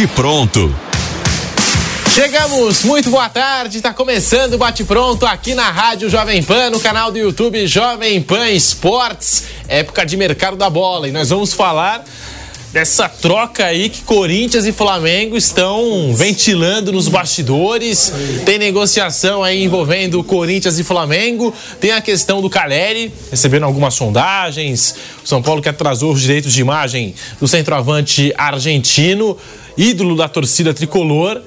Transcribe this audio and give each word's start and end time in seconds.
Bate 0.00 0.14
Pronto. 0.14 0.74
Chegamos, 2.14 2.84
muito 2.84 3.10
boa 3.10 3.28
tarde, 3.28 3.76
está 3.76 3.92
começando 3.92 4.54
o 4.54 4.58
Bate 4.58 4.82
Pronto 4.82 5.26
aqui 5.26 5.54
na 5.54 5.70
Rádio 5.70 6.08
Jovem 6.08 6.42
Pan, 6.42 6.70
no 6.70 6.80
canal 6.80 7.12
do 7.12 7.18
YouTube 7.18 7.66
Jovem 7.66 8.22
Pan 8.22 8.48
Esportes, 8.48 9.44
época 9.68 10.06
de 10.06 10.16
mercado 10.16 10.56
da 10.56 10.70
bola. 10.70 11.06
E 11.06 11.12
nós 11.12 11.28
vamos 11.28 11.52
falar 11.52 12.02
dessa 12.72 13.08
troca 13.08 13.64
aí 13.64 13.88
que 13.88 14.02
Corinthians 14.02 14.64
e 14.64 14.72
Flamengo 14.72 15.36
estão 15.36 16.14
ventilando 16.14 16.92
nos 16.92 17.08
bastidores. 17.08 18.12
Tem 18.44 18.58
negociação 18.58 19.42
aí 19.42 19.64
envolvendo 19.64 20.22
Corinthians 20.22 20.78
e 20.78 20.84
Flamengo. 20.84 21.52
Tem 21.80 21.90
a 21.92 22.00
questão 22.00 22.40
do 22.40 22.48
Caleri, 22.48 23.12
recebendo 23.30 23.64
algumas 23.64 23.94
sondagens. 23.94 24.94
O 25.24 25.26
São 25.26 25.42
Paulo 25.42 25.60
que 25.60 25.68
atrasou 25.68 26.12
os 26.12 26.20
direitos 26.20 26.52
de 26.52 26.60
imagem 26.60 27.14
do 27.40 27.48
centroavante 27.48 28.32
argentino, 28.36 29.36
ídolo 29.76 30.16
da 30.16 30.28
torcida 30.28 30.72
tricolor. 30.72 31.42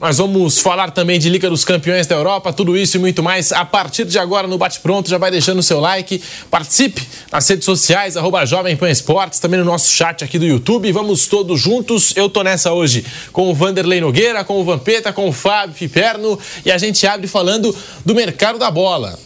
Nós 0.00 0.18
vamos 0.18 0.60
falar 0.60 0.92
também 0.92 1.18
de 1.18 1.28
Liga 1.28 1.50
dos 1.50 1.64
Campeões 1.64 2.06
da 2.06 2.14
Europa, 2.14 2.52
tudo 2.52 2.76
isso 2.76 2.96
e 2.96 3.00
muito 3.00 3.20
mais 3.20 3.50
a 3.50 3.64
partir 3.64 4.04
de 4.04 4.16
agora 4.16 4.46
no 4.46 4.56
Bate 4.56 4.78
Pronto. 4.78 5.10
Já 5.10 5.18
vai 5.18 5.28
deixando 5.28 5.58
o 5.58 5.62
seu 5.62 5.80
like, 5.80 6.22
participe 6.48 7.04
nas 7.32 7.48
redes 7.48 7.64
sociais, 7.64 8.16
arroba 8.16 8.46
Jovem 8.46 8.76
Pan 8.76 8.88
Esportes, 8.88 9.40
também 9.40 9.58
no 9.58 9.66
nosso 9.66 9.90
chat 9.90 10.22
aqui 10.22 10.38
do 10.38 10.44
YouTube. 10.44 10.92
Vamos 10.92 11.26
todos 11.26 11.60
juntos. 11.60 12.12
Eu 12.14 12.30
tô 12.30 12.44
nessa 12.44 12.72
hoje 12.72 13.04
com 13.32 13.50
o 13.50 13.54
Vanderlei 13.54 14.00
Nogueira, 14.00 14.44
com 14.44 14.60
o 14.60 14.64
Vampeta, 14.64 15.12
com 15.12 15.28
o 15.28 15.32
Fábio 15.32 15.74
Piperno 15.74 16.38
e 16.64 16.70
a 16.70 16.78
gente 16.78 17.04
abre 17.04 17.26
falando 17.26 17.74
do 18.04 18.14
mercado 18.14 18.56
da 18.56 18.70
bola. 18.70 19.18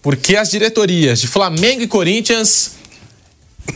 Porque 0.00 0.36
as 0.36 0.48
diretorias 0.48 1.20
de 1.20 1.26
Flamengo 1.26 1.82
e 1.82 1.88
Corinthians 1.88 2.76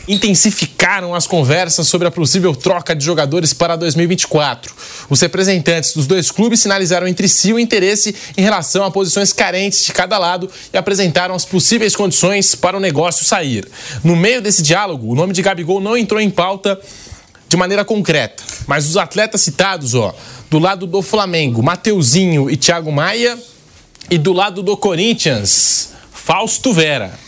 intensificaram 0.07 1.15
as 1.15 1.25
conversas 1.25 1.87
sobre 1.87 2.07
a 2.07 2.11
possível 2.11 2.55
troca 2.55 2.95
de 2.95 3.03
jogadores 3.03 3.53
para 3.53 3.75
2024. 3.75 4.73
Os 5.09 5.19
representantes 5.19 5.93
dos 5.93 6.05
dois 6.07 6.29
clubes 6.29 6.59
sinalizaram 6.59 7.07
entre 7.07 7.27
si 7.27 7.53
o 7.53 7.59
interesse 7.59 8.15
em 8.37 8.41
relação 8.41 8.83
a 8.83 8.91
posições 8.91 9.33
carentes 9.33 9.83
de 9.83 9.93
cada 9.93 10.17
lado 10.17 10.49
e 10.73 10.77
apresentaram 10.77 11.33
as 11.33 11.45
possíveis 11.45 11.95
condições 11.95 12.55
para 12.55 12.77
o 12.77 12.79
negócio 12.79 13.25
sair. 13.25 13.67
No 14.03 14.15
meio 14.15 14.41
desse 14.41 14.61
diálogo, 14.61 15.11
o 15.11 15.15
nome 15.15 15.33
de 15.33 15.41
Gabigol 15.41 15.81
não 15.81 15.97
entrou 15.97 16.19
em 16.19 16.29
pauta 16.29 16.79
de 17.47 17.57
maneira 17.57 17.85
concreta, 17.85 18.43
mas 18.67 18.87
os 18.87 18.97
atletas 18.97 19.41
citados, 19.41 19.93
ó, 19.93 20.15
do 20.49 20.59
lado 20.59 20.87
do 20.87 21.01
Flamengo, 21.01 21.61
Mateuzinho 21.61 22.49
e 22.49 22.57
Thiago 22.57 22.91
Maia, 22.91 23.37
e 24.09 24.17
do 24.17 24.33
lado 24.33 24.61
do 24.61 24.75
Corinthians, 24.77 25.89
Fausto 26.11 26.73
Vera. 26.73 27.24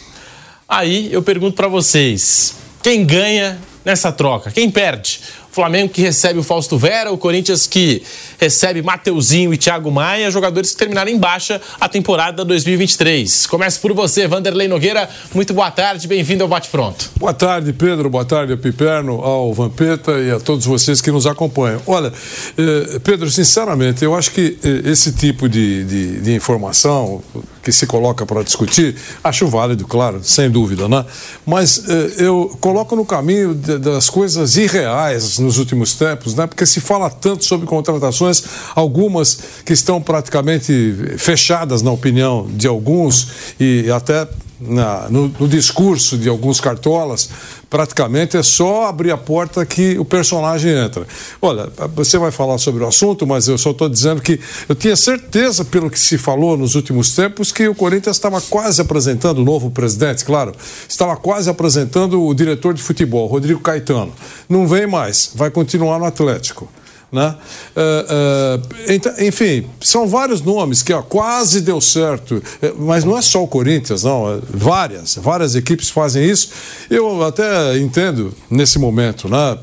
Aí 0.68 1.08
eu 1.14 1.24
pergunto 1.24 1.56
para 1.56 1.70
vocês, 1.70 2.56
quem 2.84 3.06
ganha 3.06 3.58
nessa 3.86 4.12
troca? 4.12 4.52
Quem 4.52 4.70
perde? 4.70 5.22
Flamengo 5.50 5.90
que 5.90 6.02
recebe 6.02 6.38
o 6.38 6.44
Fausto 6.44 6.78
Vera, 6.78 7.10
o 7.10 7.18
Corinthians 7.18 7.66
que 7.66 8.04
recebe 8.38 8.82
Mateuzinho 8.82 9.54
e 9.54 9.58
Thiago 9.58 9.90
Maia, 9.90 10.30
jogadores 10.30 10.72
que 10.72 10.78
terminaram 10.78 11.10
em 11.10 11.18
baixa 11.18 11.60
a 11.80 11.88
temporada 11.88 12.44
2023. 12.44 13.48
Começa 13.48 13.80
por 13.80 13.94
você, 13.94 14.28
Vanderlei 14.28 14.68
Nogueira. 14.68 15.10
Muito 15.34 15.54
boa 15.54 15.72
tarde, 15.72 16.06
bem-vindo 16.06 16.44
ao 16.44 16.50
Bate 16.50 16.70
Pronto. 16.70 17.10
Boa 17.18 17.34
tarde, 17.34 17.72
Pedro. 17.74 18.10
Boa 18.10 18.26
tarde 18.26 18.56
Piperno, 18.58 19.22
ao 19.24 19.52
Vampeta 19.54 20.12
e 20.20 20.30
a 20.30 20.40
todos 20.40 20.66
vocês 20.66 21.00
que 21.00 21.10
nos 21.12 21.26
acompanham. 21.26 21.82
Olha, 21.88 22.12
eh, 22.58 23.00
Pedro, 23.04 23.32
sinceramente, 23.32 24.04
eu 24.04 24.14
acho 24.14 24.32
que 24.32 24.60
eh, 24.64 24.92
esse 24.92 25.14
tipo 25.14 25.50
de, 25.50 25.86
de, 25.86 26.22
de 26.22 26.36
informação 26.36 27.24
que 27.64 27.72
se 27.72 27.86
coloca 27.86 28.26
para 28.26 28.44
discutir, 28.44 28.96
acho 29.24 29.48
válido, 29.48 29.86
claro, 29.86 30.22
sem 30.24 30.50
dúvida, 30.50 30.88
né? 30.88 31.06
Mas 31.46 31.84
eh, 31.88 32.14
eu 32.18 32.58
coloco 32.60 32.96
no 32.96 33.06
caminho 33.06 33.54
de, 33.54 33.78
das 33.78 34.10
coisas 34.10 34.58
irreais 34.58 35.40
nos 35.40 35.58
últimos 35.58 35.96
tempos, 35.96 36.36
né? 36.36 36.48
Porque 36.48 36.66
se 36.66 36.80
fala 36.80 37.10
tanto 37.10 37.46
sobre 37.46 37.68
contratações, 37.68 38.44
algumas 38.76 39.40
que 39.66 39.74
estão 39.74 40.02
praticamente 40.02 40.96
fechadas 41.18 41.82
na 41.82 41.92
opinião 41.92 42.48
de 42.50 42.68
alguns 42.68 43.28
e 43.60 43.90
até 43.92 44.28
na, 44.60 45.08
no, 45.10 45.28
no, 45.40 45.48
discurso 45.48 46.18
de 46.18 46.28
alguns 46.28 46.60
cartolas, 46.60 47.30
praticamente 47.70 48.38
é 48.38 48.44
só 48.44 48.88
abrir 48.88 49.12
a 49.12 49.18
porta 49.18 49.66
que 49.66 49.98
o 50.00 50.06
personagem 50.06 50.72
entra. 50.72 51.06
Olha, 51.42 51.70
você 51.96 52.18
vai 52.18 52.32
falar 52.32 52.58
sobre 52.58 52.84
o 52.84 52.88
assunto, 52.88 53.26
mas 53.28 53.48
eu 53.48 53.58
só 53.58 53.72
estou 53.72 53.88
dizendo 53.88 54.22
que 54.22 54.40
eu 54.68 54.76
tinha 54.76 54.96
certeza, 54.96 55.64
pelo 55.64 55.90
que 55.90 56.00
se 56.00 56.18
falou 56.18 56.58
nos 56.58 56.76
últimos 56.76 57.16
tempos, 57.16 57.52
que 57.52 57.68
o 57.68 57.76
Corinthians 57.76 58.16
estava 58.16 58.42
quase 58.42 58.82
apresentando 58.82 59.40
o 59.40 59.46
novo 59.46 59.70
presidente, 59.70 60.26
claro, 60.26 60.54
estava 60.88 61.16
quase 61.16 61.50
apresentando 61.50 62.24
o 62.24 62.34
diretor 62.34 62.74
de 62.74 62.82
futebol, 62.82 63.28
Rodrigo 63.28 63.60
Caetano. 63.60 64.14
Não 64.50 64.68
vem 64.68 64.88
mais, 64.88 65.32
vai 65.36 65.52
continuar 65.52 66.00
no 66.00 66.06
Atlético. 66.06 66.68
Né? 67.10 67.34
Uh, 67.74 68.92
uh, 68.92 69.24
enfim, 69.24 69.66
são 69.80 70.08
vários 70.08 70.42
nomes 70.42 70.84
que 70.84 70.92
ó, 70.92 71.02
quase 71.02 71.62
deu 71.62 71.80
certo, 71.80 72.44
é, 72.62 72.74
mas 72.78 73.06
não 73.06 73.18
é 73.18 73.22
só 73.22 73.42
o 73.42 73.48
Corinthians, 73.48 74.04
não. 74.04 74.42
Várias, 74.50 75.16
várias 75.16 75.56
equipes 75.56 75.90
fazem 75.90 76.30
isso. 76.30 76.50
Eu 76.90 77.24
até 77.24 77.78
entendo 77.78 78.34
nesse 78.52 78.78
momento 78.78 79.30
né? 79.30 79.58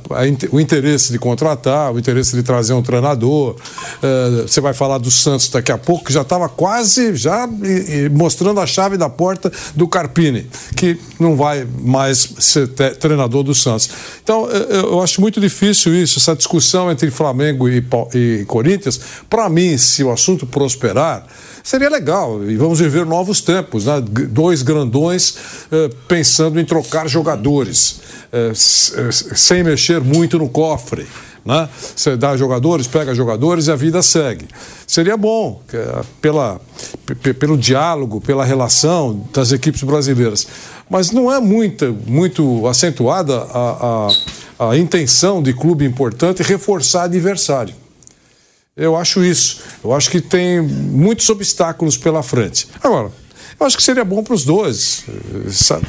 o 0.50 0.58
interesse 0.58 1.12
de 1.12 1.18
contratar, 1.18 1.92
o 1.92 1.98
interesse 1.98 2.34
de 2.34 2.42
trazer 2.42 2.72
um 2.72 2.82
treinador. 2.82 3.56
Uh, 4.02 4.48
você 4.48 4.62
vai 4.62 4.72
falar 4.72 4.96
do 4.96 5.10
Santos 5.10 5.48
daqui 5.50 5.70
a 5.70 5.76
pouco, 5.76 6.04
que 6.06 6.14
já 6.14 6.22
estava 6.22 6.48
quase 6.48 7.14
já 7.14 7.46
mostrando 8.10 8.58
a 8.58 8.66
chave 8.66 8.96
da 8.96 9.10
porta 9.10 9.52
do 9.74 9.86
Carpini, 9.86 10.46
que 10.74 10.98
não 11.20 11.36
vai 11.36 11.66
mais 11.82 12.26
ser 12.38 12.68
treinador 12.68 13.42
do 13.42 13.54
Santos. 13.54 13.90
Então, 14.22 14.48
eu 14.48 15.02
acho 15.02 15.20
muito 15.20 15.40
difícil 15.40 15.94
isso, 15.94 16.18
essa 16.18 16.34
discussão 16.34 16.90
entre 16.90 17.10
Flamengo 17.10 17.33
Flamengo 17.34 17.68
e, 17.68 17.84
e 18.14 18.44
Corinthians, 18.46 19.00
para 19.28 19.48
mim, 19.48 19.76
se 19.76 20.04
o 20.04 20.12
assunto 20.12 20.46
prosperar, 20.46 21.26
seria 21.64 21.88
legal. 21.88 22.44
E 22.48 22.56
vamos 22.56 22.78
viver 22.78 23.06
novos 23.06 23.40
tempos, 23.40 23.86
né? 23.86 24.00
dois 24.28 24.60
grandões 24.62 25.36
eh, 25.72 25.90
pensando 26.06 26.60
em 26.60 26.64
trocar 26.64 27.08
jogadores, 27.08 28.00
eh, 28.30 28.52
sem 28.54 29.64
mexer 29.64 30.02
muito 30.02 30.38
no 30.38 30.48
cofre. 30.48 31.06
Né? 31.42 31.68
Você 31.96 32.16
dá 32.16 32.36
jogadores, 32.36 32.86
pega 32.86 33.14
jogadores 33.14 33.66
e 33.66 33.72
a 33.72 33.76
vida 33.76 34.02
segue. 34.02 34.46
Seria 34.86 35.16
bom, 35.16 35.62
pela, 36.20 36.60
pelo 37.38 37.56
diálogo, 37.56 38.20
pela 38.20 38.44
relação 38.44 39.26
das 39.32 39.52
equipes 39.52 39.82
brasileiras. 39.82 40.46
Mas 40.88 41.10
não 41.10 41.32
é 41.32 41.40
muito, 41.40 41.96
muito 42.06 42.66
acentuada 42.66 43.36
a, 43.36 44.08
a, 44.58 44.70
a 44.70 44.78
intenção 44.78 45.42
de 45.42 45.52
clube 45.52 45.84
importante 45.84 46.42
reforçar 46.42 47.04
adversário. 47.04 47.83
Eu 48.76 48.96
acho 48.96 49.22
isso. 49.24 49.60
Eu 49.84 49.92
acho 49.92 50.10
que 50.10 50.20
tem 50.20 50.60
muitos 50.60 51.28
obstáculos 51.28 51.96
pela 51.96 52.24
frente. 52.24 52.66
Agora, 52.82 53.12
eu 53.58 53.66
acho 53.66 53.76
que 53.76 53.82
seria 53.82 54.04
bom 54.04 54.22
para 54.24 54.34
os 54.34 54.44
dois. 54.44 55.04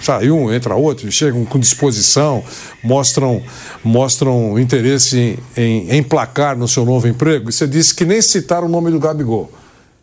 Sai 0.01 0.29
um, 0.29 0.53
entra 0.53 0.75
outro, 0.75 1.12
chegam 1.12 1.44
com 1.46 1.57
disposição, 1.57 2.44
mostram, 2.84 3.41
mostram 3.84 4.59
interesse 4.59 5.40
em, 5.57 5.90
em 5.90 5.97
emplacar 5.97 6.56
no 6.56 6.68
seu 6.68 6.85
novo 6.85 7.07
emprego. 7.07 7.50
E 7.50 7.53
você 7.53 7.66
disse 7.66 7.94
que 7.94 8.06
nem 8.06 8.22
citaram 8.22 8.68
o 8.68 8.69
nome 8.69 8.91
do 8.91 9.00
Gabigol. 9.00 9.52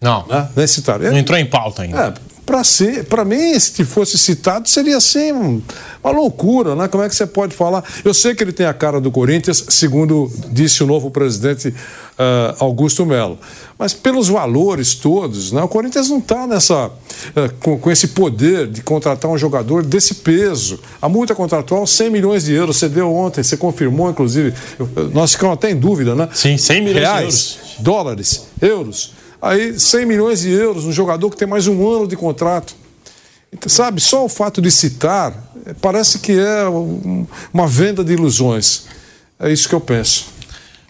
Não. 0.01 0.27
Né? 0.27 0.49
Nem 0.57 0.67
citaram. 0.67 1.05
Não 1.05 1.19
entrou 1.19 1.39
em 1.39 1.47
pauta 1.47 1.83
ainda. 1.83 1.99
É, 2.09 2.15
para 2.45 2.65
ser, 2.65 3.05
para 3.05 3.25
mim, 3.25 3.59
se 3.59 3.85
fosse 3.85 4.19
citado, 4.19 4.69
seria 4.69 4.97
assim 4.97 5.33
uma 6.03 6.13
loucura, 6.13 6.75
né? 6.75 6.89
Como 6.89 7.03
é 7.03 7.09
que 7.09 7.15
você 7.15 7.27
pode 7.27 7.55
falar? 7.55 7.85
Eu 8.05 8.13
sei 8.13 8.35
que 8.35 8.43
ele 8.43 8.53
tem 8.53 8.67
a 8.67 8.75
cara 8.75 9.01
do 9.01 9.11
Corinthians, 9.11 9.65
segundo 9.69 10.31
disse 10.51 10.83
o 10.83 10.87
novo 10.87 11.11
presidente 11.11 11.69
uh, 11.69 12.57
Augusto 12.59 13.07
Melo, 13.07 13.39
mas 13.79 13.95
pelos 13.95 14.29
valores 14.29 14.95
todos, 14.95 15.53
né? 15.53 15.63
O 15.63 15.69
Corinthians 15.69 16.09
não 16.09 16.19
está 16.19 16.47
nessa 16.47 16.89
uh, 16.89 16.93
com, 17.61 17.79
com, 17.79 17.91
esse 17.91 18.09
poder 18.09 18.67
de 18.67 18.83
contratar 18.83 19.31
um 19.31 19.39
jogador 19.39 19.85
desse 19.85 20.17
peso. 20.17 20.81
A 21.01 21.09
multa 21.09 21.37
contratual 21.37 21.87
100 21.87 22.11
milhões 22.11 22.45
de 22.45 22.53
euros. 22.53 22.77
Você 22.77 22.89
deu 22.89 23.13
ontem, 23.13 23.43
você 23.43 23.57
confirmou, 23.57 24.11
inclusive. 24.11 24.53
Nós 25.13 25.33
ficamos 25.33 25.55
até 25.55 25.71
em 25.71 25.77
dúvida, 25.77 26.15
né? 26.17 26.29
Sim, 26.35 26.57
100 26.57 26.81
milhões 26.83 27.03
Reais, 27.03 27.23
de 27.23 27.59
euros. 27.59 27.77
Dólares, 27.79 28.47
euros. 28.61 29.22
Aí 29.43 29.77
100 29.77 30.07
milhões 30.07 30.43
de 30.43 30.53
euros, 30.53 30.85
um 30.85 30.93
jogador 30.93 31.29
que 31.29 31.37
tem 31.37 31.49
mais 31.49 31.67
um 31.67 31.89
ano 31.89 32.07
de 32.07 32.17
contrato. 32.17 32.77
Então, 33.53 33.69
sabe, 33.69 34.01
só 34.01 34.25
o 34.25 34.29
fato 34.29 34.63
de 34.63 34.71
citar 34.71 35.35
parece 35.81 36.21
que 36.21 36.39
é 36.39 36.65
uma 37.53 37.67
venda 37.67 38.05
de 38.05 38.13
ilusões. 38.13 38.85
É 39.41 39.53
isso 39.53 39.69
que 39.69 39.75
eu 39.75 39.81
penso. 39.81 40.27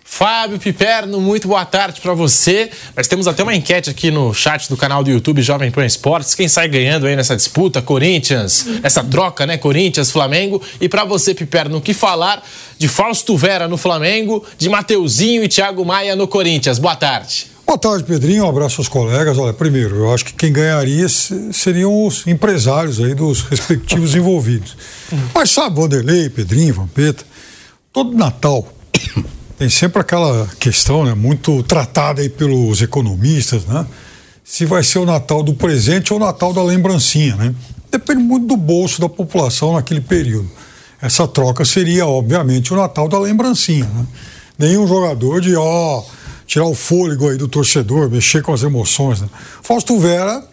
Fábio 0.04 0.58
Piperno, 0.58 1.18
muito 1.18 1.48
boa 1.48 1.64
tarde 1.64 2.02
para 2.02 2.12
você. 2.12 2.70
Nós 2.94 3.08
temos 3.08 3.26
até 3.26 3.42
uma 3.42 3.54
enquete 3.54 3.88
aqui 3.88 4.10
no 4.10 4.34
chat 4.34 4.68
do 4.68 4.76
canal 4.76 5.02
do 5.02 5.10
YouTube 5.10 5.40
Jovem 5.40 5.70
Pan 5.70 5.86
Esportes. 5.86 6.34
Quem 6.34 6.46
sai 6.46 6.68
ganhando 6.68 7.06
aí 7.06 7.16
nessa 7.16 7.34
disputa? 7.34 7.80
Corinthians, 7.80 8.66
essa 8.82 9.02
troca, 9.02 9.46
né? 9.46 9.56
Corinthians, 9.56 10.10
Flamengo. 10.10 10.60
E 10.78 10.90
para 10.90 11.06
você, 11.06 11.32
Piperno, 11.34 11.78
o 11.78 11.80
que 11.80 11.94
falar 11.94 12.46
de 12.76 12.86
Fausto 12.86 13.34
Vera 13.34 13.66
no 13.66 13.78
Flamengo, 13.78 14.44
de 14.58 14.68
Mateuzinho 14.68 15.42
e 15.42 15.48
Thiago 15.48 15.82
Maia 15.82 16.14
no 16.14 16.28
Corinthians? 16.28 16.78
Boa 16.78 16.94
tarde. 16.94 17.51
Boa 17.66 17.78
tarde, 17.78 18.04
Pedrinho. 18.04 18.44
Um 18.44 18.48
abraço 18.48 18.80
aos 18.80 18.88
colegas. 18.88 19.38
Olha, 19.38 19.52
primeiro, 19.52 19.96
eu 19.96 20.12
acho 20.12 20.24
que 20.24 20.34
quem 20.34 20.52
ganharia 20.52 21.06
seriam 21.08 22.06
os 22.06 22.26
empresários 22.26 23.00
aí 23.00 23.14
dos 23.14 23.42
respectivos 23.42 24.14
envolvidos. 24.16 24.76
Mas 25.34 25.50
sabe, 25.50 25.76
Vanderlei, 25.76 26.28
Pedrinho, 26.28 26.74
Vampeta, 26.74 27.24
todo 27.92 28.16
Natal 28.16 28.66
tem 29.58 29.70
sempre 29.70 30.00
aquela 30.00 30.48
questão, 30.58 31.04
né, 31.04 31.14
muito 31.14 31.62
tratada 31.62 32.20
aí 32.20 32.28
pelos 32.28 32.82
economistas, 32.82 33.64
né? 33.64 33.86
Se 34.44 34.66
vai 34.66 34.82
ser 34.82 34.98
o 34.98 35.06
Natal 35.06 35.42
do 35.42 35.54
presente 35.54 36.12
ou 36.12 36.18
o 36.18 36.22
Natal 36.22 36.52
da 36.52 36.62
lembrancinha, 36.62 37.36
né? 37.36 37.54
Depende 37.90 38.22
muito 38.22 38.46
do 38.46 38.56
bolso 38.56 39.00
da 39.00 39.08
população 39.08 39.74
naquele 39.74 40.00
período. 40.00 40.50
Essa 41.00 41.28
troca 41.28 41.64
seria, 41.64 42.06
obviamente, 42.06 42.72
o 42.72 42.76
Natal 42.76 43.08
da 43.08 43.18
lembrancinha, 43.18 43.84
né? 43.84 44.06
Nenhum 44.58 44.86
jogador 44.86 45.40
de, 45.40 45.54
ó, 45.56 46.02
tirar 46.52 46.66
o 46.66 46.74
fôlego 46.74 47.30
aí 47.30 47.38
do 47.38 47.48
torcedor, 47.48 48.10
mexer 48.10 48.42
com 48.42 48.52
as 48.52 48.62
emoções, 48.62 49.22
né? 49.22 49.28
Fausto 49.62 49.98
Vera 49.98 50.46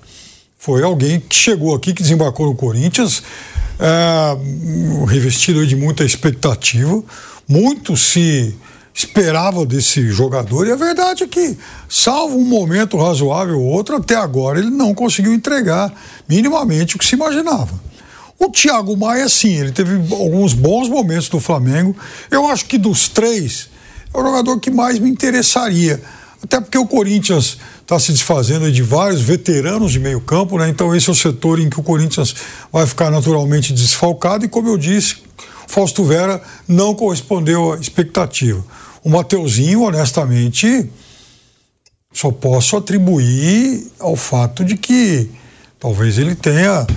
foi 0.57 0.81
alguém 0.81 1.19
que 1.19 1.35
chegou 1.35 1.75
aqui, 1.75 1.93
que 1.93 2.01
desembarcou 2.01 2.45
no 2.45 2.55
Corinthians, 2.55 3.21
é, 3.77 4.37
revestido 5.05 5.67
de 5.67 5.75
muita 5.75 6.05
expectativa, 6.05 7.03
muito 7.45 7.97
se 7.97 8.55
esperava 8.93 9.65
desse 9.65 10.07
jogador 10.09 10.67
e 10.67 10.71
a 10.71 10.75
verdade 10.77 11.23
é 11.23 11.27
que, 11.27 11.57
salvo 11.89 12.37
um 12.37 12.45
momento 12.45 12.97
razoável 12.97 13.59
ou 13.59 13.67
outro, 13.67 13.97
até 13.97 14.15
agora 14.15 14.57
ele 14.57 14.69
não 14.69 14.93
conseguiu 14.93 15.33
entregar 15.33 15.93
minimamente 16.29 16.95
o 16.95 16.99
que 16.99 17.05
se 17.05 17.15
imaginava. 17.15 17.77
O 18.37 18.49
Thiago 18.49 18.95
Maia, 18.95 19.27
sim, 19.27 19.53
ele 19.53 19.73
teve 19.73 19.95
alguns 20.15 20.53
bons 20.53 20.87
momentos 20.87 21.29
no 21.29 21.41
Flamengo. 21.41 21.93
Eu 22.31 22.47
acho 22.47 22.65
que 22.67 22.77
dos 22.77 23.09
três, 23.09 23.69
é 24.13 24.17
o 24.17 24.23
jogador 24.23 24.59
que 24.59 24.71
mais 24.71 25.00
me 25.00 25.09
interessaria. 25.09 26.01
Até 26.41 26.61
porque 26.61 26.77
o 26.77 26.88
Corinthians 26.88 27.57
está 27.81 28.00
se 28.00 28.11
desfazendo 28.11 28.71
de 28.71 28.81
vários 28.81 29.21
veteranos 29.21 29.91
de 29.91 30.00
meio 30.00 30.21
campo, 30.21 30.57
né? 30.57 30.69
Então 30.69 30.95
esse 30.95 31.09
é 31.09 31.11
o 31.11 31.15
setor 31.15 31.59
em 31.59 31.69
que 31.69 31.79
o 31.79 31.83
Corinthians 31.83 32.33
vai 32.71 32.88
ficar 32.88 33.11
naturalmente 33.11 33.73
desfalcado 33.73 34.45
e, 34.45 34.47
como 34.47 34.69
eu 34.69 34.77
disse, 34.77 35.17
Fausto 35.67 36.03
Vera 36.03 36.41
não 36.67 36.95
correspondeu 36.95 37.73
à 37.73 37.75
expectativa. 37.77 38.63
O 39.03 39.09
Mateuzinho, 39.09 39.83
honestamente, 39.83 40.89
só 42.11 42.31
posso 42.31 42.77
atribuir 42.77 43.91
ao 44.00 44.15
fato 44.15 44.63
de 44.63 44.77
que 44.77 45.29
talvez 45.79 46.17
ele 46.17 46.35
tenha 46.35 46.88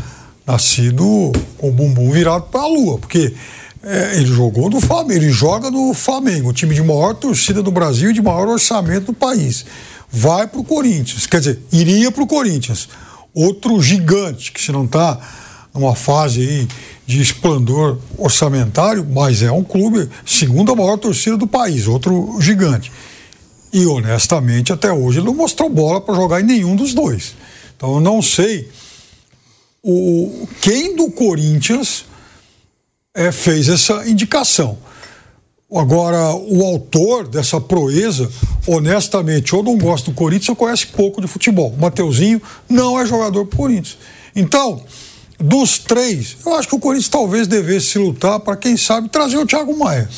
nascido 0.46 1.32
com 1.58 1.68
o 1.68 1.72
bumbum 1.72 2.10
virado 2.10 2.44
para 2.44 2.62
a 2.62 2.66
lua, 2.66 2.98
porque 2.98 3.34
é, 3.82 4.16
ele 4.16 4.26
jogou 4.26 4.70
no 4.70 4.80
Flamengo, 4.80 5.12
ele 5.20 5.30
joga 5.30 5.70
no 5.70 5.92
Flamengo, 5.92 6.50
o 6.50 6.52
time 6.52 6.74
de 6.74 6.82
maior 6.82 7.14
torcida 7.14 7.62
do 7.62 7.70
Brasil 7.70 8.10
e 8.10 8.12
de 8.12 8.22
maior 8.22 8.48
orçamento 8.48 9.06
do 9.06 9.12
país. 9.12 9.64
Vai 10.08 10.46
para 10.46 10.60
o 10.60 10.64
Corinthians, 10.64 11.26
quer 11.26 11.40
dizer, 11.40 11.60
iria 11.72 12.10
para 12.12 12.22
o 12.22 12.26
Corinthians. 12.26 12.88
Outro 13.34 13.80
gigante, 13.80 14.52
que 14.52 14.60
se 14.60 14.70
não 14.70 14.84
está 14.84 15.18
numa 15.74 15.94
fase 15.94 16.40
aí 16.40 16.68
de 17.06 17.20
esplendor 17.20 17.98
orçamentário, 18.18 19.06
mas 19.10 19.42
é 19.42 19.50
um 19.50 19.64
clube, 19.64 20.08
segunda 20.24 20.74
maior 20.74 20.98
torcida 20.98 21.36
do 21.36 21.46
país, 21.46 21.88
outro 21.88 22.38
gigante. 22.40 22.92
E 23.72 23.86
honestamente, 23.86 24.72
até 24.72 24.92
hoje 24.92 25.18
ele 25.18 25.26
não 25.26 25.34
mostrou 25.34 25.68
bola 25.68 26.00
para 26.00 26.14
jogar 26.14 26.40
em 26.40 26.44
nenhum 26.44 26.76
dos 26.76 26.92
dois. 26.92 27.34
Então 27.74 27.94
eu 27.94 28.00
não 28.00 28.20
sei 28.20 28.68
o, 29.82 30.46
quem 30.60 30.94
do 30.94 31.10
Corinthians 31.10 32.04
é, 33.14 33.30
fez 33.30 33.68
essa 33.68 34.08
indicação. 34.08 34.78
Agora, 35.74 36.34
o 36.34 36.62
autor 36.64 37.26
dessa 37.26 37.58
proeza, 37.58 38.30
honestamente, 38.66 39.54
ou 39.54 39.62
não 39.62 39.78
gosta 39.78 40.10
do 40.10 40.14
Corinthians 40.14 40.50
ou 40.50 40.56
conhece 40.56 40.86
pouco 40.88 41.20
de 41.20 41.26
futebol. 41.26 41.70
O 41.70 41.80
Mateuzinho 41.80 42.42
não 42.68 43.00
é 43.00 43.06
jogador 43.06 43.44
do 43.44 43.56
Corinthians. 43.56 43.96
Então, 44.36 44.82
dos 45.38 45.78
três, 45.78 46.36
eu 46.44 46.54
acho 46.54 46.68
que 46.68 46.74
o 46.74 46.78
Corinthians 46.78 47.08
talvez 47.08 47.46
devesse 47.46 47.98
lutar 47.98 48.38
para, 48.40 48.54
quem 48.54 48.76
sabe, 48.76 49.08
trazer 49.08 49.38
o 49.38 49.46
Thiago 49.46 49.76
Maia. 49.78 50.08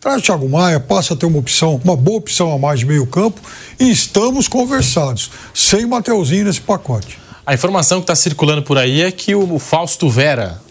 Traz 0.00 0.20
o 0.20 0.24
Thiago 0.24 0.48
Maia, 0.48 0.80
passa 0.80 1.12
a 1.12 1.16
ter 1.16 1.26
uma 1.26 1.38
opção, 1.38 1.80
uma 1.84 1.96
boa 1.96 2.18
opção 2.18 2.52
a 2.52 2.58
mais 2.58 2.80
de 2.80 2.86
meio 2.86 3.06
campo 3.06 3.40
e 3.78 3.90
estamos 3.90 4.48
conversados, 4.48 5.30
sem 5.54 5.86
Mateuzinho 5.86 6.44
nesse 6.44 6.60
pacote. 6.60 7.18
A 7.46 7.52
informação 7.52 7.98
que 7.98 8.04
está 8.04 8.14
circulando 8.14 8.62
por 8.62 8.78
aí 8.78 9.02
é 9.02 9.12
que 9.12 9.34
o 9.34 9.58
Fausto 9.58 10.08
Vera, 10.08 10.62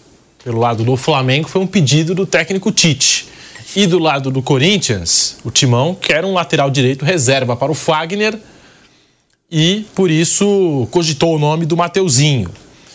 pelo 0.44 0.60
lado 0.60 0.84
do 0.84 0.94
Flamengo, 0.94 1.48
foi 1.48 1.62
um 1.62 1.66
pedido 1.66 2.14
do 2.14 2.26
técnico 2.26 2.70
Tite. 2.70 3.26
E 3.74 3.86
do 3.86 3.98
lado 3.98 4.30
do 4.30 4.42
Corinthians, 4.42 5.38
o 5.42 5.50
Timão 5.50 5.96
quer 5.98 6.24
um 6.24 6.34
lateral 6.34 6.70
direito 6.70 7.04
reserva 7.04 7.56
para 7.56 7.72
o 7.72 7.74
Fagner 7.74 8.38
e, 9.50 9.86
por 9.94 10.10
isso, 10.10 10.86
cogitou 10.90 11.34
o 11.34 11.38
nome 11.38 11.64
do 11.64 11.76
Mateuzinho 11.76 12.50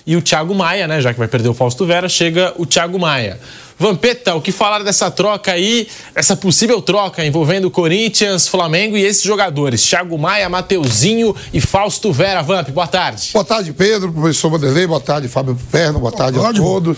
e 0.05 0.15
o 0.15 0.21
Thiago 0.21 0.55
Maia, 0.55 0.87
né? 0.87 1.01
Já 1.01 1.11
que 1.11 1.19
vai 1.19 1.27
perder 1.27 1.49
o 1.49 1.53
Fausto 1.53 1.85
Vera, 1.85 2.07
chega 2.07 2.53
o 2.57 2.65
Thiago 2.65 2.97
Maia. 2.97 3.39
Vampeta, 3.77 4.35
o 4.35 4.41
que 4.41 4.51
falar 4.51 4.83
dessa 4.83 5.09
troca 5.09 5.51
aí, 5.51 5.87
essa 6.13 6.35
possível 6.35 6.81
troca 6.81 7.25
envolvendo 7.25 7.69
Corinthians, 7.71 8.47
Flamengo 8.47 8.95
e 8.95 9.03
esses 9.03 9.23
jogadores? 9.23 9.83
Thiago 9.83 10.17
Maia, 10.17 10.47
Mateuzinho 10.49 11.35
e 11.53 11.59
Fausto 11.59 12.11
Vera. 12.13 12.41
Vamp, 12.41 12.69
boa 12.69 12.87
tarde. 12.87 13.31
Boa 13.33 13.45
tarde, 13.45 13.73
Pedro, 13.73 14.11
professor 14.11 14.49
Vanderlei, 14.49 14.85
boa 14.85 14.99
tarde, 14.99 15.27
Fábio 15.27 15.57
Perno, 15.71 15.99
boa 15.99 16.11
tarde 16.11 16.39
a 16.39 16.53
todos. 16.53 16.97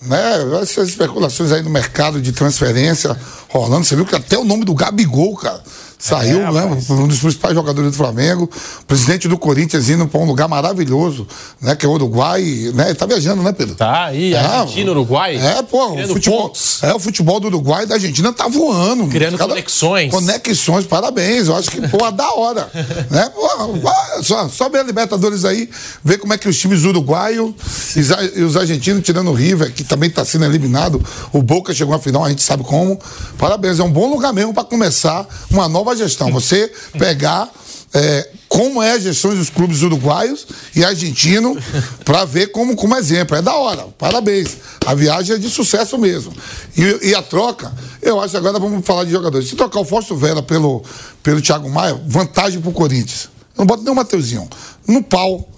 Né, 0.00 0.60
essas 0.62 0.88
especulações 0.88 1.50
aí 1.50 1.62
no 1.62 1.70
mercado 1.70 2.20
de 2.20 2.30
transferência 2.30 3.16
rolando, 3.48 3.84
você 3.84 3.96
viu 3.96 4.06
que 4.06 4.14
até 4.14 4.38
o 4.38 4.44
nome 4.44 4.64
do 4.64 4.74
Gabigol, 4.74 5.34
cara 5.36 5.60
Saiu, 5.98 6.42
é, 6.42 6.52
né? 6.52 6.78
Um 6.90 7.08
dos 7.08 7.18
principais 7.18 7.54
jogadores 7.54 7.90
do 7.90 7.96
Flamengo, 7.96 8.48
presidente 8.86 9.26
do 9.26 9.36
Corinthians 9.36 9.88
indo 9.88 10.06
para 10.06 10.20
um 10.20 10.24
lugar 10.24 10.46
maravilhoso, 10.46 11.26
né? 11.60 11.74
Que 11.74 11.84
é 11.84 11.88
o 11.88 11.92
Uruguai, 11.92 12.42
né? 12.72 12.86
Ele 12.86 12.94
tá 12.94 13.04
viajando, 13.04 13.42
né, 13.42 13.52
Pedro? 13.52 13.74
Tá, 13.74 14.04
aí, 14.06 14.32
é, 14.32 14.38
Argentina, 14.38 14.92
Uruguai. 14.92 15.36
É, 15.36 15.60
pô, 15.62 15.94
o 15.94 16.08
futebol, 16.08 16.52
é, 16.82 16.94
o 16.94 17.00
futebol 17.00 17.40
do 17.40 17.48
Uruguai 17.48 17.82
e 17.82 17.86
da 17.86 17.96
Argentina 17.96 18.32
tá 18.32 18.46
voando. 18.46 19.08
Criando 19.08 19.36
cada, 19.36 19.50
conexões. 19.50 20.10
Conexões, 20.10 20.86
parabéns. 20.86 21.48
Eu 21.48 21.56
acho 21.56 21.68
que, 21.68 21.88
pô, 21.88 22.08
da 22.12 22.30
hora. 22.32 22.70
né? 23.10 23.30
Pô, 23.34 24.22
só, 24.22 24.48
só 24.48 24.68
ver 24.68 24.78
a 24.78 24.82
Libertadores 24.84 25.44
aí, 25.44 25.68
ver 26.04 26.18
como 26.18 26.32
é 26.32 26.38
que 26.38 26.48
os 26.48 26.56
times 26.56 26.84
uruguaios 26.84 27.54
e 27.96 28.42
os 28.42 28.56
argentinos, 28.56 29.02
tirando 29.02 29.30
o 29.30 29.34
River, 29.34 29.72
que 29.72 29.82
também 29.82 30.08
tá 30.08 30.24
sendo 30.24 30.44
eliminado, 30.44 31.04
o 31.32 31.42
Boca 31.42 31.74
chegou 31.74 31.94
à 31.94 31.98
final, 31.98 32.24
a 32.24 32.28
gente 32.28 32.42
sabe 32.42 32.62
como. 32.62 32.98
Parabéns, 33.36 33.80
é 33.80 33.82
um 33.82 33.90
bom 33.90 34.08
lugar 34.08 34.32
mesmo 34.32 34.54
para 34.54 34.64
começar 34.64 35.26
uma 35.50 35.68
nova 35.68 35.87
nova 35.88 35.96
gestão. 35.96 36.30
Você 36.30 36.70
pegar 36.98 37.50
é, 37.94 38.28
como 38.48 38.82
é 38.82 38.92
a 38.92 38.98
gestão 38.98 39.34
dos 39.34 39.48
clubes 39.48 39.82
uruguaios 39.82 40.46
e 40.74 40.84
argentino 40.84 41.56
para 42.04 42.24
ver 42.24 42.48
como, 42.48 42.76
como 42.76 42.94
exemplo. 42.96 43.36
É 43.36 43.42
da 43.42 43.54
hora, 43.54 43.86
parabéns. 43.98 44.56
A 44.84 44.94
viagem 44.94 45.36
é 45.36 45.38
de 45.38 45.48
sucesso 45.48 45.96
mesmo. 45.96 46.32
E, 46.76 47.08
e 47.08 47.14
a 47.14 47.22
troca, 47.22 47.72
eu 48.02 48.20
acho 48.20 48.36
agora 48.36 48.58
vamos 48.58 48.84
falar 48.84 49.04
de 49.04 49.10
jogadores. 49.10 49.48
Se 49.48 49.56
trocar 49.56 49.80
o 49.80 49.84
Fausto 49.84 50.16
Vera 50.16 50.42
pelo, 50.42 50.82
pelo 51.22 51.40
Thiago 51.40 51.68
Maia, 51.70 51.98
vantagem 52.06 52.60
pro 52.60 52.72
Corinthians. 52.72 53.30
Eu 53.56 53.60
não 53.60 53.66
boto 53.66 53.82
nem 53.82 53.92
o 53.92 53.96
Mateuzinho. 53.96 54.48
No 54.86 55.02
pau, 55.02 55.48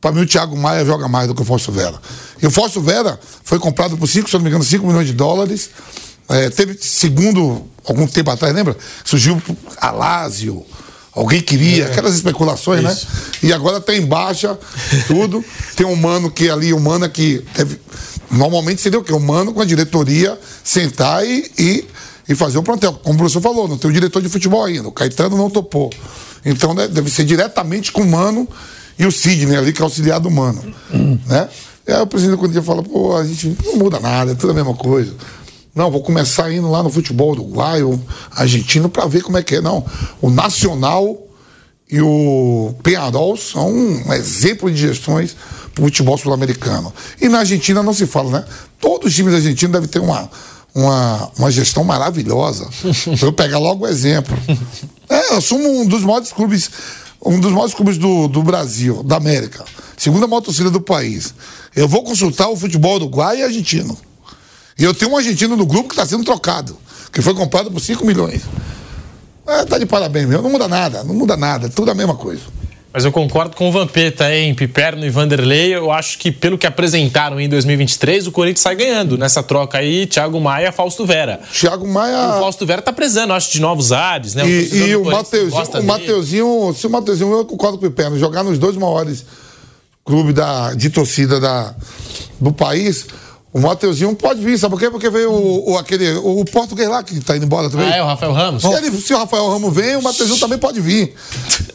para 0.00 0.12
mim 0.12 0.22
o 0.22 0.26
Thiago 0.26 0.56
Maia 0.56 0.84
joga 0.84 1.08
mais 1.08 1.26
do 1.26 1.34
que 1.34 1.42
o 1.42 1.44
Fausto 1.44 1.72
Vera. 1.72 2.00
E 2.40 2.46
o 2.46 2.50
Fausto 2.50 2.80
Vera 2.80 3.18
foi 3.42 3.58
comprado 3.58 3.96
por 3.96 4.06
5, 4.06 4.28
se 4.28 4.34
não 4.34 4.42
me 4.42 4.48
engano, 4.48 4.64
5 4.64 4.86
milhões 4.86 5.06
de 5.06 5.12
dólares. 5.12 5.70
É, 6.28 6.50
teve, 6.50 6.76
segundo 6.80 7.62
algum 7.84 8.06
tempo 8.06 8.30
atrás, 8.30 8.54
lembra? 8.54 8.76
Surgiu 9.04 9.40
Alásio, 9.80 10.64
alguém 11.12 11.40
queria, 11.40 11.84
é, 11.84 11.90
aquelas 11.90 12.14
especulações, 12.14 12.82
né? 12.82 12.92
isso. 12.92 13.06
né? 13.06 13.22
E 13.44 13.52
agora 13.52 13.80
tem 13.80 14.00
tá 14.00 14.06
baixa, 14.06 14.58
tudo. 15.06 15.44
tem 15.76 15.86
um 15.86 15.96
mano 15.96 16.30
que 16.30 16.50
ali, 16.50 16.74
um 16.74 16.80
mano 16.80 17.08
que 17.08 17.44
deve, 17.54 17.80
normalmente 18.30 18.80
seria 18.82 18.98
o 18.98 19.04
quê? 19.04 19.12
Um 19.12 19.20
mano 19.20 19.52
com 19.52 19.60
a 19.60 19.64
diretoria 19.64 20.38
sentar 20.64 21.24
e, 21.24 21.50
e, 21.58 21.84
e 22.28 22.34
fazer 22.34 22.58
um 22.58 22.62
plantel. 22.62 22.92
Como 22.94 23.14
o 23.14 23.18
professor 23.18 23.40
falou, 23.40 23.68
não 23.68 23.78
tem 23.78 23.90
o 23.90 23.94
diretor 23.94 24.20
de 24.20 24.28
futebol 24.28 24.64
ainda. 24.64 24.88
O 24.88 24.92
Caetano 24.92 25.36
não 25.36 25.48
topou. 25.48 25.90
Então 26.44 26.74
né, 26.74 26.86
deve 26.86 27.10
ser 27.10 27.24
diretamente 27.24 27.92
com 27.92 28.02
o 28.02 28.06
mano 28.06 28.48
e 28.98 29.06
o 29.06 29.12
Sidney 29.12 29.56
ali, 29.56 29.72
que 29.72 29.80
é 29.80 29.84
auxiliar 29.84 30.20
do 30.20 30.30
mano. 30.30 30.62
Hum. 30.92 31.18
Né? 31.26 31.48
E 31.86 31.92
aí 31.92 32.00
o 32.00 32.06
presidente 32.06 32.38
quando 32.38 32.52
dia 32.52 32.62
fala, 32.62 32.82
pô, 32.82 33.16
a 33.16 33.24
gente 33.24 33.56
não 33.64 33.76
muda 33.76 34.00
nada, 34.00 34.32
é 34.32 34.34
tudo 34.34 34.50
a 34.50 34.54
mesma 34.54 34.74
coisa. 34.74 35.14
Não, 35.76 35.90
vou 35.90 36.00
começar 36.00 36.50
indo 36.50 36.70
lá 36.70 36.82
no 36.82 36.88
futebol 36.88 37.32
uruguaio, 37.32 38.02
argentino, 38.30 38.88
para 38.88 39.04
ver 39.04 39.22
como 39.22 39.36
é 39.36 39.42
que 39.42 39.56
é. 39.56 39.60
Não, 39.60 39.84
o 40.22 40.30
Nacional 40.30 41.18
e 41.90 42.00
o 42.00 42.74
Penharol 42.82 43.36
são 43.36 43.70
um 43.70 44.12
exemplo 44.14 44.70
de 44.70 44.78
gestões 44.78 45.36
para 45.74 45.82
o 45.82 45.84
futebol 45.84 46.16
sul-americano. 46.16 46.90
E 47.20 47.28
na 47.28 47.40
Argentina 47.40 47.82
não 47.82 47.92
se 47.92 48.06
fala, 48.06 48.40
né? 48.40 48.44
Todos 48.80 49.08
os 49.08 49.14
times 49.14 49.34
argentinos 49.34 49.72
devem 49.74 49.86
ter 49.86 49.98
uma, 49.98 50.30
uma, 50.74 51.30
uma 51.38 51.50
gestão 51.50 51.84
maravilhosa. 51.84 52.66
eu 53.20 53.32
pegar 53.34 53.58
logo 53.58 53.84
o 53.84 53.88
exemplo. 53.88 54.34
É, 55.10 55.34
eu 55.34 55.42
sou 55.42 55.58
um 55.58 55.86
dos 55.86 56.02
maiores 56.02 56.32
clubes, 56.32 56.70
um 57.22 57.38
dos 57.38 57.52
maiores 57.52 57.74
clubes 57.74 57.98
do, 57.98 58.28
do 58.28 58.42
Brasil, 58.42 59.02
da 59.02 59.16
América. 59.16 59.62
Segunda 59.94 60.26
maior 60.26 60.40
torcida 60.40 60.70
do 60.70 60.80
país. 60.80 61.34
Eu 61.74 61.86
vou 61.86 62.02
consultar 62.02 62.48
o 62.48 62.56
futebol 62.56 62.94
uruguaio 62.94 63.40
e 63.40 63.42
argentino. 63.42 63.96
E 64.78 64.84
eu 64.84 64.92
tenho 64.92 65.12
um 65.12 65.16
argentino 65.16 65.56
no 65.56 65.64
grupo 65.64 65.88
que 65.88 65.94
está 65.94 66.04
sendo 66.04 66.24
trocado, 66.24 66.76
que 67.12 67.22
foi 67.22 67.34
comprado 67.34 67.70
por 67.70 67.80
5 67.80 68.04
milhões. 68.04 68.42
É, 69.46 69.64
tá 69.64 69.78
de 69.78 69.86
parabéns, 69.86 70.26
meu. 70.26 70.42
Não 70.42 70.50
muda 70.50 70.68
nada, 70.68 71.02
não 71.02 71.14
muda 71.14 71.36
nada, 71.36 71.68
tudo 71.68 71.90
a 71.90 71.94
mesma 71.94 72.14
coisa. 72.14 72.42
Mas 72.92 73.04
eu 73.04 73.12
concordo 73.12 73.54
com 73.54 73.68
o 73.68 73.72
Vampeta, 73.72 74.34
hein? 74.34 74.54
Piperno 74.54 75.04
e 75.04 75.10
Vanderlei. 75.10 75.74
Eu 75.74 75.92
acho 75.92 76.18
que, 76.18 76.32
pelo 76.32 76.56
que 76.56 76.66
apresentaram 76.66 77.38
em 77.38 77.48
2023, 77.48 78.26
o 78.26 78.32
Corinthians 78.32 78.60
sai 78.60 78.74
ganhando 78.74 79.18
nessa 79.18 79.42
troca 79.42 79.78
aí. 79.78 80.06
Thiago 80.06 80.40
Maia, 80.40 80.72
Fausto 80.72 81.04
Vera. 81.04 81.40
Thiago 81.52 81.86
Maia. 81.86 82.36
O 82.36 82.40
Fausto 82.40 82.64
Vera 82.64 82.80
tá 82.80 82.92
prezando, 82.92 83.34
acho, 83.34 83.52
de 83.52 83.60
novos 83.60 83.92
ares, 83.92 84.34
né? 84.34 84.48
E, 84.48 84.88
e 84.88 84.96
o 84.96 85.04
Mateuzinho, 85.04 85.80
o 85.80 85.84
Mateuzinho, 85.84 86.74
se 86.74 86.86
o 86.86 86.90
Mateuzinho, 86.90 87.32
eu 87.32 87.44
concordo 87.44 87.78
com 87.78 87.86
o 87.86 87.90
Piperno, 87.90 88.18
jogar 88.18 88.42
nos 88.42 88.58
dois 88.58 88.76
maiores 88.76 89.26
clubes 90.02 90.34
da, 90.34 90.72
de 90.72 90.88
torcida 90.88 91.38
da, 91.38 91.74
do 92.40 92.50
país 92.50 93.06
o 93.56 93.58
Mateuzinho 93.58 94.14
pode 94.14 94.44
vir, 94.44 94.58
sabe 94.58 94.74
por 94.74 94.78
quê? 94.78 94.90
Porque 94.90 95.08
veio 95.08 95.32
o, 95.32 95.72
o 95.72 95.78
aquele, 95.78 96.12
o, 96.18 96.44
português 96.44 96.90
lá 96.90 97.02
que 97.02 97.18
tá 97.20 97.34
indo 97.38 97.46
embora 97.46 97.70
também. 97.70 97.90
Ah, 97.90 97.96
é, 97.96 98.02
o 98.02 98.06
Rafael 98.06 98.32
Ramos? 98.34 98.62
Se, 98.62 98.68
ele, 98.68 98.90
se 99.00 99.14
o 99.14 99.16
Rafael 99.16 99.48
Ramos 99.48 99.74
vem, 99.74 99.96
o 99.96 100.02
Mateuzinho 100.02 100.38
também 100.38 100.58
pode 100.58 100.78
vir. 100.78 101.14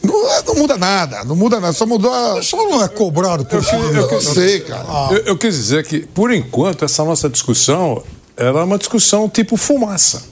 Não, 0.00 0.30
é, 0.30 0.42
não, 0.46 0.54
muda 0.54 0.76
nada, 0.76 1.24
não 1.24 1.34
muda 1.34 1.58
nada, 1.58 1.72
só 1.72 1.84
mudou 1.84 2.14
a... 2.14 2.40
Só 2.40 2.56
não 2.56 2.84
é 2.84 2.86
cobrado 2.86 3.44
por 3.44 3.56
eu, 3.56 3.80
eu, 3.80 3.94
eu, 3.94 4.10
eu 4.10 4.20
sei, 4.20 4.60
cara. 4.60 4.84
Ah. 4.86 5.08
Eu, 5.10 5.18
eu 5.24 5.36
quis 5.36 5.56
dizer 5.56 5.84
que, 5.84 6.06
por 6.06 6.32
enquanto, 6.32 6.84
essa 6.84 7.02
nossa 7.02 7.28
discussão 7.28 8.00
era 8.36 8.60
é 8.60 8.62
uma 8.62 8.78
discussão 8.78 9.28
tipo 9.28 9.56
fumaça. 9.56 10.22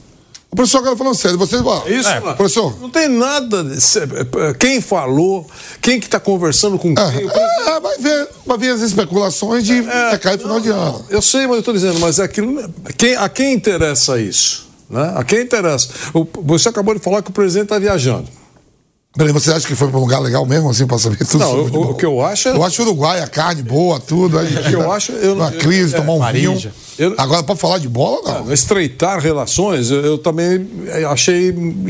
O 0.51 0.57
professor 0.57 0.79
agora 0.79 0.97
falando 0.97 1.15
sério, 1.15 1.39
vocês 1.39 1.63
vão. 1.63 1.87
Isso, 1.87 2.09
é, 2.09 2.21
professor. 2.21 2.77
Não 2.81 2.91
tem 2.91 3.09
nada. 3.09 3.65
Quem 4.59 4.81
falou, 4.81 5.47
quem 5.81 6.01
que 6.01 6.07
está 6.07 6.19
conversando 6.19 6.77
com 6.77 6.91
é, 6.91 6.95
quem. 6.95 7.29
É, 7.29 7.81
vai, 7.81 7.99
ver, 7.99 8.29
vai 8.45 8.59
ver 8.59 8.73
as 8.73 8.81
especulações 8.81 9.65
de 9.65 9.79
é, 9.79 10.19
cair 10.19 10.39
final 10.41 10.59
de 10.59 10.71
ano. 10.71 11.05
Eu 11.09 11.23
sei, 11.23 11.43
mas 11.43 11.53
eu 11.53 11.59
estou 11.61 11.73
dizendo, 11.73 12.01
mas 12.01 12.19
é 12.19 12.25
aquilo. 12.25 12.69
Quem, 12.97 13.15
a 13.15 13.29
quem 13.29 13.53
interessa 13.53 14.21
isso? 14.21 14.69
Né? 14.91 15.13
A 15.15 15.23
quem 15.23 15.43
interessa? 15.43 15.89
O, 16.13 16.27
você 16.43 16.69
acabou 16.69 16.95
de 16.95 17.01
falar 17.01 17.23
que 17.23 17.31
o 17.31 17.33
presidente 17.33 17.65
está 17.65 17.79
viajando. 17.79 18.29
Peraí, 19.17 19.33
você 19.33 19.53
acha 19.53 19.67
que 19.67 19.75
foi 19.75 19.89
para 19.89 19.99
um 19.99 20.03
lugar 20.03 20.21
legal 20.21 20.47
mesmo, 20.47 20.71
assim, 20.71 20.87
para 20.87 20.99
saber 20.99 21.19
tudo 21.19 21.39
Não, 21.39 21.65
o, 21.65 21.91
o 21.91 21.95
que 21.95 22.07
eu 22.07 22.25
acho 22.25 22.49
é... 22.49 22.53
Eu 22.53 22.63
acho 22.63 22.81
o 22.81 22.87
Uruguai, 22.87 23.21
a 23.21 23.27
carne 23.27 23.61
boa, 23.61 23.99
tudo. 23.99 24.39
Aí, 24.39 24.55
o 24.55 24.63
que 24.63 24.73
eu 24.73 24.91
acho... 24.91 25.11
Eu, 25.13 25.35
uma 25.35 25.51
crise, 25.51 25.97
tomar 25.97 26.13
um 26.13 26.33
vinho. 26.33 26.73
Eu, 27.01 27.15
Agora, 27.17 27.43
para 27.43 27.57
falar 27.57 27.79
de 27.79 27.89
bola, 27.89 28.43
não. 28.43 28.51
É, 28.51 28.53
estreitar 28.53 29.19
relações, 29.21 29.91
eu, 29.91 30.03
eu, 30.03 30.19
também 30.19 30.69
achei 31.09 31.49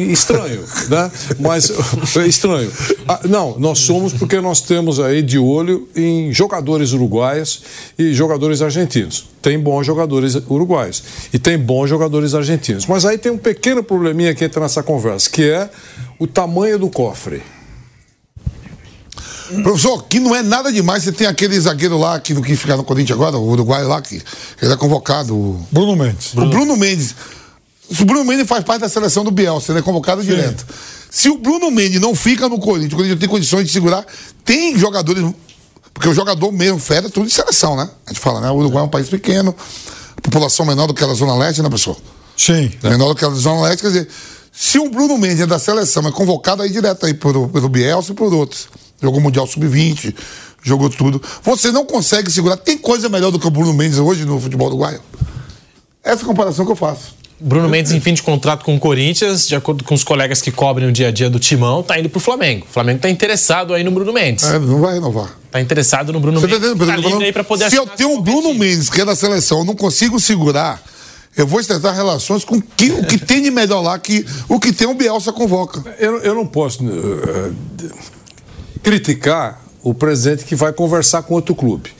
estranho, 0.08 0.60
né? 0.88 1.10
Mas, 1.40 1.68
estranho. 2.28 2.70
Ah, 3.08 3.18
não, 3.24 3.58
nós 3.58 3.80
somos 3.80 4.12
porque 4.12 4.40
nós 4.40 4.60
temos 4.60 5.00
aí 5.00 5.20
de 5.20 5.36
olho 5.36 5.88
em 5.96 6.32
jogadores 6.32 6.92
uruguaios 6.92 7.60
e 7.98 8.14
jogadores 8.14 8.62
argentinos. 8.62 9.26
Tem 9.42 9.58
bons 9.58 9.84
jogadores 9.84 10.36
uruguaios 10.48 11.02
e 11.32 11.40
tem 11.40 11.58
bons 11.58 11.88
jogadores 11.88 12.32
argentinos. 12.32 12.86
Mas 12.86 13.04
aí 13.04 13.18
tem 13.18 13.32
um 13.32 13.38
pequeno 13.38 13.82
probleminha 13.82 14.32
que 14.32 14.44
entra 14.44 14.60
nessa 14.60 14.80
conversa, 14.80 15.28
que 15.28 15.42
é 15.42 15.68
o 16.20 16.26
tamanho 16.28 16.78
do 16.78 16.88
cofre. 16.88 17.42
Professor, 19.62 20.04
que 20.04 20.20
não 20.20 20.34
é 20.34 20.42
nada 20.42 20.72
demais. 20.72 21.02
Você 21.02 21.12
tem 21.12 21.26
aquele 21.26 21.58
zagueiro 21.58 21.98
lá 21.98 22.18
que 22.20 22.32
não 22.32 22.42
quis 22.42 22.58
ficar 22.60 22.76
no 22.76 22.84
Corinthians 22.84 23.18
agora, 23.18 23.36
o 23.36 23.48
Uruguai 23.48 23.84
lá, 23.84 24.00
que 24.00 24.22
ele 24.60 24.72
é 24.72 24.76
convocado. 24.76 25.58
Bruno 25.70 25.96
Mendes. 25.96 26.34
O 26.34 26.46
Bruno 26.46 26.76
Mendes. 26.76 27.14
O 27.88 28.04
Bruno 28.04 28.24
Mendes 28.24 28.46
faz 28.46 28.64
parte 28.64 28.82
da 28.82 28.88
seleção 28.88 29.24
do 29.24 29.30
Bielsa, 29.30 29.72
ele 29.72 29.80
é 29.80 29.82
convocado 29.82 30.22
Sim. 30.22 30.28
direto. 30.28 30.64
Se 31.10 31.28
o 31.28 31.36
Bruno 31.36 31.70
Mendes 31.70 32.00
não 32.00 32.14
fica 32.14 32.48
no 32.48 32.58
Corinthians, 32.58 32.92
o 32.92 32.96
Corinthians 32.96 33.18
tem 33.18 33.28
condições 33.28 33.66
de 33.66 33.72
segurar, 33.72 34.06
tem 34.44 34.78
jogadores. 34.78 35.24
Porque 35.92 36.08
o 36.08 36.14
jogador 36.14 36.52
mesmo, 36.52 36.78
fera, 36.78 37.08
é 37.08 37.10
tudo 37.10 37.26
de 37.26 37.32
seleção, 37.32 37.76
né? 37.76 37.90
A 38.06 38.10
gente 38.10 38.20
fala, 38.20 38.40
né? 38.40 38.50
O 38.50 38.54
Uruguai 38.54 38.82
é 38.82 38.86
um 38.86 38.90
país 38.90 39.08
pequeno, 39.08 39.54
população 40.22 40.64
menor 40.64 40.86
do 40.86 40.94
que 40.94 41.02
a 41.02 41.12
Zona 41.12 41.34
Leste, 41.34 41.62
né, 41.62 41.68
professor? 41.68 41.96
Sim. 42.36 42.72
Menor 42.82 43.08
do 43.08 43.14
que 43.16 43.24
a 43.24 43.30
Zona 43.30 43.62
Leste, 43.62 43.82
quer 43.82 43.88
dizer 43.88 44.08
se 44.52 44.78
o 44.78 44.90
Bruno 44.90 45.16
Mendes 45.16 45.40
é 45.40 45.46
da 45.46 45.58
seleção, 45.58 46.06
é 46.06 46.12
convocado 46.12 46.62
aí 46.62 46.70
direto 46.70 47.06
aí 47.06 47.14
pelo, 47.14 47.48
pelo 47.48 47.68
Bielsa 47.68 48.12
e 48.12 48.14
por 48.14 48.32
outros. 48.32 48.68
Jogou 49.02 49.20
Mundial 49.20 49.46
Sub-20, 49.46 50.14
jogou 50.62 50.90
tudo. 50.90 51.22
Você 51.42 51.70
não 51.70 51.84
consegue 51.84 52.30
segurar. 52.30 52.56
Tem 52.56 52.76
coisa 52.76 53.08
melhor 53.08 53.30
do 53.30 53.38
que 53.38 53.46
o 53.46 53.50
Bruno 53.50 53.72
Mendes 53.72 53.98
hoje 53.98 54.24
no 54.24 54.40
futebol 54.40 54.68
uruguaio? 54.68 55.00
Essa 56.02 56.22
é 56.22 56.24
a 56.24 56.26
comparação 56.26 56.64
que 56.64 56.72
eu 56.72 56.76
faço. 56.76 57.20
Bruno 57.40 57.70
Mendes, 57.70 57.92
em 57.92 58.00
fim 58.00 58.12
de 58.12 58.22
contrato 58.22 58.64
com 58.64 58.76
o 58.76 58.78
Corinthians, 58.78 59.48
de 59.48 59.56
acordo 59.56 59.82
com 59.82 59.94
os 59.94 60.04
colegas 60.04 60.42
que 60.42 60.50
cobrem 60.50 60.86
o 60.86 60.92
dia 60.92 61.08
a 61.08 61.10
dia 61.10 61.30
do 61.30 61.38
Timão, 61.38 61.82
tá 61.82 61.98
indo 61.98 62.10
pro 62.10 62.20
Flamengo. 62.20 62.66
O 62.68 62.72
Flamengo 62.72 63.00
tá 63.00 63.08
interessado 63.08 63.72
aí 63.72 63.82
no 63.82 63.90
Bruno 63.90 64.12
Mendes. 64.12 64.44
É, 64.44 64.58
não 64.58 64.80
vai 64.80 64.94
renovar. 64.94 65.34
Tá 65.50 65.58
interessado 65.58 66.12
no 66.12 66.20
Bruno 66.20 66.38
Você 66.38 66.46
Mendes. 66.46 66.78
Tá, 66.78 66.86
tá 66.86 66.96
livre 66.96 67.24
aí 67.24 67.32
pra 67.32 67.42
poder 67.42 67.70
Se 67.70 67.76
eu 67.76 67.86
tenho 67.86 68.10
um 68.10 68.20
Bruno 68.20 68.52
Mendes, 68.52 68.90
que 68.90 69.00
é 69.00 69.04
da 69.06 69.16
seleção, 69.16 69.60
eu 69.60 69.64
não 69.64 69.74
consigo 69.74 70.20
segurar 70.20 70.82
eu 71.36 71.46
vou 71.46 71.60
estreitar 71.60 71.94
relações 71.94 72.44
com 72.44 72.60
que, 72.60 72.90
o 72.90 73.06
que 73.06 73.16
tem 73.16 73.40
de 73.40 73.52
melhor 73.52 73.80
lá, 73.80 73.96
que 73.98 74.26
o 74.48 74.58
que 74.58 74.72
tem 74.72 74.88
o 74.88 74.94
Bielsa 74.94 75.32
convoca. 75.32 75.82
Eu, 75.98 76.18
eu 76.18 76.34
não 76.34 76.44
posso 76.44 76.84
uh, 76.84 77.54
criticar 78.82 79.60
o 79.82 79.94
presidente 79.94 80.44
que 80.44 80.54
vai 80.54 80.72
conversar 80.72 81.22
com 81.22 81.34
outro 81.34 81.54
clube. 81.54 81.90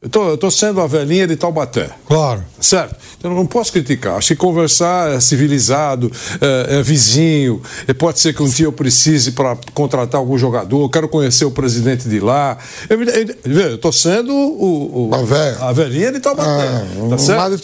Eu 0.00 0.38
tô 0.38 0.48
sendo 0.48 0.80
a 0.80 0.86
velhinha 0.86 1.26
de 1.26 1.34
Taubaté. 1.34 1.90
Claro. 2.06 2.44
Certo? 2.60 2.94
Então 3.18 3.32
eu 3.32 3.36
não 3.36 3.44
posso 3.44 3.72
criticar. 3.72 4.16
Acho 4.16 4.28
que 4.28 4.36
conversar 4.36 5.10
é 5.10 5.18
civilizado, 5.18 6.10
é, 6.40 6.78
é 6.78 6.82
vizinho. 6.84 7.60
É, 7.84 7.92
pode 7.92 8.20
ser 8.20 8.32
que 8.32 8.40
um 8.40 8.48
dia 8.48 8.66
eu 8.66 8.72
precise 8.72 9.32
para 9.32 9.58
contratar 9.74 10.20
algum 10.20 10.38
jogador. 10.38 10.88
Quero 10.88 11.08
conhecer 11.08 11.46
o 11.46 11.50
presidente 11.50 12.08
de 12.08 12.20
lá. 12.20 12.56
Eu, 12.88 13.76
tô 13.78 13.90
sendo 13.90 14.32
o, 14.32 15.08
o 15.08 15.14
a, 15.16 15.22
velha. 15.24 15.56
a 15.62 15.72
velhinha 15.72 16.12
de 16.12 16.20
Taubaté. 16.20 16.48
Ah, 16.48 16.86
tá 17.10 17.18
certo? 17.18 17.56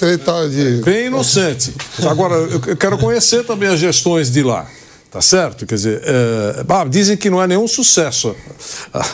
De... 0.51 0.83
Bem 0.83 1.07
inocente. 1.07 1.73
Agora, 2.05 2.35
eu 2.35 2.77
quero 2.77 2.99
conhecer 2.99 3.45
também 3.45 3.69
as 3.69 3.79
gestões 3.79 4.29
de 4.29 4.43
lá. 4.43 4.67
Tá 5.15 5.23
certo? 5.23 5.65
Quer 5.65 5.77
dizer, 5.77 6.03
é, 6.05 6.65
ah, 6.69 6.85
dizem 6.91 7.17
que 7.17 7.31
não 7.31 7.41
é 7.41 7.47
nenhum 7.47 7.69
sucesso 7.69 8.35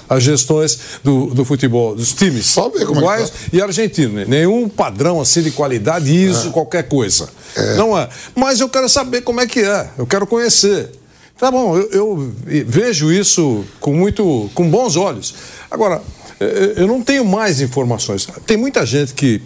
as 0.09 0.23
gestões 0.23 0.79
do, 1.05 1.27
do 1.27 1.45
futebol, 1.45 1.95
dos 1.95 2.15
times 2.15 2.47
Só 2.47 2.71
ver 2.71 2.87
como 2.87 3.01
uruguaios 3.01 3.29
é 3.29 3.33
tá. 3.33 3.39
e 3.53 3.61
argentinos. 3.61 4.15
Né? 4.15 4.25
Nenhum 4.27 4.67
padrão 4.67 5.21
assim 5.21 5.43
de 5.43 5.51
qualidade, 5.51 6.11
isso, 6.11 6.49
é. 6.49 6.51
qualquer 6.53 6.89
coisa. 6.89 7.29
É. 7.55 7.75
Não 7.75 7.99
é. 7.99 8.09
Mas 8.35 8.61
eu 8.61 8.71
quero 8.71 8.89
saber 8.89 9.21
como 9.21 9.43
é 9.43 9.47
que 9.47 9.61
é, 9.61 9.91
eu 9.99 10.07
quero 10.07 10.27
conhecer. 10.27 10.89
Tá 11.39 11.51
bom, 11.51 11.77
eu, 11.77 11.91
eu 11.93 12.33
vejo 12.67 13.13
isso 13.13 13.63
com 13.79 13.93
muito, 13.93 14.51
com 14.55 14.71
bons 14.71 14.97
olhos. 14.97 15.35
Agora, 15.71 16.01
eu 16.77 16.87
não 16.87 17.03
tenho 17.03 17.25
mais 17.25 17.61
informações. 17.61 18.27
Tem 18.47 18.57
muita 18.57 18.87
gente 18.87 19.13
que 19.13 19.43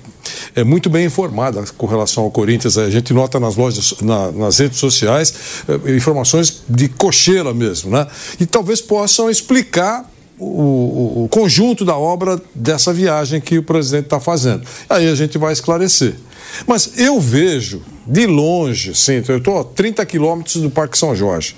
é 0.55 0.63
muito 0.63 0.89
bem 0.89 1.07
informada 1.07 1.65
com 1.77 1.87
relação 1.87 2.23
ao 2.23 2.31
Corinthians. 2.31 2.79
A 2.79 2.89
gente 2.89 3.13
nota 3.13 3.41
nas 3.41 3.57
lojas, 3.57 3.95
na, 4.01 4.31
nas 4.31 4.59
redes 4.59 4.79
sociais, 4.79 5.35
eh, 5.69 5.97
informações 5.97 6.63
de 6.69 6.89
cocheira 6.89 7.53
mesmo, 7.53 7.91
né? 7.91 8.07
E 8.39 8.47
talvez 8.47 8.81
possam 8.81 9.29
explicar 9.29 10.09
o, 10.39 10.45
o, 10.45 11.25
o, 11.25 11.29
conjunto 11.29 11.85
da 11.85 11.97
obra 11.97 12.41
dessa 12.55 12.93
viagem 12.93 13.41
que 13.41 13.59
o 13.59 13.63
presidente 13.63 14.05
está 14.05 14.21
fazendo. 14.21 14.63
Aí 14.89 15.09
a 15.09 15.15
gente 15.15 15.37
vai 15.37 15.53
esclarecer. 15.53 16.15
Mas 16.67 16.99
eu 16.99 17.21
vejo 17.21 17.83
de 18.07 18.27
longe, 18.27 18.95
sim, 18.95 19.23
eu 19.29 19.39
estou 19.39 19.59
a 19.59 19.65
30 19.65 20.05
quilômetros 20.07 20.63
do 20.63 20.71
Parque 20.71 20.97
São 20.97 21.15
Jorge. 21.15 21.57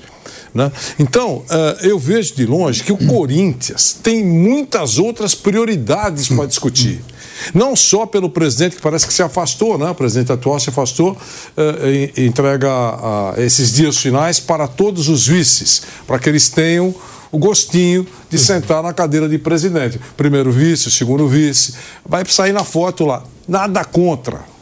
Né? 0.56 0.72
Então, 0.98 1.44
uh, 1.50 1.86
eu 1.86 1.98
vejo 1.98 2.34
de 2.34 2.46
longe 2.46 2.82
que 2.82 2.90
o 2.90 2.96
Corinthians 2.96 3.92
tem 4.02 4.24
muitas 4.24 4.98
outras 4.98 5.34
prioridades 5.34 6.28
para 6.28 6.46
discutir. 6.46 7.04
Não 7.52 7.76
só 7.76 8.06
pelo 8.06 8.30
presidente, 8.30 8.76
que 8.76 8.82
parece 8.82 9.06
que 9.06 9.12
se 9.12 9.22
afastou, 9.22 9.76
né? 9.76 9.90
o 9.90 9.94
presidente 9.94 10.32
atual 10.32 10.58
se 10.58 10.70
afastou, 10.70 11.12
uh, 11.12 11.86
e, 12.16 12.26
entrega 12.26 12.70
uh, 12.70 13.40
esses 13.40 13.70
dias 13.70 13.98
finais 13.98 14.40
para 14.40 14.66
todos 14.66 15.10
os 15.10 15.26
vices, 15.26 15.82
para 16.06 16.18
que 16.18 16.26
eles 16.26 16.48
tenham 16.48 16.94
o 17.30 17.36
gostinho 17.36 18.06
de 18.30 18.38
sentar 18.38 18.82
na 18.82 18.94
cadeira 18.94 19.28
de 19.28 19.36
presidente. 19.36 20.00
Primeiro 20.16 20.50
vice, 20.50 20.90
segundo 20.90 21.28
vice, 21.28 21.74
vai 22.02 22.24
sair 22.24 22.52
na 22.52 22.64
foto 22.64 23.04
lá. 23.04 23.22
Nada 23.46 23.84
contra 23.84 24.55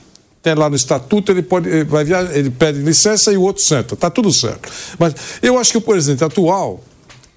tem 0.45 0.55
lá 0.55 0.69
no 0.69 0.77
estatuto, 0.77 1.33
ele 1.33 1.43
pode, 1.43 1.71
ele 1.71 1.85
vai 1.85 2.05
viajar, 2.05 2.37
ele 2.37 2.51
pede 2.51 2.79
licença 2.81 3.33
e 3.33 3.37
o 3.39 3.41
outro 3.41 3.63
senta. 3.63 3.95
Está 3.95 4.11
tudo 4.11 4.31
certo. 4.31 4.71
Mas 4.99 5.15
eu 5.43 5.59
acho 5.59 5.73
que 5.73 5.79
o 5.79 5.81
presidente 5.81 6.23
atual 6.23 6.85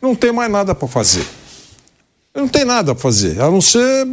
não 0.01 0.13
tem 0.13 0.33
mais 0.33 0.51
nada 0.51 0.75
para 0.75 0.89
fazer. 0.89 1.25
Não 2.35 2.49
tem 2.49 2.65
nada 2.65 2.93
para 2.93 3.01
fazer, 3.01 3.41
a 3.41 3.49
não 3.49 3.61
ser 3.61 4.05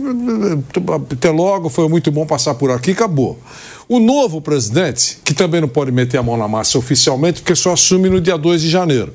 até 1.12 1.28
logo, 1.28 1.68
foi 1.68 1.86
muito 1.88 2.10
bom 2.10 2.24
passar 2.24 2.54
por 2.54 2.70
aqui, 2.70 2.92
acabou. 2.92 3.38
O 3.86 3.98
novo 3.98 4.40
presidente, 4.40 5.18
que 5.22 5.34
também 5.34 5.60
não 5.60 5.68
pode 5.68 5.92
meter 5.92 6.16
a 6.16 6.22
mão 6.22 6.36
na 6.36 6.48
massa 6.48 6.78
oficialmente, 6.78 7.42
porque 7.42 7.54
só 7.54 7.72
assume 7.72 8.08
no 8.08 8.20
dia 8.20 8.38
2 8.38 8.62
de 8.62 8.70
janeiro. 8.70 9.12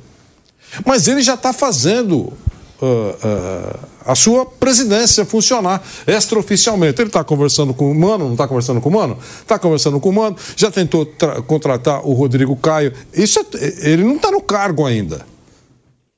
Mas 0.86 1.08
ele 1.08 1.22
já 1.22 1.34
está 1.34 1.52
fazendo 1.52 2.18
uh, 2.18 2.36
uh, 2.84 3.80
a 4.10 4.16
sua 4.16 4.44
presidência 4.44 5.24
funcionar 5.24 5.84
extraoficialmente. 6.08 7.00
Ele 7.00 7.10
está 7.10 7.24
conversando 7.24 7.76
com 7.76 7.92
o 7.92 7.96
Mano, 7.96 8.26
não 8.26 8.32
está 8.32 8.48
conversando 8.48 8.82
com 8.82 8.90
o 8.90 8.92
Mano? 8.92 9.18
Está 9.42 9.60
conversando 9.60 10.00
com 10.00 10.10
o 10.10 10.14
Mano, 10.14 10.36
já 10.56 10.72
tentou 10.72 11.06
contratar 11.46 12.02
o 12.04 12.14
Rodrigo 12.14 12.56
Caio. 12.56 12.92
Isso 13.14 13.40
é, 13.40 13.92
ele 13.92 14.04
não 14.04 14.16
está 14.16 14.32
no 14.32 14.42
cargo 14.42 14.84
ainda. 14.84 15.28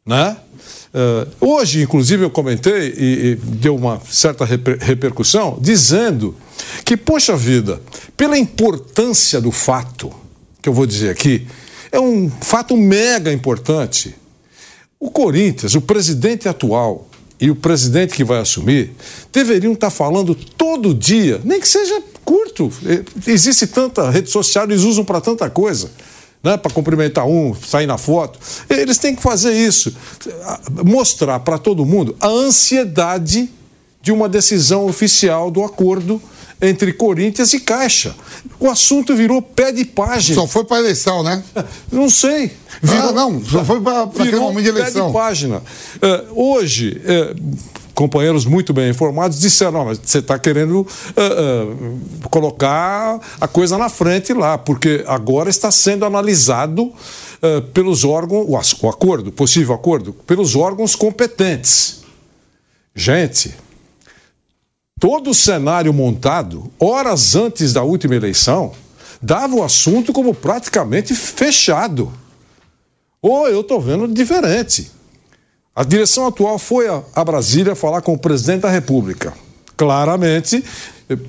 Né? 0.06 0.38
Uh, 0.94 1.46
hoje, 1.54 1.82
inclusive, 1.82 2.24
eu 2.24 2.30
comentei 2.30 2.94
e, 2.98 3.32
e 3.32 3.36
deu 3.36 3.76
uma 3.76 4.02
certa 4.10 4.46
reper, 4.46 4.78
repercussão, 4.80 5.58
dizendo 5.60 6.34
que, 6.86 6.96
poxa 6.96 7.36
vida, 7.36 7.82
pela 8.16 8.38
importância 8.38 9.42
do 9.42 9.52
fato, 9.52 10.14
que 10.62 10.70
eu 10.70 10.74
vou 10.74 10.86
dizer 10.86 11.10
aqui, 11.10 11.46
é 11.92 12.00
um 12.00 12.30
fato 12.30 12.78
mega 12.78 13.34
importante 13.34 14.16
O 14.98 15.12
Corinthians, 15.12 15.76
o 15.76 15.82
presidente 15.82 16.48
atual 16.48 17.11
e 17.42 17.50
o 17.50 17.56
presidente 17.56 18.14
que 18.14 18.24
vai 18.24 18.40
assumir, 18.40 18.92
deveriam 19.34 19.74
estar 19.74 19.90
falando 19.90 20.36
todo 20.36 20.94
dia, 20.94 21.42
nem 21.44 21.60
que 21.60 21.68
seja 21.68 22.00
curto. 22.24 22.72
Existe 23.26 23.66
tanta 23.66 24.12
rede 24.12 24.30
social, 24.30 24.66
eles 24.66 24.84
usam 24.84 25.04
para 25.04 25.20
tanta 25.20 25.50
coisa. 25.50 25.90
Né, 26.44 26.58
para 26.58 26.72
cumprimentar 26.72 27.28
um, 27.28 27.54
sair 27.54 27.86
na 27.86 28.00
foto. 28.00 28.40
Eles 28.68 28.98
têm 28.98 29.16
que 29.16 29.22
fazer 29.22 29.54
isso, 29.54 29.96
mostrar 30.84 31.40
para 31.42 31.60
todo 31.60 31.86
mundo 31.86 32.16
a 32.20 32.28
ansiedade 32.28 33.48
de 34.02 34.12
uma 34.12 34.28
decisão 34.28 34.88
oficial 34.88 35.52
do 35.52 35.64
acordo 35.64 36.20
entre 36.62 36.94
Corinthians 36.94 37.54
e 37.54 37.60
Caixa. 37.60 38.16
O 38.60 38.70
assunto 38.70 39.16
virou 39.16 39.42
pé 39.42 39.72
de 39.72 39.84
página. 39.86 40.36
Só 40.36 40.48
foi 40.48 40.64
para 40.64 40.80
eleição, 40.80 41.24
né? 41.24 41.44
Não 41.92 42.10
sei. 42.10 42.52
Virou, 42.82 43.10
ah, 43.10 43.12
não, 43.12 43.44
só 43.44 43.64
foi 43.66 43.82
para 43.82 44.04
aquele 44.04 44.38
momento 44.38 44.64
de 44.64 44.70
eleição. 44.70 45.02
Pé 45.02 45.08
de 45.08 45.14
página. 45.14 45.58
Uh, 45.58 46.54
hoje, 46.56 47.00
uh, 47.04 47.58
companheiros 47.94 48.46
muito 48.46 48.74
bem 48.74 48.90
informados 48.90 49.40
disseram: 49.40 49.72
não, 49.74 49.86
mas 49.86 50.00
você 50.04 50.20
está 50.20 50.40
querendo 50.40 50.82
uh, 50.82 50.86
uh, 50.86 52.30
colocar 52.30 53.20
a 53.40 53.48
coisa 53.48 53.78
na 53.78 53.90
frente 53.90 54.34
lá, 54.34 54.58
porque 54.58 55.04
agora 55.08 55.50
está 55.50 55.70
sendo 55.70 56.06
analisado 56.06 56.84
uh, 56.86 57.62
pelos 57.74 58.04
órgãos, 58.04 58.46
o, 58.48 58.86
o 58.86 58.90
acordo, 58.90 59.32
possível 59.32 59.76
acordo, 59.76 60.14
pelos 60.26 60.56
órgãos 60.56 60.96
competentes. 60.96 62.02
Gente, 62.96 63.54
todo 65.02 65.32
o 65.32 65.34
cenário 65.34 65.92
montado, 65.92 66.72
horas 66.80 67.36
antes 67.36 67.74
da 67.74 67.82
última 67.82 68.16
eleição, 68.16 68.72
dava 69.20 69.56
o 69.56 69.64
assunto 69.64 70.14
como 70.14 70.32
praticamente 70.32 71.16
fechado. 71.16 72.14
Ou 73.20 73.50
eu 73.50 73.62
estou 73.62 73.82
vendo 73.82 74.08
diferente. 74.08 74.92
A 75.76 75.84
direção 75.84 76.28
atual 76.28 76.60
foi 76.60 76.86
a, 76.88 77.26
Brasília 77.26 77.74
falar 77.74 78.04
com 78.04 78.14
o 78.14 78.18
presidente 78.18 78.62
da 78.62 78.70
República. 78.70 79.34
Claramente, 79.76 80.64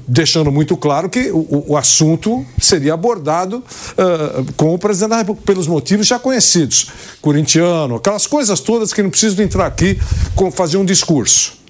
deixando 0.06 0.52
muito 0.52 0.76
claro 0.76 1.08
que 1.08 1.30
o, 1.30 1.64
o 1.68 1.76
assunto 1.76 2.44
seria 2.60 2.92
abordado 2.92 3.64
uh, 3.92 4.52
com 4.54 4.74
o 4.74 4.78
presidente 4.78 5.10
da 5.10 5.16
República, 5.16 5.46
pelos 5.46 5.66
motivos 5.66 6.06
já 6.06 6.18
conhecidos. 6.18 6.90
Corintiano, 7.22 7.94
aquelas 7.94 8.26
coisas 8.26 8.60
todas 8.60 8.92
que 8.92 9.02
não 9.02 9.08
preciso 9.08 9.40
entrar 9.40 9.64
aqui 9.64 9.98
com 10.36 10.52
fazer 10.52 10.76
um 10.76 10.84
discurso. 10.84 11.61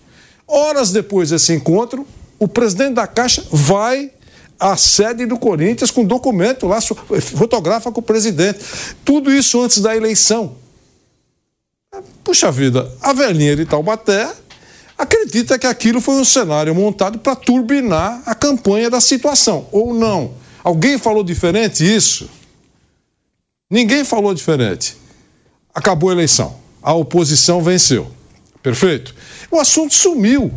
Horas 0.55 0.93
depois 0.93 1.31
desse 1.31 1.55
encontro, 1.55 2.07
o 2.39 2.47
presidente 2.47 2.93
da 2.93 3.07
Caixa 3.07 3.43
vai 3.51 4.11
à 4.61 4.77
sede 4.77 5.25
do 5.25 5.39
Corinthians 5.39 5.91
com 5.91 6.05
documento 6.05 6.69
lá, 6.69 6.79
fotografa 6.81 7.91
com 7.91 8.01
o 8.01 8.03
presidente. 8.03 8.59
Tudo 9.03 9.33
isso 9.33 9.63
antes 9.63 9.79
da 9.79 9.97
eleição. 9.97 10.55
Puxa 12.23 12.53
vida, 12.53 12.93
a 13.01 13.15
velhinha 13.15 13.57
de 13.57 13.65
Taubaté 13.65 14.31
acredita 14.99 15.59
que 15.59 15.67
aquilo 15.67 16.03
foi 16.03 16.17
um 16.17 16.25
cenário 16.25 16.75
montado 16.75 17.19
para 17.19 17.35
turbinar 17.35 18.23
a 18.27 18.35
campanha 18.35 18.91
da 18.91 19.01
situação, 19.01 19.67
ou 19.73 19.95
não? 19.95 20.35
Alguém 20.63 20.99
falou 20.99 21.25
diferente 21.25 21.83
isso? 21.83 22.29
Ninguém 23.71 24.05
falou 24.05 24.35
diferente. 24.35 24.99
Acabou 25.75 26.11
a 26.11 26.13
eleição. 26.13 26.59
A 26.83 26.93
oposição 26.93 27.63
venceu. 27.63 28.11
Perfeito? 28.63 29.15
O 29.53 29.61
assunto 29.61 29.93
sumiu. 29.93 30.51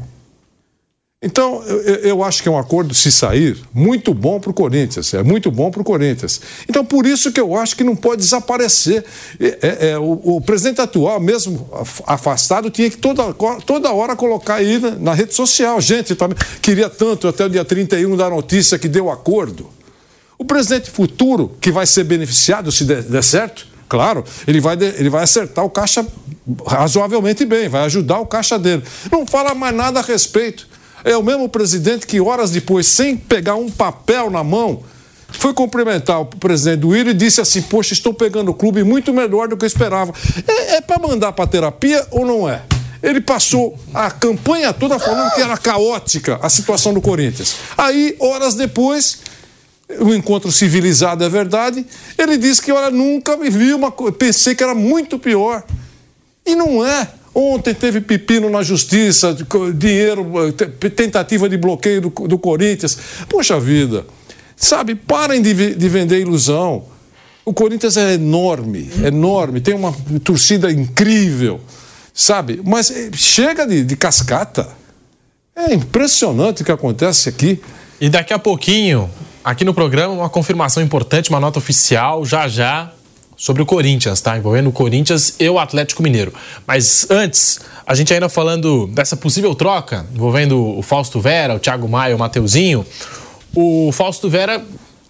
Então, 1.22 1.62
eu, 1.64 1.96
eu, 1.96 2.24
acho 2.24 2.42
que 2.42 2.48
é 2.48 2.52
um 2.52 2.58
acordo, 2.58 2.94
se 2.94 3.12
sair, 3.12 3.58
muito 3.74 4.14
bom 4.14 4.40
para 4.40 4.52
o 4.52 4.54
Corinthians. 4.54 5.14
É 5.14 5.22
muito 5.22 5.52
bom 5.52 5.70
para 5.70 5.82
o 5.82 5.84
Corinthians. 5.84 6.40
Então, 6.70 6.86
por 6.86 7.06
isso 7.06 7.32
que 7.32 7.40
eu 7.42 7.58
acho 7.58 7.75
que 7.75 7.84
não 7.84 7.96
pode 7.96 8.22
desaparecer. 8.22 9.04
É, 9.40 9.58
é, 9.62 9.90
é 9.90 9.98
o, 9.98 10.22
o, 10.24 10.40
presidente 10.40 10.80
atual, 10.80 11.20
mesmo 11.20 11.68
afastado, 12.06 12.70
tinha 12.70 12.90
que 12.90 12.98
toda, 12.98 13.34
toda 13.66 13.92
hora 13.92 14.16
colocar 14.16 14.56
aí 14.56 14.78
na, 14.78 14.92
na 14.92 15.14
rede 15.14 15.34
social. 15.34 15.82
Gente, 15.82 16.16
também 16.16 16.38
queria 16.62 16.90
tanto 16.90 17.28
até 17.28 17.44
o 17.44 17.50
dia 17.50 17.66
31 17.66 18.16
da 18.16 18.30
notícia 18.30 18.80
que 18.80 18.88
deu 18.88 19.10
acordo. 19.10 19.68
O 20.38 20.46
presidente 20.46 20.90
futuro, 20.90 21.58
que 21.60 21.72
vai 21.72 21.86
ser 21.86 22.05
beneficiado 22.05 22.72
se 22.72 22.86
der, 22.86 23.01
der 23.01 23.24
certo, 23.24 23.68
claro, 23.87 24.24
ele 24.48 24.59
vai, 24.59 24.75
ele 24.75 25.09
vai 25.09 25.24
acertar 25.24 25.65
o 25.65 25.69
caixa 25.69 26.05
razoavelmente 26.67 27.45
bem, 27.45 27.67
vai 27.67 27.83
ajudar 27.85 28.19
o 28.19 28.25
caixa 28.25 28.57
dele. 28.59 28.83
Não 29.11 29.25
fala 29.25 29.55
mais 29.55 29.75
nada 29.75 30.00
a 30.00 30.03
respeito. 30.03 30.67
É 31.03 31.15
o 31.15 31.24
mesmo 31.24 31.48
presidente 31.48 32.07
que, 32.07 32.19
horas 32.19 32.50
depois, 32.50 32.87
sem 32.87 33.15
pegar 33.15 33.55
um 33.55 33.69
papel 33.69 34.29
na 34.29 34.43
mão, 34.43 34.83
foi 35.29 35.53
cumprimentar 35.53 36.21
o 36.21 36.25
presidente 36.25 36.79
do 36.79 36.95
Iro 36.95 37.09
e 37.09 37.13
disse 37.13 37.41
assim: 37.41 37.61
Poxa, 37.61 37.93
estou 37.93 38.13
pegando 38.13 38.50
o 38.50 38.53
clube 38.53 38.83
muito 38.83 39.13
melhor 39.13 39.48
do 39.48 39.57
que 39.57 39.65
eu 39.65 39.67
esperava. 39.67 40.13
É, 40.48 40.75
é 40.77 40.81
para 40.81 41.00
mandar 41.00 41.33
para 41.33 41.48
terapia 41.48 42.05
ou 42.11 42.25
não 42.25 42.50
é? 42.50 42.63
Ele 43.03 43.21
passou 43.21 43.77
a 43.93 44.09
campanha 44.09 44.74
toda 44.74 44.98
falando 44.98 45.31
que 45.35 45.41
era 45.41 45.55
caótica 45.57 46.39
a 46.41 46.50
situação 46.50 46.91
do 46.91 47.01
Corinthians. 47.01 47.55
Aí, 47.77 48.15
horas 48.19 48.55
depois, 48.55 49.19
o 50.00 50.13
encontro 50.13 50.51
civilizado 50.51 51.24
é 51.24 51.29
verdade, 51.29 51.85
ele 52.17 52.37
disse 52.37 52.61
que, 52.61 52.71
olha, 52.71 52.89
nunca 52.89 53.37
me 53.37 53.50
vi 53.50 53.74
uma 53.74 53.91
coisa, 53.91 54.13
pensei 54.13 54.55
que 54.55 54.63
era 54.63 54.74
muito 54.74 55.19
pior. 55.19 55.63
E 56.45 56.55
não 56.55 56.85
é. 56.85 57.07
Ontem 57.33 57.74
teve 57.74 58.00
pepino 58.00 58.50
na 58.50 58.63
justiça, 58.63 59.35
dinheiro, 59.75 60.25
tentativa 60.95 61.50
de 61.50 61.57
bloqueio 61.57 62.01
do, 62.01 62.09
do 62.09 62.37
Corinthians. 62.37 62.98
Poxa 63.27 63.59
vida, 63.59 64.05
sabe, 64.55 64.95
parem 64.95 65.41
de, 65.41 65.75
de 65.75 65.89
vender 65.89 66.21
ilusão. 66.21 66.85
O 67.43 67.53
Corinthians 67.53 67.98
é 67.98 68.13
enorme, 68.13 68.89
enorme, 69.05 69.59
tem 69.59 69.75
uma 69.75 69.93
torcida 70.24 70.71
incrível, 70.71 71.59
sabe? 72.13 72.61
Mas 72.63 72.89
eh, 72.89 73.11
chega 73.13 73.67
de, 73.67 73.83
de 73.83 73.95
cascata. 73.98 74.69
É 75.55 75.74
impressionante 75.74 76.61
o 76.61 76.65
que 76.65 76.71
acontece 76.71 77.29
aqui. 77.29 77.61
E 78.00 78.09
daqui 78.09 78.33
a 78.33 78.39
pouquinho, 78.39 79.09
aqui 79.46 79.64
no 79.64 79.75
programa, 79.75 80.12
uma 80.12 80.29
confirmação 80.29 80.81
importante, 80.81 81.29
uma 81.29 81.40
nota 81.40 81.60
oficial, 81.60 82.25
já 82.25 82.48
já, 82.48 82.92
sobre 83.38 83.62
o 83.62 83.66
Corinthians, 83.66 84.20
tá? 84.20 84.36
Envolvendo 84.36 84.70
o 84.70 84.72
Corinthians 84.72 85.36
e 85.40 85.48
o 85.48 85.60
Atlético 85.60 86.01
Mineiro. 86.01 86.34
Mas 86.66 87.05
antes, 87.12 87.60
a 87.86 87.94
gente 87.94 88.12
ainda 88.12 88.27
falando 88.27 88.88
dessa 88.88 89.16
possível 89.16 89.53
troca 89.53 90.03
envolvendo 90.16 90.60
o 90.60 90.81
Fausto 90.81 91.22
Vera, 91.22 91.53
o 91.53 91.60
Thiago 91.60 91.88
Maia, 91.88 92.16
o 92.16 92.20
Mateuzinho. 92.20 92.84
O 93.53 93.92
Fausto 93.94 94.29
Vera, 94.29 94.66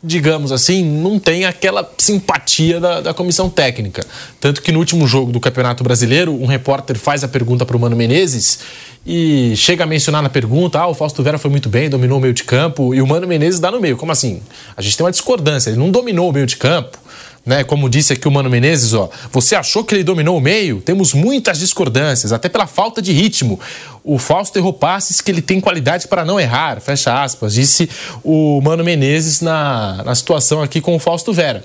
digamos 0.05 0.51
assim, 0.51 0.83
não 0.83 1.17
tem 1.17 1.45
aquela 1.45 1.89
simpatia 1.97 2.79
da, 2.79 3.01
da 3.01 3.13
comissão 3.13 3.49
técnica. 3.49 4.05
Tanto 4.39 4.61
que 4.61 4.71
no 4.71 4.77
último 4.77 5.07
jogo 5.07 5.31
do 5.31 5.39
Campeonato 5.39 5.83
Brasileiro, 5.83 6.31
um 6.31 6.45
repórter 6.45 6.97
faz 6.97 7.23
a 7.23 7.27
pergunta 7.27 7.65
para 7.65 7.75
o 7.75 7.79
Mano 7.79 7.95
Menezes 7.95 8.59
e 9.05 9.53
chega 9.55 9.83
a 9.83 9.87
mencionar 9.87 10.21
na 10.21 10.29
pergunta: 10.29 10.79
ah, 10.79 10.87
o 10.87 10.93
Fausto 10.93 11.23
Vera 11.23 11.39
foi 11.39 11.49
muito 11.49 11.69
bem, 11.69 11.89
dominou 11.89 12.19
o 12.19 12.21
meio 12.21 12.33
de 12.33 12.43
campo, 12.43 12.93
e 12.93 13.01
o 13.01 13.07
Mano 13.07 13.27
Menezes 13.27 13.59
dá 13.59 13.71
no 13.71 13.81
meio. 13.81 13.97
Como 13.97 14.11
assim? 14.11 14.41
A 14.77 14.81
gente 14.81 14.95
tem 14.95 15.03
uma 15.03 15.11
discordância, 15.11 15.71
ele 15.71 15.79
não 15.79 15.89
dominou 15.89 16.29
o 16.29 16.33
meio 16.33 16.45
de 16.45 16.55
campo 16.55 16.99
né? 17.45 17.63
Como 17.63 17.89
disse 17.89 18.13
aqui 18.13 18.27
o 18.27 18.31
Mano 18.31 18.49
Menezes, 18.49 18.93
ó, 18.93 19.09
você 19.31 19.55
achou 19.55 19.83
que 19.83 19.93
ele 19.93 20.03
dominou 20.03 20.37
o 20.37 20.41
meio? 20.41 20.81
Temos 20.81 21.13
muitas 21.13 21.59
discordâncias, 21.59 22.33
até 22.33 22.49
pela 22.49 22.65
falta 22.65 23.01
de 23.01 23.11
ritmo. 23.11 23.59
O 24.03 24.17
Fausto 24.17 24.57
errou 24.57 24.73
passes 24.73 25.21
que 25.21 25.29
ele 25.29 25.41
tem 25.41 25.61
qualidade 25.61 26.07
para 26.07 26.25
não 26.25 26.39
errar, 26.39 26.81
fecha 26.81 27.21
aspas, 27.23 27.53
disse 27.53 27.89
o 28.23 28.59
Mano 28.61 28.83
Menezes 28.83 29.41
na, 29.41 30.03
na 30.03 30.15
situação 30.15 30.61
aqui 30.61 30.81
com 30.81 30.95
o 30.95 30.99
Fausto 30.99 31.31
Vera. 31.31 31.63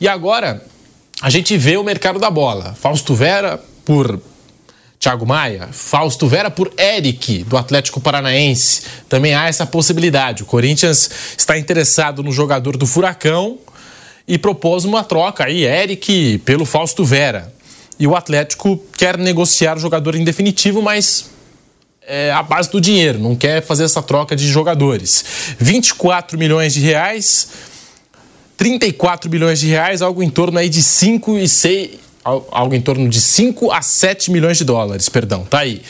E 0.00 0.06
agora 0.06 0.62
a 1.22 1.30
gente 1.30 1.56
vê 1.56 1.76
o 1.76 1.84
mercado 1.84 2.18
da 2.18 2.30
bola. 2.30 2.74
Fausto 2.78 3.14
Vera 3.14 3.60
por 3.84 4.20
Thiago 4.98 5.26
Maia, 5.26 5.68
Fausto 5.70 6.26
Vera 6.26 6.50
por 6.50 6.72
Eric, 6.78 7.44
do 7.44 7.56
Atlético 7.56 8.00
Paranaense. 8.00 8.82
Também 9.08 9.34
há 9.34 9.46
essa 9.46 9.66
possibilidade. 9.66 10.42
O 10.42 10.46
Corinthians 10.46 11.10
está 11.36 11.58
interessado 11.58 12.22
no 12.22 12.32
jogador 12.32 12.76
do 12.76 12.86
Furacão 12.86 13.58
e 14.26 14.38
propôs 14.38 14.84
uma 14.84 15.04
troca 15.04 15.44
aí, 15.44 15.64
Eric 15.64 16.38
pelo 16.44 16.64
Fausto 16.64 17.04
Vera. 17.04 17.52
E 17.98 18.06
o 18.06 18.16
Atlético 18.16 18.82
quer 18.96 19.16
negociar 19.16 19.76
o 19.76 19.80
jogador 19.80 20.14
em 20.14 20.24
definitivo, 20.24 20.82
mas 20.82 21.30
é 22.06 22.32
a 22.32 22.42
base 22.42 22.70
do 22.70 22.80
dinheiro, 22.80 23.18
não 23.18 23.36
quer 23.36 23.62
fazer 23.62 23.84
essa 23.84 24.02
troca 24.02 24.34
de 24.34 24.46
jogadores. 24.48 25.24
24 25.58 26.38
milhões 26.38 26.74
de 26.74 26.80
reais, 26.80 27.48
34 28.56 29.30
milhões 29.30 29.60
de 29.60 29.68
reais, 29.68 30.02
algo 30.02 30.22
em 30.22 30.30
torno 30.30 30.58
aí 30.58 30.68
de 30.68 30.82
5 30.82 31.38
e 31.38 31.48
6, 31.48 31.90
algo 32.24 32.74
em 32.74 32.80
torno 32.80 33.08
de 33.08 33.20
5 33.20 33.70
a 33.70 33.80
7 33.80 34.30
milhões 34.30 34.58
de 34.58 34.64
dólares, 34.64 35.08
perdão, 35.08 35.44
tá 35.44 35.60
aí. 35.60 35.82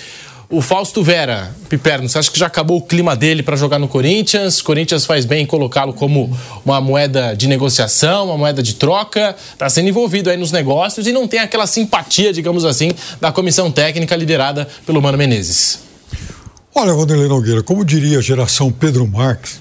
O 0.54 0.60
Fausto 0.60 1.02
Vera, 1.02 1.52
Piperno, 1.68 2.08
você 2.08 2.16
acha 2.16 2.30
que 2.30 2.38
já 2.38 2.46
acabou 2.46 2.76
o 2.76 2.82
clima 2.82 3.16
dele 3.16 3.42
para 3.42 3.56
jogar 3.56 3.76
no 3.80 3.88
Corinthians? 3.88 4.60
O 4.60 4.64
Corinthians 4.64 5.04
faz 5.04 5.24
bem 5.24 5.42
em 5.42 5.46
colocá-lo 5.46 5.92
como 5.92 6.30
uma 6.64 6.80
moeda 6.80 7.34
de 7.34 7.48
negociação, 7.48 8.26
uma 8.26 8.38
moeda 8.38 8.62
de 8.62 8.74
troca. 8.74 9.34
Está 9.52 9.68
sendo 9.68 9.88
envolvido 9.88 10.30
aí 10.30 10.36
nos 10.36 10.52
negócios 10.52 11.08
e 11.08 11.12
não 11.12 11.26
tem 11.26 11.40
aquela 11.40 11.66
simpatia, 11.66 12.32
digamos 12.32 12.64
assim, 12.64 12.92
da 13.20 13.32
comissão 13.32 13.68
técnica 13.68 14.14
liderada 14.14 14.68
pelo 14.86 15.02
Mano 15.02 15.18
Menezes. 15.18 15.80
Olha, 16.72 16.94
Vanderlei 16.94 17.26
Nogueira, 17.26 17.60
como 17.60 17.84
diria 17.84 18.18
a 18.18 18.22
geração 18.22 18.70
Pedro 18.70 19.08
Marques, 19.08 19.60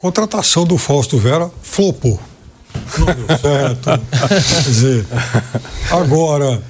contratação 0.00 0.64
do 0.64 0.76
Fausto 0.78 1.16
Vera 1.16 1.48
flopou. 1.62 2.18
Não 2.98 3.06
deu 3.06 3.38
certo. 3.38 3.88
Quer 4.18 4.62
dizer, 4.62 5.06
agora 5.92 6.60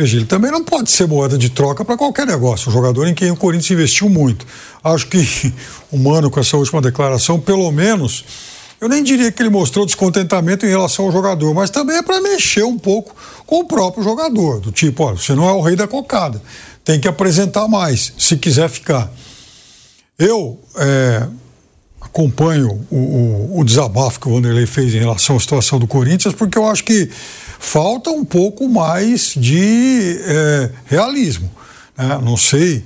Veja, 0.00 0.16
ele 0.16 0.24
também 0.24 0.50
não 0.50 0.64
pode 0.64 0.90
ser 0.90 1.06
moeda 1.06 1.36
de 1.36 1.50
troca 1.50 1.84
para 1.84 1.94
qualquer 1.94 2.26
negócio. 2.26 2.70
Um 2.70 2.72
jogador 2.72 3.06
em 3.06 3.12
quem 3.12 3.30
o 3.30 3.36
Corinthians 3.36 3.70
investiu 3.70 4.08
muito. 4.08 4.46
Acho 4.82 5.06
que 5.06 5.52
o 5.92 5.98
Mano, 5.98 6.30
com 6.30 6.40
essa 6.40 6.56
última 6.56 6.80
declaração, 6.80 7.38
pelo 7.38 7.70
menos, 7.70 8.24
eu 8.80 8.88
nem 8.88 9.04
diria 9.04 9.30
que 9.30 9.42
ele 9.42 9.50
mostrou 9.50 9.84
descontentamento 9.84 10.64
em 10.64 10.70
relação 10.70 11.04
ao 11.04 11.12
jogador, 11.12 11.52
mas 11.52 11.68
também 11.68 11.98
é 11.98 12.02
para 12.02 12.18
mexer 12.18 12.62
um 12.62 12.78
pouco 12.78 13.14
com 13.44 13.60
o 13.60 13.64
próprio 13.64 14.02
jogador. 14.02 14.58
Do 14.60 14.72
tipo, 14.72 15.04
olha, 15.04 15.18
você 15.18 15.34
não 15.34 15.46
é 15.46 15.52
o 15.52 15.60
rei 15.60 15.76
da 15.76 15.86
cocada. 15.86 16.40
Tem 16.82 16.98
que 16.98 17.06
apresentar 17.06 17.68
mais, 17.68 18.14
se 18.16 18.38
quiser 18.38 18.70
ficar. 18.70 19.12
Eu 20.18 20.58
é, 20.78 21.26
acompanho 22.00 22.86
o, 22.90 22.96
o, 22.96 23.60
o, 23.60 23.64
desabafo 23.64 24.18
que 24.18 24.28
o 24.28 24.32
Vanderlei 24.32 24.64
fez 24.64 24.94
em 24.94 24.98
relação 24.98 25.36
à 25.36 25.40
situação 25.40 25.78
do 25.78 25.86
Corinthians, 25.86 26.32
porque 26.32 26.56
eu 26.56 26.66
acho 26.66 26.84
que 26.84 27.10
falta 27.60 28.10
um 28.10 28.24
pouco 28.24 28.66
mais 28.68 29.34
de 29.36 30.18
é, 30.24 30.70
realismo. 30.86 31.48
Né? 31.96 32.18
Não 32.24 32.36
sei 32.36 32.82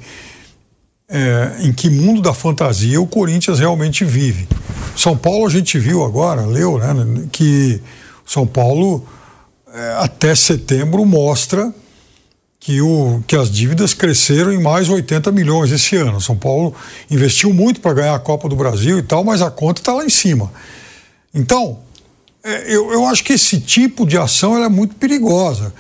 é, 1.09 1.57
em 1.61 1.73
que 1.73 1.89
mundo 1.89 2.21
da 2.21 2.35
fantasia 2.35 3.01
o 3.01 3.07
Corinthians 3.07 3.61
realmente 3.61 4.05
vive. 4.05 4.49
São 4.97 5.17
Paulo 5.17 5.47
a 5.47 5.51
gente 5.51 5.79
viu 5.79 6.05
agora, 6.05 6.45
leu, 6.45 6.79
né, 6.79 7.29
que 7.31 7.81
São 8.27 8.47
Paulo 8.47 9.07
é, 9.73 9.97
até 9.99 10.35
setembro 10.35 11.07
mostra 11.07 11.73
que, 12.59 12.81
o, 12.81 13.23
que 13.27 13.37
as 13.37 13.51
dívidas 13.51 13.95
cresceram 13.95 14.53
em 14.53 14.61
mais 14.61 14.89
80 14.89 15.31
milhões 15.31 15.71
esse 15.71 15.95
ano. 15.97 16.21
São 16.21 16.37
Paulo 16.37 16.75
investiu 17.09 17.53
muito 17.55 17.81
para 17.81 17.95
ganhar 17.95 18.15
a 18.15 18.19
Copa 18.19 18.49
do 18.49 18.57
Brasil 18.57 18.99
e 18.99 19.03
tal, 19.03 19.23
mas 19.23 19.41
a 19.41 19.51
conta 19.51 19.81
está 19.81 19.93
lá 19.93 20.05
em 20.05 20.11
cima. 20.11 20.53
Então, 21.33 21.79
eu, 22.45 22.93
eu 22.93 23.07
acho 23.07 23.25
que 23.25 23.33
esse 23.33 23.59
tipo 23.59 24.07
de 24.07 24.19
ação 24.19 24.63
é 24.63 24.69
muito 24.69 24.95
perigosa. 24.97 25.73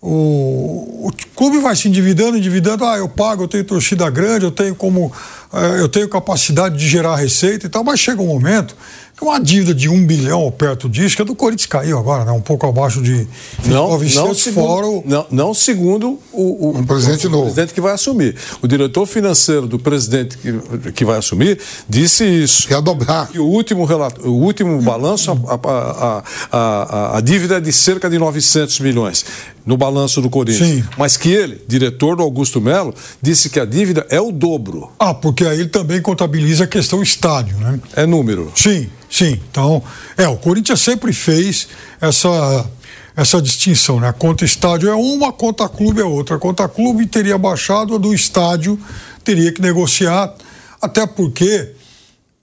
O, 0.00 1.08
o, 1.08 1.10
clube 1.34 1.58
vai 1.58 1.74
se 1.74 1.88
endividando, 1.88 2.36
endividando, 2.36 2.84
ah, 2.84 2.98
eu 2.98 3.08
pago, 3.08 3.44
eu 3.44 3.48
tenho 3.48 3.64
torcida 3.64 4.08
grande, 4.10 4.44
eu 4.44 4.50
tenho 4.50 4.74
como. 4.74 5.10
É, 5.50 5.80
eu 5.80 5.88
tenho 5.88 6.06
capacidade 6.08 6.76
de 6.76 6.86
gerar 6.86 7.16
receita 7.16 7.66
e 7.66 7.68
tal, 7.70 7.82
mas 7.82 8.00
chega 8.00 8.20
um 8.20 8.26
momento 8.26 8.76
uma 9.20 9.38
dívida 9.38 9.74
de 9.74 9.88
um 9.88 10.04
bilhão 10.04 10.40
ou 10.42 10.50
perto 10.50 10.88
disso, 10.88 11.14
que 11.16 11.22
a 11.22 11.24
do 11.24 11.34
Corinthians 11.34 11.66
caiu 11.66 11.98
agora, 11.98 12.24
né? 12.24 12.32
um 12.32 12.40
pouco 12.40 12.66
abaixo 12.66 13.00
de 13.00 13.26
não, 13.64 13.90
900 13.90 14.16
não 14.16 14.34
segundo, 14.34 14.66
fora 14.66 14.86
o... 14.86 15.02
não, 15.06 15.26
não 15.30 15.54
segundo 15.54 16.18
o, 16.32 16.68
o, 16.68 16.78
um 16.78 16.84
presidente 16.84 17.26
o, 17.26 17.30
novo. 17.30 17.44
presidente 17.44 17.74
que 17.74 17.80
vai 17.80 17.94
assumir. 17.94 18.36
O 18.60 18.66
diretor 18.66 19.06
financeiro 19.06 19.66
do 19.66 19.78
presidente 19.78 20.36
que, 20.36 20.92
que 20.92 21.04
vai 21.04 21.18
assumir 21.18 21.58
disse 21.88 22.24
isso. 22.24 22.66
Que 22.66 22.80
dobrar. 22.80 23.28
Que 23.28 23.38
o 23.38 23.46
último, 23.46 23.84
relato, 23.84 24.28
o 24.28 24.34
último 24.34 24.80
balanço, 24.82 25.30
a, 25.30 25.60
a, 25.68 26.22
a, 26.50 27.18
a, 27.18 27.20
dívida 27.20 27.56
é 27.56 27.60
de 27.60 27.72
cerca 27.72 28.10
de 28.10 28.18
900 28.18 28.80
milhões 28.80 29.24
no 29.64 29.76
balanço 29.76 30.20
do 30.20 30.28
Corinthians. 30.28 30.68
Sim. 30.68 30.84
Mas 30.98 31.16
que 31.16 31.30
ele, 31.30 31.62
diretor 31.66 32.16
do 32.16 32.22
Augusto 32.22 32.60
Melo, 32.60 32.94
disse 33.22 33.48
que 33.48 33.58
a 33.58 33.64
dívida 33.64 34.06
é 34.10 34.20
o 34.20 34.30
dobro. 34.30 34.90
Ah, 34.98 35.14
porque 35.14 35.46
aí 35.46 35.60
ele 35.60 35.68
também 35.68 36.02
contabiliza 36.02 36.64
a 36.64 36.66
questão 36.66 37.02
estádio, 37.02 37.56
né? 37.58 37.80
É 37.96 38.04
número. 38.04 38.52
Sim. 38.54 38.88
Sim, 39.14 39.40
então, 39.48 39.80
é, 40.16 40.26
o 40.26 40.36
Corinthians 40.36 40.80
sempre 40.80 41.12
fez 41.12 41.68
essa 42.00 42.68
essa 43.14 43.40
distinção, 43.40 44.00
né? 44.00 44.08
A 44.08 44.12
conta 44.12 44.44
estádio 44.44 44.88
é 44.88 44.94
uma, 44.96 45.28
a 45.28 45.32
conta 45.32 45.68
clube 45.68 46.00
é 46.00 46.04
outra. 46.04 46.34
A 46.34 46.38
conta 46.40 46.68
clube 46.68 47.06
teria 47.06 47.38
baixado, 47.38 47.94
a 47.94 47.98
do 47.98 48.12
estádio 48.12 48.76
teria 49.22 49.52
que 49.52 49.62
negociar, 49.62 50.34
até 50.82 51.06
porque 51.06 51.70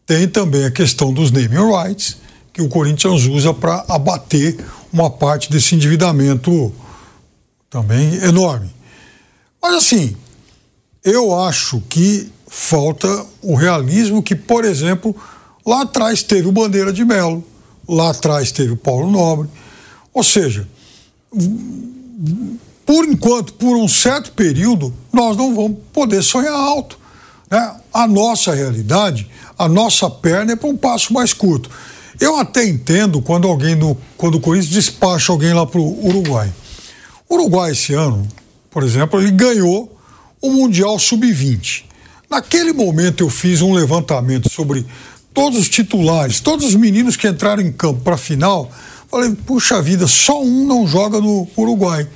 tem 0.05 0.29
também 0.29 0.63
a 0.63 0.71
questão 0.71 1.11
dos 1.11 1.29
naming 1.29 1.75
rights, 1.75 2.15
que 2.53 2.61
o 2.61 2.69
Corinthians 2.69 3.25
usa 3.25 3.53
para 3.53 3.83
abater 3.89 4.57
uma 4.93 5.09
parte 5.09 5.51
desse 5.51 5.75
endividamento 5.75 6.73
também 7.69 8.15
enorme. 8.23 8.73
Mas 9.61 9.75
assim, 9.75 10.15
eu 11.03 11.37
acho 11.37 11.83
que 11.89 12.31
falta 12.47 13.25
o 13.41 13.55
realismo 13.55 14.23
que, 14.23 14.37
por 14.37 14.63
exemplo, 14.63 15.13
Lá 15.65 15.81
atrás 15.81 16.23
teve 16.23 16.47
o 16.47 16.51
Bandeira 16.51 16.91
de 16.91 17.05
Melo, 17.05 17.43
lá 17.87 18.09
atrás 18.09 18.51
teve 18.51 18.71
o 18.71 18.77
Paulo 18.77 19.09
Nobre. 19.09 19.47
Ou 20.13 20.23
seja, 20.23 20.67
por 22.85 23.05
enquanto, 23.05 23.53
por 23.53 23.75
um 23.77 23.87
certo 23.87 24.31
período, 24.31 24.93
nós 25.13 25.37
não 25.37 25.55
vamos 25.55 25.77
poder 25.93 26.21
sonhar 26.21 26.53
alto. 26.53 26.99
Né? 27.49 27.75
A 27.93 28.07
nossa 28.07 28.53
realidade, 28.53 29.27
a 29.57 29.67
nossa 29.67 30.09
perna 30.09 30.53
é 30.53 30.55
para 30.55 30.69
um 30.69 30.77
passo 30.77 31.13
mais 31.13 31.33
curto. 31.33 31.69
Eu 32.19 32.37
até 32.37 32.65
entendo 32.67 33.21
quando 33.21 33.47
alguém 33.47 33.75
do, 33.75 33.97
quando 34.17 34.35
o 34.35 34.41
Corinthians 34.41 34.71
despacha 34.71 35.31
alguém 35.31 35.53
lá 35.53 35.65
para 35.65 35.79
o 35.79 36.05
Uruguai. 36.05 36.51
O 37.27 37.35
Uruguai 37.35 37.71
esse 37.71 37.93
ano, 37.93 38.27
por 38.69 38.83
exemplo, 38.83 39.19
ele 39.19 39.31
ganhou 39.31 39.97
o 40.41 40.51
Mundial 40.51 40.99
Sub-20. 40.99 41.85
Naquele 42.29 42.73
momento 42.73 43.23
eu 43.23 43.29
fiz 43.29 43.61
um 43.61 43.73
levantamento 43.73 44.49
sobre 44.49 44.85
todos 45.33 45.59
os 45.59 45.69
titulares, 45.69 46.39
todos 46.39 46.65
os 46.65 46.75
meninos 46.75 47.15
que 47.15 47.27
entraram 47.27 47.61
em 47.61 47.71
campo 47.71 48.01
para 48.01 48.15
a 48.15 48.17
final, 48.17 48.71
falei, 49.09 49.31
puxa 49.45 49.81
vida, 49.81 50.07
só 50.07 50.41
um 50.41 50.65
não 50.65 50.87
joga 50.87 51.19
no 51.19 51.47
Uruguai. 51.57 52.07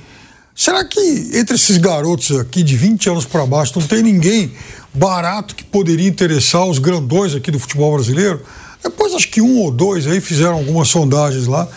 Será 0.54 0.84
que 0.84 1.00
entre 1.34 1.54
esses 1.54 1.76
garotos 1.76 2.30
aqui 2.38 2.62
de 2.62 2.76
20 2.76 3.10
anos 3.10 3.24
para 3.26 3.44
baixo 3.44 3.78
não 3.78 3.86
tem 3.86 4.02
ninguém 4.02 4.52
barato 4.94 5.54
que 5.54 5.62
poderia 5.62 6.08
interessar 6.08 6.66
os 6.66 6.78
grandões 6.78 7.34
aqui 7.34 7.50
do 7.50 7.58
futebol 7.58 7.94
brasileiro? 7.94 8.42
Depois 8.82 9.12
acho 9.14 9.28
que 9.28 9.42
um 9.42 9.58
ou 9.58 9.70
dois 9.70 10.06
aí 10.06 10.20
fizeram 10.20 10.54
algumas 10.54 10.88
sondagens 10.88 11.46
lá, 11.46 11.68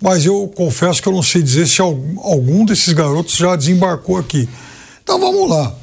mas 0.00 0.24
eu 0.24 0.50
confesso 0.54 1.02
que 1.02 1.08
eu 1.08 1.12
não 1.12 1.22
sei 1.22 1.42
dizer 1.42 1.68
se 1.68 1.82
algum 1.82 2.64
desses 2.64 2.92
garotos 2.94 3.36
já 3.36 3.54
desembarcou 3.54 4.16
aqui. 4.16 4.48
Então 5.02 5.18
vamos 5.18 5.50
lá. 5.50 5.74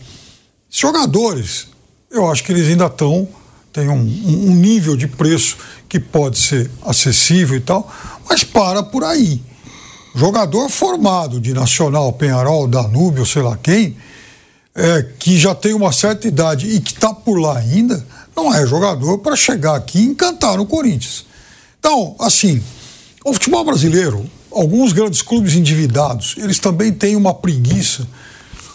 Jogadores, 0.72 1.68
eu 2.10 2.30
acho 2.32 2.44
que 2.44 2.52
eles 2.52 2.68
ainda 2.68 2.88
estão 2.88 3.28
tem 3.80 3.88
um, 3.88 4.02
um, 4.02 4.56
nível 4.56 4.98
de 4.98 5.08
preço 5.08 5.58
que 5.88 6.00
pode 6.00 6.38
ser 6.38 6.70
acessível 6.86 7.56
e 7.56 7.62
tal, 7.62 7.90
mas 8.30 8.44
para 8.44 8.84
por 8.84 9.06
aí. 9.06 9.42
Jogador 10.14 10.70
formado 10.70 11.40
de 11.40 11.54
Nacional, 11.54 12.12
Penharol, 12.12 12.68
Danúbio, 12.68 13.26
sei 13.26 13.42
lá 13.42 13.56
quem, 13.56 13.96
é, 14.76 15.06
que 15.18 15.38
já 15.38 15.56
tem 15.56 15.74
uma 15.74 15.94
certa 15.94 16.28
idade 16.28 16.68
e 16.68 16.82
que 16.82 16.92
está 16.92 17.14
por 17.14 17.40
lá 17.40 17.58
ainda, 17.58 18.06
não 18.36 18.54
é 18.54 18.66
jogador 18.68 19.20
para 19.20 19.36
chegar 19.36 19.76
aqui 19.76 20.00
e 20.00 20.06
encantar 20.08 20.58
no 20.58 20.66
Corinthians. 20.66 21.26
Então, 21.80 22.16
assim, 22.20 22.62
o 23.24 23.32
futebol 23.32 23.64
brasileiro, 23.64 24.26
alguns 24.52 24.92
grandes 24.92 25.22
clubes 25.22 25.56
endividados, 25.56 26.36
eles 26.38 26.60
também 26.60 26.92
têm 26.92 27.16
uma 27.16 27.34
preguiça 27.34 28.06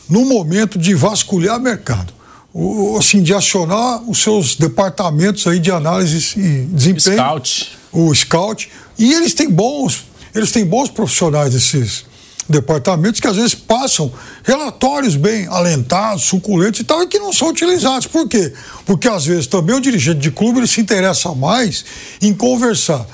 no 0.09 0.25
momento 0.25 0.79
de 0.79 0.95
vasculhar 0.95 1.61
mercado 1.61 2.15
o, 2.57 2.97
assim, 2.97 3.21
de 3.21 3.35
acionar 3.35 4.09
os 4.09 4.23
seus 4.23 4.55
departamentos 4.55 5.45
aí 5.49 5.59
de 5.59 5.73
análise 5.73 6.39
e 6.39 6.67
desempenho. 6.67 7.17
Scout. 7.17 7.79
O 7.93 8.15
scout. 8.15 8.71
E 8.97 9.13
eles 9.13 9.35
têm 9.35 9.51
bons, 9.51 10.05
eles 10.33 10.53
têm 10.53 10.65
bons 10.65 10.89
profissionais 10.89 11.53
desses 11.53 12.05
departamentos 12.49 13.21
que 13.21 13.27
às 13.27 13.37
vezes 13.37 13.55
passam 13.55 14.13
relatórios 14.45 15.17
bem 15.17 15.47
alentados, 15.49 16.25
suculentos 16.25 16.79
e 16.81 16.85
tal, 16.85 17.03
e 17.03 17.07
que 17.09 17.19
não 17.19 17.33
são 17.33 17.49
utilizados. 17.49 18.07
Por 18.07 18.29
quê? 18.29 18.53
Porque 18.87 19.09
às 19.09 19.25
vezes 19.25 19.49
também 19.49 19.75
o 19.75 19.81
dirigente 19.81 20.21
de 20.21 20.31
clube 20.31 20.61
ele 20.61 20.69
se 20.69 20.81
interessa 20.81 21.35
mais 21.35 21.85
em 22.23 22.33
conversar 22.33 23.05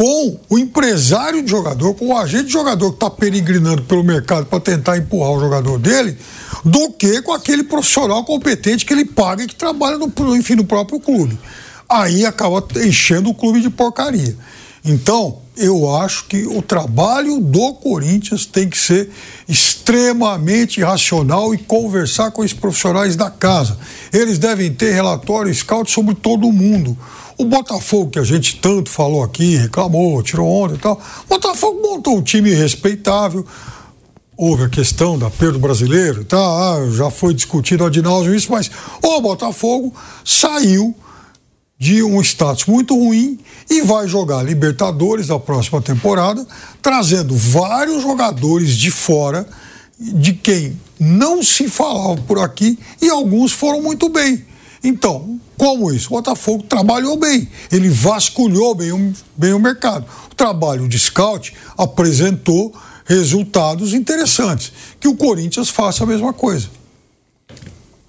com 0.00 0.40
o 0.48 0.58
empresário 0.58 1.42
de 1.42 1.50
jogador, 1.50 1.92
com 1.92 2.06
o 2.06 2.16
agente 2.16 2.44
de 2.44 2.52
jogador 2.52 2.88
que 2.88 2.96
está 2.96 3.10
peregrinando 3.10 3.82
pelo 3.82 4.02
mercado 4.02 4.46
para 4.46 4.58
tentar 4.58 4.96
empurrar 4.96 5.32
o 5.32 5.40
jogador 5.40 5.78
dele, 5.78 6.16
do 6.64 6.90
que 6.92 7.20
com 7.20 7.34
aquele 7.34 7.64
profissional 7.64 8.24
competente 8.24 8.86
que 8.86 8.94
ele 8.94 9.04
paga 9.04 9.42
e 9.42 9.46
que 9.46 9.54
trabalha 9.54 9.98
no, 9.98 10.10
enfim, 10.34 10.54
no 10.54 10.64
próprio 10.64 10.98
clube. 10.98 11.38
Aí 11.86 12.24
acaba 12.24 12.66
enchendo 12.82 13.28
o 13.28 13.34
clube 13.34 13.60
de 13.60 13.68
porcaria. 13.68 14.34
Então, 14.82 15.40
eu 15.54 15.94
acho 15.94 16.24
que 16.24 16.46
o 16.46 16.62
trabalho 16.62 17.38
do 17.38 17.74
Corinthians 17.74 18.46
tem 18.46 18.70
que 18.70 18.78
ser 18.78 19.10
extremamente 19.46 20.80
racional 20.80 21.54
e 21.54 21.58
conversar 21.58 22.30
com 22.30 22.40
os 22.40 22.54
profissionais 22.54 23.16
da 23.16 23.28
casa. 23.28 23.76
Eles 24.10 24.38
devem 24.38 24.72
ter 24.72 24.94
relatório 24.94 25.54
scout 25.54 25.90
sobre 25.90 26.14
todo 26.14 26.50
mundo. 26.50 26.96
O 27.40 27.44
Botafogo, 27.46 28.10
que 28.10 28.18
a 28.18 28.22
gente 28.22 28.56
tanto 28.56 28.90
falou 28.90 29.22
aqui, 29.22 29.56
reclamou, 29.56 30.22
tirou 30.22 30.46
onda 30.46 30.74
e 30.74 30.78
tal, 30.78 31.00
o 31.24 31.26
Botafogo 31.26 31.80
montou 31.80 32.18
um 32.18 32.22
time 32.22 32.52
respeitável. 32.52 33.46
Houve 34.36 34.64
a 34.64 34.68
questão 34.68 35.18
da 35.18 35.30
perda 35.30 35.54
do 35.54 35.58
brasileiro, 35.58 36.22
tá? 36.22 36.36
Já 36.92 37.10
foi 37.10 37.32
discutido 37.32 37.86
ad 37.86 38.02
nauseam 38.02 38.34
isso, 38.34 38.52
mas 38.52 38.70
o 39.02 39.22
Botafogo 39.22 39.90
saiu 40.22 40.94
de 41.78 42.02
um 42.02 42.20
status 42.20 42.66
muito 42.66 42.94
ruim 42.94 43.38
e 43.70 43.80
vai 43.80 44.06
jogar 44.06 44.42
Libertadores 44.42 45.28
da 45.28 45.38
próxima 45.38 45.80
temporada, 45.80 46.46
trazendo 46.82 47.34
vários 47.34 48.02
jogadores 48.02 48.76
de 48.76 48.90
fora, 48.90 49.48
de 49.98 50.34
quem 50.34 50.78
não 50.98 51.42
se 51.42 51.70
falava 51.70 52.20
por 52.20 52.38
aqui 52.38 52.78
e 53.00 53.08
alguns 53.08 53.50
foram 53.50 53.80
muito 53.80 54.10
bem. 54.10 54.49
Então, 54.82 55.38
como 55.58 55.92
isso? 55.92 56.08
O 56.08 56.16
Botafogo 56.16 56.62
trabalhou 56.62 57.16
bem, 57.16 57.48
ele 57.70 57.88
vasculhou 57.88 58.74
bem, 58.74 59.14
bem 59.36 59.52
o 59.52 59.58
mercado. 59.58 60.06
O 60.30 60.34
trabalho 60.34 60.88
de 60.88 60.98
scout 60.98 61.52
apresentou 61.76 62.74
resultados 63.04 63.92
interessantes. 63.92 64.72
Que 64.98 65.08
o 65.08 65.16
Corinthians 65.16 65.68
faça 65.68 66.04
a 66.04 66.06
mesma 66.06 66.32
coisa. 66.32 66.68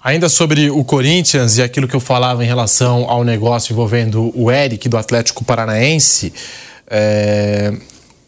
Ainda 0.02 0.28
sobre 0.28 0.70
o 0.70 0.82
Corinthians 0.82 1.58
e 1.58 1.62
aquilo 1.62 1.86
que 1.86 1.94
eu 1.94 2.00
falava 2.00 2.42
em 2.42 2.46
relação 2.46 3.08
ao 3.08 3.22
negócio 3.22 3.72
envolvendo 3.72 4.32
o 4.34 4.50
Eric 4.50 4.88
do 4.88 4.96
Atlético 4.96 5.44
Paranaense, 5.44 6.32
é, 6.88 7.72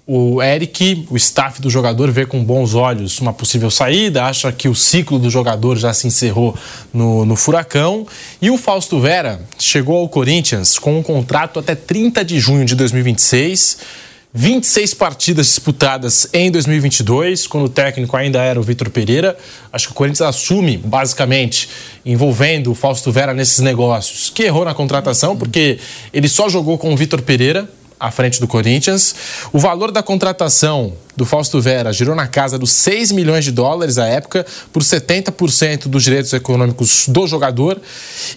o 0.06 0.42
Eric, 0.42 1.06
o 1.08 1.16
staff 1.16 1.62
do 1.62 1.70
jogador, 1.70 2.10
vê 2.10 2.26
com 2.26 2.44
bons 2.44 2.74
olhos 2.74 3.20
uma 3.20 3.32
possível 3.32 3.70
saída, 3.70 4.24
acha 4.24 4.52
que 4.52 4.68
o 4.68 4.74
ciclo 4.74 5.18
do 5.18 5.30
jogador 5.30 5.76
já 5.76 5.94
se 5.94 6.06
encerrou 6.06 6.54
no, 6.92 7.24
no 7.24 7.34
Furacão. 7.36 8.06
E 8.40 8.50
o 8.50 8.58
Fausto 8.58 9.00
Vera 9.00 9.40
chegou 9.58 9.96
ao 9.96 10.08
Corinthians 10.08 10.78
com 10.78 10.98
um 10.98 11.02
contrato 11.02 11.58
até 11.58 11.74
30 11.74 12.22
de 12.22 12.38
junho 12.38 12.66
de 12.66 12.74
2026. 12.74 14.04
26 14.36 14.94
partidas 14.94 15.46
disputadas 15.46 16.28
em 16.32 16.50
2022, 16.50 17.46
quando 17.46 17.66
o 17.66 17.68
técnico 17.68 18.16
ainda 18.16 18.42
era 18.42 18.58
o 18.58 18.64
Vitor 18.64 18.90
Pereira. 18.90 19.38
Acho 19.72 19.86
que 19.86 19.92
o 19.92 19.94
Corinthians 19.94 20.22
assume, 20.22 20.76
basicamente, 20.76 21.68
envolvendo 22.04 22.72
o 22.72 22.74
Fausto 22.74 23.12
Vera 23.12 23.32
nesses 23.32 23.60
negócios, 23.60 24.30
que 24.30 24.42
errou 24.42 24.64
na 24.64 24.74
contratação, 24.74 25.36
porque 25.36 25.78
ele 26.12 26.28
só 26.28 26.48
jogou 26.48 26.76
com 26.76 26.92
o 26.92 26.96
Vitor 26.96 27.22
Pereira 27.22 27.70
à 27.98 28.10
frente 28.10 28.40
do 28.40 28.46
Corinthians. 28.46 29.14
O 29.52 29.58
valor 29.58 29.90
da 29.90 30.02
contratação 30.02 30.94
do 31.16 31.24
Fausto 31.24 31.60
Vera 31.60 31.92
girou 31.92 32.14
na 32.14 32.26
casa 32.26 32.58
dos 32.58 32.72
6 32.72 33.12
milhões 33.12 33.44
de 33.44 33.52
dólares 33.52 33.98
à 33.98 34.06
época, 34.06 34.44
por 34.72 34.82
70% 34.82 35.88
dos 35.88 36.02
direitos 36.02 36.32
econômicos 36.32 37.08
do 37.08 37.26
jogador. 37.26 37.80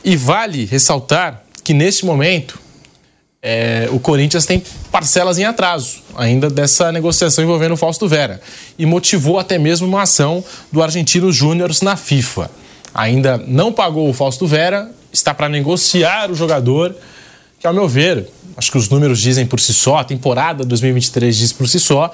E 0.04 0.16
vale 0.16 0.66
ressaltar 0.66 1.44
que, 1.64 1.74
neste 1.74 2.06
momento, 2.06 2.60
é, 3.42 3.88
o 3.92 4.00
Corinthians 4.00 4.46
tem 4.46 4.62
parcelas 4.92 5.38
em 5.38 5.46
atraso 5.46 6.02
ainda 6.18 6.50
dessa 6.50 6.92
negociação 6.92 7.44
envolvendo 7.44 7.74
o 7.74 7.78
Fausto 7.78 8.08
Vera 8.08 8.42
e 8.78 8.86
motivou 8.86 9.38
até 9.38 9.60
mesmo 9.60 9.88
uma 9.88 10.02
ação 10.02 10.44
do 10.72 10.82
Argentino 10.82 11.32
Júnior 11.32 11.72
na 11.82 11.96
FIFA. 11.96 12.50
Ainda 12.94 13.38
não 13.38 13.72
pagou 13.72 14.10
o 14.10 14.14
Fausto 14.14 14.48
Vera, 14.48 14.90
está 15.14 15.34
para 15.34 15.48
negociar 15.48 16.32
o 16.32 16.36
jogador, 16.36 16.96
que 17.60 17.66
ao 17.66 17.74
meu 17.74 17.88
ver, 17.88 18.28
acho 18.56 18.72
que 18.72 18.78
os 18.78 18.90
números 18.90 19.20
dizem 19.20 19.46
por 19.46 19.60
si 19.60 19.74
só, 19.74 19.98
a 19.98 20.04
temporada 20.04 20.64
2023 20.64 21.36
diz 21.36 21.52
por 21.52 21.68
si 21.68 21.80
só, 21.80 22.12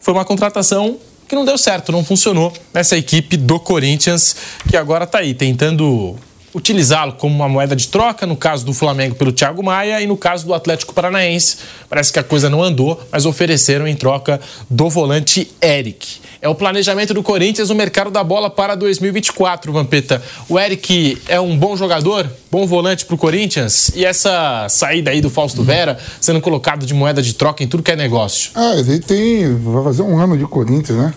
foi 0.00 0.14
uma 0.14 0.24
contratação 0.24 0.98
que 1.28 1.34
não 1.34 1.44
deu 1.44 1.58
certo, 1.58 1.90
não 1.90 2.04
funcionou 2.04 2.52
nessa 2.72 2.96
equipe 2.96 3.36
do 3.36 3.58
Corinthians, 3.58 4.36
que 4.68 4.76
agora 4.76 5.04
está 5.04 5.18
aí 5.18 5.34
tentando 5.34 6.16
utilizá-lo 6.56 7.12
como 7.12 7.34
uma 7.34 7.48
moeda 7.50 7.76
de 7.76 7.86
troca, 7.88 8.24
no 8.24 8.34
caso 8.34 8.64
do 8.64 8.72
Flamengo 8.72 9.14
pelo 9.14 9.30
Thiago 9.30 9.62
Maia 9.62 10.00
e 10.00 10.06
no 10.06 10.16
caso 10.16 10.46
do 10.46 10.54
Atlético 10.54 10.94
Paranaense. 10.94 11.58
Parece 11.86 12.10
que 12.10 12.18
a 12.18 12.24
coisa 12.24 12.48
não 12.48 12.62
andou, 12.62 12.98
mas 13.12 13.26
ofereceram 13.26 13.86
em 13.86 13.94
troca 13.94 14.40
do 14.70 14.88
volante 14.88 15.50
Eric. 15.62 16.20
É 16.40 16.48
o 16.48 16.54
planejamento 16.54 17.12
do 17.12 17.22
Corinthians 17.22 17.68
no 17.68 17.74
mercado 17.74 18.10
da 18.10 18.24
bola 18.24 18.48
para 18.48 18.74
2024, 18.74 19.70
Vampeta. 19.70 20.22
O 20.48 20.58
Eric 20.58 21.18
é 21.28 21.38
um 21.38 21.58
bom 21.58 21.76
jogador, 21.76 22.26
bom 22.50 22.66
volante 22.66 23.04
para 23.04 23.14
o 23.14 23.18
Corinthians 23.18 23.90
e 23.94 24.04
essa 24.04 24.66
saída 24.70 25.10
aí 25.10 25.20
do 25.20 25.28
Fausto 25.28 25.62
Vera 25.62 25.98
sendo 26.20 26.40
colocado 26.40 26.86
de 26.86 26.94
moeda 26.94 27.20
de 27.20 27.34
troca 27.34 27.62
em 27.62 27.66
tudo 27.66 27.82
que 27.82 27.90
é 27.90 27.96
negócio. 27.96 28.50
Ah, 28.54 28.74
ele 28.76 28.98
tem. 29.00 29.54
vai 29.56 29.84
fazer 29.84 30.02
um 30.02 30.18
ano 30.18 30.38
de 30.38 30.46
Corinthians, 30.46 30.96
né? 30.96 31.14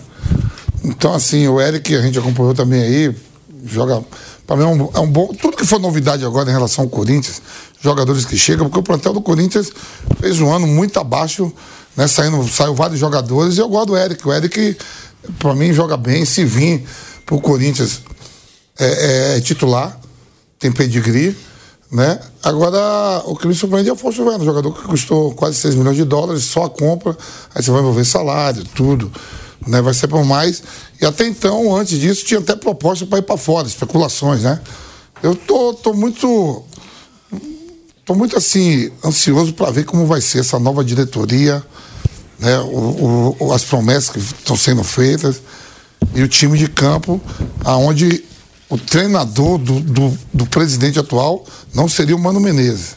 Então, 0.84 1.14
assim, 1.14 1.48
o 1.48 1.58
Eric, 1.60 1.94
a 1.94 2.02
gente 2.02 2.18
acompanhou 2.18 2.54
também 2.54 2.82
aí, 2.82 3.14
joga 3.64 4.02
para 4.50 4.56
mim 4.56 4.64
é 4.64 4.66
um, 4.66 4.90
é 4.94 4.98
um, 4.98 5.06
bom. 5.06 5.28
Tudo 5.28 5.56
que 5.56 5.64
for 5.64 5.78
novidade 5.78 6.24
agora 6.24 6.50
em 6.50 6.52
relação 6.52 6.82
ao 6.82 6.90
Corinthians, 6.90 7.40
jogadores 7.80 8.24
que 8.24 8.36
chegam, 8.36 8.66
porque 8.66 8.80
o 8.80 8.82
plantel 8.82 9.12
do 9.12 9.20
Corinthians 9.20 9.70
fez 10.18 10.40
um 10.40 10.52
ano 10.52 10.66
muito 10.66 10.98
abaixo, 10.98 11.52
né? 11.96 12.08
Saindo, 12.08 12.42
saiu 12.48 12.74
vários 12.74 12.98
jogadores 12.98 13.56
e 13.56 13.60
eu 13.60 13.68
gosto 13.68 13.90
do 13.90 13.96
Eric. 13.96 14.26
O 14.26 14.32
Eric, 14.32 14.76
para 15.38 15.54
mim, 15.54 15.72
joga 15.72 15.96
bem. 15.96 16.24
Se 16.24 16.44
vir 16.44 16.84
pro 17.24 17.40
Corinthians 17.40 18.00
é, 18.76 18.86
é, 18.86 19.36
é 19.36 19.40
titular, 19.40 19.96
tem 20.58 20.72
pedigree. 20.72 21.36
Né? 21.88 22.18
Agora, 22.42 23.22
o 23.26 23.36
que 23.36 23.46
me 23.46 23.54
surpreende 23.54 23.88
é 23.88 23.92
o 23.92 23.96
um 23.96 24.44
jogador 24.44 24.72
que 24.72 24.82
custou 24.82 25.32
quase 25.34 25.58
6 25.58 25.76
milhões 25.76 25.96
de 25.96 26.04
dólares, 26.04 26.42
só 26.42 26.64
a 26.64 26.70
compra, 26.70 27.16
aí 27.54 27.62
você 27.62 27.70
vai 27.70 27.80
envolver 27.80 28.04
salário, 28.04 28.64
tudo 28.74 29.12
né? 29.66 29.80
Vai 29.80 29.94
ser 29.94 30.08
por 30.08 30.24
mais. 30.24 30.62
E 31.00 31.06
até 31.06 31.26
então, 31.26 31.74
antes 31.74 31.98
disso, 31.98 32.24
tinha 32.24 32.40
até 32.40 32.56
proposta 32.56 33.06
para 33.06 33.18
ir 33.18 33.22
para 33.22 33.36
fora, 33.36 33.66
especulações, 33.66 34.42
né? 34.42 34.60
Eu 35.22 35.34
tô, 35.34 35.74
tô 35.74 35.92
muito. 35.92 36.64
Tô 38.04 38.14
muito 38.14 38.36
assim, 38.36 38.90
ansioso 39.04 39.52
para 39.52 39.70
ver 39.70 39.84
como 39.84 40.04
vai 40.04 40.20
ser 40.20 40.40
essa 40.40 40.58
nova 40.58 40.82
diretoria, 40.82 41.64
né? 42.38 42.58
O, 42.60 43.36
o, 43.38 43.52
as 43.52 43.62
promessas 43.64 44.10
que 44.10 44.18
estão 44.18 44.56
sendo 44.56 44.82
feitas 44.82 45.40
e 46.14 46.22
o 46.22 46.28
time 46.28 46.58
de 46.58 46.68
campo, 46.68 47.20
aonde 47.64 48.24
o 48.68 48.78
treinador 48.78 49.58
do, 49.58 49.80
do, 49.80 50.18
do, 50.32 50.46
presidente 50.46 50.98
atual 50.98 51.44
não 51.74 51.88
seria 51.88 52.16
o 52.16 52.18
Mano 52.18 52.40
Menezes. 52.40 52.96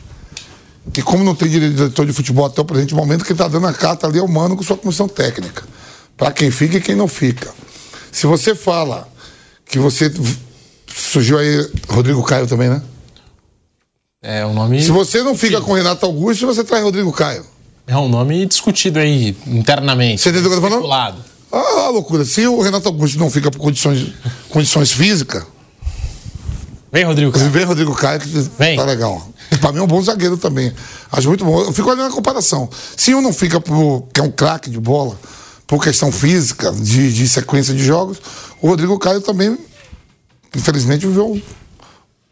Que 0.92 1.02
como 1.02 1.24
não 1.24 1.36
tem 1.36 1.50
diretor 1.50 2.06
de 2.06 2.14
futebol 2.14 2.46
até 2.46 2.62
o 2.62 2.66
presente 2.66 2.96
momento, 2.96 3.24
que 3.24 3.32
está 3.32 3.48
dando 3.48 3.68
a 3.68 3.74
carta 3.74 4.08
ali 4.08 4.20
é 4.20 4.22
o 4.22 4.28
Mano 4.28 4.56
com 4.56 4.64
sua 4.64 4.78
comissão 4.78 5.08
técnica 5.08 5.64
para 6.18 6.32
quem 6.32 6.52
fica 6.52 6.78
e 6.78 6.82
quem 6.82 6.96
não 6.96 7.08
fica. 7.08 7.52
Se 8.12 8.26
você 8.28 8.56
fala 8.56 9.08
que 9.66 9.80
você. 9.80 10.12
Surgiu 10.96 11.40
aí 11.40 11.68
Rodrigo 11.90 12.24
Caio 12.24 12.46
também, 12.46 12.70
né? 12.70 12.82
É 14.22 14.46
um 14.46 14.54
nome. 14.54 14.82
Se 14.82 14.92
você 14.92 15.24
não 15.24 15.36
fica 15.36 15.60
com 15.60 15.74
Renato 15.74 16.06
Augusto, 16.06 16.46
você 16.46 16.64
traz 16.64 16.84
Rodrigo 16.84 17.12
Caio. 17.12 17.46
É 17.88 17.98
um 17.98 18.08
nome 18.08 18.46
discutido 18.46 19.00
aí 19.00 19.36
internamente. 19.48 20.22
Você 20.22 20.30
entendeu 20.30 20.50
o 20.50 20.54
que 20.54 20.66
eu 20.66 20.70
tô 20.70 20.70
falando? 20.70 21.14
Ah, 21.52 21.90
loucura. 21.90 22.24
Se 22.24 22.48
o 22.48 22.62
Renato 22.62 22.88
Augusto 22.88 23.20
não 23.20 23.30
fica 23.30 23.52
por 23.52 23.60
condições, 23.60 24.14
condições 24.50 24.92
físicas. 24.92 25.44
Vem, 26.92 27.04
Rodrigo 27.04 27.32
Caio. 27.32 27.50
Vem, 27.50 27.66
Rodrigo 27.66 27.96
Caio, 27.96 28.20
que 28.20 28.28
Vem. 28.58 28.78
tá 28.78 28.86
legal. 28.86 29.28
Pra 29.60 29.72
mim 29.72 29.80
é 29.80 29.82
um 29.82 29.88
bom 29.88 30.02
zagueiro 30.02 30.38
também. 30.38 30.72
Acho 31.12 31.28
muito 31.28 31.44
bom. 31.44 31.62
Eu 31.62 31.74
fico 31.74 31.90
olhando 31.90 32.12
a 32.12 32.16
comparação. 32.16 32.70
Se 32.96 33.14
um 33.14 33.22
não 33.22 33.34
fica 33.34 33.60
por. 33.60 34.08
que 34.14 34.20
é 34.20 34.24
um 34.24 34.32
craque 34.32 34.70
de 34.70 34.80
bola 34.80 35.18
por 35.68 35.84
questão 35.84 36.12
física, 36.12 36.72
de, 36.72 37.14
de 37.14 37.28
sequência 37.28 37.74
de 37.74 37.84
jogos. 37.84 38.20
O 38.62 38.68
Rodrigo 38.68 38.98
Caio 39.00 39.22
também, 39.22 39.58
infelizmente, 40.56 41.06
viveu 41.08 41.42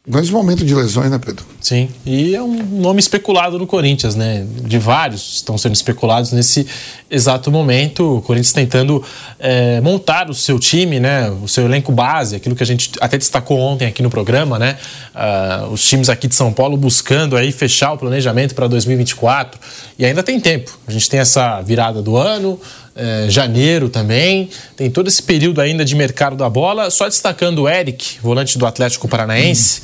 Grande 0.07 0.31
momento 0.31 0.65
de 0.65 0.73
lesões, 0.73 1.11
né, 1.11 1.19
Pedro? 1.23 1.45
Sim, 1.61 1.87
e 2.03 2.33
é 2.33 2.41
um 2.41 2.55
nome 2.81 2.99
especulado 2.99 3.59
no 3.59 3.67
Corinthians, 3.67 4.15
né? 4.15 4.47
De 4.63 4.79
vários 4.79 5.35
estão 5.35 5.59
sendo 5.59 5.75
especulados 5.75 6.31
nesse 6.31 6.65
exato 7.07 7.51
momento. 7.51 8.17
O 8.17 8.21
Corinthians 8.23 8.51
tentando 8.51 9.03
é, 9.37 9.79
montar 9.79 10.27
o 10.27 10.33
seu 10.33 10.57
time, 10.57 10.99
né? 10.99 11.29
O 11.29 11.47
seu 11.47 11.65
elenco 11.65 11.91
base, 11.91 12.35
aquilo 12.35 12.55
que 12.55 12.63
a 12.63 12.65
gente 12.65 12.93
até 12.99 13.15
destacou 13.15 13.59
ontem 13.59 13.85
aqui 13.85 14.01
no 14.01 14.09
programa, 14.09 14.57
né? 14.57 14.79
Uh, 15.13 15.71
os 15.71 15.85
times 15.85 16.09
aqui 16.09 16.27
de 16.27 16.33
São 16.33 16.51
Paulo 16.51 16.75
buscando 16.77 17.37
aí 17.37 17.51
fechar 17.51 17.93
o 17.93 17.97
planejamento 17.99 18.55
para 18.55 18.65
2024. 18.65 19.59
E 19.99 20.03
ainda 20.03 20.23
tem 20.23 20.39
tempo. 20.39 20.79
A 20.87 20.91
gente 20.91 21.07
tem 21.07 21.19
essa 21.19 21.61
virada 21.61 22.01
do 22.01 22.17
ano, 22.17 22.59
é, 22.95 23.27
janeiro 23.30 23.89
também. 23.89 24.49
Tem 24.75 24.89
todo 24.89 25.08
esse 25.08 25.21
período 25.21 25.62
ainda 25.62 25.84
de 25.86 25.95
mercado 25.95 26.36
da 26.36 26.49
bola. 26.49 26.89
Só 26.89 27.08
destacando 27.08 27.63
o 27.63 27.69
Eric, 27.69 28.19
volante 28.21 28.58
do 28.58 28.65
Atlético 28.65 29.08
Paranaense. 29.08 29.82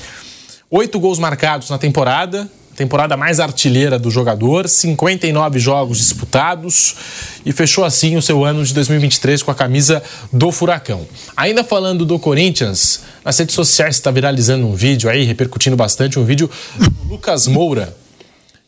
Oito 0.69 0.99
gols 0.99 1.17
marcados 1.17 1.69
na 1.69 1.77
temporada, 1.77 2.49
temporada 2.75 3.15
mais 3.15 3.39
artilheira 3.39 3.97
do 3.97 4.11
jogador, 4.11 4.67
59 4.67 5.59
jogos 5.59 5.97
disputados 5.97 6.95
e 7.45 7.51
fechou 7.53 7.85
assim 7.85 8.17
o 8.17 8.21
seu 8.21 8.43
ano 8.43 8.63
de 8.63 8.73
2023 8.73 9.41
com 9.41 9.49
a 9.49 9.55
camisa 9.55 10.03
do 10.31 10.51
Furacão. 10.51 11.07
Ainda 11.35 11.63
falando 11.63 12.05
do 12.05 12.19
Corinthians, 12.19 13.01
nas 13.23 13.37
redes 13.39 13.55
sociais 13.55 13.95
está 13.95 14.11
viralizando 14.11 14.67
um 14.67 14.75
vídeo 14.75 15.09
aí, 15.09 15.23
repercutindo 15.23 15.75
bastante, 15.75 16.19
um 16.19 16.25
vídeo 16.25 16.49
do 16.77 17.09
Lucas 17.09 17.47
Moura 17.47 17.95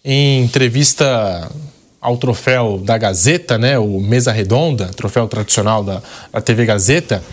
em 0.04 0.44
entrevista 0.44 1.52
ao 2.02 2.18
troféu 2.18 2.80
da 2.84 2.98
Gazeta, 2.98 3.58
né, 3.58 3.78
o 3.78 4.00
Mesa 4.00 4.32
Redonda, 4.32 4.88
troféu 4.96 5.28
tradicional 5.28 5.84
da, 5.84 6.02
da 6.32 6.40
TV 6.40 6.66
Gazeta, 6.66 7.24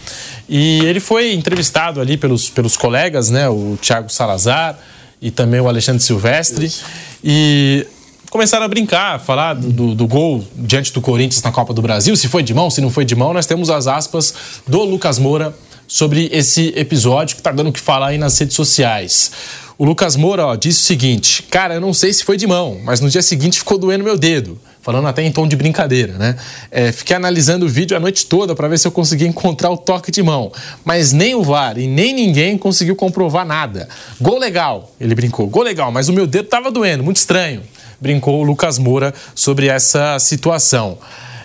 e 0.48 0.81
ele 0.85 1.00
foi 1.00 1.33
entrevistado 1.35 2.00
ali 2.00 2.16
pelos, 2.16 2.50
pelos 2.50 2.76
colegas, 2.76 3.31
né, 3.31 3.48
o 3.48 3.79
Thiago 3.81 4.11
Salazar 4.11 4.79
e 5.22 5.31
também 5.31 5.61
o 5.61 5.68
Alexandre 5.68 6.02
Silvestre, 6.02 6.66
Isso. 6.66 6.85
e 7.22 7.87
começaram 8.31 8.64
a 8.64 8.68
brincar, 8.68 9.20
falar 9.20 9.55
do, 9.55 9.94
do, 9.94 10.07
gol 10.07 10.44
diante 10.57 10.92
do 10.92 11.00
Corinthians 11.00 11.42
na 11.42 11.52
Copa 11.52 11.72
do 11.72 11.81
Brasil, 11.81 12.16
se 12.16 12.29
foi 12.29 12.42
de 12.42 12.52
mão, 12.52 12.68
se 12.68 12.81
não 12.81 12.90
foi 12.90 13.05
de 13.05 13.14
mão, 13.14 13.33
nós 13.33 13.46
temos 13.46 13.70
as 13.70 13.87
aspas 13.87 14.35
do 14.66 14.83
Lucas 14.83 15.18
Moura 15.18 15.55
sobre 15.87 16.29
esse 16.33 16.72
episódio 16.76 17.37
que 17.37 17.40
está 17.40 17.52
dando 17.52 17.68
o 17.68 17.72
que 17.72 17.81
falar 17.81 18.09
aí 18.09 18.18
nas 18.18 18.37
redes 18.37 18.57
sociais. 18.57 19.31
O 19.79 19.85
Lucas 19.85 20.17
Moura 20.17 20.47
ó, 20.47 20.57
disse 20.57 20.81
o 20.81 20.85
seguinte: 20.85 21.43
Cara, 21.45 21.75
eu 21.75 21.81
não 21.81 21.93
sei 21.93 22.12
se 22.12 22.25
foi 22.25 22.37
de 22.37 22.47
mão, 22.47 22.81
mas 22.83 23.01
no 23.01 23.11
dia 23.11 23.21
seguinte 23.21 23.59
ficou 23.59 23.77
doendo 23.77 24.05
meu 24.05 24.17
dedo. 24.17 24.59
Falando 24.81 25.09
até 25.09 25.21
em 25.21 25.33
tom 25.33 25.49
de 25.49 25.57
brincadeira, 25.57 26.12
né? 26.12 26.37
É, 26.71 26.93
fiquei 26.93 27.17
analisando 27.17 27.67
o 27.67 27.69
vídeo 27.69 27.97
a 27.97 28.01
noite 28.01 28.25
toda 28.27 28.55
para 28.55 28.69
ver 28.69 28.79
se 28.79 28.87
eu 28.87 28.93
conseguia 28.93 29.27
encontrar 29.27 29.69
o 29.69 29.77
toque 29.77 30.12
de 30.12 30.23
mão. 30.23 30.53
Mas 30.85 31.12
nem 31.12 31.35
o 31.35 31.43
VAR 31.43 31.77
e 31.77 31.89
nem 31.89 32.15
ninguém 32.15 32.57
conseguiu 32.57 32.95
comprovar 32.95 33.45
nada. 33.45 33.89
Gol 34.21 34.39
legal, 34.39 34.95
ele 35.01 35.12
brincou. 35.12 35.49
Gol 35.49 35.65
legal, 35.65 35.91
mas 35.91 36.09
o 36.09 36.12
meu 36.12 36.25
dedo 36.25 36.45
estava 36.45 36.71
doendo, 36.71 37.03
muito 37.03 37.17
estranho. 37.17 37.62
Brincou 38.01 38.41
o 38.41 38.45
Lucas 38.45 38.79
Moura 38.79 39.12
sobre 39.35 39.67
essa 39.67 40.21
situação. 40.21 40.99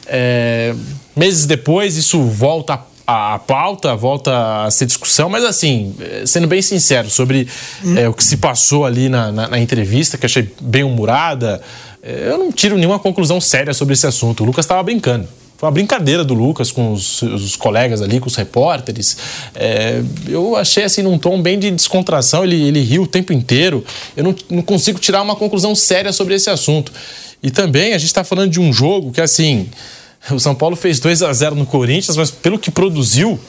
É, 0.05 0.75
meses 1.15 1.47
depois, 1.47 1.97
isso 1.97 2.21
volta 2.21 2.79
a, 3.11 3.39
pauta, 3.39 3.95
volta 3.95 4.65
a 4.65 4.71
ser 4.71 4.85
discussão, 4.85 5.29
mas 5.29 5.43
assim, 5.43 5.95
é, 5.99 6.25
sendo 6.25 6.47
bem 6.47 6.61
sincero 6.61 7.09
sobre 7.09 7.47
é, 7.97 8.07
o 8.07 8.13
que 8.13 8.23
se 8.23 8.37
passou 8.37 8.85
ali 8.85 9.09
na, 9.09 9.31
na, 9.31 9.47
na 9.49 9.59
entrevista, 9.59 10.17
que 10.17 10.25
achei 10.25 10.51
bem 10.61 10.83
humorada, 10.83 11.61
é, 12.01 12.27
eu 12.29 12.37
não 12.37 12.51
tiro 12.51 12.77
nenhuma 12.77 12.99
conclusão 12.99 13.39
séria 13.39 13.73
sobre 13.73 13.93
esse 13.93 14.07
assunto. 14.07 14.43
O 14.43 14.45
Lucas 14.45 14.65
estava 14.65 14.81
brincando. 14.83 15.27
Foi 15.61 15.67
uma 15.67 15.73
brincadeira 15.73 16.23
do 16.23 16.33
Lucas 16.33 16.71
com 16.71 16.91
os, 16.91 17.21
os 17.21 17.55
colegas 17.55 18.01
ali, 18.01 18.19
com 18.19 18.25
os 18.25 18.35
repórteres. 18.35 19.15
É, 19.53 20.01
eu 20.27 20.55
achei 20.55 20.83
assim 20.83 21.03
num 21.03 21.19
tom 21.19 21.39
bem 21.39 21.59
de 21.59 21.69
descontração. 21.69 22.43
Ele, 22.43 22.59
ele 22.63 22.81
riu 22.81 23.03
o 23.03 23.07
tempo 23.07 23.31
inteiro. 23.31 23.85
Eu 24.17 24.23
não, 24.23 24.35
não 24.49 24.63
consigo 24.63 24.97
tirar 24.97 25.21
uma 25.21 25.35
conclusão 25.35 25.75
séria 25.75 26.11
sobre 26.11 26.33
esse 26.33 26.49
assunto. 26.49 26.91
E 27.43 27.51
também 27.51 27.93
a 27.93 27.99
gente 27.99 28.07
está 28.07 28.23
falando 28.23 28.49
de 28.49 28.59
um 28.59 28.73
jogo 28.73 29.11
que 29.11 29.21
assim. 29.21 29.69
O 30.29 30.39
São 30.39 30.53
Paulo 30.53 30.75
fez 30.75 30.99
2 30.99 31.23
a 31.23 31.33
0 31.33 31.55
no 31.55 31.65
Corinthians, 31.65 32.15
mas 32.15 32.29
pelo 32.29 32.59
que 32.59 32.69
produziu, 32.69 33.39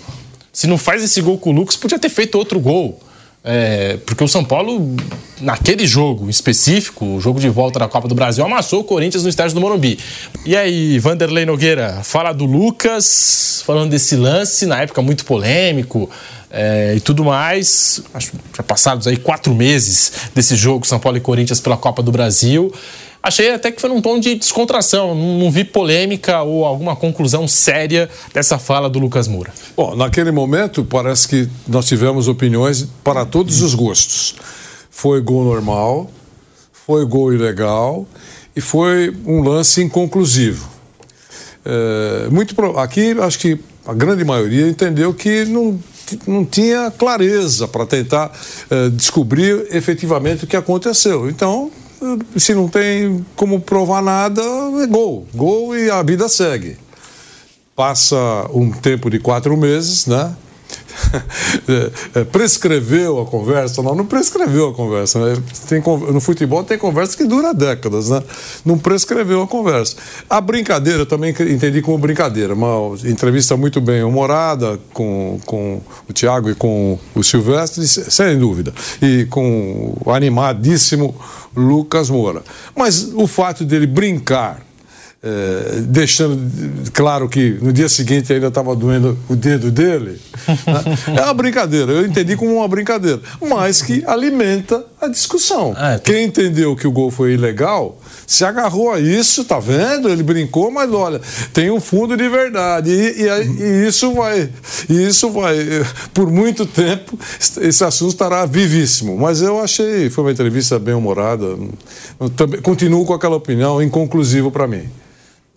se 0.52 0.66
não 0.66 0.78
faz 0.78 1.02
esse 1.02 1.20
gol 1.20 1.38
com 1.38 1.50
o 1.50 1.52
Lucas, 1.52 1.76
podia 1.76 1.98
ter 1.98 2.08
feito 2.08 2.36
outro 2.36 2.58
gol. 2.58 3.00
É, 3.44 3.98
porque 4.06 4.22
o 4.22 4.28
São 4.28 4.44
Paulo, 4.44 4.94
naquele 5.40 5.84
jogo 5.84 6.30
específico, 6.30 7.04
o 7.04 7.20
jogo 7.20 7.40
de 7.40 7.48
volta 7.48 7.78
da 7.80 7.88
Copa 7.88 8.06
do 8.06 8.14
Brasil, 8.14 8.44
amassou 8.44 8.80
o 8.80 8.84
Corinthians 8.84 9.24
no 9.24 9.28
estádio 9.28 9.54
do 9.54 9.60
Morumbi. 9.60 9.98
E 10.46 10.56
aí, 10.56 10.98
Vanderlei 11.00 11.44
Nogueira, 11.44 12.00
fala 12.04 12.32
do 12.32 12.44
Lucas, 12.44 13.62
falando 13.66 13.90
desse 13.90 14.14
lance, 14.14 14.64
na 14.64 14.80
época 14.80 15.02
muito 15.02 15.24
polêmico 15.24 16.08
é, 16.50 16.94
e 16.96 17.00
tudo 17.00 17.24
mais. 17.24 18.00
Acho 18.14 18.32
já 18.56 18.62
passados 18.62 19.08
aí 19.08 19.16
quatro 19.16 19.52
meses 19.52 20.12
desse 20.34 20.54
jogo 20.54 20.86
São 20.86 21.00
Paulo 21.00 21.18
e 21.18 21.20
Corinthians 21.20 21.60
pela 21.60 21.76
Copa 21.76 22.02
do 22.02 22.12
Brasil. 22.12 22.72
Achei 23.22 23.52
até 23.52 23.70
que 23.70 23.80
foi 23.80 23.88
num 23.88 24.00
tom 24.00 24.18
de 24.18 24.34
descontração, 24.34 25.14
não, 25.14 25.50
vi 25.50 25.62
polêmica 25.64 26.42
ou 26.42 26.64
alguma 26.64 26.96
conclusão 26.96 27.46
séria 27.46 28.10
dessa 28.34 28.58
fala 28.58 28.90
do 28.90 28.98
Lucas 28.98 29.28
Moura. 29.28 29.52
Bom, 29.76 29.94
naquele 29.94 30.32
momento 30.32 30.84
parece 30.84 31.28
que 31.28 31.48
nós 31.68 31.86
tivemos 31.86 32.26
opiniões 32.26 32.88
para 33.04 33.24
todos 33.24 33.62
os 33.62 33.74
gostos. 33.74 34.34
Foi 34.90 35.20
gol 35.20 35.44
normal, 35.44 36.10
foi 36.72 37.04
gol 37.06 37.32
ilegal 37.32 38.06
e 38.56 38.60
foi 38.60 39.14
um 39.24 39.40
lance 39.40 39.80
inconclusivo. 39.80 40.68
É, 41.64 42.28
muito 42.28 42.60
aqui 42.76 43.12
acho 43.20 43.38
que 43.38 43.56
a 43.86 43.94
grande 43.94 44.24
maioria 44.24 44.68
entendeu 44.68 45.14
que 45.14 45.44
não 45.44 45.78
não 46.26 46.44
tinha 46.44 46.90
clareza 46.90 47.66
para 47.66 47.86
tentar 47.86 48.30
é, 48.68 48.90
descobrir 48.90 49.66
efetivamente 49.70 50.44
o 50.44 50.46
que 50.46 50.56
aconteceu. 50.56 51.30
Então, 51.30 51.70
se 52.36 52.54
não 52.54 52.68
tem 52.68 53.24
como 53.36 53.60
provar 53.60 54.02
nada, 54.02 54.42
é 54.82 54.86
gol. 54.86 55.26
Gol 55.34 55.76
e 55.76 55.90
a 55.90 56.02
vida 56.02 56.28
segue. 56.28 56.76
Passa 57.74 58.16
um 58.52 58.70
tempo 58.70 59.10
de 59.10 59.18
quatro 59.18 59.56
meses, 59.56 60.06
né? 60.06 60.34
É, 62.14 62.24
prescreveu 62.24 63.20
a 63.20 63.26
conversa? 63.26 63.82
Não, 63.82 63.94
não 63.94 64.04
prescreveu 64.04 64.68
a 64.68 64.74
conversa. 64.74 65.18
Né? 65.18 65.42
Tem, 65.68 65.80
no 65.80 66.20
futebol 66.20 66.62
tem 66.64 66.76
conversa 66.76 67.16
que 67.16 67.24
dura 67.24 67.54
décadas, 67.54 68.08
né? 68.10 68.22
Não 68.64 68.78
prescreveu 68.78 69.42
a 69.42 69.46
conversa. 69.46 69.96
A 70.28 70.40
brincadeira 70.40 71.06
também 71.06 71.30
entendi 71.30 71.80
como 71.80 71.96
brincadeira. 71.98 72.54
Uma 72.54 72.96
entrevista 73.04 73.56
muito 73.56 73.80
bem 73.80 74.02
humorada 74.02 74.78
com, 74.92 75.40
com 75.46 75.80
o 76.08 76.12
Tiago 76.12 76.50
e 76.50 76.54
com 76.54 76.98
o 77.14 77.22
Silvestre, 77.22 77.86
sem 77.86 78.38
dúvida. 78.38 78.72
E 79.00 79.24
com 79.26 79.96
o 80.04 80.10
animadíssimo 80.10 81.14
Lucas 81.56 82.10
Moura. 82.10 82.42
Mas 82.74 83.12
o 83.14 83.26
fato 83.26 83.64
dele 83.64 83.86
brincar 83.86 84.62
é, 85.22 85.80
deixando 85.82 86.36
claro 86.92 87.28
que 87.28 87.56
no 87.62 87.72
dia 87.72 87.88
seguinte 87.88 88.32
ainda 88.32 88.48
estava 88.48 88.74
doendo 88.74 89.16
o 89.28 89.36
dedo 89.36 89.70
dele. 89.70 90.20
Né? 90.48 90.82
É 91.16 91.22
uma 91.22 91.34
brincadeira, 91.34 91.92
eu 91.92 92.04
entendi 92.04 92.36
como 92.36 92.56
uma 92.56 92.66
brincadeira, 92.66 93.20
mas 93.40 93.80
que 93.80 94.02
alimenta 94.04 94.84
a 95.00 95.06
discussão. 95.06 95.76
É, 95.78 95.98
Quem 96.00 96.24
entendeu 96.24 96.74
que 96.74 96.86
o 96.88 96.90
gol 96.90 97.10
foi 97.10 97.34
ilegal 97.34 98.00
se 98.32 98.44
agarrou 98.44 98.90
a 98.90 98.98
isso, 98.98 99.44
tá 99.44 99.60
vendo? 99.60 100.08
Ele 100.08 100.22
brincou, 100.22 100.70
mas 100.70 100.90
olha, 100.90 101.20
tem 101.52 101.70
um 101.70 101.80
fundo 101.80 102.16
de 102.16 102.28
verdade. 102.28 102.90
E, 102.90 103.22
e, 103.22 103.62
e 103.62 103.86
isso 103.86 104.14
vai, 104.14 104.48
isso 104.88 105.30
vai, 105.30 105.56
por 106.14 106.30
muito 106.30 106.64
tempo, 106.64 107.18
esse 107.60 107.84
assunto 107.84 108.12
estará 108.12 108.46
vivíssimo. 108.46 109.18
Mas 109.18 109.42
eu 109.42 109.60
achei, 109.60 110.08
foi 110.08 110.24
uma 110.24 110.32
entrevista 110.32 110.78
bem 110.78 110.94
humorada. 110.94 111.58
Também, 112.34 112.60
continuo 112.62 113.04
com 113.04 113.12
aquela 113.12 113.36
opinião 113.36 113.82
inconclusiva 113.82 114.50
para 114.50 114.66
mim. 114.66 114.88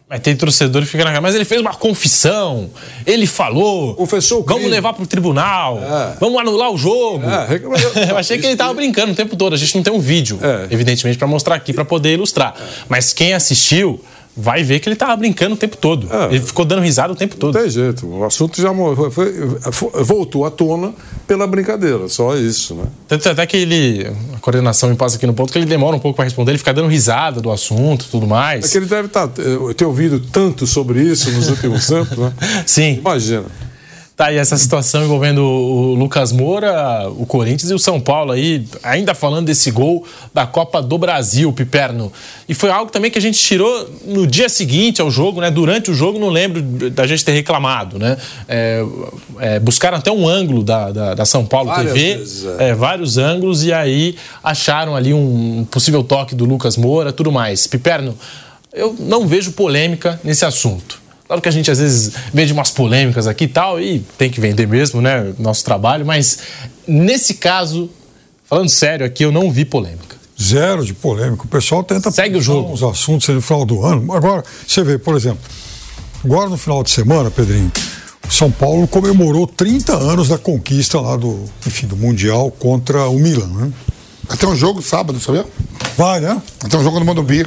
Mas 0.07 0.19
tem 0.19 0.35
torcedor 0.35 0.83
que 0.83 0.87
fica 0.87 1.03
na 1.03 1.09
cara, 1.09 1.21
mas 1.21 1.33
ele 1.33 1.45
fez 1.45 1.59
uma 1.59 1.73
confissão, 1.73 2.69
ele 3.07 3.25
falou. 3.25 3.95
Confessou 3.95 4.41
o 4.41 4.43
crime. 4.43 4.59
Vamos 4.59 4.71
levar 4.71 4.93
pro 4.93 5.07
tribunal, 5.07 5.81
é. 5.81 6.17
vamos 6.19 6.39
anular 6.39 6.71
o 6.71 6.77
jogo. 6.77 7.23
É, 7.27 7.59
eu, 8.11 8.15
achei 8.15 8.37
que 8.37 8.45
ele 8.45 8.55
tava 8.55 8.71
brincando 8.75 9.13
o 9.13 9.15
tempo 9.15 9.35
todo. 9.35 9.53
A 9.53 9.57
gente 9.57 9.75
não 9.75 9.81
tem 9.81 9.91
um 9.91 9.99
vídeo, 9.99 10.39
é. 10.43 10.67
evidentemente, 10.71 11.17
para 11.17 11.27
mostrar 11.27 11.55
aqui, 11.55 11.73
para 11.73 11.83
poder 11.83 12.13
ilustrar. 12.13 12.53
Mas 12.87 13.13
quem 13.13 13.33
assistiu 13.33 13.99
vai 14.35 14.63
ver 14.63 14.79
que 14.79 14.89
ele 14.89 14.95
tava 14.95 15.15
brincando 15.15 15.55
o 15.55 15.57
tempo 15.57 15.77
todo. 15.77 16.07
É, 16.11 16.35
ele 16.35 16.41
ficou 16.41 16.65
dando 16.65 16.81
risada 16.81 17.13
o 17.13 17.15
tempo 17.15 17.35
todo. 17.37 17.53
Não 17.53 17.61
tem 17.61 17.69
jeito. 17.69 18.05
O 18.05 18.23
assunto 18.23 18.61
já 18.61 18.73
foi, 18.73 19.31
foi, 19.71 20.03
voltou 20.03 20.45
à 20.45 20.51
tona 20.51 20.93
pela 21.25 21.47
brincadeira, 21.47 22.09
só 22.09 22.35
isso, 22.35 22.75
né? 22.75 22.83
Tanto 23.07 23.29
até 23.29 23.45
que 23.45 23.55
ele, 23.57 24.07
a 24.33 24.39
coordenação 24.39 24.89
me 24.89 24.95
passa 24.95 25.15
aqui 25.15 25.25
no 25.25 25.33
ponto 25.33 25.53
que 25.53 25.57
ele 25.57 25.65
demora 25.65 25.95
um 25.95 25.99
pouco 25.99 26.15
para 26.15 26.25
responder, 26.25 26.51
ele 26.51 26.57
fica 26.57 26.73
dando 26.73 26.89
risada 26.89 27.39
do 27.39 27.51
assunto 27.51 28.07
tudo 28.11 28.27
mais. 28.27 28.65
É 28.65 28.69
que 28.69 28.77
ele 28.77 28.85
deve 28.87 29.07
tá, 29.07 29.27
ter 29.27 29.85
ouvido 29.85 30.19
tanto 30.19 30.67
sobre 30.67 31.01
isso 31.01 31.31
nos 31.31 31.49
últimos 31.49 31.87
tempos, 31.87 32.17
né? 32.17 32.33
Sim. 32.67 32.97
Imagina. 32.99 33.45
Tá 34.15 34.27
aí 34.27 34.37
essa 34.37 34.55
situação 34.55 35.03
envolvendo 35.03 35.43
o 35.43 35.93
Lucas 35.93 36.31
Moura, 36.31 37.09
o 37.09 37.25
Corinthians 37.25 37.69
e 37.69 37.73
o 37.73 37.79
São 37.79 37.99
Paulo 37.99 38.31
aí, 38.31 38.65
ainda 38.81 39.13
falando 39.13 39.47
desse 39.47 39.69
gol 39.71 40.07
da 40.33 40.47
Copa 40.47 40.81
do 40.81 40.97
Brasil, 40.97 41.51
Piperno. 41.51 42.09
E 42.47 42.53
foi 42.53 42.69
algo 42.69 42.89
também 42.89 43.11
que 43.11 43.17
a 43.17 43.21
gente 43.21 43.37
tirou 43.37 43.89
no 44.05 44.25
dia 44.25 44.47
seguinte 44.47 45.01
ao 45.01 45.11
jogo, 45.11 45.41
né? 45.41 45.51
Durante 45.51 45.91
o 45.91 45.93
jogo, 45.93 46.17
não 46.17 46.29
lembro 46.29 46.61
da 46.91 47.05
gente 47.05 47.25
ter 47.25 47.33
reclamado, 47.33 47.99
né? 47.99 48.15
É, 48.47 48.85
é, 49.37 49.59
buscaram 49.59 49.97
até 49.97 50.09
um 50.09 50.25
ângulo 50.25 50.63
da, 50.63 50.93
da, 50.93 51.13
da 51.13 51.25
São 51.25 51.45
Paulo 51.45 51.67
Várias 51.67 51.91
TV, 51.91 52.17
vezes, 52.17 52.45
é. 52.57 52.69
é. 52.69 52.73
vários 52.73 53.17
ângulos, 53.17 53.65
e 53.65 53.73
aí 53.73 54.15
acharam 54.41 54.95
ali 54.95 55.13
um 55.13 55.67
possível 55.69 56.01
toque 56.01 56.33
do 56.33 56.45
Lucas 56.45 56.77
Moura, 56.77 57.11
tudo 57.11 57.33
mais. 57.33 57.67
Piperno, 57.67 58.17
eu 58.71 58.95
não 58.97 59.27
vejo 59.27 59.51
polêmica 59.51 60.17
nesse 60.23 60.45
assunto. 60.45 61.03
Claro 61.27 61.41
que 61.41 61.49
a 61.49 61.51
gente 61.51 61.71
às 61.71 61.79
vezes 61.79 62.13
vende 62.33 62.53
umas 62.53 62.69
polêmicas 62.69 63.25
aqui 63.25 63.45
e 63.45 63.47
tal, 63.47 63.81
e 63.81 63.99
tem 64.17 64.29
que 64.29 64.39
vender 64.39 64.67
mesmo, 64.67 65.01
né? 65.01 65.33
Nosso 65.39 65.63
trabalho, 65.65 66.05
mas 66.05 66.39
nesse 66.87 67.35
caso, 67.35 67.89
falando 68.45 68.69
sério 68.69 69.05
aqui, 69.05 69.25
eu 69.25 69.31
não 69.31 69.51
vi 69.51 69.65
polêmica. 69.65 70.15
Zero 70.41 70.85
de 70.85 70.93
polêmica. 70.93 71.43
O 71.43 71.47
pessoal 71.47 71.83
tenta 71.83 72.11
Segue 72.11 72.37
o 72.37 72.41
jogo. 72.41 72.71
os 72.73 72.83
assuntos 72.83 73.27
no 73.29 73.41
final 73.41 73.65
do 73.65 73.83
ano. 73.83 74.13
Agora, 74.13 74.43
você 74.67 74.83
vê, 74.83 74.97
por 74.97 75.15
exemplo, 75.15 75.39
agora 76.23 76.49
no 76.49 76.57
final 76.57 76.83
de 76.83 76.91
semana, 76.91 77.31
Pedrinho, 77.31 77.71
o 78.27 78.31
São 78.31 78.51
Paulo 78.51 78.87
comemorou 78.87 79.47
30 79.47 79.95
anos 79.95 80.27
da 80.27 80.37
conquista 80.37 80.99
lá 80.99 81.15
do, 81.15 81.45
enfim, 81.65 81.87
do 81.87 81.95
Mundial 81.95 82.51
contra 82.51 83.07
o 83.07 83.17
Milan, 83.17 83.47
né? 83.47 83.71
Até 84.27 84.45
um 84.47 84.55
jogo 84.55 84.81
sábado, 84.81 85.19
sabia? 85.19 85.45
Vai, 85.97 86.19
né? 86.19 86.41
Até 86.63 86.77
um 86.77 86.83
jogo 86.83 86.99
no 86.99 87.05
Morumbi. 87.05 87.45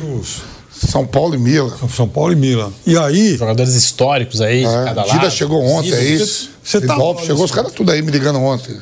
São 0.86 1.06
Paulo 1.06 1.34
e 1.34 1.38
Milan. 1.38 1.72
São 1.94 2.08
Paulo 2.08 2.32
e 2.32 2.36
Milan. 2.36 2.72
E 2.86 2.96
aí. 2.96 3.36
Jogadores 3.36 3.74
históricos 3.74 4.40
aí, 4.40 4.64
é, 4.64 4.84
cada 4.84 5.04
lado. 5.04 5.30
Chegou 5.30 5.62
ontem 5.64 5.92
aí. 5.92 6.18
Você 6.18 6.80
tá. 6.80 6.96
chegou 7.24 7.44
os 7.44 7.50
caras 7.50 7.72
tudo 7.72 7.90
aí 7.90 8.02
me 8.02 8.12
ligando 8.12 8.38
ontem. 8.38 8.76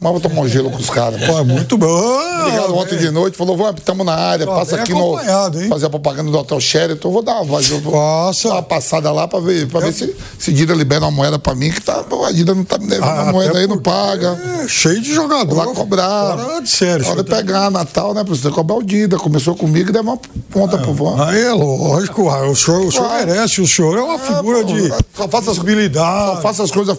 Mas 0.00 0.12
vou 0.12 0.20
tomar 0.20 0.42
um 0.42 0.48
gelo 0.48 0.70
com 0.70 0.76
os 0.76 0.90
caras. 0.90 1.20
Pô, 1.24 1.38
é 1.38 1.42
muito 1.42 1.76
bom. 1.76 2.44
Ligaram 2.44 2.76
ontem 2.76 2.96
de 2.96 3.10
noite, 3.10 3.36
falou, 3.36 3.56
vamos, 3.56 3.78
estamos 3.78 4.06
na 4.06 4.14
área, 4.14 4.46
Pô, 4.46 4.54
passa 4.54 4.76
aqui 4.76 4.92
no. 4.92 5.18
Hein? 5.18 5.68
Fazer 5.68 5.86
a 5.86 5.90
propaganda 5.90 6.30
do 6.30 6.38
Hotel 6.38 6.60
Sheraton. 6.60 7.10
Vou 7.10 7.22
dar 7.22 7.40
uma, 7.40 7.58
Passa. 7.60 8.48
uma 8.48 8.62
passada 8.62 9.10
lá 9.10 9.26
pra 9.26 9.40
ver, 9.40 9.66
pra 9.66 9.80
ver 9.80 9.92
se, 9.92 10.14
se 10.38 10.52
Dida 10.52 10.72
libera 10.72 11.00
uma 11.04 11.10
moeda 11.10 11.38
pra 11.38 11.54
mim, 11.54 11.70
que 11.70 11.80
tá, 11.80 12.04
a 12.26 12.32
Dida 12.32 12.54
não 12.54 12.64
tá 12.64 12.78
me 12.78 12.86
devendo 12.86 13.04
ah, 13.08 13.28
a 13.28 13.32
moeda 13.32 13.58
aí, 13.58 13.66
não 13.66 13.78
paga. 13.78 14.38
É, 14.62 14.68
cheio 14.68 15.00
de 15.00 15.12
jogador. 15.12 15.54
Vou 15.54 15.66
lá 15.66 15.74
cobrar. 15.74 16.38
Fora 16.38 16.62
de 16.62 16.70
sério. 16.70 17.08
Hora 17.08 17.24
de 17.24 17.30
pegar 17.30 17.68
Natal, 17.70 18.14
né? 18.14 18.22
Precisa 18.22 18.52
cobrar 18.52 18.76
o 18.76 18.82
Dida. 18.82 19.16
Começou 19.16 19.56
comigo 19.56 19.90
e 19.90 19.92
deu 19.92 20.02
uma 20.02 20.18
ponta 20.50 20.76
é, 20.76 20.78
pro 20.78 20.92
vão. 20.92 21.20
Aí 21.20 21.42
é 21.42 21.52
lógico, 21.52 22.30
o 22.30 22.54
senhor, 22.54 22.86
o 22.86 22.92
senhor 22.92 23.08
merece, 23.08 23.60
o 23.60 23.66
senhor 23.66 23.98
é 23.98 24.02
uma 24.02 24.14
é, 24.14 24.18
figura 24.18 24.58
pô, 24.58 24.64
de 24.64 24.88
só 25.18 25.28
faça 25.28 25.50
as, 25.50 25.56
só 25.56 26.40
faça 26.40 26.62
as 26.62 26.70
coisas 26.70 26.96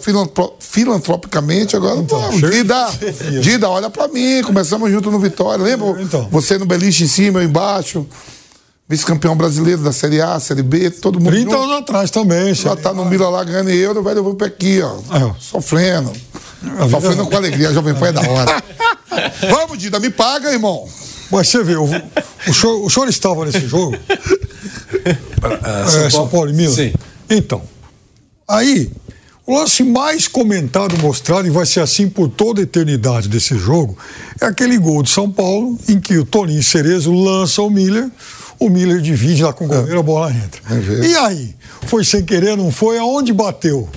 filantropicamente, 0.58 1.74
agora 1.74 1.98
então, 1.98 2.20
pô, 2.20 2.48
Dida, 2.50 2.89
Dida, 3.40 3.68
olha 3.68 3.90
pra 3.90 4.08
mim, 4.08 4.42
começamos 4.42 4.90
junto 4.90 5.10
no 5.10 5.18
Vitória. 5.18 5.64
Lembra? 5.64 6.00
Então. 6.02 6.28
Você 6.30 6.58
no 6.58 6.66
beliche 6.66 7.04
em 7.04 7.08
cima, 7.08 7.40
eu 7.40 7.44
embaixo. 7.44 8.06
Vice-campeão 8.88 9.36
brasileiro 9.36 9.82
da 9.82 9.92
Série 9.92 10.20
A, 10.20 10.40
Série 10.40 10.64
B, 10.64 10.90
todo 10.90 11.20
mundo. 11.20 11.30
30 11.30 11.50
junto. 11.50 11.62
anos 11.62 11.76
atrás 11.76 12.10
também, 12.10 12.52
Já 12.54 12.74
tá 12.74 12.92
no 12.92 13.04
Mila 13.04 13.28
lá 13.28 13.44
ganhando 13.44 13.70
euro, 13.70 14.02
velho, 14.02 14.18
eu 14.18 14.24
vou 14.24 14.34
pra 14.34 14.48
aqui, 14.48 14.82
ó. 14.82 14.96
É. 15.16 15.34
Sofrendo. 15.38 16.12
Sofrendo 16.90 17.24
com 17.26 17.36
alegria, 17.36 17.68
a 17.68 17.72
Jovem 17.72 17.94
Pan 17.94 18.08
é 18.08 18.12
da 18.12 18.20
hora. 18.22 18.62
Vamos, 19.48 19.78
Dida, 19.78 20.00
me 20.00 20.10
paga, 20.10 20.50
irmão. 20.50 20.88
Mas 21.30 21.48
você 21.48 21.62
vê, 21.62 21.76
o, 21.76 21.84
o, 21.84 22.52
senhor, 22.52 22.84
o 22.84 22.90
senhor 22.90 23.08
estava 23.08 23.44
nesse 23.44 23.66
jogo? 23.66 23.96
É, 25.02 25.88
São, 25.88 26.10
São 26.10 26.28
Paulo 26.28 26.50
e 26.50 26.52
Milan? 26.52 26.74
Sim. 26.74 26.92
Então, 27.30 27.62
aí, 28.46 28.90
o 29.46 29.54
lance 29.58 29.82
mais 29.82 30.28
comentado, 30.28 30.96
mostrado, 30.98 31.46
e 31.46 31.50
vai 31.50 31.66
ser 31.66 31.80
assim 31.80 32.08
por 32.08 32.28
toda 32.28 32.60
a 32.60 32.64
eternidade 32.64 33.28
desse 33.28 33.56
jogo, 33.58 33.96
é 34.40 34.46
aquele 34.46 34.78
gol 34.78 35.02
de 35.02 35.10
São 35.10 35.30
Paulo, 35.30 35.78
em 35.88 35.98
que 35.98 36.18
o 36.18 36.24
Toninho 36.24 36.62
Cerezo 36.62 37.12
lança 37.12 37.62
o 37.62 37.70
Miller, 37.70 38.08
o 38.58 38.68
Miller 38.68 39.00
divide 39.00 39.42
lá 39.42 39.52
com 39.52 39.64
o 39.64 39.68
goleiro, 39.68 39.98
a 39.98 40.02
bola 40.02 40.30
entra. 40.30 40.60
É 40.70 41.06
e 41.06 41.16
aí? 41.16 41.54
Foi 41.86 42.04
sem 42.04 42.24
querer, 42.24 42.56
não 42.56 42.70
foi? 42.70 42.98
Aonde 42.98 43.32
bateu? 43.32 43.88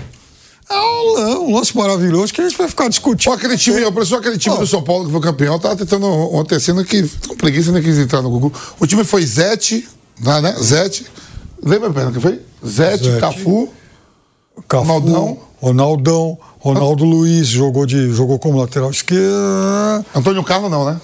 É 0.70 1.38
um, 1.38 1.54
lance 1.54 1.76
maravilhoso 1.76 2.34
que 2.34 2.41
a 2.41 2.48
gente 2.48 2.58
vai 2.58 2.68
ficar 2.68 2.88
discutindo. 2.88 3.24
Só 3.24 3.34
aquele 3.34 3.58
time, 3.58 3.82
só 4.06 4.18
aquele 4.18 4.38
time 4.38 4.58
do 4.58 4.66
São 4.66 4.82
Paulo 4.82 5.06
que 5.06 5.12
foi 5.12 5.22
campeão, 5.22 5.60
tava 5.60 5.76
tentando 5.76 6.08
ontem 6.08 6.60
cena 6.60 6.84
que 6.84 7.08
com 7.28 7.36
preguiça 7.36 7.72
nem 7.72 7.84
quis 7.84 7.98
entrar 7.98 8.22
no 8.22 8.30
Google. 8.30 8.52
O 8.80 8.88
time 8.88 9.04
foi 9.04 9.26
Zete, 9.26 9.88
né? 10.20 10.56
Zete. 10.64 11.06
Lembra, 11.62 11.91
Pena, 11.91 12.12
que 12.12 12.20
foi? 12.20 12.41
Zete, 12.66 13.04
Zete. 13.04 13.20
Cafu. 13.20 13.70
Cafu, 14.68 14.86
Ronaldão. 14.86 15.38
Ronaldão, 15.62 16.38
Ronaldo 16.60 17.06
Luiz 17.06 17.47
jogou, 17.47 17.86
de, 17.86 18.14
jogou 18.14 18.38
como 18.38 18.60
lateral 18.60 18.91
esquerdo. 18.91 20.06
Antônio 20.14 20.43
Carlos 20.43 20.70
não, 20.70 20.86
né? 20.86 20.99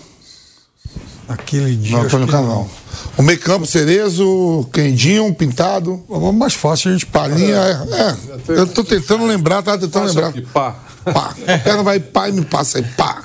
Aquele 1.30 1.76
dia. 1.76 1.96
Não, 1.96 2.04
Antônio 2.04 2.28
Carlos 2.28 2.50
não. 2.50 2.70
O 3.18 3.22
meio 3.22 3.40
campo, 3.40 3.66
Cerezo, 3.66 4.68
Quendinho, 4.74 5.34
Pintado. 5.34 6.04
Mais 6.34 6.54
fácil 6.54 6.90
a 6.90 6.94
gente. 6.94 7.06
Palinha, 7.06 7.56
é. 7.56 8.02
é. 8.02 8.60
Eu 8.60 8.68
tô 8.68 8.84
tentando 8.84 9.26
lembrar, 9.26 9.62
tava 9.62 9.78
tentando 9.78 10.08
lembrar. 10.08 10.28
Aqui, 10.30 10.42
pá. 10.42 10.76
Pá. 11.06 11.34
A 11.48 11.58
perna 11.60 11.84
vai 11.84 12.00
pá 12.00 12.30
e 12.30 12.32
me 12.32 12.44
passa 12.44 12.80
aí, 12.80 12.84
pá. 12.98 13.24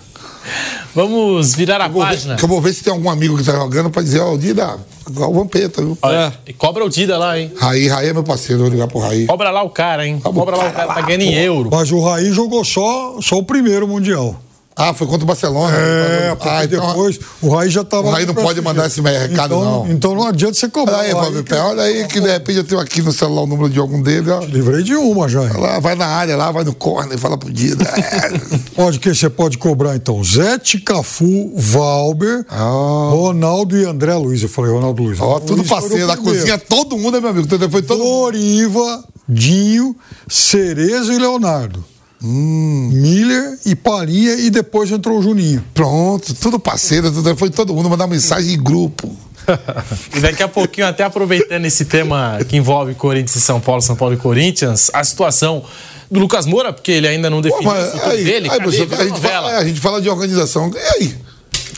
Vamos 0.94 1.54
virar 1.54 1.80
a 1.80 1.86
eu 1.86 1.92
página. 1.92 2.36
Ver, 2.36 2.42
eu 2.42 2.48
vou 2.48 2.60
ver 2.60 2.72
se 2.72 2.82
tem 2.84 2.92
algum 2.92 3.10
amigo 3.10 3.36
que 3.36 3.44
tá 3.44 3.52
jogando 3.52 3.90
pra 3.90 4.02
dizer, 4.02 4.20
ó, 4.20 4.30
oh, 4.30 4.34
o 4.34 4.38
Dida, 4.38 4.78
igual 5.08 5.30
o 5.30 5.34
Vampeta, 5.34 5.82
viu? 5.82 5.98
Olha, 6.00 6.32
é. 6.46 6.50
E 6.50 6.52
cobra 6.52 6.84
o 6.84 6.88
Dida 6.88 7.18
lá, 7.18 7.38
hein? 7.38 7.52
Raí, 7.56 7.88
Raí 7.88 8.08
é 8.08 8.12
meu 8.12 8.22
parceiro, 8.22 8.62
vou 8.62 8.70
ligar 8.70 8.88
pro 8.88 9.00
Raí. 9.00 9.26
Cobra 9.26 9.50
lá 9.50 9.62
o 9.62 9.70
cara, 9.70 10.06
hein? 10.06 10.20
Cobra, 10.20 10.56
lá 10.56 10.68
o 10.68 10.72
cara, 10.72 10.94
tá 10.94 11.00
ganhando 11.00 11.22
em 11.22 11.34
euro. 11.34 11.68
Mas 11.72 11.90
o 11.90 12.00
Raí 12.00 12.32
jogou 12.32 12.64
só, 12.64 13.16
só 13.20 13.38
o 13.38 13.42
primeiro 13.42 13.88
Mundial. 13.88 14.40
Ah, 14.76 14.92
foi 14.92 15.06
contra 15.06 15.22
o 15.22 15.26
Barcelona. 15.26 15.76
É, 15.76 16.34
porque 16.34 16.48
ah, 16.48 16.64
então, 16.64 16.88
depois 16.88 17.20
o 17.40 17.48
Raí 17.48 17.70
já 17.70 17.82
estava. 17.82 18.08
O 18.08 18.10
Raí 18.10 18.26
não 18.26 18.34
pode 18.34 18.60
mandar 18.60 18.86
esse 18.86 19.00
recado, 19.00 19.54
então, 19.54 19.64
não. 19.64 19.88
Então 19.88 20.14
não 20.14 20.26
adianta 20.26 20.54
você 20.54 20.68
cobrar. 20.68 20.98
Olha 20.98 21.06
aí, 21.06 21.12
Fábio 21.12 21.44
olha 21.64 21.82
aí 21.82 22.06
que 22.08 22.20
de 22.20 22.28
repente 22.28 22.58
eu 22.58 22.64
tenho 22.64 22.80
aqui 22.80 23.00
no 23.00 23.12
celular 23.12 23.42
o 23.42 23.46
número 23.46 23.70
de 23.70 23.78
algum 23.78 24.02
dele. 24.02 24.30
Ó. 24.30 24.40
Livrei 24.40 24.82
de 24.82 24.96
uma 24.96 25.28
já. 25.28 25.42
Lá, 25.42 25.78
vai 25.78 25.94
na 25.94 26.06
área 26.06 26.36
lá, 26.36 26.50
vai 26.50 26.64
no 26.64 26.74
corner, 26.74 27.16
fala 27.18 27.38
pro 27.38 27.52
Dida. 27.52 27.84
pode 28.74 28.98
que 28.98 29.14
você 29.14 29.30
pode 29.30 29.58
cobrar 29.58 29.94
então? 29.94 30.22
Zete, 30.24 30.80
Cafu, 30.80 31.52
Valber, 31.56 32.44
oh. 32.50 33.10
Ronaldo 33.10 33.76
e 33.76 33.84
André 33.84 34.14
Luiz. 34.16 34.42
Eu 34.42 34.48
falei 34.48 34.72
Ronaldo 34.72 35.04
Luiz. 35.04 35.20
Ó, 35.20 35.38
tudo 35.38 35.62
parceiro 35.64 36.08
da 36.08 36.16
cozinha, 36.16 36.58
todo 36.58 36.98
mundo 36.98 37.16
é 37.16 37.20
meu 37.20 37.30
amigo. 37.30 37.46
Foi 37.70 37.82
todo 37.82 38.02
Doriva, 38.24 39.04
Dinho, 39.28 39.94
Cerezo 40.28 41.12
e 41.12 41.18
Leonardo. 41.18 41.84
Hum. 42.24 42.88
Miller 42.90 43.58
e 43.66 43.76
Palinha 43.76 44.34
e 44.36 44.48
depois 44.48 44.90
entrou 44.90 45.18
o 45.18 45.22
Juninho. 45.22 45.62
Pronto, 45.74 46.32
tudo 46.34 46.58
parceiro, 46.58 47.12
tudo, 47.12 47.36
foi 47.36 47.50
todo 47.50 47.74
mundo 47.74 47.90
mandar 47.90 48.06
mensagem 48.06 48.54
em 48.54 48.62
grupo. 48.62 49.14
e 50.16 50.20
daqui 50.20 50.42
a 50.42 50.48
pouquinho, 50.48 50.86
até 50.86 51.04
aproveitando 51.04 51.66
esse 51.66 51.84
tema 51.84 52.38
que 52.48 52.56
envolve 52.56 52.94
Corinthians 52.94 53.36
e 53.36 53.40
São 53.42 53.60
Paulo, 53.60 53.82
São 53.82 53.94
Paulo 53.94 54.14
e 54.14 54.16
Corinthians, 54.16 54.90
a 54.94 55.04
situação 55.04 55.62
do 56.10 56.18
Lucas 56.18 56.46
Moura, 56.46 56.72
porque 56.72 56.92
ele 56.92 57.06
ainda 57.06 57.28
não 57.28 57.42
definiu 57.42 57.70
Pô, 57.70 57.76
o 57.76 57.84
futuro 57.90 58.10
aí, 58.10 58.24
dele. 58.24 58.48
Aí, 58.50 58.60
você, 58.60 58.88
a, 58.90 59.04
gente 59.04 59.20
fala, 59.20 59.58
a 59.58 59.64
gente 59.64 59.80
fala 59.80 60.00
de 60.00 60.08
organização. 60.08 60.70
E 60.74 60.78
aí? 60.78 61.14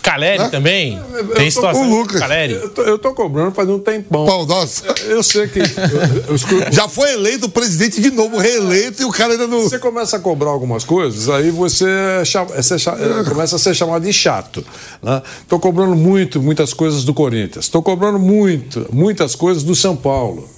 Caleri 0.07 0.39
né? 0.39 0.49
também? 0.51 1.03
Eu 1.13 1.35
Tem 1.35 1.51
situação 1.51 1.83
com 1.83 1.93
o 1.93 1.99
Lucas. 1.99 2.21
Caleri. 2.21 2.53
Eu 2.53 2.71
tô, 2.71 2.83
eu 2.83 2.97
tô 2.97 3.13
cobrando 3.13 3.51
faz 3.51 3.69
um 3.69 3.81
tempão. 3.81 4.25
Pau, 4.25 4.47
nossa. 4.47 4.85
Eu, 4.87 5.17
eu 5.17 5.23
sei 5.23 5.49
que. 5.49 5.59
Eu, 5.59 6.39
Já 6.71 6.89
foi 6.89 7.13
eleito 7.13 7.49
presidente 7.49 8.01
de 8.01 8.13
novo, 8.13 8.39
reeleito, 8.39 9.03
e 9.03 9.05
o 9.05 9.11
cara 9.11 9.33
ainda 9.33 9.49
não. 9.49 9.63
Você 9.63 9.81
começa 9.81 10.17
a 10.17 10.21
cobrar 10.21 10.51
algumas 10.51 10.85
coisas, 10.85 11.29
aí 11.29 11.51
você, 11.51 11.87
é, 11.89 12.23
é, 12.23 13.25
começa 13.29 13.57
a 13.57 13.59
ser 13.59 13.75
chamado 13.75 14.05
de 14.05 14.13
chato. 14.13 14.65
Né? 15.03 15.21
Tô 15.49 15.59
cobrando 15.59 15.97
muito, 15.97 16.41
muitas 16.41 16.73
coisas 16.73 17.03
do 17.03 17.13
Corinthians. 17.13 17.65
Estou 17.65 17.83
cobrando 17.83 18.21
muito, 18.21 18.87
muitas 18.93 19.35
coisas 19.35 19.65
do 19.65 19.75
São 19.75 19.97
Paulo. 19.97 20.49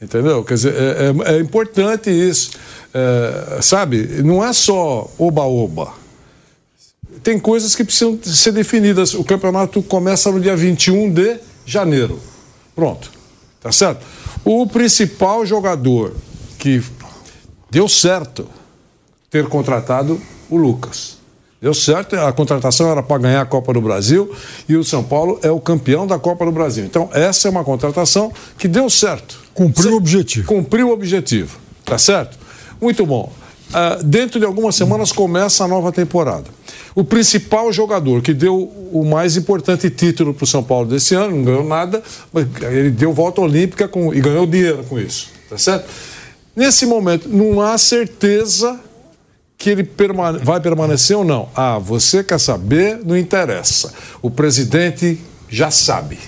Entendeu? 0.00 0.44
Quer 0.44 0.54
dizer, 0.54 0.74
é, 0.74 1.30
é, 1.32 1.36
é 1.36 1.38
importante 1.40 2.10
isso. 2.10 2.50
É, 2.92 3.62
sabe? 3.62 4.22
Não 4.22 4.44
é 4.44 4.52
só 4.52 5.10
oba-oba 5.18 5.99
tem 7.22 7.38
coisas 7.38 7.74
que 7.74 7.84
precisam 7.84 8.18
ser 8.22 8.52
definidas. 8.52 9.14
O 9.14 9.24
campeonato 9.24 9.82
começa 9.82 10.30
no 10.30 10.40
dia 10.40 10.56
21 10.56 11.12
de 11.12 11.38
janeiro. 11.66 12.18
Pronto. 12.74 13.10
Tá 13.60 13.70
certo? 13.70 14.04
O 14.44 14.66
principal 14.66 15.44
jogador 15.44 16.14
que 16.58 16.82
deu 17.70 17.88
certo 17.88 18.46
ter 19.30 19.46
contratado 19.46 20.20
o 20.48 20.56
Lucas. 20.56 21.18
Deu 21.60 21.74
certo, 21.74 22.16
a 22.16 22.32
contratação 22.32 22.90
era 22.90 23.02
para 23.02 23.18
ganhar 23.18 23.42
a 23.42 23.44
Copa 23.44 23.74
do 23.74 23.82
Brasil 23.82 24.34
e 24.66 24.76
o 24.76 24.82
São 24.82 25.04
Paulo 25.04 25.38
é 25.42 25.50
o 25.50 25.60
campeão 25.60 26.06
da 26.06 26.18
Copa 26.18 26.46
do 26.46 26.50
Brasil. 26.50 26.86
Então, 26.86 27.10
essa 27.12 27.48
é 27.48 27.50
uma 27.50 27.62
contratação 27.62 28.32
que 28.56 28.66
deu 28.66 28.88
certo. 28.88 29.38
Cumpriu 29.52 29.92
o 29.92 29.96
objetivo. 29.96 30.46
Cumpriu 30.46 30.88
o 30.88 30.92
objetivo. 30.92 31.58
Tá 31.84 31.98
certo? 31.98 32.38
Muito 32.80 33.04
bom. 33.04 33.30
Uh, 33.68 34.02
dentro 34.02 34.40
de 34.40 34.46
algumas 34.46 34.74
semanas 34.74 35.12
começa 35.12 35.62
a 35.62 35.68
nova 35.68 35.92
temporada. 35.92 36.46
O 36.94 37.04
principal 37.04 37.72
jogador 37.72 38.20
que 38.22 38.34
deu 38.34 38.56
o 38.92 39.04
mais 39.04 39.36
importante 39.36 39.88
título 39.90 40.34
para 40.34 40.44
o 40.44 40.46
São 40.46 40.62
Paulo 40.62 40.88
desse 40.88 41.14
ano, 41.14 41.36
não 41.36 41.44
ganhou 41.44 41.64
nada, 41.64 42.02
mas 42.32 42.46
ele 42.62 42.90
deu 42.90 43.12
volta 43.12 43.40
olímpica 43.40 43.86
com, 43.86 44.12
e 44.12 44.20
ganhou 44.20 44.46
dinheiro 44.46 44.84
com 44.88 44.98
isso. 44.98 45.28
Tá 45.48 45.56
certo? 45.56 45.88
Nesse 46.54 46.84
momento, 46.86 47.28
não 47.28 47.60
há 47.60 47.78
certeza 47.78 48.78
que 49.56 49.70
ele 49.70 49.84
permane 49.84 50.38
vai 50.38 50.60
permanecer 50.60 51.16
ou 51.16 51.24
não. 51.24 51.48
Ah, 51.54 51.78
você 51.78 52.24
quer 52.24 52.40
saber? 52.40 53.00
Não 53.04 53.16
interessa. 53.16 53.92
O 54.22 54.30
presidente 54.30 55.20
já 55.48 55.70
sabe. 55.70 56.18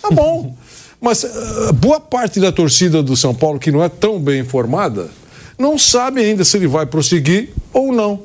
Tá 0.00 0.10
bom. 0.10 0.54
Mas 1.00 1.24
uh, 1.24 1.72
boa 1.72 1.98
parte 1.98 2.40
da 2.40 2.52
torcida 2.52 3.02
do 3.02 3.16
São 3.16 3.34
Paulo, 3.34 3.58
que 3.58 3.70
não 3.70 3.82
é 3.82 3.88
tão 3.88 4.18
bem 4.18 4.40
informada, 4.40 5.08
não 5.58 5.78
sabe 5.78 6.22
ainda 6.22 6.44
se 6.44 6.56
ele 6.56 6.66
vai 6.66 6.86
prosseguir 6.86 7.50
ou 7.72 7.92
não. 7.92 8.22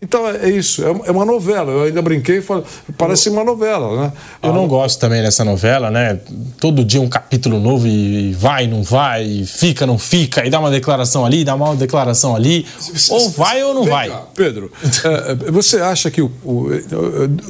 Então 0.00 0.28
é, 0.28 0.48
é 0.48 0.50
isso, 0.50 0.84
é, 0.84 1.08
é 1.08 1.10
uma 1.10 1.24
novela. 1.24 1.72
Eu 1.72 1.82
ainda 1.82 2.00
brinquei 2.00 2.38
e 2.38 2.42
falei, 2.42 2.62
parece 2.96 3.28
uma 3.28 3.42
novela, 3.42 4.00
né? 4.00 4.12
Eu 4.40 4.52
não 4.52 4.68
gosto 4.68 5.00
também 5.00 5.20
dessa 5.20 5.44
novela, 5.44 5.90
né? 5.90 6.20
Todo 6.60 6.84
dia 6.84 7.00
um 7.00 7.08
capítulo 7.08 7.58
novo 7.58 7.86
e 7.86 8.32
vai, 8.32 8.68
não 8.68 8.82
vai, 8.82 9.24
e 9.24 9.44
fica, 9.44 9.86
não 9.86 9.98
fica, 9.98 10.46
e 10.46 10.50
dá 10.50 10.60
uma 10.60 10.70
declaração 10.70 11.26
ali, 11.26 11.44
dá 11.44 11.54
uma 11.56 11.74
declaração 11.74 12.36
ali. 12.36 12.64
Ou 13.10 13.28
vai 13.30 13.62
ou 13.64 13.74
não 13.74 13.84
vai. 13.84 14.08
Cá, 14.08 14.22
Pedro, 14.36 14.70
é, 15.04 15.50
você 15.50 15.78
acha 15.78 16.12
que 16.12 16.22
o, 16.22 16.30
o, 16.44 16.68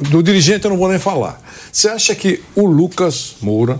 do 0.09 0.23
dirigente 0.23 0.65
eu 0.65 0.71
não 0.71 0.77
vou 0.77 0.89
nem 0.89 0.97
falar. 0.97 1.39
Você 1.71 1.87
acha 1.87 2.15
que 2.15 2.41
o 2.55 2.65
Lucas 2.65 3.35
Moura 3.41 3.77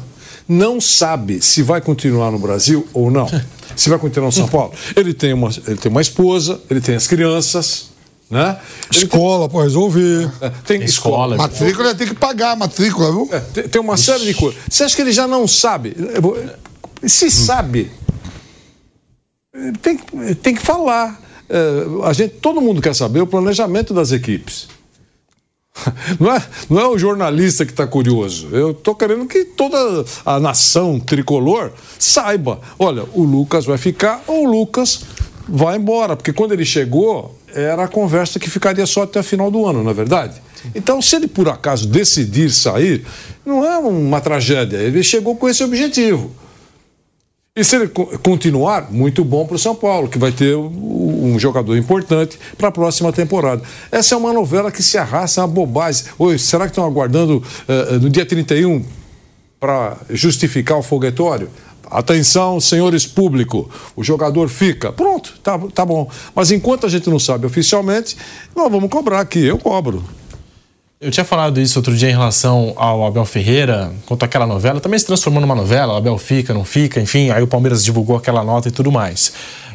não 0.47 0.80
sabe 0.80 1.41
se 1.41 1.63
vai 1.63 1.82
continuar 1.82 2.30
no 2.30 2.38
Brasil 2.38 2.88
ou 2.93 3.09
não? 3.09 3.28
se 3.76 3.89
vai 3.89 3.97
continuar 3.97 4.28
no 4.28 4.32
São 4.32 4.47
Paulo? 4.47 4.74
Ele 4.95 5.11
tem 5.13 5.34
uma, 5.34 5.49
ele 5.65 5.78
tem 5.78 5.91
uma 5.91 6.01
esposa, 6.01 6.61
ele 6.70 6.82
tem 6.82 6.95
as 6.95 7.07
crianças. 7.07 7.89
Né? 8.30 8.60
Escola 8.92 9.48
tem... 9.48 9.56
para 9.56 9.64
resolver. 9.64 10.32
Tem 10.66 10.84
escola. 10.84 11.36
Matrícula 11.36 11.96
tem 11.96 12.08
que 12.08 12.14
pagar 12.14 12.52
a 12.52 12.56
matrícula, 12.56 13.12
viu? 13.12 13.30
É, 13.32 13.40
tem, 13.40 13.68
tem, 13.68 13.82
uma 13.82 13.96
Ixi. 13.96 14.04
série 14.04 14.26
de 14.26 14.34
coisas. 14.36 14.62
Você 14.70 14.84
acha 14.84 14.96
que 14.96 15.02
ele 15.02 15.12
já 15.12 15.28
não 15.28 15.48
sabe? 15.48 15.96
Se 17.08 17.26
hum. 17.26 17.32
sabe, 17.32 17.92
tem, 19.82 19.98
tem 20.36 20.56
que 20.56 20.62
falar. 20.62 21.20
É, 21.50 22.08
a 22.08 22.14
gente, 22.14 22.36
todo 22.36 22.62
mundo 22.62 22.82
quer 22.82 22.94
saber 22.94 23.22
o 23.22 23.28
planejamento 23.28 23.94
das 23.94 24.12
equipes. 24.12 24.68
Não 26.20 26.36
é, 26.36 26.44
não 26.68 26.80
é 26.80 26.88
o 26.88 26.98
jornalista 26.98 27.66
que 27.66 27.72
está 27.72 27.88
curioso. 27.88 28.50
Eu 28.52 28.72
estou 28.72 28.94
querendo 28.94 29.26
que 29.26 29.46
toda 29.46 30.04
a 30.26 30.38
nação 30.38 31.00
tricolor 31.00 31.72
saiba: 31.98 32.60
olha, 32.78 33.06
o 33.14 33.24
Lucas 33.24 33.66
vai 33.66 33.78
ficar 33.78 34.22
ou 34.28 34.46
o 34.46 34.52
Lucas 34.52 35.02
vai 35.48 35.78
embora. 35.78 36.18
Porque 36.18 36.34
quando 36.34 36.52
ele 36.52 36.66
chegou, 36.66 37.39
era 37.54 37.84
a 37.84 37.88
conversa 37.88 38.39
que 38.39 38.50
ficaria 38.50 38.86
só 38.86 39.04
até 39.04 39.20
o 39.20 39.24
final 39.24 39.50
do 39.50 39.66
ano, 39.66 39.84
não 39.84 39.91
é 39.91 39.93
verdade? 39.93 40.41
Então, 40.76 41.02
se 41.02 41.16
ele 41.16 41.28
por 41.28 41.47
acaso 41.47 41.88
decidir 41.88 42.52
sair, 42.52 43.06
não 43.45 43.66
é 43.66 43.78
uma 43.78 44.22
tragédia. 44.22 44.78
Ele 44.78 45.02
chegou 45.04 45.36
com 45.36 45.47
esse 45.47 45.64
objetivo. 45.64 46.32
E 47.56 47.64
se 47.64 47.76
ele 47.76 47.88
continuar, 47.88 48.91
muito 48.91 49.24
bom 49.26 49.45
para 49.45 49.56
o 49.56 49.60
São 49.60 49.76
Paulo, 49.76 50.08
que 50.08 50.18
vai 50.18 50.32
ter 50.32 50.56
um 50.56 51.38
jogador 51.38 51.76
importante 51.76 52.39
para 52.58 52.70
a 52.70 52.72
próxima 52.72 53.12
temporada. 53.12 53.62
Essa 53.91 54.16
é 54.16 54.18
uma 54.18 54.32
novela 54.32 54.72
que 54.72 54.82
se 54.82 54.97
arrasta, 54.97 55.41
é 55.41 55.43
uma 55.43 55.47
bobagem. 55.47 56.06
Oi, 56.18 56.38
será 56.38 56.66
que 56.66 56.72
estão 56.72 56.86
aguardando 56.86 57.43
uh, 57.68 58.00
no 58.00 58.10
dia 58.10 58.26
31 58.26 58.86
para 59.60 59.97
justificar 60.10 60.78
o 60.78 60.82
foguetório? 60.82 61.50
Atenção, 61.90 62.60
senhores 62.60 63.06
público, 63.06 63.70
o 63.96 64.04
jogador 64.04 64.50
fica. 64.50 64.92
Pronto, 64.92 65.34
tá, 65.42 65.58
tá 65.74 65.86
bom. 65.86 66.10
Mas 66.36 66.52
enquanto 66.52 66.86
a 66.86 66.90
gente 66.90 67.10
não 67.10 67.20
sabe 67.20 67.46
oficialmente, 67.46 68.16
nós 68.56 68.72
vamos 68.72 68.90
cobrar 68.90 69.20
aqui, 69.20 69.44
eu 69.46 69.58
cobro. 69.58 70.04
Eu 71.02 71.10
tinha 71.12 71.24
falado 71.24 71.62
isso 71.62 71.80
outro 71.80 71.96
dia 71.96 72.10
em 72.10 72.12
relação 72.12 72.74
ao 72.76 73.06
Abel 73.06 73.24
Ferreira, 73.24 73.90
quanto 74.06 74.24
àquela 74.24 74.46
novela. 74.46 74.82
Também 74.82 75.00
se 75.00 75.06
transformou 75.06 75.40
numa 75.40 75.56
novela, 75.56 75.98
Abel 75.98 76.18
fica, 76.18 76.54
não 76.54 76.66
fica, 76.66 77.00
enfim. 77.00 77.30
Aí 77.30 77.42
o 77.42 77.48
Palmeiras 77.48 77.86
divulgou 77.86 78.18
aquela 78.18 78.44
nota 78.44 78.68
e 78.68 78.72
tudo 78.72 78.92
mais. 78.92 79.32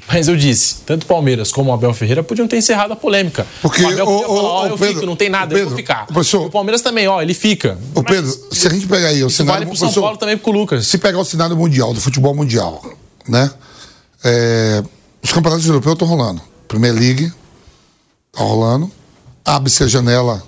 Mas 0.07 0.29
eu 0.29 0.37
disse, 0.37 0.77
tanto 0.85 1.07
Palmeiras 1.07 1.51
como 1.51 1.71
o 1.71 1.75
Abel 1.75 1.93
Ferreira 1.95 2.23
podiam 2.23 2.47
ter 2.47 2.59
encerrado 2.59 2.93
a 2.93 2.97
polêmica. 2.97 3.47
Porque, 3.63 3.83
o 3.83 3.89
Abel 3.89 4.05
podia 4.05 4.29
ô, 4.29 4.37
falar, 4.37 4.49
ó, 4.49 4.63
ô, 4.63 4.67
eu 4.67 4.79
Pedro, 4.79 4.95
fico, 4.95 5.07
não 5.07 5.17
tem 5.17 5.31
nada, 5.31 5.53
eu 5.53 5.57
Pedro, 5.57 5.71
vou 5.71 5.77
ficar. 5.77 6.07
professor- 6.07 6.47
o 6.47 6.51
Palmeiras 6.51 6.83
também, 6.83 7.09
ó, 7.09 7.23
ele 7.23 7.33
fica. 7.33 7.79
Ô 7.95 8.03
Pedro, 8.03 8.31
se 8.53 8.67
a 8.67 8.71
gente 8.71 8.87
pegar 8.87 9.09
aí 9.09 9.25
o 9.25 9.31
cenário. 9.31 9.67
vale 9.67 9.79
pro 9.79 9.91
São 9.91 10.03
Paulo 10.03 10.17
também 10.19 10.37
pro 10.37 10.51
Lucas. 10.53 10.87
Se 10.87 10.99
pegar 10.99 11.19
o 11.19 11.25
cenário 11.25 11.57
mundial, 11.57 11.95
do 11.95 12.01
futebol 12.01 12.35
mundial, 12.35 12.85
né? 13.27 13.51
É, 14.23 14.83
os 15.23 15.33
campeonatos 15.33 15.67
europeus 15.67 15.95
estão 15.95 16.07
rolando. 16.07 16.41
Premier 16.69 16.95
League 16.95 17.33
tá 18.33 18.43
rolando. 18.43 18.91
Abre-se 19.45 19.85
a 19.85 19.87
janela, 19.87 20.43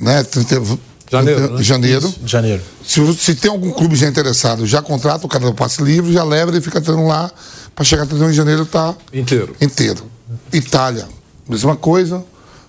né? 0.00 0.22
30, 0.24 0.78
Janeiro, 1.10 1.40
30 1.40 1.56
né? 1.56 1.62
janeiro. 1.62 2.14
Janeiro. 2.24 2.62
Se, 2.84 3.14
se 3.14 3.34
tem 3.34 3.50
algum 3.50 3.70
clube 3.70 3.94
já 3.96 4.08
interessado, 4.08 4.66
já 4.66 4.82
contrata 4.82 5.26
o 5.26 5.28
cara 5.28 5.44
do 5.44 5.54
passe 5.54 5.82
livre, 5.82 6.12
já 6.12 6.24
leva 6.24 6.50
ele 6.50 6.60
fica 6.60 6.80
treinando 6.80 7.08
lá 7.08 7.30
para 7.74 7.84
chegar 7.84 8.06
31 8.06 8.30
de 8.30 8.36
janeiro 8.36 8.66
tá 8.66 8.94
Inteiro. 9.12 9.54
inteiro. 9.60 10.10
Itália, 10.52 11.08
mesma 11.48 11.76
coisa. 11.76 12.24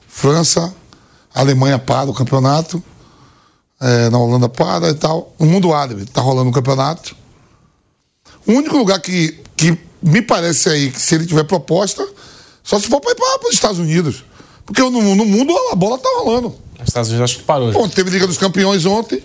França, 0.07 0.73
Alemanha 1.33 1.77
para 1.77 2.09
o 2.09 2.13
campeonato. 2.13 2.83
É, 3.79 4.09
na 4.09 4.17
Holanda 4.17 4.47
para 4.47 4.89
e 4.89 4.93
tal. 4.93 5.33
No 5.37 5.45
mundo 5.45 5.73
árabe 5.73 6.03
está 6.03 6.21
rolando 6.21 6.49
um 6.49 6.53
campeonato. 6.53 7.15
O 8.47 8.53
único 8.53 8.77
lugar 8.77 8.99
que, 9.01 9.39
que 9.55 9.77
me 10.01 10.21
parece 10.21 10.69
aí 10.69 10.91
que 10.91 10.99
se 11.01 11.15
ele 11.15 11.25
tiver 11.25 11.43
proposta, 11.43 12.07
só 12.63 12.79
se 12.79 12.87
for 12.87 13.01
para 13.01 13.11
ir 13.11 13.15
para 13.15 13.47
os 13.49 13.53
Estados 13.53 13.79
Unidos. 13.79 14.23
Porque 14.65 14.81
no, 14.81 14.89
no 14.91 15.25
mundo 15.25 15.53
a 15.71 15.75
bola 15.75 15.97
tá 15.97 16.09
rolando. 16.19 16.55
Os 16.79 16.87
Estados 16.87 17.09
Unidos 17.09 17.31
acho 17.31 17.39
que 17.39 17.43
parou. 17.45 17.71
já. 17.71 17.77
Bom, 17.77 17.87
teve 17.89 18.09
Liga 18.09 18.25
dos 18.25 18.37
Campeões 18.37 18.85
ontem. 18.85 19.17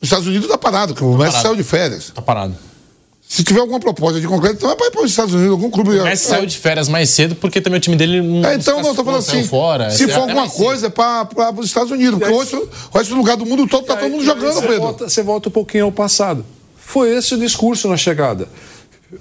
Os 0.00 0.06
Estados 0.06 0.26
Unidos 0.26 0.48
tá 0.48 0.56
parado, 0.56 0.94
porque 0.94 1.04
o 1.04 1.10
Messi 1.16 1.32
parado. 1.32 1.42
saiu 1.42 1.56
de 1.56 1.64
férias. 1.64 2.12
Tá 2.14 2.22
parado. 2.22 2.54
Se 3.26 3.42
tiver 3.42 3.60
alguma 3.60 3.80
proposta 3.80 4.20
de 4.20 4.26
concreto, 4.28 4.56
então 4.56 4.70
é 4.70 4.76
para 4.76 4.86
ir 4.86 4.90
para 4.90 5.02
os 5.02 5.10
Estados 5.10 5.34
Unidos, 5.34 5.50
algum 5.52 5.70
clube. 5.70 5.98
O 5.98 6.04
Messi 6.04 6.26
saiu 6.26 6.46
de 6.46 6.56
férias 6.56 6.88
mais 6.88 7.10
cedo 7.10 7.34
porque 7.34 7.60
também 7.60 7.78
o 7.78 7.80
time 7.80 7.96
dele 7.96 8.22
não 8.22 8.48
É, 8.48 8.54
então, 8.54 8.76
se 8.78 8.82
não, 8.82 8.94
tô 8.94 9.02
falando 9.04 9.20
assim. 9.20 9.42
fora. 9.44 9.90
se 9.90 10.06
for 10.06 10.20
alguma 10.20 10.48
coisa, 10.48 10.86
é 10.86 10.90
para 10.90 11.26
os 11.56 11.66
Estados 11.66 11.90
Unidos. 11.90 12.18
Porque 12.18 12.32
o 12.32 12.38
resto, 12.38 12.68
o 12.92 12.98
resto 12.98 13.10
do 13.10 13.16
lugar 13.16 13.36
do 13.36 13.44
mundo 13.46 13.66
todo 13.66 13.84
tá 13.84 13.96
todo 13.96 14.10
mundo 14.10 14.24
jogando, 14.24 14.54
você 14.54 14.60
Pedro. 14.60 14.80
Volta, 14.80 15.08
você 15.08 15.22
volta 15.22 15.48
um 15.48 15.52
pouquinho 15.52 15.86
ao 15.86 15.92
passado. 15.92 16.44
Foi 16.76 17.10
esse 17.16 17.34
o 17.34 17.38
discurso 17.38 17.88
na 17.88 17.96
chegada. 17.96 18.46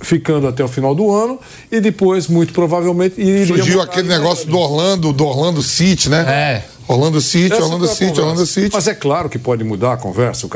Ficando 0.01 0.47
até 0.47 0.63
o 0.63 0.67
final 0.67 0.93
do 0.93 1.11
ano 1.11 1.39
e 1.71 1.79
depois, 1.79 2.27
muito 2.27 2.51
provavelmente, 2.51 3.15
Surgiu 3.45 3.81
aquele 3.81 4.07
negócio 4.07 4.47
do 4.47 4.57
Orlando, 4.57 5.13
do 5.13 5.25
Orlando 5.25 5.61
City, 5.61 6.09
né? 6.09 6.25
É. 6.27 6.72
Orlando 6.87 7.21
City, 7.21 7.53
Essa 7.53 7.63
Orlando 7.63 7.85
foi 7.85 7.87
a 7.87 7.91
City, 7.91 8.05
conversa. 8.05 8.21
Orlando 8.21 8.45
City. 8.45 8.69
Mas 8.73 8.87
é 8.87 8.93
claro 8.93 9.29
que 9.29 9.39
pode 9.39 9.63
mudar 9.63 9.93
a 9.93 9.97
conversa. 9.97 10.47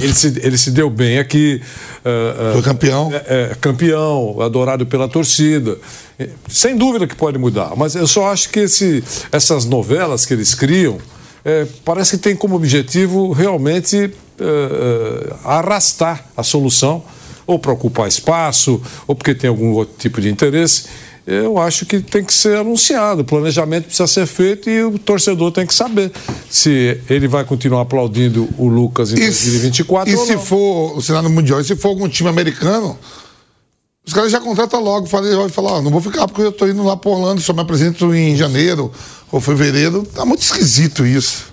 Ele 0.00 0.14
se, 0.14 0.26
ele 0.42 0.56
se 0.58 0.70
deu 0.70 0.88
bem 0.88 1.18
aqui. 1.18 1.60
eh, 2.04 2.50
Foi 2.52 2.62
campeão. 2.62 3.10
É, 3.12 3.50
é, 3.52 3.54
campeão, 3.60 4.40
adorado 4.40 4.86
pela 4.86 5.08
torcida. 5.08 5.76
Sem 6.48 6.76
dúvida 6.76 7.06
que 7.06 7.16
pode 7.16 7.38
mudar. 7.38 7.72
Mas 7.76 7.94
eu 7.94 8.06
só 8.06 8.30
acho 8.30 8.48
que 8.50 8.60
esse, 8.60 9.02
essas 9.32 9.64
novelas 9.64 10.24
que 10.24 10.34
eles 10.34 10.54
criam 10.54 10.98
eh, 11.44 11.66
parece 11.84 12.12
que 12.12 12.22
tem 12.22 12.36
como 12.36 12.54
objetivo 12.54 13.32
realmente 13.32 13.96
eh, 13.96 14.10
eh, 14.40 15.32
arrastar 15.44 16.24
a 16.36 16.42
solução, 16.44 17.02
ou 17.52 17.58
para 17.58 17.72
ocupar 17.72 18.08
espaço, 18.08 18.80
ou 19.06 19.14
porque 19.14 19.34
tem 19.34 19.48
algum 19.48 19.72
outro 19.72 19.94
tipo 19.98 20.20
de 20.20 20.28
interesse. 20.30 20.84
Eu 21.24 21.56
acho 21.58 21.86
que 21.86 22.00
tem 22.00 22.24
que 22.24 22.34
ser 22.34 22.56
anunciado. 22.56 23.22
O 23.22 23.24
planejamento 23.24 23.84
precisa 23.84 24.08
ser 24.08 24.26
feito 24.26 24.68
e 24.68 24.82
o 24.82 24.98
torcedor 24.98 25.52
tem 25.52 25.64
que 25.64 25.72
saber 25.74 26.10
se 26.50 27.00
ele 27.08 27.28
vai 27.28 27.44
continuar 27.44 27.82
aplaudindo 27.82 28.48
o 28.58 28.66
Lucas 28.66 29.12
em 29.12 29.16
E, 29.22 29.32
se- 29.32 29.44
2024 29.50 30.12
e 30.12 30.16
ou 30.16 30.26
se 30.26 30.34
não. 30.34 30.42
for 30.42 30.98
o 30.98 31.00
cenário 31.00 31.30
mundial, 31.30 31.60
e 31.60 31.64
se 31.64 31.76
for 31.76 31.90
algum 31.90 32.08
time 32.08 32.28
americano, 32.28 32.98
os 34.04 34.12
caras 34.12 34.32
já 34.32 34.40
contratam 34.40 34.82
logo, 34.82 35.06
falei, 35.06 35.32
vai 35.36 35.48
falar, 35.48 35.74
ó, 35.74 35.80
não 35.82 35.92
vou 35.92 36.00
ficar 36.00 36.26
porque 36.26 36.42
eu 36.42 36.50
tô 36.50 36.66
indo 36.66 36.82
lá 36.82 36.96
por 36.96 37.10
Orlando, 37.16 37.40
só 37.40 37.52
me 37.52 37.60
apresento 37.60 38.12
em 38.12 38.34
janeiro 38.34 38.90
ou 39.30 39.40
fevereiro. 39.40 40.02
Tá 40.12 40.24
muito 40.24 40.42
esquisito 40.42 41.06
isso. 41.06 41.51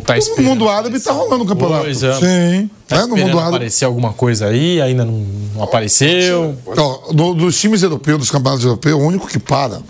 Tá 0.00 0.14
No 0.36 0.42
mundo 0.42 0.68
árabe 0.68 0.98
tá 1.00 1.12
rolando 1.12 1.44
o 1.44 1.46
campeonato. 1.46 1.84
Pois 1.84 2.02
é. 2.02 2.12
Sim. 2.14 2.70
Tá 2.88 2.96
Né, 2.98 3.06
no 3.06 3.16
mundo 3.16 3.38
árabe. 3.38 3.56
aparecer 3.56 3.84
alguma 3.84 4.12
coisa 4.12 4.46
aí, 4.46 4.80
ainda 4.80 5.04
não, 5.04 5.24
não 5.54 5.62
apareceu. 5.62 6.56
Ó, 6.66 7.12
do- 7.12 7.34
dos 7.34 7.58
times 7.58 7.82
europeus, 7.82 8.18
dos 8.18 8.30
campeonatos 8.30 8.64
europeus, 8.64 9.00
o 9.00 9.04
único 9.04 9.26
que 9.26 9.38
para 9.38 9.80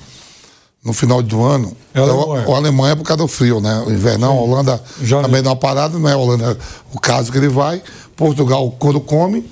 no 0.85 0.93
final 0.93 1.23
do 1.23 1.43
ano 1.43 1.75
É 1.95 1.99
é, 1.99 2.03
a 2.03 2.07
o, 2.07 2.11
Alemanha. 2.21 2.49
o 2.49 2.55
Alemanha 2.55 2.97
por 2.97 3.05
causa 3.05 3.23
do 3.23 3.29
frio, 3.29 3.61
né? 3.61 3.83
O 3.87 3.91
invernão, 3.91 4.33
a 4.39 4.41
Holanda 4.43 4.83
Já 5.03 5.23
também 5.23 5.43
dá 5.43 5.51
uma 5.51 5.57
parada, 5.57 5.99
não 5.99 6.09
é 6.09 6.13
a 6.13 6.17
Holanda 6.17 6.59
o 6.93 7.01
caso 7.01 7.33
que 7.33 7.39
ele 7.39 7.49
vai. 7.49 7.83
Portugal, 8.17 8.71
quando 8.79 9.01
come. 9.01 9.45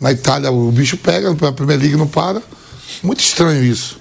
Na 0.00 0.12
Itália, 0.12 0.52
o 0.52 0.70
bicho 0.70 0.96
pega, 0.98 1.30
a 1.48 1.52
Primeira 1.52 1.82
Liga 1.82 1.96
não 1.96 2.06
para. 2.06 2.40
Muito 3.02 3.20
estranho 3.20 3.64
isso. 3.64 3.98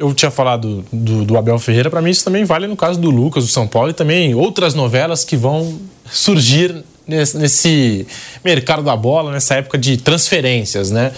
Eu 0.00 0.14
tinha 0.14 0.30
falado 0.30 0.82
do, 0.90 1.26
do 1.26 1.36
Abel 1.36 1.58
Ferreira, 1.58 1.90
para 1.90 2.00
mim 2.00 2.10
isso 2.10 2.24
também 2.24 2.42
vale 2.44 2.66
no 2.66 2.74
caso 2.74 2.98
do 2.98 3.10
Lucas, 3.10 3.44
do 3.44 3.50
São 3.50 3.68
Paulo, 3.68 3.90
e 3.90 3.92
também 3.92 4.34
outras 4.34 4.74
novelas 4.74 5.24
que 5.24 5.36
vão 5.36 5.78
surgir 6.10 6.82
nesse, 7.06 7.36
nesse 7.36 8.06
mercado 8.42 8.82
da 8.82 8.96
bola, 8.96 9.30
nessa 9.30 9.56
época 9.56 9.76
de 9.76 9.98
transferências, 9.98 10.90
né? 10.90 11.12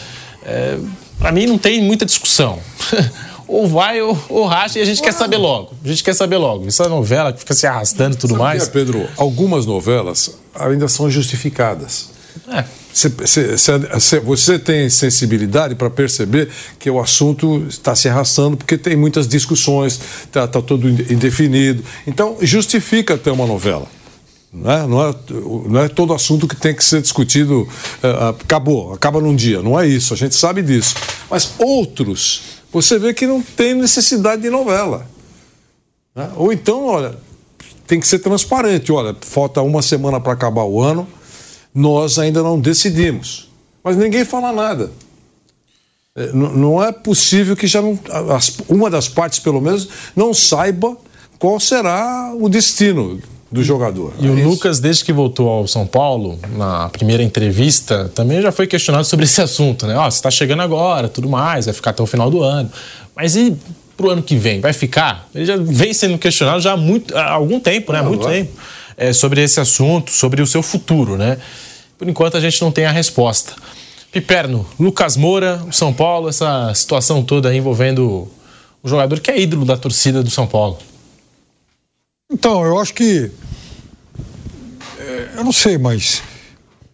É, 0.45 0.77
para 1.17 1.31
mim 1.31 1.47
não 1.47 1.57
tem 1.57 1.81
muita 1.81 2.05
discussão. 2.05 2.59
ou 3.47 3.69
vai 3.69 4.01
ou, 4.01 4.19
ou 4.29 4.47
racha 4.47 4.79
e 4.79 4.83
a 4.83 4.85
gente 4.85 5.01
quer 5.01 5.13
saber 5.13 5.37
logo. 5.37 5.73
A 5.85 5.89
gente 5.89 6.03
quer 6.03 6.15
saber 6.15 6.39
logo. 6.39 6.67
Essa 6.67 6.89
novela 6.89 7.33
que 7.33 7.39
fica 7.39 7.55
se 7.55 7.67
arrastando 7.67 8.17
e 8.17 8.19
tudo 8.19 8.37
mais. 8.37 8.65
É, 8.65 8.67
Pedro, 8.71 9.09
algumas 9.17 9.65
novelas 9.65 10.37
ainda 10.55 10.89
são 10.89 11.11
justificadas. 11.11 12.11
É. 12.49 12.65
Cê- 12.93 13.11
cê- 13.25 13.57
cê- 13.59 14.01
cê- 14.01 14.21
Você 14.21 14.59
tem 14.59 14.89
sensibilidade 14.91 15.75
para 15.75 15.89
perceber 15.89 16.49
que 16.79 16.91
o 16.91 17.01
assunto 17.01 17.65
está 17.69 17.95
se 17.95 18.09
arrastando 18.09 18.57
porque 18.57 18.77
tem 18.77 18.95
muitas 18.97 19.27
discussões, 19.27 19.99
está 20.25 20.47
tudo 20.47 20.89
indefinido. 20.89 21.83
Então, 22.07 22.37
justifica 22.43 23.17
ter 23.17 23.31
uma 23.31 23.47
novela. 23.47 23.87
Não 24.53 24.71
é, 24.71 24.87
não, 24.87 25.09
é, 25.09 25.15
não 25.69 25.81
é 25.81 25.89
todo 25.89 26.13
assunto 26.13 26.47
que 26.47 26.55
tem 26.55 26.75
que 26.75 26.85
ser 26.85 27.01
discutido, 27.01 27.67
eh, 28.03 28.29
acabou, 28.29 28.93
acaba 28.93 29.19
num 29.19 29.35
dia. 29.35 29.63
Não 29.63 29.81
é 29.81 29.87
isso, 29.89 30.13
a 30.13 30.17
gente 30.17 30.35
sabe 30.35 30.61
disso. 30.61 30.95
Mas 31.31 31.53
outros, 31.59 32.43
você 32.71 32.99
vê 32.99 33.15
que 33.15 33.27
não 33.27 33.41
tem 33.41 33.73
necessidade 33.75 34.43
de 34.43 34.51
novela. 34.51 35.07
né? 36.15 36.29
Ou 36.37 36.53
então, 36.53 36.85
olha, 36.85 37.17
tem 37.87 37.99
que 37.99 38.07
ser 38.07 38.19
transparente. 38.19 38.93
Olha, 38.93 39.17
falta 39.23 39.63
uma 39.63 39.81
semana 39.81 40.21
para 40.21 40.35
acabar 40.35 40.65
o 40.65 40.83
ano, 40.83 41.09
nós 41.75 42.19
ainda 42.19 42.43
não 42.43 42.61
decidimos. 42.61 43.49
Mas 43.83 43.97
ninguém 43.97 44.25
fala 44.25 44.53
nada. 44.53 44.91
É, 46.15 46.33
Não 46.33 46.83
é 46.83 46.93
possível 46.93 47.57
que 47.57 47.67
já 47.67 47.81
não, 47.81 47.99
uma 48.69 48.91
das 48.91 49.09
partes, 49.09 49.39
pelo 49.39 49.61
menos, 49.61 49.89
não 50.15 50.35
saiba 50.35 50.97
qual 51.39 51.59
será 51.59 52.33
o 52.39 52.49
destino 52.49 53.21
do 53.51 53.63
jogador. 53.63 54.15
E 54.19 54.27
É 54.27 54.31
o 54.31 54.39
isso. 54.39 54.49
Lucas, 54.49 54.81
desde 54.81 55.05
que 55.05 55.13
voltou 55.13 55.49
ao 55.49 55.67
São 55.67 55.87
Paulo, 55.87 56.39
na 56.57 56.89
primeira 56.89 57.23
entrevista, 57.23 58.11
também 58.15 58.41
já 58.41 58.53
foi 58.53 58.67
questionado 58.67 59.05
sobre 59.05 59.25
esse 59.25 59.41
assunto, 59.43 59.87
né? 59.87 59.97
Ó, 59.97 60.11
você 60.11 60.17
está 60.17 60.31
chegando 60.31 60.63
agora, 60.63 61.09
tudo 61.09 61.29
mais, 61.29 61.67
vai 61.67 61.75
ficar 61.75 61.91
até 61.91 62.03
o 62.03 62.07
final 62.07 62.31
do 62.31 62.43
ano. 62.43 62.71
Mas 63.15 63.37
e 63.37 63.57
pro 63.97 64.11
ano 64.11 64.23
que 64.23 64.37
vem? 64.37 64.61
Vai 64.61 64.73
ficar? 64.73 65.29
Ele 65.35 65.45
já 65.45 65.57
vem 65.57 65.93
sendo 65.93 66.17
questionado 66.19 66.61
já 66.61 66.73
há, 66.73 66.77
muito, 66.77 67.17
há 67.17 67.33
algum 67.33 67.61
tempo, 67.61 67.93
né? 67.93 67.99
Há 67.99 68.03
muito 68.03 68.27
tempo. 68.27 68.53
É, 69.03 69.13
sobre 69.13 69.43
esse 69.43 69.59
assunto, 69.59 70.13
sobre 70.13 70.41
o 70.41 70.47
seu 70.47 70.63
futuro, 70.63 71.17
né? 71.17 71.37
Por 71.99 72.09
enquanto 72.09 72.37
a 72.37 72.41
gente 72.41 72.63
não 72.63 72.71
tem 72.71 72.85
a 72.85 72.93
resposta. 72.93 73.53
Piperno, 74.13 74.65
Lucas 74.79 75.17
Moura, 75.17 75.61
o 75.69 75.73
São 75.73 75.93
Paulo, 75.93 76.29
essa 76.29 76.73
situação 76.73 77.21
toda 77.25 77.53
envolvendo 77.53 78.31
o 78.81 78.89
jogador 78.89 79.19
que 79.19 79.29
é 79.29 79.41
ídolo 79.41 79.65
da 79.65 79.77
torcida 79.77 80.23
do 80.23 80.31
São 80.31 80.47
Paulo. 80.47 80.79
Então, 82.31 82.65
eu 82.65 82.79
acho 82.79 82.95
que. 82.95 83.29
é, 85.01 85.31
Eu 85.37 85.45
não 85.45 85.53
sei, 85.53 85.77
mas. 85.77 86.23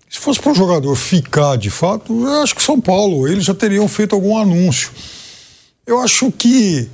Se 0.09 0.19
fosse 0.19 0.41
para 0.41 0.53
o 0.53 0.55
jogador 0.55 0.97
ficar 0.97 1.57
de 1.59 1.69
fato, 1.69 2.25
eu 2.25 2.43
acho 2.43 2.55
que 2.55 2.63
São 2.63 2.81
Paulo, 2.81 3.29
eles 3.29 3.45
já 3.45 3.55
teriam 3.55 3.87
feito 3.87 4.15
algum 4.15 4.39
anúncio. 4.39 4.91
Eu 5.87 5.99
acho 5.99 6.33
que. 6.33 6.89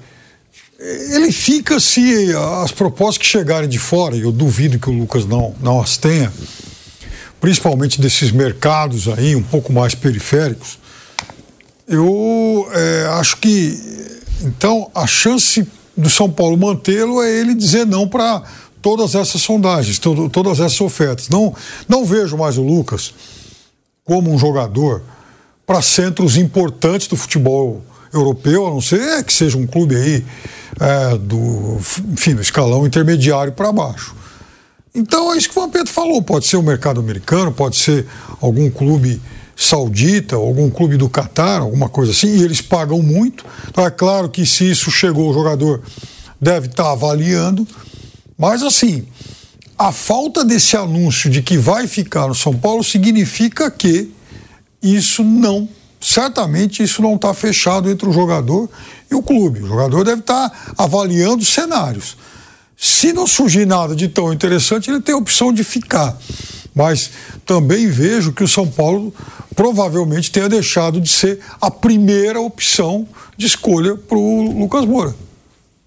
Ele 0.78 1.30
fica 1.30 1.78
se 1.78 2.34
as 2.62 2.72
propostas 2.72 3.18
que 3.18 3.26
chegarem 3.26 3.68
de 3.68 3.78
fora, 3.78 4.16
e 4.16 4.22
eu 4.22 4.32
duvido 4.32 4.78
que 4.78 4.90
o 4.90 4.92
Lucas 4.92 5.24
não, 5.24 5.54
não 5.60 5.80
as 5.80 5.96
tenha, 5.96 6.32
principalmente 7.40 8.00
desses 8.00 8.32
mercados 8.32 9.08
aí, 9.08 9.36
um 9.36 9.42
pouco 9.42 9.72
mais 9.72 9.94
periféricos, 9.94 10.78
eu 11.86 12.68
é, 12.72 13.06
acho 13.12 13.36
que 13.36 13.78
então 14.42 14.90
a 14.94 15.06
chance 15.06 15.66
do 15.96 16.10
São 16.10 16.30
Paulo 16.30 16.56
mantê-lo 16.56 17.22
é 17.22 17.30
ele 17.30 17.54
dizer 17.54 17.86
não 17.86 18.08
para 18.08 18.42
todas 18.82 19.14
essas 19.14 19.40
sondagens, 19.40 19.98
todas 19.98 20.60
essas 20.60 20.80
ofertas. 20.80 21.28
Não, 21.28 21.54
não 21.88 22.04
vejo 22.04 22.36
mais 22.36 22.58
o 22.58 22.62
Lucas 22.62 23.14
como 24.04 24.32
um 24.32 24.38
jogador 24.38 25.02
para 25.66 25.80
centros 25.80 26.36
importantes 26.36 27.06
do 27.06 27.16
futebol 27.16 27.82
europeu, 28.14 28.66
a 28.66 28.70
não 28.70 28.80
ser 28.80 29.22
que 29.24 29.32
seja 29.32 29.58
um 29.58 29.66
clube 29.66 29.96
aí 29.96 30.24
é, 30.80 31.18
do, 31.18 31.78
enfim, 32.12 32.34
do 32.34 32.42
escalão 32.42 32.86
intermediário 32.86 33.52
para 33.52 33.72
baixo. 33.72 34.14
Então 34.94 35.34
é 35.34 35.36
isso 35.36 35.50
que 35.50 35.58
o 35.58 35.62
Vampeta 35.62 35.90
falou. 35.90 36.22
Pode 36.22 36.46
ser 36.46 36.56
o 36.56 36.62
mercado 36.62 37.00
americano, 37.00 37.52
pode 37.52 37.76
ser 37.76 38.06
algum 38.40 38.70
clube 38.70 39.20
saudita, 39.56 40.36
algum 40.36 40.70
clube 40.70 40.96
do 40.96 41.08
Catar, 41.08 41.60
alguma 41.60 41.88
coisa 41.88 42.12
assim, 42.12 42.36
e 42.36 42.42
eles 42.42 42.60
pagam 42.60 43.02
muito. 43.02 43.44
Então 43.68 43.84
é 43.84 43.90
claro 43.90 44.28
que 44.28 44.46
se 44.46 44.70
isso 44.70 44.90
chegou, 44.90 45.30
o 45.30 45.34
jogador 45.34 45.82
deve 46.40 46.66
estar 46.66 46.84
tá 46.84 46.92
avaliando. 46.92 47.66
Mas 48.38 48.62
assim, 48.62 49.06
a 49.76 49.90
falta 49.90 50.44
desse 50.44 50.76
anúncio 50.76 51.28
de 51.28 51.42
que 51.42 51.58
vai 51.58 51.86
ficar 51.86 52.28
no 52.28 52.34
São 52.34 52.54
Paulo 52.54 52.84
significa 52.84 53.70
que 53.70 54.12
isso 54.82 55.24
não, 55.24 55.68
certamente 56.04 56.82
isso 56.82 57.00
não 57.00 57.14
está 57.14 57.32
fechado 57.32 57.90
entre 57.90 58.06
o 58.06 58.12
jogador 58.12 58.68
e 59.10 59.14
o 59.14 59.22
clube. 59.22 59.62
O 59.62 59.66
jogador 59.66 60.04
deve 60.04 60.20
estar 60.20 60.50
tá 60.50 60.56
avaliando 60.76 61.42
cenários. 61.42 62.14
Se 62.76 63.10
não 63.12 63.26
surgir 63.26 63.64
nada 63.64 63.96
de 63.96 64.06
tão 64.08 64.30
interessante, 64.30 64.90
ele 64.90 65.00
tem 65.00 65.14
a 65.14 65.18
opção 65.18 65.50
de 65.50 65.64
ficar. 65.64 66.14
Mas 66.74 67.10
também 67.46 67.88
vejo 67.88 68.32
que 68.32 68.44
o 68.44 68.48
São 68.48 68.68
Paulo 68.68 69.14
provavelmente 69.56 70.30
tenha 70.30 70.48
deixado 70.48 71.00
de 71.00 71.08
ser 71.08 71.40
a 71.58 71.70
primeira 71.70 72.38
opção 72.38 73.08
de 73.34 73.46
escolha 73.46 73.96
para 73.96 74.18
o 74.18 74.52
Lucas 74.58 74.84
Moura. 74.84 75.14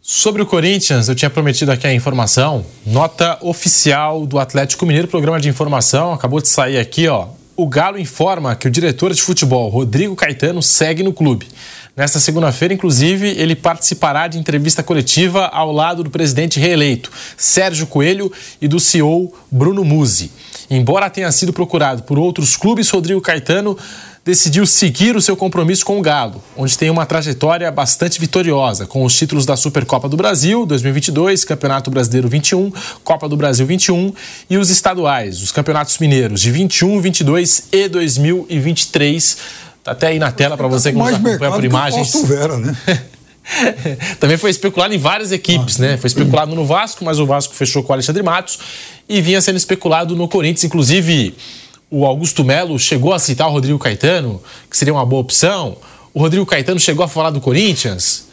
Sobre 0.02 0.42
o 0.42 0.46
Corinthians, 0.48 1.10
eu 1.10 1.16
tinha 1.16 1.30
prometido 1.30 1.72
aqui 1.72 1.86
a 1.86 1.94
informação. 1.94 2.66
Nota 2.86 3.38
oficial 3.42 4.26
do 4.26 4.40
Atlético 4.40 4.86
Mineiro, 4.86 5.08
programa 5.08 5.40
de 5.40 5.50
informação, 5.50 6.14
acabou 6.14 6.42
de 6.42 6.48
sair 6.48 6.80
aqui, 6.80 7.08
ó. 7.08 7.28
O 7.60 7.68
Galo 7.68 7.98
informa 7.98 8.56
que 8.56 8.68
o 8.68 8.70
diretor 8.70 9.12
de 9.12 9.20
futebol, 9.20 9.68
Rodrigo 9.68 10.16
Caetano, 10.16 10.62
segue 10.62 11.02
no 11.02 11.12
clube. 11.12 11.48
Nesta 11.96 12.20
segunda-feira, 12.20 12.76
inclusive, 12.76 13.30
ele 13.30 13.56
participará 13.56 14.28
de 14.28 14.38
entrevista 14.38 14.84
coletiva 14.84 15.48
ao 15.48 15.72
lado 15.72 16.04
do 16.04 16.12
presidente 16.12 16.60
reeleito, 16.60 17.12
Sérgio 17.36 17.88
Coelho, 17.88 18.32
e 18.62 18.68
do 18.68 18.80
CEO 18.80 19.34
Bruno 19.50 19.84
Musi. 19.84 20.32
Embora 20.70 21.10
tenha 21.10 21.32
sido 21.32 21.52
procurado 21.52 22.04
por 22.04 22.20
outros 22.20 22.56
clubes, 22.56 22.92
Rodrigo 22.92 23.22
Caetano 23.22 23.76
decidiu 24.28 24.66
seguir 24.66 25.16
o 25.16 25.22
seu 25.22 25.38
compromisso 25.38 25.86
com 25.86 25.98
o 25.98 26.02
Galo, 26.02 26.44
onde 26.58 26.78
tem 26.78 26.90
uma 26.90 27.06
trajetória 27.06 27.72
bastante 27.72 28.20
vitoriosa, 28.20 28.86
com 28.86 29.06
os 29.06 29.16
títulos 29.16 29.46
da 29.46 29.56
Supercopa 29.56 30.10
do 30.10 30.18
Brasil 30.18 30.66
2022, 30.66 31.46
Campeonato 31.46 31.90
Brasileiro 31.90 32.28
21, 32.28 32.70
Copa 33.06 33.30
do 33.30 33.38
Brasil 33.38 33.66
21 33.66 34.14
e 34.50 34.58
os 34.58 34.70
estaduais, 34.70 35.42
os 35.42 35.54
Campeonatos 35.54 35.98
Mineiros 35.98 36.42
de 36.42 36.52
21, 36.52 37.00
22 37.00 37.68
e 37.72 37.88
2023 37.88 39.38
Tá 39.82 39.94
até 39.94 40.08
aí 40.08 40.20
na 40.20 40.30
tela 40.30 40.58
para 40.58 40.68
você 40.68 40.92
que 40.92 40.98
nos 40.98 41.08
acompanha 41.08 41.52
por 41.54 41.64
imagens. 41.64 42.12
Que 42.12 42.26
Vera, 42.26 42.58
né? 42.58 42.76
Também 44.20 44.36
foi 44.36 44.50
especulado 44.50 44.94
em 44.94 44.98
várias 44.98 45.32
equipes, 45.32 45.80
ah. 45.80 45.84
né? 45.84 45.98
Foi 45.98 46.10
especulado 46.10 46.54
no 46.54 46.66
Vasco, 46.66 47.06
mas 47.06 47.18
o 47.18 47.26
Vasco 47.26 47.56
fechou 47.56 47.82
com 47.82 47.92
o 47.92 47.94
Alexandre 47.94 48.22
Matos 48.22 48.60
e 49.08 49.22
vinha 49.22 49.40
sendo 49.40 49.56
especulado 49.56 50.14
no 50.18 50.28
Corinthians. 50.28 50.66
Inclusive, 50.66 51.34
o 51.90 52.06
Augusto 52.06 52.44
Melo 52.44 52.78
chegou 52.78 53.14
a 53.14 53.20
citar 53.20 53.48
o 53.48 53.52
Rodrigo 53.52 53.80
Caetano, 53.80 54.42
que 54.70 54.78
seria 54.78 54.94
uma 54.94 55.06
boa 55.06 55.22
opção. 55.22 55.78
O 56.14 56.20
Rodrigo 56.20 56.46
Caetano 56.46 56.80
chegou 56.80 57.04
a 57.04 57.08
falar 57.08 57.30
do 57.30 57.42
Corinthians 57.42 58.28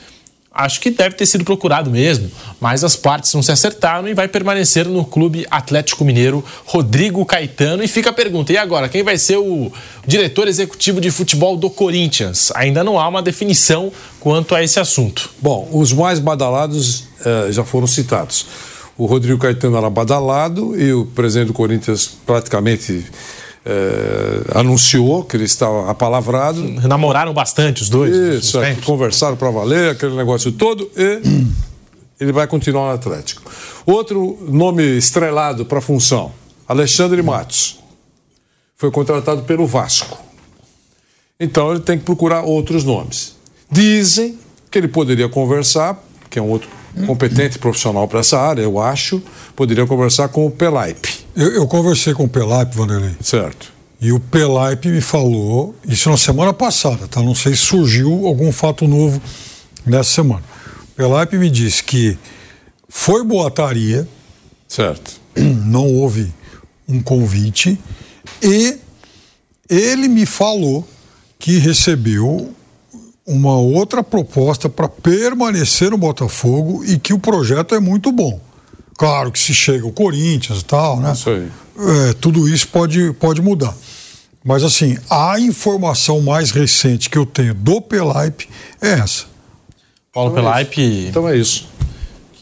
acho 0.54 0.80
que 0.80 0.90
deve 0.90 1.16
ter 1.16 1.26
sido 1.26 1.44
procurado 1.44 1.90
mesmo, 1.90 2.30
mas 2.60 2.84
as 2.84 2.94
partes 2.94 3.34
não 3.34 3.42
se 3.42 3.50
acertaram 3.50 4.06
e 4.06 4.14
vai 4.14 4.28
permanecer 4.28 4.86
no 4.86 5.04
Clube 5.04 5.44
Atlético 5.50 6.04
Mineiro 6.04 6.44
Rodrigo 6.64 7.24
Caetano. 7.26 7.82
E 7.82 7.88
fica 7.88 8.10
a 8.10 8.12
pergunta: 8.12 8.52
e 8.52 8.56
agora? 8.56 8.88
Quem 8.88 9.02
vai 9.02 9.18
ser 9.18 9.38
o 9.38 9.72
diretor 10.06 10.46
executivo 10.46 11.00
de 11.00 11.10
futebol 11.10 11.56
do 11.56 11.68
Corinthians? 11.68 12.52
Ainda 12.54 12.84
não 12.84 12.98
há 13.00 13.08
uma 13.08 13.20
definição 13.20 13.92
quanto 14.20 14.54
a 14.54 14.62
esse 14.62 14.78
assunto. 14.78 15.30
Bom, 15.40 15.68
os 15.72 15.92
mais 15.92 16.20
badalados 16.20 17.04
eh, 17.24 17.48
já 17.50 17.64
foram 17.64 17.86
citados. 17.86 18.46
O 18.96 19.06
Rodrigo 19.06 19.40
Caetano 19.40 19.76
era 19.76 19.90
badalado 19.90 20.80
e 20.80 20.92
o 20.92 21.04
presidente 21.04 21.48
do 21.48 21.52
Corinthians 21.52 22.16
praticamente 22.24 23.04
é, 23.64 24.58
anunciou 24.58 25.24
que 25.24 25.36
ele 25.36 25.44
estava 25.44 25.90
apalavrado. 25.90 26.62
Namoraram 26.86 27.32
bastante 27.32 27.82
os 27.82 27.88
dois. 27.88 28.14
Isso, 28.14 28.60
é, 28.62 28.74
conversaram 28.76 29.36
para 29.36 29.50
valer, 29.50 29.92
aquele 29.92 30.14
negócio 30.14 30.52
todo, 30.52 30.90
e 30.96 31.20
ele 32.20 32.32
vai 32.32 32.46
continuar 32.46 32.88
no 32.88 32.94
Atlético. 32.94 33.50
Outro 33.86 34.38
nome 34.48 34.82
estrelado 34.82 35.64
para 35.64 35.78
a 35.78 35.82
função, 35.82 36.32
Alexandre 36.68 37.22
Matos. 37.22 37.78
Foi 38.76 38.90
contratado 38.90 39.42
pelo 39.42 39.66
Vasco. 39.66 40.18
Então 41.38 41.70
ele 41.70 41.80
tem 41.80 41.98
que 41.98 42.04
procurar 42.04 42.42
outros 42.42 42.84
nomes. 42.84 43.34
Dizem 43.70 44.38
que 44.70 44.78
ele 44.78 44.88
poderia 44.88 45.28
conversar, 45.28 46.02
que 46.28 46.38
é 46.38 46.42
um 46.42 46.50
outro 46.50 46.68
competente 47.06 47.58
profissional 47.58 48.06
para 48.06 48.20
essa 48.20 48.38
área, 48.38 48.62
eu 48.62 48.78
acho, 48.78 49.22
poderia 49.56 49.86
conversar 49.86 50.28
com 50.28 50.46
o 50.46 50.50
Pelaipe. 50.50 51.13
Eu, 51.36 51.52
eu 51.52 51.66
conversei 51.66 52.14
com 52.14 52.24
o 52.24 52.28
Pelaipe, 52.28 52.76
Vanderlei. 52.76 53.16
Certo. 53.20 53.72
E 54.00 54.12
o 54.12 54.20
Pelaipe 54.20 54.88
me 54.88 55.00
falou, 55.00 55.74
isso 55.86 56.10
na 56.10 56.16
semana 56.16 56.52
passada, 56.52 57.08
tá? 57.08 57.22
Não 57.22 57.34
sei 57.34 57.54
se 57.54 57.62
surgiu 57.62 58.26
algum 58.26 58.52
fato 58.52 58.86
novo 58.86 59.20
nessa 59.84 60.10
semana. 60.10 60.42
O 60.92 60.96
Pelaipe 60.96 61.36
me 61.38 61.50
disse 61.50 61.82
que 61.82 62.16
foi 62.88 63.24
boataria. 63.24 64.06
Certo. 64.68 65.20
Não 65.36 65.86
houve 65.92 66.32
um 66.86 67.02
convite. 67.02 67.78
E 68.42 68.78
ele 69.68 70.06
me 70.06 70.26
falou 70.26 70.86
que 71.38 71.58
recebeu 71.58 72.54
uma 73.26 73.56
outra 73.56 74.02
proposta 74.02 74.68
para 74.68 74.88
permanecer 74.88 75.90
no 75.90 75.96
Botafogo 75.96 76.84
e 76.84 76.98
que 76.98 77.14
o 77.14 77.18
projeto 77.18 77.74
é 77.74 77.80
muito 77.80 78.12
bom. 78.12 78.38
Claro 78.96 79.32
que 79.32 79.38
se 79.38 79.54
chega 79.54 79.86
o 79.86 79.92
Corinthians 79.92 80.60
e 80.60 80.64
tal, 80.64 81.00
né? 81.00 81.12
Isso 81.12 81.30
aí. 81.30 81.48
É, 81.76 82.12
tudo 82.14 82.48
isso 82.48 82.68
pode, 82.68 83.12
pode 83.14 83.42
mudar. 83.42 83.74
Mas 84.44 84.62
assim, 84.62 84.98
a 85.10 85.40
informação 85.40 86.20
mais 86.20 86.50
recente 86.50 87.08
que 87.08 87.18
eu 87.18 87.26
tenho 87.26 87.54
do 87.54 87.80
Pelaipe 87.80 88.48
é 88.80 88.90
essa. 88.90 89.24
Paulo 90.12 90.30
então 90.30 90.44
Pelaipe. 90.44 91.06
É 91.06 91.08
então 91.08 91.28
é 91.28 91.36
isso 91.36 91.74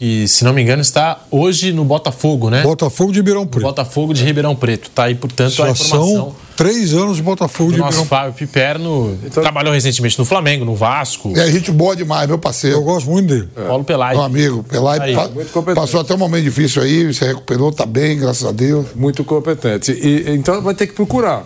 que, 0.03 0.27
se 0.27 0.43
não 0.43 0.51
me 0.51 0.61
engano, 0.61 0.81
está 0.81 1.21
hoje 1.31 1.71
no 1.71 1.85
Botafogo, 1.85 2.49
né? 2.49 2.61
Botafogo 2.61 3.13
de 3.13 3.19
Ribeirão 3.19 3.47
Preto. 3.47 3.63
Botafogo 3.63 4.13
de 4.13 4.21
Ribeirão 4.21 4.53
Preto. 4.53 4.89
Está 4.89 5.05
aí, 5.05 5.15
portanto, 5.15 5.53
Já 5.53 5.67
a 5.67 5.69
informação. 5.69 6.35
Três 6.55 6.93
anos 6.93 7.17
de 7.17 7.23
Botafogo 7.23 7.71
de 7.71 7.77
Ribeirão 7.77 7.99
Preto. 7.99 8.09
Fábio 8.09 8.33
Piperno 8.33 9.17
então... 9.23 9.41
trabalhou 9.41 9.73
recentemente 9.73 10.17
no 10.19 10.25
Flamengo, 10.25 10.63
no 10.63 10.75
Vasco. 10.75 11.33
É 11.37 11.49
gente 11.51 11.71
boa 11.71 11.95
demais, 11.95 12.27
meu 12.27 12.37
parceiro. 12.37 12.77
Eu 12.77 12.83
gosto 12.83 13.09
muito 13.09 13.27
dele. 13.27 13.49
É. 13.55 13.67
Paulo 13.67 13.83
Pelai. 13.83 14.13
Meu 14.13 14.23
amigo, 14.23 14.63
Pelai 14.63 15.13
pa 15.13 15.29
passou 15.75 16.01
até 16.01 16.13
um 16.13 16.17
momento 16.17 16.43
difícil 16.43 16.81
aí, 16.81 17.13
se 17.13 17.25
recuperou, 17.25 17.69
está 17.69 17.85
bem, 17.85 18.17
graças 18.17 18.45
a 18.45 18.51
Deus. 18.51 18.87
Muito 18.95 19.23
competente. 19.23 19.91
E, 19.91 20.31
então 20.31 20.61
vai 20.61 20.75
ter 20.75 20.87
que 20.87 20.93
procurar. 20.93 21.43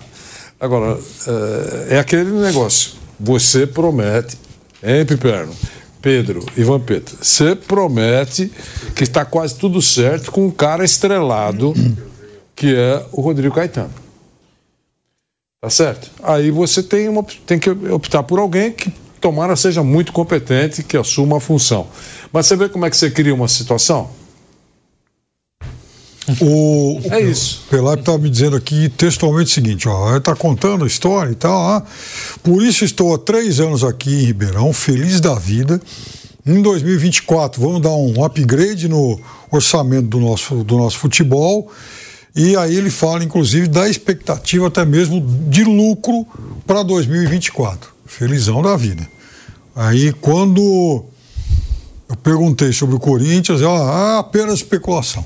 Agora, 0.59 0.97
é, 1.89 1.95
é 1.95 1.99
aquele 1.99 2.31
negócio. 2.31 2.91
Você 3.19 3.65
promete, 3.65 4.37
hein, 4.83 5.05
Piperno? 5.05 5.53
Pedro 6.01 6.45
e 6.55 6.63
Vampeta, 6.63 7.13
você 7.21 7.55
promete 7.55 8.51
que 8.95 9.03
está 9.03 9.25
quase 9.25 9.55
tudo 9.55 9.81
certo 9.81 10.31
com 10.31 10.45
um 10.45 10.51
cara 10.51 10.85
estrelado 10.85 11.73
que 12.55 12.73
é 12.73 13.03
o 13.11 13.21
Rodrigo 13.21 13.53
Caetano. 13.53 14.06
Tá 15.67 15.71
certo? 15.71 16.09
Aí 16.23 16.49
você 16.49 16.81
tem, 16.81 17.09
uma, 17.09 17.25
tem 17.45 17.59
que 17.59 17.69
optar 17.69 18.23
por 18.23 18.39
alguém 18.39 18.71
que 18.71 18.89
tomara 19.19 19.53
seja 19.57 19.83
muito 19.83 20.13
competente, 20.13 20.81
que 20.81 20.95
assuma 20.95 21.37
a 21.37 21.39
função. 21.41 21.87
Mas 22.31 22.45
você 22.45 22.55
vê 22.55 22.69
como 22.69 22.85
é 22.85 22.89
que 22.89 22.95
você 22.95 23.11
cria 23.11 23.35
uma 23.35 23.49
situação? 23.49 24.09
O, 26.39 27.01
é 27.11 27.19
isso. 27.19 27.63
O 27.67 27.69
Pelap 27.69 27.99
estava 27.99 28.17
me 28.17 28.29
dizendo 28.29 28.55
aqui 28.55 28.87
textualmente 28.87 29.51
o 29.51 29.53
seguinte: 29.53 29.89
ó, 29.89 30.15
está 30.15 30.33
contando 30.33 30.85
a 30.85 30.87
história 30.87 31.31
e 31.31 31.35
tal. 31.35 31.59
Ó, 31.59 31.81
por 32.41 32.63
isso 32.63 32.85
estou 32.85 33.13
há 33.13 33.17
três 33.17 33.59
anos 33.59 33.83
aqui 33.83 34.09
em 34.09 34.25
Ribeirão, 34.27 34.71
feliz 34.71 35.19
da 35.19 35.35
vida. 35.35 35.81
Em 36.45 36.61
2024, 36.61 37.61
vamos 37.61 37.81
dar 37.81 37.93
um 37.93 38.23
upgrade 38.23 38.87
no 38.87 39.19
orçamento 39.51 40.07
do 40.07 40.21
nosso, 40.21 40.63
do 40.63 40.77
nosso 40.77 40.97
futebol. 40.97 41.69
E 42.35 42.55
aí 42.55 42.75
ele 42.75 42.89
fala, 42.89 43.23
inclusive, 43.23 43.67
da 43.67 43.89
expectativa 43.89 44.67
até 44.67 44.85
mesmo 44.85 45.21
de 45.49 45.63
lucro 45.63 46.25
para 46.65 46.83
2024. 46.83 47.91
Felizão 48.05 48.61
da 48.61 48.75
vida. 48.77 49.07
Aí 49.75 50.13
quando 50.13 51.05
eu 52.09 52.15
perguntei 52.17 52.71
sobre 52.71 52.95
o 52.95 52.99
Corinthians, 52.99 53.61
ó, 53.61 54.15
é 54.15 54.19
apenas 54.19 54.55
especulação. 54.55 55.25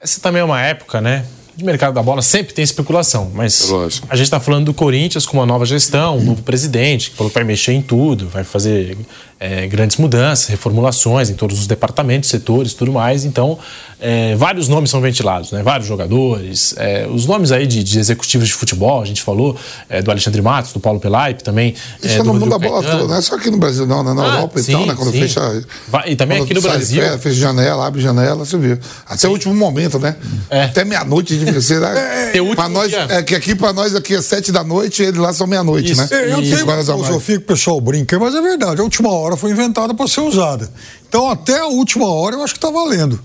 Essa 0.00 0.20
também 0.20 0.42
é 0.42 0.44
uma 0.44 0.60
época, 0.60 1.00
né? 1.00 1.24
De 1.56 1.64
mercado 1.64 1.94
da 1.94 2.02
bola 2.02 2.20
sempre 2.22 2.52
tem 2.52 2.62
especulação, 2.62 3.30
mas 3.34 3.68
Lógico. 3.68 4.06
a 4.10 4.16
gente 4.16 4.24
está 4.24 4.40
falando 4.40 4.66
do 4.66 4.74
Corinthians 4.74 5.24
com 5.26 5.36
uma 5.36 5.46
nova 5.46 5.64
gestão, 5.64 6.18
um 6.18 6.24
novo 6.24 6.42
presidente, 6.42 7.10
que 7.10 7.16
falou 7.16 7.30
que 7.30 7.34
vai 7.34 7.44
mexer 7.44 7.72
em 7.72 7.82
tudo, 7.82 8.28
vai 8.28 8.42
fazer 8.44 8.96
é, 9.38 9.66
grandes 9.66 9.96
mudanças, 9.98 10.46
reformulações 10.48 11.28
em 11.30 11.34
todos 11.34 11.58
os 11.58 11.66
departamentos, 11.66 12.30
setores, 12.30 12.72
tudo 12.74 12.92
mais. 12.92 13.24
Então, 13.24 13.58
é, 14.00 14.34
vários 14.36 14.68
nomes 14.68 14.90
são 14.90 15.00
ventilados, 15.00 15.52
né? 15.52 15.62
Vários 15.62 15.86
jogadores, 15.86 16.74
é, 16.76 17.06
os 17.06 17.26
nomes 17.26 17.52
aí 17.52 17.66
de, 17.66 17.82
de, 17.82 17.98
executivos 17.98 18.48
de 18.48 18.54
futebol, 18.54 19.02
a 19.02 19.04
gente 19.04 19.22
falou 19.22 19.56
é, 19.88 20.02
do 20.02 20.10
Alexandre 20.10 20.40
Matos, 20.40 20.72
do 20.72 20.80
Paulo 20.80 20.98
Pelaipe 21.00 21.42
também. 21.42 21.74
Isso 22.02 22.20
é, 22.20 22.22
no 22.22 22.34
mundo 22.34 22.48
da 22.48 22.58
bola 22.58 22.82
toda, 22.82 23.04
não 23.06 23.14
é 23.16 23.20
só 23.20 23.36
aqui 23.36 23.50
no 23.50 23.58
Brasil 23.58 23.86
não, 23.86 24.02
né? 24.02 24.12
Na 24.12 24.22
Ah, 24.22 24.36
Europa 24.36 24.62
sim, 24.62 24.72
então, 24.72 24.86
né? 24.86 24.94
Quando 24.96 25.12
sim. 25.12 25.20
fecha... 25.20 25.64
Vai- 25.88 26.10
e 26.10 26.16
também 26.16 26.42
aqui 26.42 26.54
no 26.54 26.62
Brasil. 26.62 27.02
férias, 27.02 27.22
fecha 27.22 27.36
janela, 27.36 27.86
abre 27.86 28.00
janela, 28.00 28.44
você 28.44 28.56
viu. 28.56 28.78
Até 29.06 29.28
o 29.28 29.30
último 29.30 29.54
momento, 29.54 29.98
né? 29.98 30.16
É. 30.48 30.64
Até 30.64 30.84
meia-noite 30.84 31.34
a 31.50 31.52
gente 31.52 31.66
fica? 31.66 32.30
Tem 32.32 32.40
o 32.40 32.44
último 32.44 32.56
pra 32.56 32.68
nós, 32.68 32.92
é 32.92 33.22
que 33.22 33.34
aqui 33.34 33.54
pra 33.54 33.72
nós 33.72 33.94
aqui 33.94 34.14
é 34.14 34.22
sete 34.22 34.50
da 34.52 34.64
noite 34.64 35.02
e 35.02 35.06
eles 35.06 35.18
lá 35.18 35.32
são 35.32 35.46
meia-noite, 35.46 35.96
né? 35.96 36.08
É, 36.10 36.32
Eu 36.32 36.36
Cinco 36.36 36.56
tenho 36.56 36.70
horas 36.70 36.88
uma 36.88 37.04
filosofia 37.04 37.38
que 37.38 37.44
o 37.44 37.46
pessoal 37.46 37.80
brinca, 37.80 38.18
mas 38.18 38.34
é 38.34 38.40
verdade. 38.40 38.80
A 38.80 38.84
última 38.84 39.10
hora 39.10 39.36
foi 39.36 39.50
inventada 39.50 39.94
para 39.94 40.06
ser 40.08 40.20
usada. 40.20 40.70
Então, 41.08 41.28
até 41.30 41.60
a 41.60 41.66
última 41.66 42.06
hora, 42.08 42.36
eu 42.36 42.42
acho 42.42 42.54
que 42.54 42.58
está 42.58 42.70
valendo. 42.70 43.20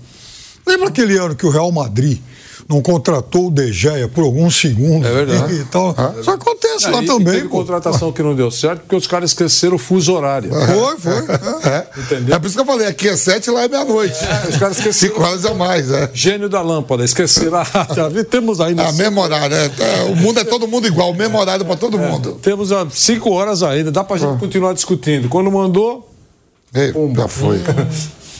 Lembra 0.66 0.88
aquele 0.88 1.16
ano 1.16 1.34
que 1.34 1.46
o 1.46 1.50
Real 1.50 1.72
Madrid 1.72 2.18
não 2.70 2.80
contratou 2.80 3.48
o 3.48 3.50
De 3.50 3.72
Gea 3.72 4.06
por 4.08 4.22
alguns 4.24 4.54
segundos? 4.58 5.06
É 5.08 5.12
verdade. 5.12 5.54
E, 5.60 5.64
tal. 5.64 5.94
Isso 6.20 6.30
acontece 6.30 6.88
lá 6.88 7.00
É, 7.00 7.02
e- 7.02 7.06
também. 7.06 7.34
E 7.34 7.36
teve 7.38 7.48
pô. 7.48 7.58
contratação 7.58 8.12
que 8.12 8.22
não 8.22 8.34
deu 8.34 8.50
certo 8.50 8.80
porque 8.82 8.94
os 8.96 9.06
caras 9.06 9.30
esqueceram 9.30 9.74
o 9.74 9.78
fuso 9.78 10.12
horário. 10.14 10.50
Foi, 10.52 10.96
foi. 10.98 11.12
é. 11.70 11.76
É. 11.76 11.86
Entendeu? 12.00 12.36
É 12.36 12.38
por 12.38 12.46
isso 12.46 12.54
que 12.54 12.60
eu 12.62 12.66
falei, 12.66 12.86
aqui 12.86 13.08
é 13.08 13.16
sete 13.16 13.50
lá 13.50 13.64
é 13.64 13.68
meia-noite. 13.68 14.14
os 14.48 14.56
caras 14.56 14.78
esqueceram. 14.78 15.12
Cinco 15.14 15.22
horas 15.22 15.44
a 15.44 15.54
mais, 15.54 15.90
é. 15.90 16.08
Gênio 16.14 16.48
da 16.48 16.62
lâmpada, 16.62 17.04
esqueceram. 17.04 17.58
Ah, 17.74 17.84
tá 17.84 18.08
vendo? 18.08 18.24
Temos 18.24 18.60
ainda. 18.60 18.86
Ah, 18.86 18.92
mesmo 18.92 19.20
horário, 19.20 19.54
é, 19.56 19.64
é, 19.78 20.02
o 20.04 20.14
mundo 20.16 20.38
é 20.40 20.44
todo 20.44 20.68
mundo 20.68 20.86
igual, 20.86 21.10
o 21.10 21.14
mesmo 21.14 21.38
horário 21.38 21.64
pra 21.64 21.76
todo 21.76 21.98
mundo. 21.98 22.38
Temos 22.42 22.70
ah, 22.72 22.86
cinco 22.92 23.30
horas 23.30 23.62
ainda, 23.62 23.90
dá 23.90 24.04
pra 24.04 24.16
Ah. 24.16 24.18
gente 24.18 24.38
continuar 24.38 24.72
discutindo. 24.74 25.28
Quando 25.28 25.50
mandou, 25.50 26.08
Ei, 26.74 26.92
já 27.16 27.26
foi. 27.28 27.58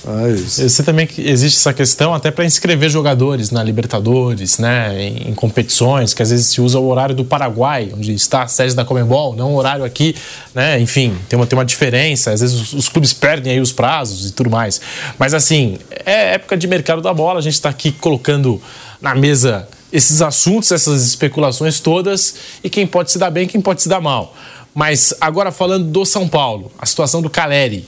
É 0.06 0.30
isso. 0.32 0.68
Sei 0.68 0.84
também 0.84 1.08
existe 1.18 1.58
essa 1.58 1.72
questão 1.72 2.14
até 2.14 2.30
para 2.30 2.44
inscrever 2.44 2.88
jogadores 2.88 3.50
na 3.50 3.62
Libertadores, 3.62 4.58
né, 4.58 5.02
em, 5.02 5.30
em 5.30 5.34
competições, 5.34 6.14
que 6.14 6.22
às 6.22 6.30
vezes 6.30 6.46
se 6.46 6.60
usa 6.60 6.78
o 6.78 6.88
horário 6.88 7.14
do 7.14 7.24
Paraguai, 7.24 7.92
onde 7.94 8.14
está 8.14 8.44
a 8.44 8.48
sede 8.48 8.74
da 8.74 8.84
Comembol, 8.84 9.36
não 9.36 9.52
o 9.52 9.56
horário 9.56 9.84
aqui, 9.84 10.14
né, 10.54 10.80
enfim, 10.80 11.16
tem 11.28 11.38
uma, 11.38 11.46
tem 11.46 11.58
uma 11.58 11.64
diferença, 11.64 12.32
às 12.32 12.40
vezes 12.40 12.60
os, 12.60 12.72
os 12.72 12.88
clubes 12.88 13.12
perdem 13.12 13.52
aí 13.52 13.60
os 13.60 13.72
prazos 13.72 14.28
e 14.28 14.32
tudo 14.32 14.48
mais. 14.48 14.80
Mas 15.18 15.34
assim, 15.34 15.78
é 16.04 16.34
época 16.34 16.56
de 16.56 16.66
mercado 16.66 17.02
da 17.02 17.12
bola, 17.12 17.38
a 17.38 17.42
gente 17.42 17.54
está 17.54 17.68
aqui 17.68 17.92
colocando 17.92 18.60
na 19.00 19.14
mesa 19.14 19.68
esses 19.92 20.22
assuntos, 20.22 20.70
essas 20.70 21.04
especulações 21.04 21.80
todas, 21.80 22.34
e 22.62 22.70
quem 22.70 22.86
pode 22.86 23.10
se 23.10 23.18
dar 23.18 23.30
bem, 23.30 23.46
quem 23.46 23.60
pode 23.60 23.82
se 23.82 23.88
dar 23.88 24.00
mal. 24.00 24.34
Mas 24.74 25.12
agora 25.20 25.50
falando 25.50 25.86
do 25.86 26.04
São 26.04 26.28
Paulo, 26.28 26.70
a 26.78 26.86
situação 26.86 27.20
do 27.20 27.28
Caleri. 27.28 27.86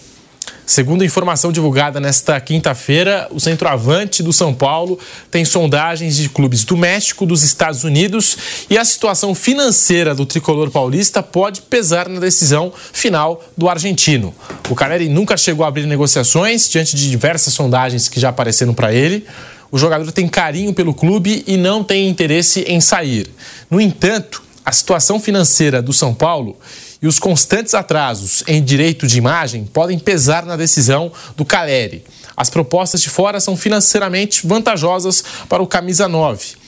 Segundo 0.64 1.02
a 1.02 1.04
informação 1.04 1.52
divulgada 1.52 2.00
nesta 2.00 2.40
quinta-feira, 2.40 3.28
o 3.30 3.40
centroavante 3.40 4.22
do 4.22 4.32
São 4.32 4.54
Paulo 4.54 4.98
tem 5.30 5.44
sondagens 5.44 6.16
de 6.16 6.28
clubes 6.28 6.64
do 6.64 6.76
México, 6.76 7.26
dos 7.26 7.42
Estados 7.42 7.84
Unidos 7.84 8.36
e 8.70 8.78
a 8.78 8.84
situação 8.84 9.34
financeira 9.34 10.14
do 10.14 10.24
tricolor 10.24 10.70
paulista 10.70 11.22
pode 11.22 11.62
pesar 11.62 12.08
na 12.08 12.20
decisão 12.20 12.72
final 12.92 13.44
do 13.56 13.68
argentino. 13.68 14.34
O 14.70 14.74
Caleri 14.74 15.08
nunca 15.08 15.36
chegou 15.36 15.64
a 15.64 15.68
abrir 15.68 15.86
negociações 15.86 16.68
diante 16.68 16.96
de 16.96 17.10
diversas 17.10 17.52
sondagens 17.52 18.08
que 18.08 18.20
já 18.20 18.30
apareceram 18.30 18.72
para 18.72 18.94
ele. 18.94 19.26
O 19.70 19.78
jogador 19.78 20.10
tem 20.12 20.28
carinho 20.28 20.72
pelo 20.72 20.94
clube 20.94 21.44
e 21.46 21.56
não 21.56 21.82
tem 21.82 22.08
interesse 22.08 22.60
em 22.68 22.80
sair. 22.80 23.30
No 23.70 23.80
entanto, 23.80 24.42
a 24.64 24.70
situação 24.70 25.18
financeira 25.18 25.82
do 25.82 25.92
São 25.92 26.14
Paulo 26.14 26.56
e 27.02 27.06
os 27.08 27.18
constantes 27.18 27.74
atrasos 27.74 28.44
em 28.46 28.62
direito 28.62 29.08
de 29.08 29.18
imagem 29.18 29.64
podem 29.64 29.98
pesar 29.98 30.46
na 30.46 30.56
decisão 30.56 31.10
do 31.36 31.44
Caleri. 31.44 32.04
As 32.36 32.48
propostas 32.48 33.02
de 33.02 33.10
fora 33.10 33.40
são 33.40 33.56
financeiramente 33.56 34.46
vantajosas 34.46 35.22
para 35.48 35.62
o 35.62 35.66
camisa 35.66 36.06
9. 36.06 36.62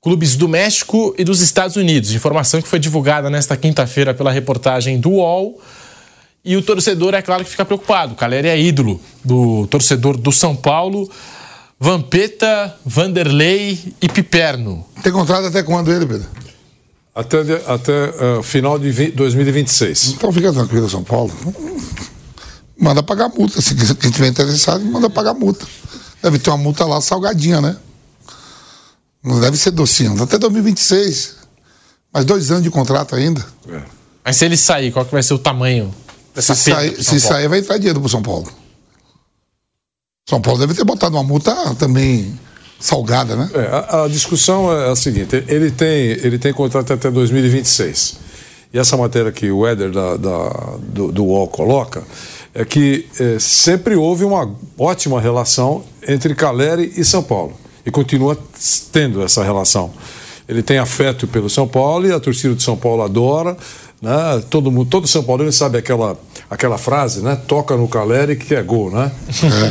Clubes 0.00 0.36
do 0.36 0.48
México 0.48 1.14
e 1.18 1.24
dos 1.24 1.40
Estados 1.40 1.76
Unidos. 1.76 2.12
Informação 2.12 2.62
que 2.62 2.68
foi 2.68 2.78
divulgada 2.78 3.28
nesta 3.28 3.56
quinta-feira 3.56 4.14
pela 4.14 4.32
reportagem 4.32 4.98
do 4.98 5.10
UOL. 5.10 5.60
E 6.44 6.56
o 6.56 6.62
torcedor, 6.62 7.12
é 7.14 7.20
claro 7.20 7.44
que 7.44 7.50
fica 7.50 7.64
preocupado. 7.64 8.14
O 8.14 8.16
Caleri 8.16 8.48
é 8.48 8.58
ídolo 8.58 9.00
do 9.24 9.66
torcedor 9.66 10.16
do 10.16 10.32
São 10.32 10.56
Paulo. 10.56 11.10
Vampeta, 11.78 12.74
Vanderlei 12.84 13.94
e 14.00 14.08
Piperno. 14.08 14.86
Tem 15.02 15.12
contrato 15.12 15.46
até 15.46 15.62
quando 15.62 15.92
ele, 15.92 16.06
Pedro? 16.06 16.45
Até, 17.16 17.42
de- 17.42 17.54
até 17.66 17.92
ah, 18.38 18.42
final 18.42 18.78
de 18.78 18.90
vi- 18.90 19.10
2026. 19.10 20.08
Então 20.08 20.30
fica 20.30 20.52
tranquilo, 20.52 20.88
São 20.90 21.02
Paulo. 21.02 21.32
Manda 22.78 23.02
pagar 23.02 23.30
multa. 23.30 23.62
Se 23.62 23.74
quem 23.94 24.10
tiver 24.10 24.28
interessado, 24.28 24.84
manda 24.84 25.08
pagar 25.08 25.32
multa. 25.32 25.66
Deve 26.22 26.38
ter 26.38 26.50
uma 26.50 26.58
multa 26.58 26.84
lá 26.84 27.00
salgadinha, 27.00 27.58
né? 27.62 27.74
Não 29.24 29.40
deve 29.40 29.56
ser 29.56 29.70
docinho. 29.70 30.22
Até 30.22 30.36
2026. 30.36 31.36
Mais 32.12 32.26
dois 32.26 32.50
anos 32.50 32.62
de 32.62 32.70
contrato 32.70 33.14
ainda. 33.16 33.44
Mas 34.22 34.36
se 34.36 34.44
ele 34.44 34.56
sair, 34.56 34.92
qual 34.92 35.06
que 35.06 35.12
vai 35.12 35.22
ser 35.22 35.32
o 35.34 35.38
tamanho 35.38 35.94
dessa 36.34 36.54
Se 36.54 36.70
sair, 36.70 37.02
se 37.02 37.18
sair, 37.18 37.48
vai 37.48 37.60
entrar 37.60 37.78
dinheiro 37.78 37.98
pro 38.00 38.08
São 38.10 38.22
Paulo. 38.22 38.46
São 40.28 40.40
Paulo 40.42 40.60
deve 40.60 40.74
ter 40.74 40.84
botado 40.84 41.16
uma 41.16 41.22
multa 41.24 41.54
também 41.76 42.38
salgada, 42.78 43.34
né? 43.36 43.50
É, 43.54 43.60
a, 43.96 44.04
a 44.04 44.08
discussão 44.08 44.72
é 44.72 44.90
a 44.90 44.96
seguinte: 44.96 45.42
ele 45.48 45.70
tem, 45.70 45.88
ele 46.22 46.38
tem 46.38 46.52
contrato 46.52 46.92
até 46.92 47.10
2026. 47.10 48.18
E 48.72 48.78
essa 48.78 48.96
matéria 48.96 49.32
que 49.32 49.50
o 49.50 49.66
Éder 49.66 49.90
da, 49.90 50.16
da- 50.16 50.74
do, 50.82 51.10
do 51.12 51.24
UOL 51.24 51.48
coloca 51.48 52.02
é 52.52 52.64
que 52.64 53.06
eh, 53.20 53.36
sempre 53.38 53.94
houve 53.94 54.24
uma 54.24 54.50
ótima 54.78 55.20
relação 55.20 55.84
entre 56.06 56.34
Caleri 56.34 56.92
e 56.96 57.04
São 57.04 57.22
Paulo. 57.22 57.52
E 57.84 57.90
continua 57.90 58.36
tendo 58.92 59.22
essa 59.22 59.44
relação. 59.44 59.92
Ele 60.48 60.62
tem 60.62 60.78
afeto 60.78 61.26
pelo 61.26 61.48
São 61.50 61.66
Paulo 61.68 62.06
e 62.06 62.12
a 62.12 62.18
torcida 62.20 62.54
do 62.54 62.62
São 62.62 62.76
Paulo 62.76 63.02
adora. 63.02 63.56
Né? 64.06 64.44
Todo 64.48 64.70
mundo, 64.70 64.88
todo 64.88 65.08
São 65.08 65.24
Paulo 65.24 65.50
sabe 65.52 65.78
aquela, 65.78 66.16
aquela 66.48 66.78
frase, 66.78 67.22
né? 67.22 67.36
Toca 67.48 67.76
no 67.76 67.88
Caleri 67.88 68.36
que 68.36 68.54
é 68.54 68.62
gol, 68.62 68.88
né? 68.88 69.10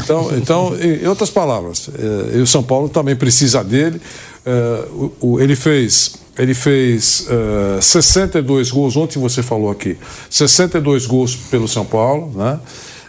Então, 0.03 0.29
então, 0.36 0.75
em 0.77 1.07
outras 1.07 1.29
palavras, 1.29 1.89
eh, 1.97 2.41
o 2.41 2.45
São 2.45 2.61
Paulo 2.61 2.89
também 2.89 3.15
precisa 3.15 3.63
dele. 3.63 4.01
Eh, 4.45 4.86
o- 4.91 5.11
o- 5.21 5.39
ele 5.39 5.55
fez, 5.55 6.15
ele 6.38 6.53
fez 6.53 7.27
eh, 7.29 7.79
62 7.81 8.71
gols, 8.71 8.97
ontem 8.97 9.19
você 9.19 9.41
falou 9.41 9.71
aqui, 9.71 9.97
62 10.29 11.05
gols 11.05 11.33
pelo 11.49 11.65
São 11.67 11.86
Paulo, 11.86 12.33
né? 12.36 12.59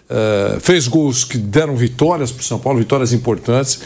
Eh, 0.09 0.59
fez 0.61 0.87
gols 0.87 1.25
que 1.25 1.37
deram 1.39 1.75
vitórias 1.75 2.31
para 2.31 2.41
o 2.43 2.45
São 2.45 2.59
Paulo, 2.61 2.79
vitórias 2.79 3.13
importantes. 3.13 3.81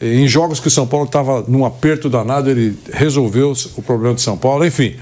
Em 0.00 0.28
jogos 0.28 0.60
que 0.60 0.68
o 0.68 0.70
São 0.70 0.86
Paulo 0.86 1.06
estava 1.06 1.44
num 1.48 1.64
aperto 1.64 2.08
danado, 2.08 2.48
ele 2.50 2.78
resolveu 2.92 3.52
o 3.76 3.82
problema 3.82 4.14
do 4.14 4.20
São 4.20 4.36
Paulo. 4.36 4.64
Enfim, 4.64 4.94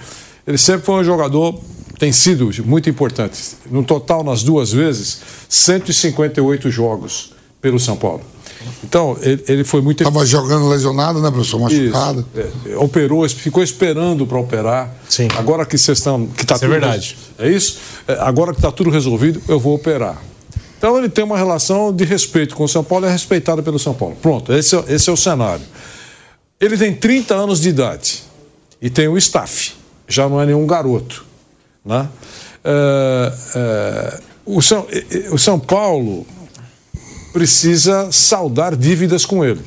ele 0.47 0.57
sempre 0.59 0.86
foi 0.86 0.95
um 0.97 1.05
jogador, 1.05 1.59
tem 2.03 2.11
sido 2.11 2.50
muito 2.64 2.90
importante. 2.90 3.40
No 3.70 3.84
total, 3.84 4.24
nas 4.24 4.42
duas 4.42 4.72
vezes, 4.72 5.20
158 5.48 6.68
jogos 6.68 7.32
pelo 7.61 7.78
São 7.78 7.94
Paulo. 7.96 8.22
Então, 8.82 9.16
ele, 9.22 9.44
ele 9.46 9.62
foi 9.62 9.80
muito 9.80 10.03
Tava 10.03 10.26
jogando 10.26 10.68
lesionado, 10.68 11.20
né, 11.20 11.30
professor? 11.30 11.61
Machucado. 11.61 12.26
É, 12.34 12.76
operou, 12.76 13.28
ficou 13.28 13.62
esperando 13.62 14.26
para 14.26 14.36
operar. 14.36 14.92
Sim. 15.09 15.28
Agora 15.36 15.64
que 15.64 15.78
vocês 15.78 15.98
estão. 15.98 16.26
Que 16.26 16.44
tá 16.44 16.57
Isso 16.57 16.64
é 16.64 16.66
tudo 16.66 16.72
verdade. 16.80 17.16
res- 17.38 17.46
É 17.48 17.57
isso? 17.57 17.78
É, 18.09 18.14
agora 18.14 18.50
que 18.53 18.59
está 18.59 18.72
tudo 18.72 18.90
resolvido, 18.90 19.40
eu 19.46 19.61
vou 19.61 19.72
operar. 19.76 20.20
Então 20.78 20.98
ele 20.98 21.09
tem 21.09 21.22
uma 21.22 21.38
relação 21.38 21.92
de 21.94 22.05
respeito 22.05 22.57
com 22.57 22.64
o 22.64 22.68
São 22.68 22.82
Paulo 22.82 23.07
e 23.07 23.09
é 23.09 23.12
respeitado 23.12 23.62
pelo 23.62 23.78
São 23.78 23.94
Paulo. 23.94 24.16
Pronto, 24.20 24.53
esse 24.53 24.74
é, 24.74 24.84
esse 24.88 25.09
é 25.09 25.12
o 25.12 25.16
cenário. 25.16 25.64
Ele 26.61 26.76
tem 26.76 26.92
30 26.92 27.32
anos 27.32 27.61
de 27.61 27.68
idade 27.68 28.24
e 28.80 28.90
tem 28.90 29.07
o 29.07 29.16
staff, 29.16 29.74
já 30.09 30.28
não 30.28 30.40
é 30.40 30.46
nenhum 30.46 30.66
garoto. 30.66 31.30
Né? 31.85 32.09
É, 32.64 33.33
é, 33.57 34.20
o, 34.45 34.61
São, 34.62 34.87
o 35.30 35.39
São 35.39 35.59
Paulo 35.59 36.26
precisa 37.33 38.11
saldar 38.12 38.76
dívidas 38.76 39.24
com 39.24 39.45
ele. 39.45 39.62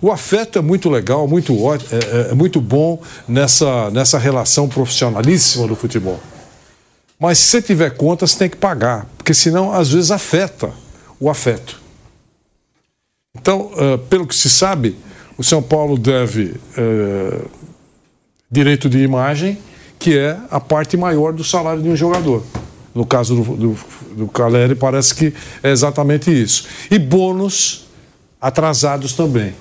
O 0.00 0.10
afeto 0.10 0.58
é 0.58 0.62
muito 0.62 0.88
legal, 0.88 1.26
muito 1.28 1.52
é, 1.52 2.28
é- 2.28 2.30
é 2.30 2.34
muito 2.34 2.60
bom 2.60 3.00
nessa, 3.26 3.90
nessa 3.90 4.18
relação 4.18 4.68
profissionalíssima 4.68 5.66
do 5.66 5.76
futebol. 5.76 6.20
Mas 7.18 7.38
se 7.38 7.60
tiver 7.60 7.90
conta, 7.90 8.26
você 8.26 8.38
tem 8.38 8.48
que 8.48 8.56
pagar, 8.56 9.06
porque 9.16 9.34
senão 9.34 9.72
às 9.72 9.90
vezes 9.90 10.10
afeta 10.10 10.72
o 11.18 11.28
afeto. 11.28 11.80
Então, 13.36 13.70
eh, 13.76 13.96
pelo 14.08 14.26
que 14.26 14.34
se 14.34 14.48
sabe, 14.48 14.96
o 15.36 15.42
São 15.42 15.60
Paulo 15.60 15.98
deve 15.98 16.54
eh, 16.76 17.40
direito 18.50 18.88
de 18.88 18.98
imagem, 18.98 19.58
que 19.98 20.16
é 20.16 20.38
a 20.50 20.60
parte 20.60 20.96
maior 20.96 21.32
do 21.32 21.42
salário 21.42 21.82
de 21.82 21.88
um 21.88 21.96
jogador. 21.96 22.42
No 22.94 23.04
caso 23.04 23.34
do, 23.36 23.56
do, 23.56 23.78
do 24.16 24.28
Caleri, 24.28 24.74
parece 24.74 25.14
que 25.14 25.32
é 25.62 25.70
exatamente 25.70 26.30
isso. 26.30 26.66
E 26.90 26.98
bônus 26.98 27.86
atrasados 28.40 29.12
também. 29.12 29.54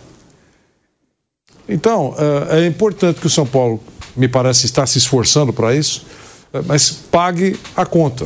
Então, 1.67 2.15
é, 2.49 2.61
é 2.61 2.67
importante 2.67 3.19
que 3.19 3.27
o 3.27 3.29
São 3.29 3.45
Paulo, 3.45 3.81
me 4.15 4.27
parece, 4.27 4.65
está 4.65 4.85
se 4.85 4.97
esforçando 4.97 5.51
para 5.51 5.75
isso, 5.75 6.05
é, 6.53 6.61
mas 6.61 6.89
pague 6.89 7.59
a 7.75 7.85
conta 7.85 8.25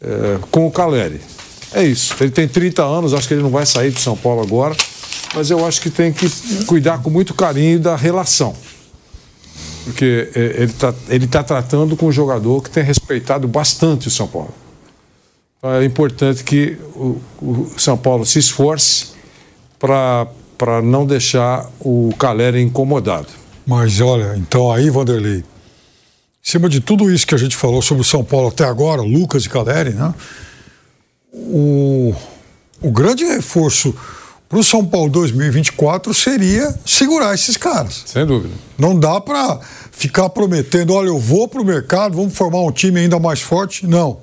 é, 0.00 0.38
com 0.50 0.66
o 0.66 0.70
Caleri. 0.70 1.20
É 1.72 1.82
isso. 1.82 2.14
Ele 2.20 2.30
tem 2.30 2.46
30 2.46 2.82
anos, 2.84 3.12
acho 3.12 3.26
que 3.26 3.34
ele 3.34 3.42
não 3.42 3.50
vai 3.50 3.66
sair 3.66 3.90
de 3.90 4.00
São 4.00 4.16
Paulo 4.16 4.42
agora, 4.42 4.76
mas 5.34 5.50
eu 5.50 5.66
acho 5.66 5.80
que 5.80 5.90
tem 5.90 6.12
que 6.12 6.30
cuidar 6.66 7.02
com 7.02 7.10
muito 7.10 7.34
carinho 7.34 7.80
da 7.80 7.96
relação. 7.96 8.54
Porque 9.86 10.28
ele 10.34 10.64
está 10.64 10.94
ele 11.08 11.26
tá 11.28 11.44
tratando 11.44 11.96
com 11.96 12.06
um 12.06 12.12
jogador 12.12 12.60
que 12.60 12.68
tem 12.68 12.82
respeitado 12.82 13.46
bastante 13.46 14.08
o 14.08 14.10
São 14.10 14.26
Paulo. 14.26 14.52
Então 15.58 15.72
é 15.74 15.84
importante 15.84 16.42
que 16.42 16.76
o, 16.96 17.20
o 17.40 17.72
São 17.78 17.96
Paulo 17.96 18.26
se 18.26 18.40
esforce 18.40 19.14
para 19.78 20.82
não 20.82 21.06
deixar 21.06 21.70
o 21.78 22.10
Caleri 22.18 22.60
incomodado. 22.60 23.28
Mas 23.64 24.00
olha, 24.00 24.36
então 24.36 24.72
aí, 24.72 24.90
Vanderlei, 24.90 25.38
em 25.38 25.44
cima 26.42 26.68
de 26.68 26.80
tudo 26.80 27.08
isso 27.08 27.24
que 27.24 27.34
a 27.34 27.38
gente 27.38 27.56
falou 27.56 27.80
sobre 27.80 28.00
o 28.00 28.04
São 28.04 28.24
Paulo 28.24 28.48
até 28.48 28.64
agora, 28.64 29.02
Lucas 29.02 29.44
e 29.44 29.48
Caleri, 29.48 29.90
né? 29.90 30.12
O, 31.32 32.12
o 32.80 32.90
grande 32.90 33.24
reforço 33.24 33.94
para 34.48 34.58
o 34.58 34.64
São 34.64 34.84
Paulo 34.84 35.10
2024 35.10 36.14
seria 36.14 36.74
segurar 36.84 37.34
esses 37.34 37.56
caras. 37.56 38.04
Sem 38.06 38.24
dúvida. 38.24 38.54
Não 38.78 38.98
dá 38.98 39.20
para 39.20 39.58
ficar 39.90 40.28
prometendo, 40.28 40.92
olha, 40.92 41.08
eu 41.08 41.18
vou 41.18 41.48
para 41.48 41.60
o 41.60 41.64
mercado, 41.64 42.16
vamos 42.16 42.36
formar 42.36 42.60
um 42.60 42.70
time 42.70 43.00
ainda 43.00 43.18
mais 43.18 43.40
forte. 43.40 43.86
Não. 43.86 44.18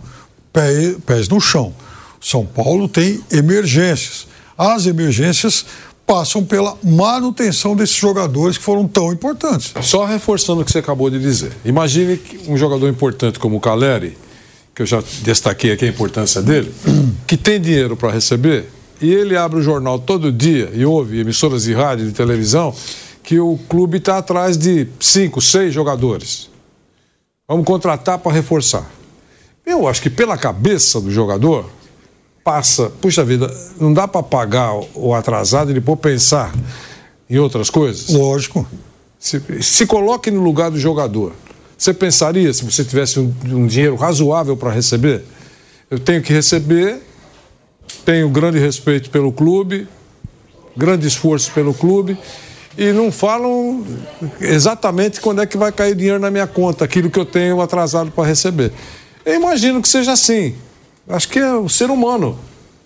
Pé, 0.52 0.96
pés 1.06 1.28
no 1.28 1.42
chão. 1.42 1.74
São 2.22 2.46
Paulo 2.46 2.88
tem 2.88 3.22
emergências. 3.32 4.28
As 4.58 4.86
emergências 4.86 5.66
passam 6.06 6.44
pela 6.44 6.78
manutenção 6.84 7.76
desses 7.76 7.96
jogadores 7.96 8.58
que 8.58 8.64
foram 8.64 8.88
tão 8.88 9.12
importantes. 9.12 9.74
Só 9.82 10.06
reforçando 10.06 10.62
o 10.62 10.66
que 10.66 10.72
você 10.72 10.80
acabou 10.80 11.10
de 11.10 11.20
dizer. 11.20 11.52
Imagine 11.66 12.20
um 12.48 12.56
jogador 12.56 12.88
importante 12.88 13.40
como 13.40 13.58
o 13.58 13.60
Caleri, 13.60 14.18
que 14.76 14.82
eu 14.82 14.86
já 14.86 15.04
destaquei 15.22 15.72
aqui 15.72 15.86
a 15.86 15.88
importância 15.88 16.42
dele, 16.42 16.74
que 17.28 17.36
tem 17.36 17.60
dinheiro 17.60 17.96
para 17.98 18.12
receber, 18.12 18.70
e 19.04 19.14
ele 19.14 19.36
abre 19.36 19.60
o 19.60 19.62
jornal 19.62 20.00
todo 20.00 20.32
dia 20.32 20.72
e 20.74 20.86
ouve 20.86 21.20
emissoras 21.20 21.64
de 21.64 21.74
rádio 21.74 22.06
e 22.06 22.08
de 22.08 22.16
televisão 22.16 22.74
que 23.22 23.38
o 23.38 23.60
clube 23.68 23.98
está 23.98 24.18
atrás 24.18 24.58
de 24.58 24.88
cinco, 24.98 25.42
seis 25.42 25.74
jogadores. 25.74 26.50
Vamos 27.46 27.66
contratar 27.66 28.18
para 28.20 28.32
reforçar. 28.32 28.90
Eu 29.66 29.90
acho 29.90 30.02
que 30.02 30.10
pela 30.10 30.38
cabeça 30.38 31.02
do 31.02 31.12
jogador, 31.12 31.70
passa, 32.46 32.90
puxa 33.02 33.26
vida, 33.26 33.54
não 33.78 33.94
dá 33.94 34.08
para 34.08 34.24
pagar 34.24 34.74
o 34.96 35.14
atrasado 35.14 35.72
e 35.72 35.74
depois 35.74 36.00
pensar 36.00 36.54
em 37.30 37.38
outras 37.38 37.70
coisas? 37.70 38.08
Lógico. 38.08 38.66
Se, 39.20 39.42
se 39.62 39.86
coloque 39.86 40.32
no 40.32 40.42
lugar 40.42 40.72
do 40.72 40.80
jogador. 40.80 41.34
Você 41.78 41.94
pensaria, 41.94 42.54
se 42.54 42.64
você 42.64 42.86
tivesse 42.86 43.20
um, 43.20 43.34
um 43.48 43.68
dinheiro 43.68 43.96
razoável 43.96 44.56
para 44.56 44.72
receber? 44.72 45.26
Eu 45.92 46.00
tenho 46.00 46.22
que 46.22 46.32
receber, 46.32 47.02
tenho 48.06 48.30
grande 48.30 48.60
respeito 48.60 49.10
pelo 49.10 49.32
clube, 49.32 49.88
grande 50.76 51.08
esforço 51.08 51.52
pelo 51.52 51.74
clube, 51.74 52.18
e 52.78 52.92
não 52.92 53.12
falam 53.12 53.86
exatamente 54.42 55.22
quando 55.22 55.42
é 55.42 55.46
que 55.46 55.58
vai 55.58 55.72
cair 55.72 55.96
dinheiro 55.96 56.20
na 56.20 56.32
minha 56.32 56.48
conta, 56.48 56.86
aquilo 56.86 57.10
que 57.10 57.20
eu 57.20 57.26
tenho 57.26 57.62
atrasado 57.62 58.12
para 58.12 58.28
receber. 58.28 58.72
Eu 59.26 59.36
imagino 59.36 59.82
que 59.82 59.88
seja 59.88 60.14
assim. 60.14 60.56
Acho 61.08 61.30
que 61.30 61.40
é 61.40 61.54
o 61.54 61.70
ser 61.70 61.90
humano. 61.90 62.38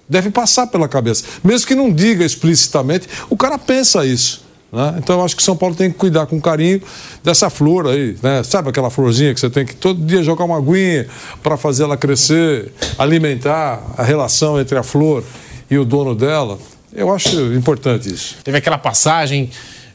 Deve 0.09 0.29
passar 0.29 0.67
pela 0.67 0.87
cabeça. 0.87 1.23
Mesmo 1.43 1.67
que 1.67 1.75
não 1.75 1.91
diga 1.91 2.23
explicitamente, 2.23 3.07
o 3.29 3.37
cara 3.37 3.57
pensa 3.57 4.05
isso. 4.05 4.46
Né? 4.71 4.95
Então 4.97 5.19
eu 5.19 5.25
acho 5.25 5.35
que 5.35 5.43
São 5.43 5.55
Paulo 5.55 5.75
tem 5.75 5.89
que 5.89 5.97
cuidar 5.97 6.25
com 6.25 6.39
carinho 6.41 6.81
dessa 7.23 7.49
flor 7.49 7.87
aí, 7.87 8.17
né? 8.21 8.43
Sabe 8.43 8.69
aquela 8.69 8.89
florzinha 8.89 9.33
que 9.33 9.39
você 9.39 9.49
tem 9.49 9.65
que 9.65 9.75
todo 9.75 10.05
dia 10.05 10.21
jogar 10.21 10.45
uma 10.45 10.57
aguinha 10.57 11.07
para 11.41 11.55
fazer 11.57 11.83
ela 11.83 11.95
crescer, 11.95 12.71
alimentar 12.97 13.81
a 13.97 14.03
relação 14.03 14.59
entre 14.59 14.77
a 14.77 14.83
flor 14.83 15.23
e 15.69 15.77
o 15.77 15.85
dono 15.85 16.13
dela? 16.13 16.59
Eu 16.93 17.13
acho 17.13 17.29
importante 17.53 18.13
isso. 18.13 18.35
Teve 18.43 18.57
aquela 18.57 18.77
passagem 18.77 19.49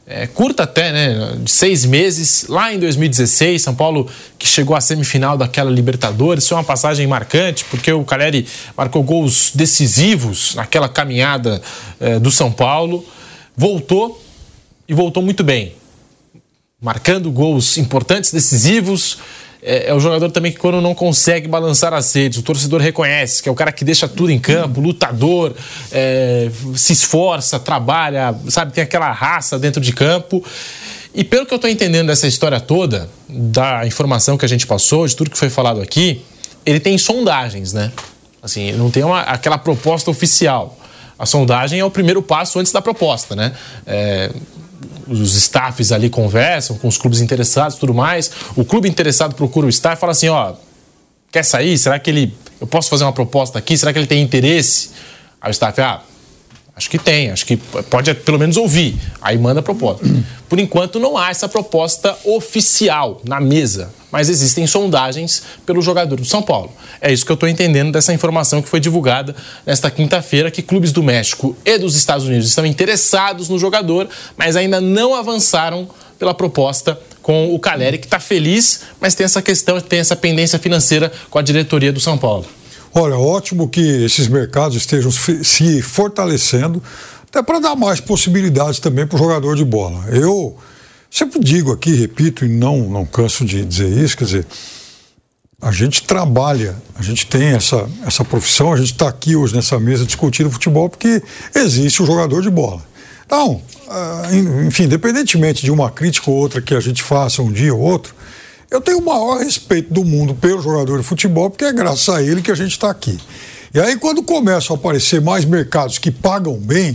é, 0.07 0.27
curta 0.27 0.65
até, 0.65 0.93
né? 0.93 1.37
De 1.43 1.51
seis 1.51 1.85
meses, 1.85 2.47
lá 2.49 2.73
em 2.73 2.79
2016, 2.79 3.63
São 3.63 3.75
Paulo 3.75 4.09
que 4.39 4.47
chegou 4.47 4.75
à 4.75 4.81
semifinal 4.81 5.37
daquela 5.37 5.71
Libertadores. 5.71 6.49
Foi 6.49 6.57
uma 6.57 6.65
passagem 6.65 7.07
marcante, 7.07 7.65
porque 7.67 7.93
o 7.93 8.05
Caleri 8.05 8.47
marcou 8.77 9.03
gols 9.03 9.53
decisivos 9.55 10.55
naquela 10.55 10.89
caminhada 10.89 11.61
é, 12.01 12.19
do 12.19 12.31
São 12.31 12.51
Paulo. 12.51 13.05
Voltou 13.57 14.21
e 14.89 14.95
voltou 14.95 15.23
muito 15.23 15.43
bem, 15.45 15.75
marcando 16.81 17.31
gols 17.31 17.79
importantes, 17.79 18.33
decisivos 18.33 19.19
é, 19.63 19.91
é 19.91 19.95
o 19.95 20.01
jogador 20.01 20.29
também 20.31 20.51
que 20.51 20.59
quando 20.59 20.81
não 20.81 20.95
consegue 20.95 21.47
balançar 21.47 21.95
as 21.95 22.13
redes, 22.13 22.39
o 22.39 22.43
torcedor 22.43 22.81
reconhece 22.81 23.41
que 23.41 23.49
é 23.49 23.53
o 23.53 23.55
cara 23.55 23.71
que 23.71 23.85
deixa 23.85 24.09
tudo 24.09 24.31
em 24.31 24.39
campo, 24.39 24.81
lutador, 24.81 25.55
é, 25.93 26.51
se 26.75 26.93
esforça, 26.93 27.61
trabalha, 27.61 28.35
sabe, 28.49 28.73
tem 28.73 28.83
aquela 28.83 29.13
raça 29.13 29.59
dentro 29.59 29.81
de 29.81 29.93
campo. 29.93 30.45
E 31.15 31.23
pelo 31.23 31.47
que 31.47 31.55
eu 31.55 31.57
estou 31.57 31.71
entendendo 31.71 32.09
dessa 32.09 32.27
história 32.27 32.59
toda, 32.59 33.09
da 33.29 33.87
informação 33.87 34.37
que 34.37 34.45
a 34.45 34.49
gente 34.49 34.67
passou, 34.67 35.07
de 35.07 35.15
tudo 35.15 35.31
que 35.31 35.39
foi 35.39 35.51
falado 35.51 35.81
aqui, 35.81 36.23
ele 36.67 36.81
tem 36.81 36.99
sondagens, 36.99 37.73
né? 37.73 37.93
Assim, 38.43 38.73
não 38.73 38.91
tem 38.91 39.05
uma, 39.05 39.21
aquela 39.21 39.59
proposta 39.59 40.11
oficial. 40.11 40.77
A 41.19 41.27
sondagem 41.27 41.79
é 41.79 41.85
o 41.85 41.91
primeiro 41.91 42.23
passo 42.23 42.59
antes 42.59 42.73
da 42.73 42.81
proposta, 42.81 43.37
né? 43.37 43.53
É, 43.87 44.31
os 45.07 45.35
staffs 45.37 45.93
ali 45.93 46.09
conversam 46.09 46.77
com 46.77 46.89
os 46.89 46.97
clubes 46.97 47.21
interessados 47.21 47.77
tudo 47.77 47.95
mais. 47.95 48.31
O 48.57 48.65
clube 48.65 48.89
interessado 48.89 49.35
procura 49.35 49.67
o 49.67 49.71
staff 49.71 49.97
e 49.97 50.01
fala 50.01 50.13
assim: 50.13 50.29
ó, 50.29 50.55
quer 51.31 51.45
sair? 51.45 51.77
Será 51.79 51.99
que 51.99 52.11
ele. 52.11 52.35
Eu 52.61 52.67
posso 52.67 52.89
fazer 52.89 53.05
uma 53.05 53.13
proposta 53.13 53.59
aqui? 53.59 53.77
Será 53.77 53.93
que 53.93 53.99
ele 53.99 54.07
tem 54.07 54.23
interesse? 54.23 54.91
Aí 55.41 55.51
o 55.51 55.53
staff, 55.53 55.81
ah, 55.81 56.01
acho 56.77 56.91
que 56.91 56.99
tem, 56.99 57.31
acho 57.31 57.47
que 57.47 57.57
pode 57.57 58.13
pelo 58.15 58.39
menos 58.39 58.57
ouvir. 58.57 58.99
Aí 59.21 59.39
manda 59.39 59.61
a 59.61 59.63
proposta. 59.63 60.05
Por 60.49 60.59
enquanto 60.59 60.99
não 60.99 61.17
há 61.17 61.31
essa 61.31 61.49
proposta 61.49 62.17
oficial 62.25 63.21
na 63.25 63.41
mesa 63.41 63.91
mas 64.13 64.29
existem 64.29 64.67
sondagens 64.67 65.43
pelo 65.65 65.81
jogador 65.81 66.17
do 66.17 66.25
São 66.27 66.43
Paulo. 66.43 66.71
É 67.01 67.11
isso 67.11 67.25
que 67.25 67.33
eu 67.33 67.35
estou 67.35 67.49
entendendo 67.49 67.91
dessa 67.91 68.13
informação 68.13 68.61
que 68.61 68.69
foi 68.69 68.79
divulgada 68.79 69.35
nesta 69.65 69.91
quinta-feira, 69.91 70.51
que 70.51 70.61
clubes 70.61 70.93
do 70.93 71.03
México 71.03 71.57
e 71.65 71.79
dos 71.79 71.97
Estados 71.97 72.27
Unidos 72.27 72.47
estão 72.47 72.67
interessados 72.67 73.49
no 73.49 73.59
jogador, 73.59 74.07
mas 74.37 74.55
ainda 74.55 74.81
não 74.81 75.15
avançaram 75.15 75.89
pela 76.19 76.35
proposta 76.35 77.01
com 77.23 77.55
o 77.55 77.59
Caleri, 77.59 77.99
que 77.99 78.07
está 78.07 78.21
feliz, 78.21 78.83
mas 79.01 79.15
tem 79.15 79.25
essa 79.25 79.41
questão, 79.41 79.81
tem 79.81 80.01
essa 80.01 80.15
pendência 80.15 80.59
financeira 80.59 81.11
com 81.31 81.39
a 81.39 81.43
diretoria 81.43 81.93
do 81.93 81.99
São 81.99 82.19
Paulo. 82.19 82.45
Olha, 82.95 83.17
ótimo 83.17 83.69
que 83.69 83.81
esses 83.81 84.29
mercados 84.29 84.77
estejam 84.77 85.11
se 85.11 85.81
fortalecendo, 85.83 86.83
até 87.29 87.43
para 87.43 87.59
dar 87.59 87.75
mais 87.75 88.01
possibilidades 88.01 88.79
também 88.79 89.07
para 89.07 89.17
o 89.17 89.19
jogador 89.19 89.57
de 89.57 89.65
bola. 89.65 90.05
Eu 90.09 90.59
Sempre 91.13 91.41
digo 91.41 91.71
aqui, 91.71 91.95
repito, 91.95 92.43
e 92.43 92.49
não, 92.49 92.89
não 92.89 93.05
canso 93.05 93.45
de 93.45 93.63
dizer 93.67 93.87
isso, 93.87 94.17
quer 94.17 94.25
dizer, 94.25 94.47
a 95.61 95.71
gente 95.71 96.05
trabalha, 96.05 96.75
a 96.95 97.03
gente 97.03 97.27
tem 97.27 97.49
essa, 97.49 97.87
essa 98.07 98.25
profissão, 98.25 98.73
a 98.73 98.79
gente 98.79 98.93
está 98.93 99.09
aqui 99.09 99.37
hoje 99.37 99.55
nessa 99.55 99.79
mesa 99.79 100.07
discutindo 100.07 100.51
futebol 100.51 100.89
porque 100.89 101.23
existe 101.55 102.03
o 102.03 102.07
jogador 102.07 102.41
de 102.41 102.49
bola. 102.49 102.83
Então, 103.27 103.61
ah, 103.91 104.23
enfim, 104.67 104.85
independentemente 104.85 105.63
de 105.63 105.71
uma 105.71 105.91
crítica 105.91 106.31
ou 106.31 106.37
outra 106.39 106.63
que 106.63 106.75
a 106.75 106.81
gente 106.81 107.03
faça 107.03 107.43
um 107.43 107.53
dia 107.53 107.75
ou 107.75 107.81
outro, 107.81 108.15
eu 108.73 108.81
tenho 108.81 108.99
o 108.99 109.05
maior 109.05 109.39
respeito 109.39 109.93
do 109.93 110.03
mundo 110.03 110.35
pelo 110.35 110.63
jogador 110.63 110.99
de 110.99 111.05
futebol, 111.05 111.51
porque 111.51 111.67
é 111.67 111.73
graças 111.73 112.09
a 112.09 112.23
ele 112.23 112.41
que 112.41 112.51
a 112.51 112.55
gente 112.55 112.71
está 112.71 112.91
aqui. 112.91 113.19
E 113.75 113.79
aí, 113.79 113.97
quando 113.97 114.23
começam 114.23 114.75
a 114.75 114.79
aparecer 114.79 115.21
mais 115.21 115.45
mercados 115.45 115.99
que 115.99 116.11
pagam 116.11 116.55
bem, 116.55 116.95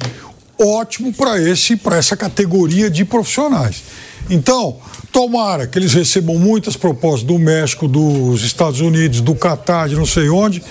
ótimo 0.60 1.14
para 1.14 1.40
esse, 1.40 1.76
para 1.76 1.98
essa 1.98 2.18
categoria 2.18 2.90
de 2.90 3.06
profissionais. 3.06 3.84
Então, 4.28 4.78
tomara 5.12 5.68
que 5.68 5.78
eles 5.78 5.94
recebam 5.94 6.40
muitas 6.40 6.76
propostas 6.76 7.24
do 7.24 7.38
México, 7.38 7.88
dos 7.88 8.44
Estados 8.44 8.82
Unidos, 8.82 9.22
do 9.22 9.36
Catar, 9.36 9.88
de 9.88 9.96
não 9.96 10.06
sei 10.06 10.30
onde, 10.30 10.64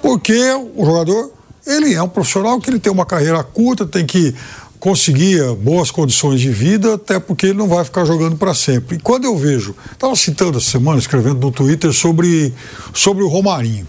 porque 0.00 0.38
o 0.76 0.86
jogador, 0.86 1.32
ele 1.66 1.92
é 1.92 2.02
um 2.02 2.08
profissional 2.08 2.60
que 2.60 2.70
ele 2.70 2.78
tem 2.78 2.92
uma 2.92 3.04
carreira 3.04 3.42
curta, 3.42 3.84
tem 3.84 4.06
que 4.06 4.32
conseguir 4.86 5.42
boas 5.56 5.90
condições 5.90 6.40
de 6.40 6.48
vida, 6.48 6.94
até 6.94 7.18
porque 7.18 7.46
ele 7.46 7.58
não 7.58 7.66
vai 7.66 7.84
ficar 7.84 8.04
jogando 8.04 8.36
para 8.36 8.54
sempre. 8.54 8.94
E 8.94 9.00
quando 9.00 9.24
eu 9.24 9.36
vejo, 9.36 9.74
estava 9.90 10.14
citando 10.14 10.58
essa 10.58 10.70
semana, 10.70 10.96
escrevendo 10.96 11.40
no 11.40 11.50
Twitter 11.50 11.92
sobre, 11.92 12.54
sobre 12.94 13.24
o 13.24 13.28
Romarinho. 13.28 13.84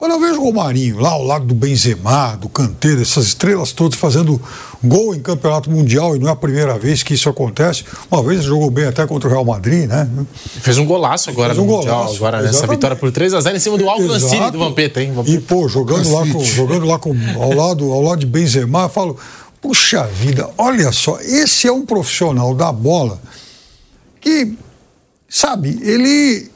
Quando 0.00 0.12
eu 0.12 0.20
vejo 0.20 0.40
o 0.40 0.44
Romarinho 0.44 0.98
lá 0.98 1.10
ao 1.10 1.22
lado 1.22 1.44
do 1.44 1.54
Benzema, 1.54 2.34
do 2.34 2.48
Canteiro, 2.48 3.02
essas 3.02 3.26
estrelas 3.26 3.72
todas 3.72 3.98
fazendo 3.98 4.40
gol 4.82 5.14
em 5.14 5.20
campeonato 5.20 5.70
mundial, 5.70 6.16
e 6.16 6.18
não 6.18 6.28
é 6.28 6.32
a 6.32 6.36
primeira 6.36 6.78
vez 6.78 7.02
que 7.02 7.12
isso 7.12 7.28
acontece. 7.28 7.84
Uma 8.10 8.22
vez 8.22 8.40
ele 8.40 8.48
jogou 8.48 8.70
bem 8.70 8.86
até 8.86 9.06
contra 9.06 9.28
o 9.28 9.32
Real 9.32 9.44
Madrid, 9.44 9.86
né? 9.86 10.08
Fez 10.34 10.78
um 10.78 10.86
golaço 10.86 11.28
agora 11.28 11.52
no 11.52 11.62
um 11.62 11.66
Mundial, 11.66 11.96
golaço, 11.98 12.16
agora 12.16 12.38
exatamente. 12.38 12.62
nessa 12.62 12.66
vitória 12.66 12.96
por 12.96 13.12
3 13.12 13.34
a 13.34 13.40
0 13.42 13.56
em 13.56 13.60
cima 13.60 13.76
do 13.76 14.20
City 14.20 14.50
do 14.50 14.58
Vampeta, 14.58 15.02
hein? 15.02 15.12
Vampeta. 15.12 15.36
E, 15.36 15.40
pô, 15.40 15.68
jogando 15.68 16.10
lá, 16.10 16.26
com, 16.26 16.44
jogando 16.44 16.86
lá 16.86 16.98
com, 16.98 17.14
ao, 17.38 17.52
lado, 17.52 17.92
ao 17.92 18.02
lado 18.02 18.20
de 18.20 18.26
Benzema, 18.26 18.84
eu 18.84 18.88
falo, 18.88 19.18
Puxa 19.60 20.04
vida, 20.04 20.50
olha 20.56 20.90
só, 20.90 21.20
esse 21.20 21.68
é 21.68 21.72
um 21.72 21.84
profissional 21.84 22.54
da 22.54 22.72
bola 22.72 23.20
que, 24.20 24.56
sabe, 25.28 25.78
ele 25.82 26.50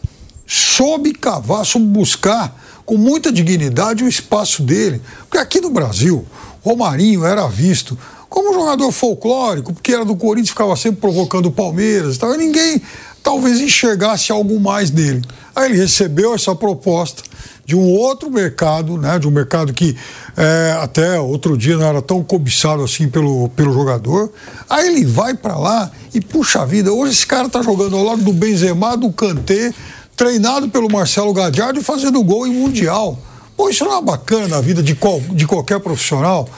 soube 0.47 1.13
cavar, 1.13 1.67
soube 1.67 1.87
buscar 1.87 2.61
com 2.85 2.97
muita 2.97 3.31
dignidade 3.31 4.05
o 4.05 4.09
espaço 4.09 4.63
dele. 4.63 5.03
Porque 5.21 5.39
aqui 5.39 5.61
no 5.61 5.71
Brasil, 5.71 6.25
Romarinho 6.63 7.25
era 7.25 7.47
visto 7.47 7.99
como 8.29 8.51
um 8.51 8.55
jogador 8.55 8.91
folclórico, 8.91 9.73
porque 9.73 9.93
era 9.93 10.05
do 10.05 10.17
Corinthians, 10.17 10.51
ficava 10.51 10.75
sempre 10.75 11.01
provocando 11.01 11.47
o 11.47 11.53
Palmeiras 11.53 12.17
e 12.17 12.19
tal, 12.19 12.35
e 12.35 12.39
ninguém 12.39 12.83
talvez 13.23 13.61
enxergasse 13.61 14.33
algo 14.33 14.59
mais 14.59 14.91
dele. 14.91 15.23
Aí 15.55 15.71
ele 15.71 15.79
recebeu 15.79 16.35
essa 16.35 16.55
proposta 16.55 17.23
de 17.65 17.75
um 17.75 17.89
outro 17.91 18.31
mercado, 18.31 18.97
né, 18.99 19.19
de 19.19 19.27
um 19.27 19.31
mercado 19.31 19.73
que 19.73 19.97
é, 20.37 20.79
até 20.83 21.19
outro 21.19 21.57
dia 21.57 21.77
não 21.77 21.87
era 21.87 22.03
tão 22.03 22.23
cobiçado 22.23 22.83
assim 22.83 23.09
pelo, 23.09 23.49
pelo 23.51 23.73
jogador. 23.73 24.31
Aí 24.69 24.89
ele 24.89 25.05
vai 25.05 25.35
para 25.35 25.57
lá 25.57 25.91
e, 26.13 26.21
puxa 26.21 26.65
vida, 26.67 26.93
hoje 26.93 27.13
esse 27.13 27.27
cara 27.27 27.49
tá 27.49 27.63
jogando 27.63 27.97
ao 27.97 28.05
lado 28.05 28.23
do 28.23 28.33
Benzema, 28.33 28.97
do 28.97 29.13
Kanté, 29.13 29.73
treinado 30.17 30.69
pelo 30.69 30.91
Marcelo 30.91 31.33
Gadiardo 31.33 31.81
e 31.81 31.83
fazendo 31.83 32.23
gol 32.23 32.47
em 32.47 32.53
Mundial. 32.53 33.19
Pô, 33.57 33.69
isso 33.69 33.85
não 33.85 33.97
é 33.97 34.03
bacana 34.03 34.49
na 34.49 34.61
vida 34.61 34.83
de, 34.83 34.95
qual, 34.95 35.21
de 35.21 35.47
qualquer 35.47 35.81
profissional. 35.81 36.49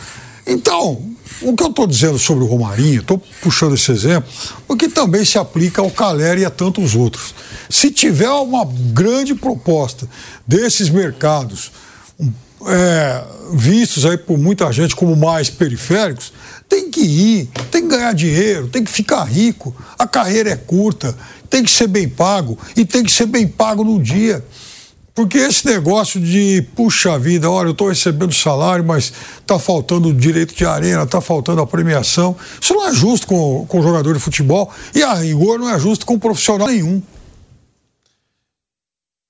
Então, 0.47 1.03
o 1.43 1.55
que 1.55 1.63
eu 1.63 1.69
estou 1.69 1.87
dizendo 1.87 2.19
sobre 2.19 2.45
o 2.45 2.47
Romarinho, 2.47 3.01
estou 3.01 3.21
puxando 3.43 3.75
esse 3.75 3.91
exemplo, 3.91 4.31
porque 4.67 4.89
também 4.89 5.25
se 5.25 5.39
aplica 5.39 5.83
ao 5.83 5.91
Caleri 5.91 6.43
e 6.43 6.45
a 6.45 6.51
tantos 6.51 6.95
outros. 6.95 7.35
Se 7.69 7.91
tiver 7.91 8.31
uma 8.31 8.65
grande 8.65 9.35
proposta 9.35 10.09
desses 10.47 10.89
mercados, 10.89 11.73
é, 12.67 13.25
vistos 13.53 14.07
aí 14.07 14.17
por 14.17 14.39
muita 14.39 14.73
gente 14.73 14.95
como 14.97 15.17
mais 15.17 15.51
periféricos, 15.51 16.33
tem 16.69 16.91
que 16.91 17.01
ir, 17.01 17.51
tem 17.71 17.83
que 17.83 17.89
ganhar 17.89 18.13
dinheiro, 18.13 18.69
tem 18.69 18.83
que 18.83 18.91
ficar 18.91 19.25
rico. 19.25 19.75
A 19.99 20.07
carreira 20.07 20.51
é 20.51 20.57
curta, 20.57 21.17
tem 21.51 21.63
que 21.63 21.71
ser 21.71 21.87
bem 21.87 22.09
pago 22.09 22.59
e 22.77 22.85
tem 22.85 23.05
que 23.05 23.13
ser 23.13 23.27
bem 23.27 23.47
pago 23.47 23.85
no 23.85 24.03
dia. 24.03 24.45
Porque 25.17 25.39
esse 25.39 25.65
negócio 25.65 26.21
de, 26.21 26.61
puxa 26.75 27.19
vida, 27.19 27.51
olha, 27.51 27.69
eu 27.69 27.73
estou 27.73 27.89
recebendo 27.89 28.35
salário, 28.35 28.85
mas 28.85 29.11
está 29.41 29.59
faltando 29.59 30.11
o 30.11 30.15
direito 30.15 30.55
de 30.55 30.67
arena, 30.67 31.05
está 31.05 31.23
faltando 31.23 31.63
a 31.63 31.67
premiação. 31.67 32.37
Isso 32.61 32.75
não 32.75 32.87
é 32.87 32.93
justo 32.93 33.27
com, 33.27 33.65
com 33.67 33.81
o 33.81 33.83
jogador 33.83 34.13
de 34.13 34.21
futebol 34.21 34.71
e 34.95 35.03
a 35.03 35.15
rigor 35.15 35.59
não 35.59 35.71
é 35.71 35.81
justo 35.81 36.05
com 36.05 36.19
profissional 36.19 36.69
nenhum. 36.69 37.03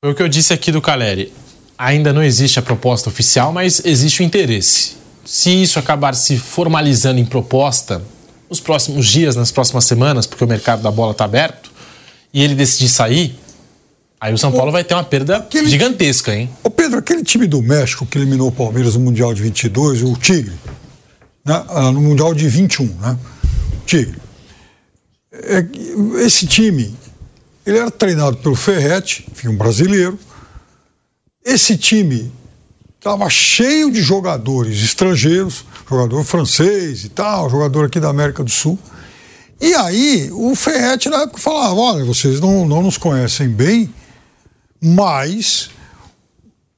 Foi 0.04 0.12
o 0.12 0.14
que 0.16 0.24
eu 0.24 0.28
disse 0.28 0.52
aqui 0.52 0.72
do 0.72 0.82
Caleri. 0.82 1.32
Ainda 1.78 2.12
não 2.12 2.22
existe 2.22 2.58
a 2.58 2.62
proposta 2.62 3.08
oficial, 3.08 3.52
mas 3.52 3.80
existe 3.84 4.22
o 4.22 4.24
interesse. 4.24 4.96
Se 5.24 5.50
isso 5.50 5.78
acabar 5.78 6.16
se 6.16 6.36
formalizando 6.36 7.20
em 7.20 7.24
proposta 7.24 8.02
nos 8.50 8.58
próximos 8.58 9.06
dias, 9.06 9.36
nas 9.36 9.52
próximas 9.52 9.84
semanas, 9.84 10.26
porque 10.26 10.42
o 10.42 10.48
mercado 10.48 10.82
da 10.82 10.90
bola 10.90 11.12
está 11.12 11.26
aberto, 11.26 11.70
e 12.34 12.42
ele 12.42 12.56
decidir 12.56 12.88
sair, 12.88 13.38
Aí 14.20 14.32
o 14.32 14.38
São 14.38 14.50
Paulo 14.50 14.68
o, 14.68 14.72
vai 14.72 14.82
ter 14.82 14.94
uma 14.94 15.04
perda 15.04 15.36
aquele, 15.36 15.68
gigantesca, 15.68 16.34
hein? 16.34 16.50
Ô 16.62 16.70
Pedro, 16.70 16.98
aquele 16.98 17.22
time 17.22 17.46
do 17.46 17.62
México 17.62 18.06
que 18.06 18.16
eliminou 18.16 18.48
o 18.48 18.52
Palmeiras 18.52 18.94
no 18.94 19.00
Mundial 19.00 19.34
de 19.34 19.42
22, 19.42 20.02
o 20.02 20.16
Tigre, 20.16 20.54
né? 21.44 21.64
Ah, 21.68 21.92
no 21.92 22.00
Mundial 22.00 22.34
de 22.34 22.48
21, 22.48 22.86
né? 23.00 23.18
Tigre. 23.84 24.18
É, 25.32 25.66
esse 26.24 26.46
time, 26.46 26.96
ele 27.66 27.78
era 27.78 27.90
treinado 27.90 28.38
pelo 28.38 28.56
Ferretti, 28.56 29.26
enfim, 29.30 29.48
um 29.48 29.56
brasileiro. 29.56 30.18
Esse 31.44 31.76
time 31.76 32.32
estava 32.98 33.28
cheio 33.28 33.90
de 33.90 34.02
jogadores 34.02 34.82
estrangeiros, 34.82 35.64
jogador 35.88 36.24
francês 36.24 37.04
e 37.04 37.08
tal, 37.08 37.48
jogador 37.48 37.84
aqui 37.84 38.00
da 38.00 38.08
América 38.08 38.42
do 38.42 38.50
Sul. 38.50 38.78
E 39.60 39.74
aí 39.74 40.28
o 40.32 40.54
Ferretti 40.56 41.08
na 41.08 41.22
época 41.22 41.38
falava, 41.38 41.74
olha, 41.74 42.04
vocês 42.04 42.40
não, 42.40 42.66
não 42.66 42.82
nos 42.82 42.98
conhecem 42.98 43.48
bem, 43.48 43.92
mas 44.82 45.70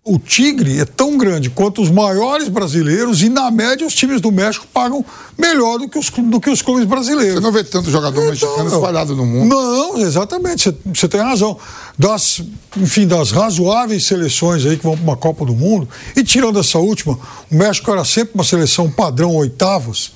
o 0.08 0.18
Tigre 0.18 0.80
é 0.80 0.86
tão 0.86 1.18
grande 1.18 1.50
quanto 1.50 1.82
os 1.82 1.90
maiores 1.90 2.48
brasileiros 2.48 3.22
e, 3.22 3.28
na 3.28 3.50
média, 3.50 3.86
os 3.86 3.94
times 3.94 4.22
do 4.22 4.32
México 4.32 4.66
pagam 4.72 5.04
melhor 5.36 5.78
do 5.78 5.86
que 5.86 5.98
os, 5.98 6.08
do 6.08 6.40
que 6.40 6.48
os 6.48 6.62
clubes 6.62 6.86
brasileiros. 6.86 7.34
Você 7.34 7.40
não 7.40 7.52
vê 7.52 7.62
tanto 7.62 7.90
jogador 7.90 8.18
então, 8.18 8.30
mexicano 8.30 8.68
espalhado 8.70 9.14
no 9.14 9.26
mundo. 9.26 9.54
Não, 9.54 9.98
exatamente, 9.98 10.74
você 10.94 11.06
tem 11.06 11.20
razão. 11.20 11.58
Das, 11.98 12.40
enfim, 12.74 13.06
das 13.06 13.30
razoáveis 13.30 14.06
seleções 14.06 14.64
aí 14.64 14.78
que 14.78 14.84
vão 14.84 14.96
para 14.96 15.04
uma 15.04 15.16
Copa 15.16 15.44
do 15.44 15.54
Mundo, 15.54 15.86
e 16.16 16.24
tirando 16.24 16.58
essa 16.58 16.78
última, 16.78 17.18
o 17.50 17.54
México 17.54 17.90
era 17.92 18.02
sempre 18.02 18.30
uma 18.34 18.44
seleção 18.44 18.90
padrão 18.90 19.36
oitavas, 19.36 20.12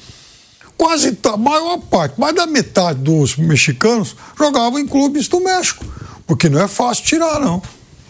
quase 0.78 1.18
a 1.24 1.36
maior 1.36 1.76
parte, 1.90 2.18
mais 2.18 2.34
da 2.34 2.46
metade 2.46 3.00
dos 3.00 3.36
mexicanos 3.36 4.16
jogavam 4.38 4.78
em 4.78 4.86
clubes 4.86 5.28
do 5.28 5.38
México. 5.38 5.84
Porque 6.32 6.48
não 6.48 6.62
é 6.62 6.66
fácil 6.66 7.04
tirar, 7.04 7.38
não. 7.38 7.60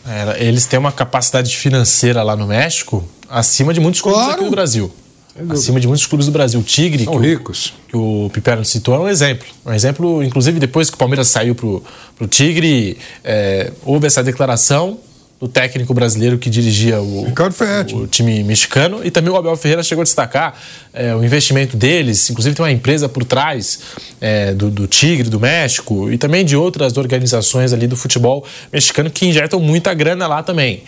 É, 0.06 0.44
eles 0.46 0.64
têm 0.64 0.78
uma 0.78 0.92
capacidade 0.92 1.56
financeira 1.56 2.22
lá 2.22 2.36
no 2.36 2.46
México 2.46 3.04
acima 3.28 3.74
de 3.74 3.80
muitos 3.80 4.00
clubes 4.00 4.20
claro. 4.20 4.34
aqui 4.34 4.44
do 4.44 4.50
Brasil. 4.52 4.92
Acima 5.50 5.80
de 5.80 5.88
muitos 5.88 6.06
clubes 6.06 6.26
do 6.26 6.30
Brasil. 6.30 6.60
O 6.60 6.62
Tigre, 6.62 7.02
São 7.02 7.18
que 7.18 7.26
ricos. 7.26 7.74
O, 7.88 7.88
que 7.88 7.96
o 7.96 8.30
Piperno 8.32 8.64
citou, 8.64 8.94
é 8.94 8.98
um 9.00 9.08
exemplo. 9.08 9.48
Um 9.66 9.72
exemplo, 9.72 10.22
inclusive, 10.22 10.60
depois 10.60 10.88
que 10.88 10.94
o 10.94 10.98
Palmeiras 10.98 11.26
saiu 11.26 11.56
pro, 11.56 11.82
pro 12.14 12.28
Tigre, 12.28 12.96
é, 13.24 13.72
houve 13.84 14.06
essa 14.06 14.22
declaração 14.22 15.00
do 15.42 15.48
técnico 15.48 15.92
brasileiro 15.92 16.38
que 16.38 16.48
dirigia 16.48 17.00
o, 17.00 17.26
o, 17.96 18.06
time 18.06 18.44
mexicano 18.44 19.00
e 19.02 19.10
também 19.10 19.32
o 19.32 19.36
Abel 19.36 19.56
Ferreira 19.56 19.82
chegou 19.82 20.02
a 20.02 20.04
destacar 20.04 20.56
é, 20.94 21.12
o 21.16 21.24
investimento 21.24 21.76
deles, 21.76 22.30
inclusive 22.30 22.54
tem 22.54 22.64
uma 22.64 22.70
empresa 22.70 23.08
por 23.08 23.24
trás 23.24 23.80
é, 24.20 24.54
do, 24.54 24.70
do, 24.70 24.86
Tigre, 24.86 25.28
do 25.28 25.40
México 25.40 26.12
e 26.12 26.16
também 26.16 26.44
de 26.44 26.56
outras 26.56 26.96
organizações 26.96 27.72
ali 27.72 27.88
do 27.88 27.96
futebol 27.96 28.46
mexicano 28.72 29.10
que 29.10 29.26
injetam 29.26 29.58
muita 29.58 29.92
grana 29.92 30.28
lá 30.28 30.44
também. 30.44 30.84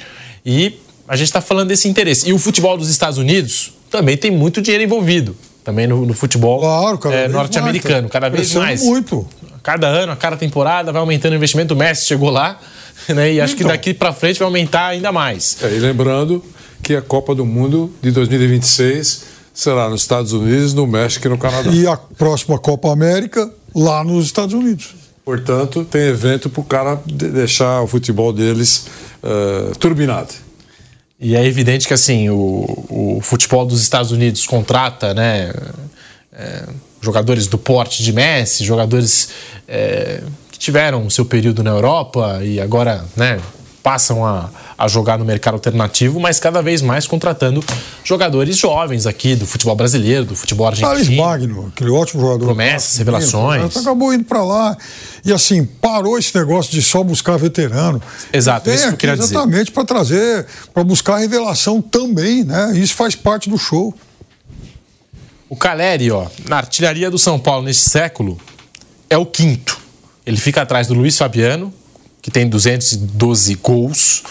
E 0.47 0.79
a 1.09 1.17
gente 1.17 1.27
está 1.27 1.41
falando 1.41 1.71
desse 1.71 1.89
interesse. 1.89 2.29
E 2.29 2.33
o 2.33 2.39
futebol 2.39 2.79
dos 2.79 2.89
Estados 2.89 3.19
Unidos 3.19 3.73
também 3.91 4.17
tem 4.17 4.31
muito 4.31 4.63
dinheiro 4.63 4.85
envolvido. 4.85 5.37
Também 5.65 5.89
no, 5.89 6.07
no 6.07 6.15
futebol 6.15 6.61
claro, 6.61 7.01
é, 7.13 7.27
norte-americano, 7.27 8.09
cada 8.09 8.29
vez 8.29 8.55
mais. 8.55 8.85
Muito. 8.85 9.27
Cada 9.65 9.89
ano, 9.89 10.13
a 10.13 10.17
cada 10.17 10.37
temporada, 10.37 10.93
vai 10.93 11.01
aumentando 11.01 11.33
o 11.33 11.37
investimento. 11.37 11.75
O 11.75 11.77
Messi 11.77 12.07
chegou 12.07 12.31
lá, 12.31 12.61
né? 13.15 13.33
E 13.33 13.41
acho 13.41 13.55
então, 13.55 13.67
que 13.67 13.73
daqui 13.73 13.95
para 13.95 14.13
frente 14.13 14.39
vai 14.39 14.47
aumentar 14.47 14.87
ainda 14.87 15.13
mais. 15.13 15.59
É, 15.63 15.75
e 15.75 15.79
lembrando 15.79 16.43
que 16.83 16.95
a 16.95 17.03
Copa 17.03 17.35
do 17.35 17.45
Mundo 17.45 17.93
de 18.03 18.11
2026 18.11 19.25
será 19.53 19.89
nos 19.89 20.03
Estados 20.03 20.33
Unidos, 20.33 20.75
no 20.75 20.87
México 20.87 21.27
e 21.27 21.31
no 21.31 21.39
Canadá. 21.39 21.71
E 21.71 21.87
a 21.87 21.97
próxima 21.97 22.59
Copa 22.59 22.93
América 22.93 23.51
lá 23.75 24.05
nos 24.05 24.27
Estados 24.27 24.55
Unidos. 24.55 24.95
Portanto, 25.25 25.85
tem 25.85 26.03
evento 26.03 26.51
para 26.51 26.61
o 26.61 26.65
cara 26.65 27.01
deixar 27.07 27.81
o 27.81 27.87
futebol 27.87 28.33
deles 28.33 28.87
uh, 29.23 29.77
turbinado. 29.79 30.35
E 31.19 31.35
é 31.35 31.47
evidente 31.47 31.89
que 31.89 31.95
assim 31.95 32.29
o, 32.29 32.37
o 32.91 33.21
futebol 33.23 33.65
dos 33.65 33.81
Estados 33.81 34.11
Unidos 34.11 34.47
contrata, 34.47 35.15
né, 35.15 35.55
é, 36.33 36.65
jogadores 37.01 37.47
do 37.47 37.57
porte 37.57 38.03
de 38.03 38.13
Messi, 38.13 38.65
jogadores 38.65 39.31
é, 39.67 40.23
tiveram 40.65 41.07
o 41.07 41.11
seu 41.11 41.25
período 41.25 41.63
na 41.63 41.71
Europa 41.71 42.41
e 42.43 42.61
agora, 42.61 43.05
né, 43.17 43.39
passam 43.83 44.25
a, 44.25 44.49
a 44.79 44.89
jogar 44.89 45.19
no 45.19 45.27
mercado 45.27 45.55
alternativo, 45.55 46.19
mas 46.19 46.41
cada 46.41 46.63
vez 46.63 46.81
mais 46.81 47.07
contratando 47.07 47.63
jogadores 48.03 48.57
jovens 48.57 49.07
aqui 49.07 49.37
do 49.37 49.47
futebol 49.47 49.77
brasileiro, 49.77 50.25
do 50.25 50.35
futebol 50.35 50.67
argentino. 50.67 50.91
Thales 50.91 51.09
Magno, 51.11 51.71
aquele 51.71 51.91
ótimo 51.91 52.23
jogador. 52.23 52.47
Promessas, 52.47 52.97
revelações. 52.97 53.77
Acabou 53.77 54.15
indo 54.15 54.25
para 54.25 54.43
lá. 54.43 54.75
E 55.23 55.31
assim, 55.31 55.67
parou 55.67 56.19
esse 56.19 56.35
negócio 56.35 56.73
de 56.73 56.81
só 56.81 57.03
buscar 57.03 57.37
veterano. 57.37 58.01
Exato, 58.33 58.71
isso 58.71 58.85
que 58.89 58.95
eu 58.95 58.97
queria 58.97 59.17
dizer. 59.17 59.35
Exatamente 59.35 59.71
para 59.71 59.85
trazer, 59.85 60.47
para 60.73 60.83
buscar 60.83 61.19
revelação 61.19 61.83
também, 61.83 62.43
né? 62.43 62.73
Isso 62.77 62.95
faz 62.95 63.15
parte 63.15 63.51
do 63.51 63.59
show. 63.59 63.95
O 65.47 65.57
Caleri, 65.57 66.11
ó, 66.11 66.27
na 66.49 66.57
artilharia 66.57 67.11
do 67.11 67.19
São 67.19 67.39
Paulo 67.39 67.67
nesse 67.67 67.91
século, 67.91 68.41
é 69.11 69.19
o 69.19 69.27
quinto. 69.27 69.84
Ele 70.27 70.37
fica 70.37 70.63
atrás 70.63 70.87
do 70.87 70.95
Luiz 70.95 71.17
Fabiano, 71.19 71.73
que 72.23 72.31
tem 72.31 72.49
212 72.49 73.55
gols, 73.57 74.23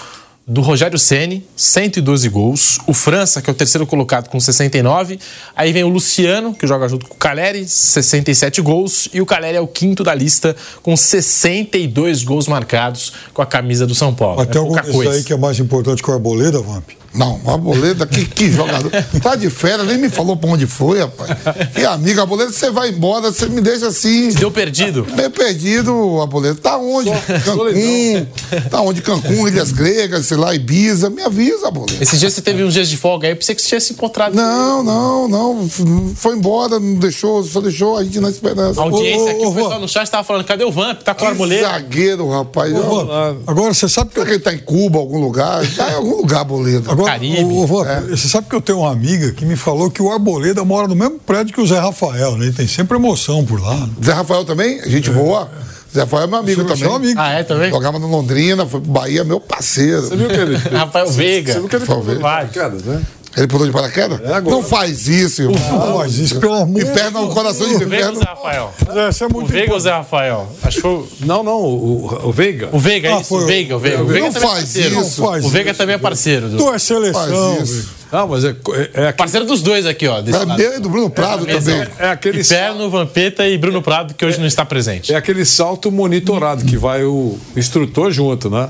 do 0.45 0.61
Rogério 0.61 0.99
Ceni, 0.99 1.45
112 1.55 2.27
gols, 2.27 2.79
o 2.85 2.93
França, 2.93 3.41
que 3.41 3.49
é 3.49 3.53
o 3.53 3.55
terceiro 3.55 3.87
colocado 3.87 4.27
com 4.29 4.39
69, 4.39 5.19
aí 5.55 5.71
vem 5.71 5.83
o 5.83 5.87
Luciano, 5.87 6.53
que 6.53 6.67
joga 6.67 6.87
junto 6.89 7.07
com 7.07 7.15
o 7.15 7.17
Caleri, 7.17 7.65
67 7.65 8.61
gols, 8.61 9.07
e 9.13 9.21
o 9.21 9.25
Caleri 9.25 9.57
é 9.57 9.61
o 9.61 9.67
quinto 9.67 10.03
da 10.03 10.13
lista 10.13 10.55
com 10.81 10.97
62 10.97 12.23
gols 12.23 12.47
marcados 12.47 13.13
com 13.33 13.41
a 13.41 13.45
camisa 13.45 13.87
do 13.87 13.95
São 13.95 14.13
Paulo. 14.13 14.41
Até 14.41 14.57
é 14.57 14.61
algum 14.61 14.75
desses 14.75 15.07
aí 15.07 15.23
que 15.23 15.31
é 15.31 15.37
mais 15.37 15.59
importante 15.59 16.03
que 16.03 16.11
o 16.11 16.13
Arboleda, 16.13 16.61
Vamp? 16.61 16.89
Não, 17.13 17.39
o 17.43 17.51
Arboleda, 17.51 18.07
que, 18.07 18.25
que 18.25 18.51
jogador. 18.51 18.91
Tá 19.21 19.35
de 19.35 19.49
férias, 19.49 19.87
nem 19.87 19.97
me 19.97 20.09
falou 20.09 20.35
pra 20.35 20.49
onde 20.49 20.65
foi, 20.65 20.99
rapaz. 20.99 21.29
E 21.77 21.85
amigo, 21.85 22.19
Arboleda, 22.19 22.51
você 22.51 22.71
vai 22.71 22.89
embora, 22.89 23.31
você 23.31 23.45
me 23.45 23.61
deixa 23.61 23.87
assim. 23.87 24.29
Deu 24.29 24.49
perdido? 24.49 25.05
Meio 25.15 25.29
perdido, 25.29 26.19
Arboleda. 26.19 26.55
Tá 26.55 26.77
onde? 26.77 27.11
Cancún. 27.45 28.25
Tá 28.69 28.81
onde? 28.81 29.01
Cancún, 29.03 29.47
Ilhas 29.47 29.71
Gregas, 29.71 30.25
sei 30.33 30.37
lá, 30.37 30.53
Ibiza. 30.55 31.09
Me 31.09 31.21
avisa, 31.21 31.67
Arboleda. 31.67 32.01
Esses 32.01 32.19
dias 32.19 32.33
você 32.33 32.41
teve 32.41 32.63
uns 32.63 32.73
dias 32.73 32.89
de 32.89 32.97
folga 32.97 33.27
aí, 33.27 33.35
pensei 33.35 33.53
que 33.53 33.61
você 33.61 33.67
tinha 33.69 33.79
se 33.79 33.93
encontrado. 33.93 34.33
Não, 34.33 34.83
não, 34.83 35.27
não. 35.27 35.69
Foi 36.15 36.35
embora, 36.35 36.79
não 36.79 36.95
deixou, 36.95 37.43
só 37.43 37.61
deixou 37.61 37.97
a 37.97 38.03
gente 38.03 38.19
na 38.19 38.29
esperança. 38.29 38.81
A 38.81 38.83
audiência 38.83 39.31
aqui, 39.31 39.45
ô, 39.45 39.49
o 39.49 39.53
pessoal 39.53 39.79
no 39.79 39.87
chat 39.87 40.09
tava 40.09 40.23
falando, 40.23 40.43
cadê 40.45 40.63
o 40.63 40.71
Vamp? 40.71 41.01
Tá 41.03 41.13
com 41.13 41.25
a 41.25 41.29
arboleda? 41.29 41.67
zagueiro, 41.67 42.29
rapaz. 42.29 42.73
Ô, 42.73 43.01
Será 43.05 43.35
Agora, 43.45 43.73
você 43.73 43.87
sabe 43.87 44.09
que 44.11 44.19
eu 44.19 44.25
que 44.25 44.31
ele 44.31 44.39
tá 44.39 44.53
em 44.53 44.59
Cuba, 44.59 44.97
algum 44.99 45.19
lugar? 45.19 45.63
Tá 45.75 45.91
em 45.91 45.95
algum 45.95 46.17
lugar, 46.17 46.39
Arboleda. 46.39 46.91
Agora, 46.91 47.11
Caribe. 47.11 47.43
ô, 47.43 47.61
ô, 47.61 47.67
Vó, 47.67 47.83
Você 48.09 48.27
sabe 48.27 48.47
que 48.49 48.55
eu 48.55 48.61
tenho 48.61 48.79
uma 48.79 48.91
amiga 48.91 49.31
que 49.33 49.45
me 49.45 49.55
falou 49.55 49.91
que 49.91 50.01
o 50.01 50.11
Arboleda 50.11 50.63
mora 50.65 50.87
no 50.87 50.95
mesmo 50.95 51.19
prédio 51.19 51.53
que 51.53 51.61
o 51.61 51.67
Zé 51.67 51.77
Rafael, 51.79 52.37
né? 52.37 52.45
Ele 52.45 52.53
tem 52.53 52.67
sempre 52.67 52.97
emoção 52.97 53.45
por 53.45 53.61
lá. 53.61 53.75
né? 53.75 53.89
Zé 54.03 54.13
Rafael 54.13 54.43
também? 54.45 54.81
Gente 54.89 55.09
boa. 55.09 55.49
Zé 55.93 56.01
Rafael 56.01 56.23
é 56.23 56.27
meu 56.27 56.39
amigo 56.39 56.61
também. 56.63 56.77
seu 56.77 56.93
amigo. 56.95 57.19
Ah, 57.19 57.29
é 57.33 57.43
também? 57.43 57.69
Jogava 57.69 57.99
no 57.99 58.07
Londrina, 58.07 58.65
foi 58.65 58.81
pro 58.81 58.89
Bahia, 58.91 59.23
meu 59.23 59.39
parceiro. 59.39 60.01
Você 60.01 60.15
viu 60.15 60.27
que 60.27 60.33
ele. 60.35 60.55
Rafael 60.75 61.07
Veiga. 61.11 61.53
Você 61.53 61.59
viu 61.59 61.69
que 61.69 61.75
ele 61.75 61.85
de 61.85 62.19
paraquedas, 62.19 62.83
né? 62.83 63.01
Ele 63.35 63.47
pulou 63.47 63.65
de 63.65 63.73
paraquedas? 63.73 64.19
É. 64.21 64.41
Não 64.41 64.61
faz 64.61 65.07
isso, 65.07 65.41
irmão. 65.41 65.57
Não 65.71 65.97
faz 65.97 66.17
isso, 66.19 66.39
pelo 66.39 66.53
amor 66.53 66.79
De 66.83 66.85
perna 66.91 67.19
no 67.21 67.29
coração 67.29 67.67
de 67.67 67.83
O 67.83 67.89
Veiga 67.89 67.95
ou 67.95 67.99
perna. 67.99 68.11
o 68.11 68.19
Zé 68.19 68.25
Rafael? 68.29 68.73
É 68.79 69.25
O 69.25 69.33
muito 69.33 69.51
Veiga 69.51 69.71
ou 69.71 69.77
o. 69.77 69.81
Zé 69.81 69.89
Rafael? 69.91 70.47
Acho 70.61 70.81
que 70.81 70.87
o- 70.87 71.07
Não, 71.21 71.43
não, 71.43 71.59
o, 71.61 72.27
o 72.27 72.31
Veiga. 72.31 72.69
o 72.71 72.77
Veiga, 72.79 73.07
é 73.09 73.13
Ah, 73.13 73.19
isso? 73.21 73.29
foi 73.29 73.39
O 73.39 73.43
o- 73.43 73.47
Veiga, 73.47 73.75
o 73.75 73.79
Veiga. 73.79 73.97
O 73.97 73.99
Não 74.01 74.07
Veiga 74.07 74.27
também 74.31 74.37
é 74.37 74.41
faz 74.47 74.59
parceiro. 74.59 75.01
isso. 75.01 75.21
Não 75.21 75.27
faz 75.29 75.45
O 75.45 75.49
Veiga 75.49 75.71
isso. 75.71 75.77
também 75.79 75.95
é 75.95 75.97
parceiro. 75.97 76.49
do- 76.49 76.57
Tu 76.57 76.73
é 76.73 76.79
seleção, 76.79 77.55
Faz 77.55 77.69
isso. 77.69 77.89
Não, 78.11 78.27
mas 78.27 78.45
é, 78.45 78.49
é, 78.49 78.53
é 78.53 78.85
aquele, 79.07 79.13
Parceiro 79.13 79.45
dos 79.47 79.63
dois 79.63 79.87
aqui, 79.87 80.07
ó. 80.07 80.21
Desse 80.21 80.37
É 80.37 80.45
lado. 80.45 80.55
meu 80.59 80.75
e 80.75 80.79
do 80.79 80.87
Bruno 80.87 81.09
Prado 81.09 81.43
Mesa. 81.47 81.71
também. 81.71 81.87
é 81.97 82.07
aquele, 82.09 82.41
Inferno, 82.41 82.87
Vampeta 82.87 83.47
e 83.47 83.57
Bruno 83.57 83.81
Prado, 83.81 84.13
que 84.13 84.23
hoje 84.23 84.39
não 84.39 84.45
está 84.45 84.63
presente. 84.63 85.11
é 85.11 85.15
aquele 85.15 85.43
salto 85.43 85.91
monitorado 85.91 86.63
que 86.63 86.77
vai 86.77 87.03
o 87.03 87.39
instrutor 87.57 88.11
junto, 88.11 88.51
né? 88.51 88.69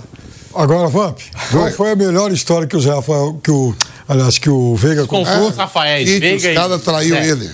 Agora, 0.56 0.88
Vamp, 0.88 1.18
qual 1.52 1.70
foi 1.72 1.92
a 1.92 1.96
melhor 1.96 2.32
história 2.32 2.66
que 2.68 2.78
o 2.78 2.80
Zé 2.80 2.92
Rafael, 2.94 3.38
que 3.44 3.50
o, 3.52 3.76
aliás, 4.08 4.38
que 4.38 4.50
o 4.50 4.76
Veiga? 4.76 5.06
Confuso, 5.06 5.56
Rafael, 5.58 6.02
E 6.02 6.20
Veiga 6.20 6.38
os 6.38 6.44
e... 6.44 6.54
caras 6.54 6.82
traiu 6.82 7.16
É. 7.16 7.28
ele. 7.28 7.50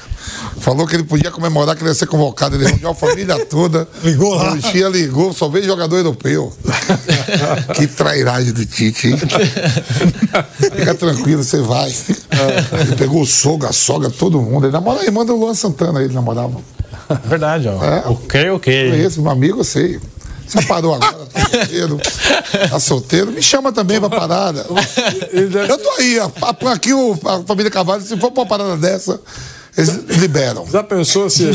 Falou 0.61 0.85
que 0.85 0.95
ele 0.95 1.03
podia 1.03 1.31
comemorar 1.31 1.75
que 1.75 1.81
ele 1.81 1.89
ia 1.89 1.93
ser 1.95 2.05
convocado. 2.05 2.55
Ele 2.55 2.65
reuniu 2.67 2.89
a 2.89 2.95
família 2.95 3.43
toda. 3.47 3.87
Ligou 4.03 4.35
lá. 4.35 4.53
O 4.53 4.59
Tia 4.59 4.87
ligou, 4.89 5.33
só 5.33 5.47
veio 5.49 5.65
jogador 5.65 5.97
europeu. 5.97 6.53
que 7.75 7.87
trairagem 7.87 8.51
do 8.53 8.65
Tite, 8.65 9.07
hein? 9.07 9.17
Fica 10.59 10.93
tranquilo, 10.95 11.43
você 11.43 11.61
vai. 11.61 11.89
Ele 12.81 12.95
pegou 12.97 13.21
o 13.21 13.25
sogro, 13.25 13.67
a 13.67 13.73
sogra, 13.73 14.09
todo 14.09 14.41
mundo. 14.41 14.65
Ele 14.65 14.73
namora 14.73 15.01
a 15.01 15.05
irmã 15.05 15.25
do 15.25 15.35
Luan 15.35 15.53
Santana, 15.55 16.01
ele 16.01 16.13
namorava. 16.13 16.55
Verdade, 17.25 17.67
ó. 17.67 17.83
É. 17.83 18.03
Ok, 18.05 18.49
ok. 18.51 19.03
Esse, 19.05 19.19
meu 19.19 19.31
amigo, 19.31 19.59
eu 19.59 19.63
sei. 19.63 19.99
Você 20.49 20.61
parou 20.65 20.95
agora, 20.95 21.25
tá 21.27 21.39
solteiro. 21.49 21.99
Tá 22.69 22.79
solteiro, 22.79 23.31
me 23.31 23.41
chama 23.41 23.71
também 23.71 23.99
pra 23.99 24.09
parada. 24.09 24.65
Eu 25.31 25.77
tô 25.77 25.89
aí, 25.99 26.19
a- 26.19 26.31
a- 26.41 26.71
aqui 26.73 26.93
o, 26.93 27.13
a 27.25 27.43
família 27.43 27.69
Carvalho, 27.71 28.01
se 28.01 28.17
for 28.17 28.31
pra 28.31 28.41
uma 28.41 28.47
parada 28.47 28.75
dessa, 28.75 29.19
eles 29.77 29.89
liberam. 30.17 30.65
Já 30.71 30.81
pensou 30.83 31.29
se 31.29 31.45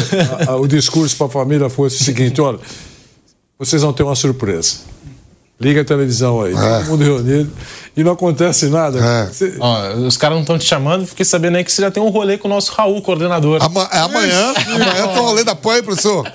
a- 0.46 0.52
a- 0.52 0.56
o 0.56 0.68
discurso 0.68 1.16
para 1.16 1.26
a 1.26 1.30
família 1.30 1.68
fosse 1.68 2.00
o 2.00 2.04
seguinte: 2.04 2.40
olha, 2.40 2.58
vocês 3.58 3.82
vão 3.82 3.92
ter 3.92 4.02
uma 4.04 4.14
surpresa. 4.14 4.76
Liga 5.60 5.82
a 5.82 5.84
televisão 5.84 6.42
aí, 6.42 6.52
todo 6.52 6.86
mundo 6.88 7.04
reunido 7.04 7.50
e 7.96 8.02
não 8.02 8.12
acontece 8.12 8.66
nada. 8.66 8.98
É. 8.98 9.26
Você- 9.26 9.54
Ó, 9.60 9.94
os 10.06 10.16
caras 10.16 10.34
não 10.36 10.42
estão 10.42 10.58
te 10.58 10.64
chamando, 10.64 11.06
fiquei 11.06 11.24
sabendo 11.24 11.56
aí 11.56 11.64
que 11.64 11.72
você 11.72 11.80
já 11.82 11.90
tem 11.92 12.02
um 12.02 12.08
rolê 12.10 12.36
com 12.36 12.48
o 12.48 12.50
nosso 12.50 12.72
Raul, 12.72 13.00
coordenador. 13.02 13.62
Ama- 13.62 13.88
é 13.92 13.98
amanhã, 13.98 14.52
amanhã 14.66 15.08
tem 15.08 15.22
um 15.22 15.24
rolê 15.24 15.44
da 15.44 15.52
apoio, 15.52 15.82
professor. 15.82 16.30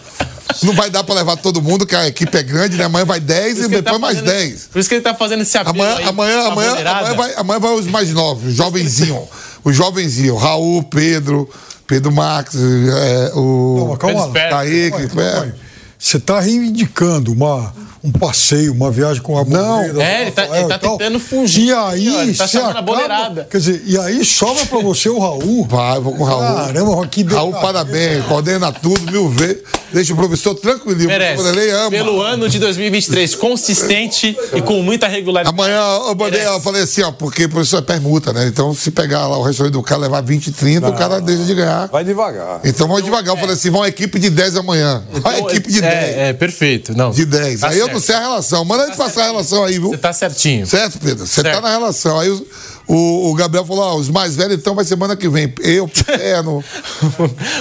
Não 0.63 0.73
vai 0.73 0.89
dar 0.89 1.03
pra 1.03 1.15
levar 1.15 1.37
todo 1.37 1.61
mundo, 1.61 1.85
que 1.85 1.95
a 1.95 2.07
equipe 2.07 2.35
é 2.37 2.43
grande, 2.43 2.75
né? 2.77 2.85
Amanhã 2.85 3.05
vai 3.05 3.19
10 3.19 3.53
Por 3.53 3.61
e 3.61 3.65
ele 3.65 3.67
depois 3.81 3.83
tá 3.93 3.99
mais 3.99 4.19
fazendo- 4.19 4.33
10. 4.33 4.67
Por 4.71 4.79
isso 4.79 4.89
que 4.89 4.95
ele 4.95 5.01
tá 5.03 5.13
fazendo 5.13 5.41
esse 5.41 5.57
apelo 5.57 5.75
Amanhã, 5.81 5.95
aí 5.97 6.05
amanhã, 6.07 6.39
amanhã, 6.47 6.71
amanhã, 6.71 7.13
vai, 7.15 7.33
amanhã 7.35 7.59
vai 7.59 7.71
os 7.73 7.85
mais 7.87 8.09
novos, 8.11 8.49
os 8.49 8.55
jovenzinhos. 8.55 9.23
Os 9.63 9.75
jovenzinhos. 9.75 10.41
Raul, 10.41 10.83
Pedro, 10.83 11.49
Pedro 11.85 12.11
Max, 12.11 12.55
é, 12.55 13.31
o. 13.35 13.95
Calma, 13.99 14.23
calma 14.27 14.33
Kaique, 14.33 14.89
Calma 14.89 15.01
aí, 15.03 15.07
calma 15.07 15.23
é. 15.23 15.39
aí. 15.43 15.53
Você 15.97 16.17
está 16.17 16.39
reivindicando 16.39 17.31
uma, 17.33 17.73
um 18.03 18.11
passeio, 18.11 18.71
uma 18.73 18.89
viagem 18.91 19.21
com 19.21 19.37
a 19.37 19.43
Não. 19.45 19.79
Arboleda, 19.79 20.03
É, 20.03 20.21
ele 20.21 20.31
tá- 20.31 20.57
ele 20.57 20.67
tá 20.67 20.77
tal. 20.79 20.97
tentando 20.97 21.19
fugir, 21.19 21.67
E 21.67 21.73
aí, 21.73 22.09
ó, 22.15 22.21
ele 22.21 22.33
tá 22.33 22.45
acaba- 22.45 22.81
boleirada. 22.81 23.47
Quer 23.49 23.57
dizer, 23.57 23.83
e 23.85 23.97
aí 23.97 24.23
sobra 24.23 24.65
pra 24.65 24.79
você 24.79 25.09
o 25.09 25.19
Raul. 25.19 25.65
Vai, 25.69 25.97
eu 25.97 26.01
vou 26.01 26.13
com 26.15 26.23
o 26.23 26.25
Raul. 26.25 26.41
Caramba, 26.67 27.07
que 27.07 27.23
Raul, 27.23 27.51
parabéns, 27.53 28.23
coordena 28.25 28.71
tudo, 28.71 29.11
mil 29.11 29.27
vezes. 29.29 29.57
Deixa 29.91 30.13
o 30.13 30.15
professor 30.15 30.53
tranquilinho. 30.55 31.05
O 31.05 31.11
Merece. 31.11 31.71
ama. 31.71 31.89
Pelo 31.89 32.21
ano 32.21 32.47
de 32.47 32.59
2023, 32.59 33.33
consistente 33.35 34.37
e 34.53 34.61
com 34.61 34.81
muita 34.83 35.07
regularidade. 35.07 35.53
Amanhã 35.55 35.81
eu, 36.07 36.15
mandei, 36.15 36.45
eu 36.45 36.59
falei 36.61 36.83
assim, 36.83 37.01
ó, 37.01 37.11
porque 37.11 37.45
o 37.45 37.49
professor 37.49 37.79
é 37.79 37.81
permuta, 37.81 38.31
né? 38.31 38.45
Então, 38.47 38.73
se 38.73 38.91
pegar 38.91 39.27
lá 39.27 39.37
o 39.37 39.41
restaurante 39.43 39.73
do 39.73 39.81
cara, 39.81 40.01
levar 40.01 40.21
20, 40.21 40.51
30, 40.51 40.87
o 40.89 40.93
cara 40.93 41.19
deixa 41.19 41.43
de 41.43 41.55
ganhar. 41.55 41.87
Vai 41.87 42.03
devagar. 42.03 42.61
Então 42.63 42.87
vamos 42.87 43.03
devagar. 43.03 43.33
Eu 43.35 43.39
falei 43.39 43.55
assim, 43.55 43.69
vão 43.71 43.81
uma 43.81 43.87
equipe 43.87 44.19
de 44.19 44.29
10 44.29 44.55
amanhã. 44.57 45.03
Vai 45.21 45.35
a 45.37 45.39
equipe 45.39 45.71
de 45.71 45.81
10. 45.81 45.93
É, 45.93 46.29
é, 46.29 46.33
perfeito. 46.33 46.95
Não, 46.95 47.09
De 47.11 47.25
10. 47.25 47.61
tá 47.61 47.69
aí 47.69 47.79
eu 47.79 47.88
certo. 47.89 47.93
não 47.93 47.99
sei 48.01 48.15
a 48.15 48.19
relação. 48.19 48.65
Manda 48.65 48.83
a 48.83 48.85
gente 48.87 48.97
passar 48.97 49.21
a 49.23 49.25
relação 49.25 49.63
aí, 49.63 49.79
viu? 49.79 49.89
Você 49.89 49.97
tá 49.97 50.13
certinho. 50.13 50.65
Certo, 50.67 50.99
Pedro? 50.99 51.25
Você 51.27 51.43
tá 51.43 51.59
na 51.61 51.69
relação. 51.69 52.19
Aí 52.19 52.29
o, 52.29 52.47
o, 52.87 53.31
o 53.31 53.33
Gabriel 53.35 53.65
falou: 53.65 53.83
ó, 53.83 53.95
os 53.95 54.09
mais 54.09 54.35
velhos 54.35 54.55
então 54.55 54.73
vai 54.75 54.85
semana 54.85 55.15
que 55.15 55.27
vem. 55.29 55.53
Eu, 55.61 55.87
Perno. 55.87 56.63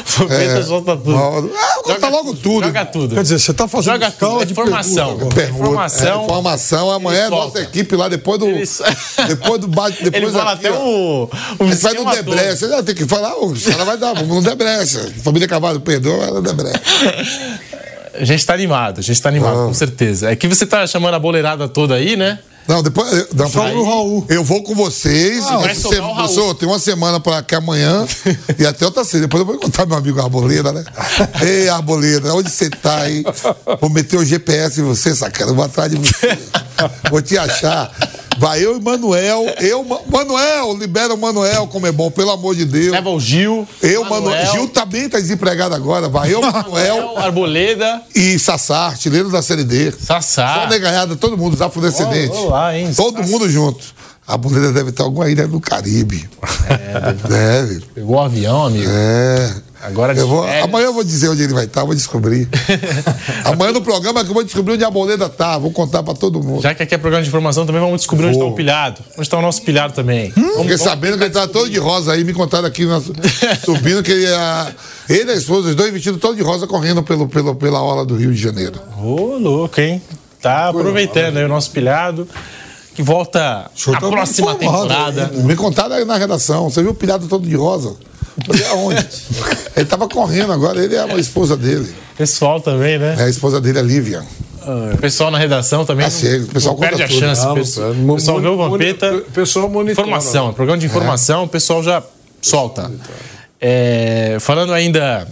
Vampeta 0.07 0.62
solta 0.64 0.97
tudo. 0.97 1.11
Mauro. 1.12 1.53
Ah, 1.57 1.81
conta 1.83 2.09
logo 2.09 2.35
tudo. 2.35 2.66
Joga 2.66 2.85
tudo. 2.87 3.14
Quer 3.14 3.22
dizer, 3.22 3.39
você 3.39 3.51
está 3.51 3.68
fazendo 3.68 3.93
Joga 3.95 4.11
tudo. 4.11 4.43
É 4.43 4.45
de 4.45 4.55
formação. 4.55 5.16
pergunta. 5.29 5.43
Informação. 5.45 6.20
É, 6.20 6.24
informação. 6.24 6.91
Amanhã 6.91 7.24
é 7.26 7.29
nossa 7.29 7.61
equipe 7.61 7.95
lá, 7.97 8.09
depois 8.09 8.39
do. 8.39 8.47
Ele- 8.47 8.68
Depois 9.29 9.61
do 9.61 9.68
bate. 9.68 10.03
Depois 10.03 10.22
Ele 10.22 10.33
fala 10.33 10.53
aqui, 10.53 10.66
até 10.66 10.76
ó. 10.76 10.83
o. 10.83 11.24
o 11.24 11.31
A 11.61 11.64
gente 11.66 11.83
vai 11.83 11.95
no 11.95 12.11
Debrecha. 12.11 12.83
Tem 12.83 12.95
que 12.95 13.07
falar, 13.07 13.35
"Ô, 13.37 13.47
os 13.47 13.64
caras 13.64 13.85
vai 13.87 13.97
dar, 13.99 14.14
vamos 14.14 14.29
no 14.37 14.43
Debrecha. 14.43 15.12
Família 15.22 15.47
Cavalo 15.49 15.81
perdoa, 15.81 16.24
ela 16.24 16.39
é 16.39 16.43
Debrecha. 16.43 16.81
A 18.21 18.25
gente 18.25 18.45
tá 18.45 18.55
animado, 18.55 18.99
a 18.99 19.03
gente 19.03 19.21
tá 19.21 19.29
animado, 19.29 19.62
Ah. 19.62 19.66
com 19.66 19.75
certeza. 19.75 20.31
É 20.31 20.37
que 20.37 20.47
você 20.49 20.66
tá 20.66 20.87
chamando 20.87 21.14
a 21.14 21.19
boleirada 21.19 21.69
toda 21.69 21.95
aí, 21.95 22.16
né? 22.16 22.39
Não, 22.66 22.83
depois. 22.83 23.11
eu- 23.11 23.29
Não, 23.35 23.49
Só 23.49 23.62
pro 23.71 23.83
Raul. 23.83 24.27
Eu 24.29 24.45
vou 24.45 24.62
com 24.62 24.75
vocês. 24.75 25.43
Ah, 25.47 25.57
vai 25.57 25.75
semana- 25.75 26.07
o 26.07 26.12
Raul. 26.12 26.55
tem 26.55 26.69
uma 26.69 26.79
semana 26.79 27.19
pra 27.19 27.43
cá 27.43 27.57
amanhã 27.57 28.07
e 28.59 28.66
até 28.66 28.85
outra 28.85 29.05
semana. 29.05 29.27
Depois 29.27 29.41
eu 29.41 29.47
vou 29.47 29.59
contar 29.59 29.87
meu 29.87 29.97
amigo 29.97 30.21
Arboleda, 30.21 30.71
né? 30.71 30.85
Ei, 31.41 31.69
Arboleda, 31.71 32.35
onde 32.35 32.51
você 32.51 32.69
tá 32.69 32.99
aí? 32.99 33.25
Vou 33.81 33.89
meter 33.89 34.19
o 34.19 34.25
GPS 34.25 34.83
em 34.83 34.85
você, 34.85 35.14
sacana. 35.14 35.53
Vou 35.55 35.64
atrás 35.64 35.91
de 35.91 35.97
você. 35.97 36.37
Vou 37.11 37.23
te 37.23 37.39
achar. 37.39 37.91
Vai 38.39 38.64
eu 38.64 38.76
e 38.76 38.80
Manuel. 38.80 39.47
Eu, 39.61 39.82
Ma- 39.84 40.01
Manuel, 40.11 40.76
libera 40.76 41.12
o 41.12 41.18
Manuel, 41.18 41.66
como 41.66 41.86
é 41.86 41.93
bom, 41.93 42.11
pelo 42.11 42.30
amor 42.30 42.55
de 42.55 42.64
Deus. 42.64 42.93
Leva 42.93 43.11
o 43.11 43.18
Gil. 43.20 43.66
Eu, 43.82 44.05
Manuel. 44.05 44.47
Gil 44.53 44.68
também 44.68 45.09
tá 45.09 45.18
desempregado 45.18 45.74
agora. 45.74 46.09
Vai 46.09 46.32
eu, 46.32 46.41
Manuel 46.41 47.18
Arboleda, 47.18 48.03
e 48.14 48.39
Sassá, 48.39 48.86
artilheiro 48.86 49.30
da 49.30 49.43
Série 49.43 49.64
D. 49.64 49.91
Só 49.93 50.20
Sassá. 50.20 50.66
negaiada, 50.68 51.16
todo 51.16 51.36
mundo, 51.36 51.55
os 51.55 51.62
afrodescendentes. 51.62 52.36
Ó, 52.36 52.47
ó 52.47 52.51
lá, 52.51 52.76
hein? 52.76 52.93
Todo 52.95 53.22
mundo 53.24 53.49
junto. 53.51 53.84
A 54.26 54.36
Boleda 54.36 54.72
deve 54.72 54.91
estar 54.91 55.05
alguma 55.05 55.28
ilha 55.30 55.49
do 55.49 55.59
Caribe. 55.59 56.28
deve. 57.28 57.80
Pegou 57.95 58.16
o 58.16 58.20
avião, 58.20 58.66
amigo. 58.66 58.84
É. 58.86 59.55
Agora 59.81 60.12
Eu 60.12 60.26
vou, 60.26 60.43
férias. 60.45 60.64
amanhã 60.64 60.87
eu 60.87 60.93
vou 60.95 61.05
dizer 61.05 61.29
onde 61.29 61.43
ele 61.43 61.53
vai 61.55 61.64
estar, 61.64 61.85
vou 61.85 61.95
descobrir. 61.95 62.49
amanhã 63.45 63.72
no 63.72 63.81
programa 63.81 64.24
que 64.24 64.31
eu 64.31 64.35
vou 64.35 64.43
descobrir 64.43 64.74
onde 64.74 64.85
a 64.85 64.91
Boleda 64.91 65.29
tá. 65.29 65.57
Vou 65.59 65.70
contar 65.70 66.03
pra 66.03 66.14
todo 66.14 66.43
mundo. 66.43 66.62
Já 66.62 66.74
que 66.74 66.83
aqui 66.83 66.95
é 66.95 66.99
programa 66.99 67.22
de 67.22 67.29
informação, 67.29 67.64
também 67.64 67.81
vamos 67.81 67.99
descobrir 68.01 68.26
onde 68.26 68.35
está 68.37 68.45
o 68.45 68.55
pilhado. 68.55 69.01
Onde 69.12 69.22
está 69.22 69.39
o 69.39 69.43
nosso 69.43 69.62
pilhado 69.62 69.93
também. 69.95 70.31
Vamos- 70.31 70.51
Fiquei 70.51 70.62
vamos- 70.76 70.81
sabendo 70.83 71.16
que 71.18 71.24
ele 71.24 71.31
tá 71.35 71.47
todo 71.47 71.70
de 71.70 71.79
rosa 71.79 72.12
aí, 72.12 72.24
me 72.24 72.33
contaram 72.35 72.66
aqui 72.66 72.85
na- 72.85 73.01
subindo 73.64 74.03
que 74.03 74.11
ele, 74.12 74.22
ia- 74.24 74.74
ele 75.09 75.31
e 75.31 75.35
a 75.35 75.37
esposa, 75.37 75.68
os 75.68 75.74
dois 75.74 75.93
vestidos 75.93 76.20
todo 76.20 76.35
de 76.37 76.43
rosa, 76.43 76.66
correndo 76.66 77.03
pelo, 77.03 77.29
pelo, 77.29 77.55
pela 77.55 77.81
orla 77.81 78.05
do 78.05 78.16
Rio 78.16 78.33
de 78.33 78.41
Janeiro. 78.41 78.81
Ô, 79.01 79.37
louco, 79.39 79.81
hein? 79.81 80.03
Tá 80.43 80.69
aproveitando 80.69 81.36
aí 81.36 81.44
o 81.44 81.48
nosso 81.48 81.70
pilhado. 81.70 82.27
Que 82.94 83.03
volta 83.03 83.70
tá 83.93 83.98
próxima 84.01 84.57
temporada. 84.57 85.31
Me 85.35 85.55
contaram 85.55 85.94
aí 85.94 86.05
na 86.05 86.16
redação. 86.16 86.69
Você 86.69 86.82
viu 86.82 86.90
o 86.90 86.94
pilhado 86.94 87.28
todo 87.28 87.47
de 87.48 87.55
rosa? 87.55 87.94
Falei, 88.47 88.65
aonde? 88.66 89.06
ele 89.77 89.86
tava 89.86 90.09
correndo 90.09 90.52
agora, 90.52 90.82
ele 90.82 90.94
é 90.94 91.01
a 91.01 91.16
esposa 91.16 91.56
dele. 91.56 91.93
Pessoal 92.16 92.60
também, 92.60 92.98
né? 92.98 93.16
É 93.19 93.24
a 93.24 93.28
esposa 93.28 93.60
dele, 93.60 93.78
a 93.78 93.82
Lívia. 93.82 94.23
O 94.94 94.98
pessoal 94.98 95.31
na 95.31 95.39
redação 95.39 95.85
também. 95.85 96.05
Ah, 96.05 96.10
sim, 96.10 96.43
o 96.43 96.47
pessoal 96.48 96.74
não 96.74 96.81
perde 96.81 97.02
a 97.02 97.09
tudo. 97.09 97.19
chance. 97.19 97.43
Não, 97.43 97.52
o 97.52 97.55
pessoal, 97.55 97.94
não, 97.94 98.12
o 98.12 98.16
pessoal 98.16 98.40
vê 98.40 98.48
o 98.48 98.56
Vampeta. 98.56 99.23
pessoal 99.32 99.69
monitora. 99.69 100.06
Informação, 100.06 100.52
programa 100.52 100.78
de 100.78 100.86
informação, 100.86 101.44
o 101.44 101.48
pessoal 101.48 101.82
já 101.82 102.02
solta. 102.43 102.90
É, 103.60 104.36
falando 104.40 104.73
ainda 104.73 105.27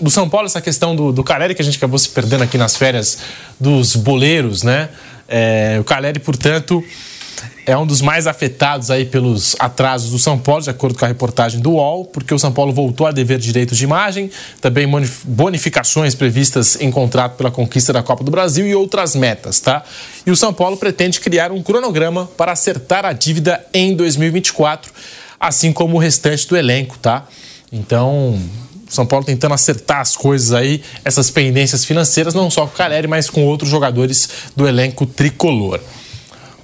do 0.00 0.10
São 0.10 0.28
Paulo, 0.28 0.46
essa 0.46 0.60
questão 0.60 0.96
do, 0.96 1.12
do 1.12 1.22
Caleri, 1.22 1.54
que 1.54 1.62
a 1.62 1.64
gente 1.64 1.76
acabou 1.76 1.98
se 1.98 2.08
perdendo 2.08 2.42
aqui 2.42 2.58
nas 2.58 2.76
férias 2.76 3.18
dos 3.60 3.94
boleiros, 3.94 4.62
né? 4.62 4.88
É, 5.28 5.76
o 5.80 5.84
Caleri, 5.84 6.18
portanto, 6.18 6.82
é 7.66 7.76
um 7.76 7.86
dos 7.86 8.00
mais 8.00 8.26
afetados 8.26 8.90
aí 8.90 9.04
pelos 9.04 9.54
atrasos 9.58 10.10
do 10.10 10.18
São 10.18 10.38
Paulo, 10.38 10.62
de 10.62 10.70
acordo 10.70 10.98
com 10.98 11.04
a 11.04 11.08
reportagem 11.08 11.60
do 11.60 11.72
UOL, 11.72 12.04
porque 12.04 12.34
o 12.34 12.38
São 12.38 12.52
Paulo 12.52 12.72
voltou 12.72 13.06
a 13.06 13.12
dever 13.12 13.38
direitos 13.38 13.78
de 13.78 13.84
imagem, 13.84 14.30
também 14.60 14.86
bonificações 15.24 16.14
previstas 16.14 16.80
em 16.80 16.90
contrato 16.90 17.36
pela 17.36 17.50
conquista 17.50 17.92
da 17.92 18.02
Copa 18.02 18.24
do 18.24 18.30
Brasil 18.30 18.66
e 18.66 18.74
outras 18.74 19.14
metas, 19.14 19.60
tá? 19.60 19.82
E 20.26 20.30
o 20.30 20.36
São 20.36 20.52
Paulo 20.52 20.76
pretende 20.76 21.20
criar 21.20 21.52
um 21.52 21.62
cronograma 21.62 22.26
para 22.36 22.52
acertar 22.52 23.04
a 23.04 23.12
dívida 23.12 23.64
em 23.72 23.94
2024, 23.94 24.92
assim 25.38 25.72
como 25.72 25.96
o 25.96 25.98
restante 25.98 26.46
do 26.48 26.56
elenco, 26.56 26.98
tá? 26.98 27.26
Então, 27.72 28.38
são 28.90 29.06
Paulo 29.06 29.24
tentando 29.24 29.54
acertar 29.54 30.00
as 30.00 30.16
coisas 30.16 30.52
aí, 30.52 30.82
essas 31.04 31.30
pendências 31.30 31.84
financeiras, 31.84 32.34
não 32.34 32.50
só 32.50 32.66
com 32.66 32.74
o 32.74 32.76
Caleri, 32.76 33.06
mas 33.06 33.30
com 33.30 33.44
outros 33.44 33.70
jogadores 33.70 34.28
do 34.56 34.66
elenco 34.66 35.06
tricolor. 35.06 35.80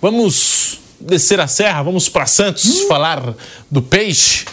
Vamos 0.06 0.78
descer 1.00 1.40
a 1.40 1.48
serra, 1.48 1.82
vamos 1.82 2.08
para 2.08 2.26
Santos 2.26 2.64
hum. 2.64 2.86
falar 2.86 3.34
do 3.68 3.82
Peixe, 3.82 4.44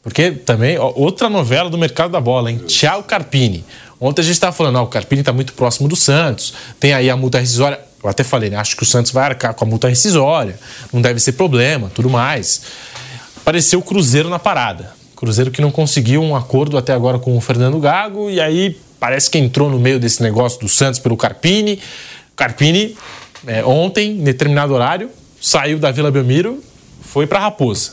porque 0.00 0.30
também 0.30 0.78
ó, 0.78 0.92
outra 0.94 1.28
novela 1.28 1.68
do 1.68 1.76
mercado 1.76 2.12
da 2.12 2.20
bola, 2.20 2.52
hein? 2.52 2.58
Tchau 2.68 3.02
Carpini. 3.02 3.64
Ontem 4.00 4.22
a 4.22 4.24
gente 4.24 4.34
estava 4.34 4.54
falando, 4.54 4.76
ó, 4.76 4.84
o 4.84 4.86
Carpini 4.86 5.22
está 5.22 5.32
muito 5.32 5.54
próximo 5.54 5.88
do 5.88 5.96
Santos, 5.96 6.54
tem 6.78 6.92
aí 6.92 7.10
a 7.10 7.16
multa 7.16 7.40
rescisória. 7.40 7.80
Eu 8.00 8.08
até 8.08 8.22
falei, 8.22 8.48
né? 8.48 8.56
Acho 8.58 8.76
que 8.76 8.84
o 8.84 8.86
Santos 8.86 9.10
vai 9.10 9.24
arcar 9.24 9.54
com 9.54 9.64
a 9.64 9.66
multa 9.66 9.88
rescisória, 9.88 10.56
não 10.92 11.02
deve 11.02 11.18
ser 11.18 11.32
problema, 11.32 11.90
tudo 11.92 12.08
mais. 12.08 12.62
Apareceu 13.38 13.80
o 13.80 13.82
Cruzeiro 13.82 14.28
na 14.28 14.38
parada. 14.38 14.94
Cruzeiro 15.16 15.50
que 15.50 15.60
não 15.60 15.72
conseguiu 15.72 16.22
um 16.22 16.36
acordo 16.36 16.78
até 16.78 16.92
agora 16.92 17.18
com 17.18 17.36
o 17.36 17.40
Fernando 17.40 17.80
Gago 17.80 18.30
e 18.30 18.40
aí 18.40 18.80
parece 19.00 19.28
que 19.28 19.36
entrou 19.36 19.68
no 19.68 19.80
meio 19.80 19.98
desse 19.98 20.22
negócio 20.22 20.60
do 20.60 20.68
Santos 20.68 21.00
pelo 21.00 21.16
Carpini. 21.16 21.80
Carpini, 22.36 22.96
é, 23.46 23.64
ontem, 23.64 24.12
em 24.12 24.24
determinado 24.24 24.74
horário, 24.74 25.10
saiu 25.40 25.78
da 25.78 25.90
Vila 25.90 26.10
Belmiro, 26.10 26.62
foi 27.02 27.26
para 27.26 27.40
Raposa. 27.40 27.92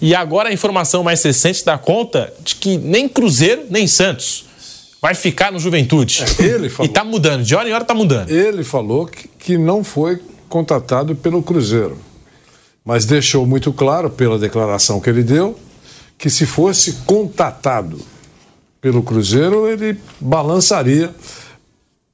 E 0.00 0.14
agora 0.14 0.48
a 0.48 0.52
informação 0.52 1.02
mais 1.02 1.22
recente 1.22 1.64
dá 1.64 1.76
conta 1.76 2.32
de 2.40 2.54
que 2.54 2.78
nem 2.78 3.08
Cruzeiro, 3.08 3.64
nem 3.68 3.86
Santos 3.86 4.44
vai 5.00 5.14
ficar 5.14 5.50
no 5.50 5.58
Juventude. 5.58 6.24
É, 6.38 6.44
ele 6.44 6.68
falou. 6.68 6.90
E 6.90 6.92
tá 6.92 7.02
mudando, 7.02 7.42
de 7.42 7.54
hora 7.54 7.68
em 7.68 7.72
hora 7.72 7.84
tá 7.84 7.94
mudando. 7.94 8.30
Ele 8.30 8.62
falou 8.62 9.06
que, 9.06 9.28
que 9.28 9.58
não 9.58 9.82
foi 9.82 10.20
contratado 10.48 11.14
pelo 11.14 11.42
Cruzeiro. 11.42 11.98
Mas 12.84 13.04
deixou 13.04 13.46
muito 13.46 13.72
claro, 13.72 14.10
pela 14.10 14.38
declaração 14.38 15.00
que 15.00 15.08
ele 15.08 15.22
deu, 15.22 15.58
que 16.18 16.28
se 16.28 16.46
fosse 16.46 16.92
contatado 17.06 17.98
pelo 18.80 19.02
Cruzeiro, 19.02 19.68
ele 19.68 19.98
balançaria 20.20 21.14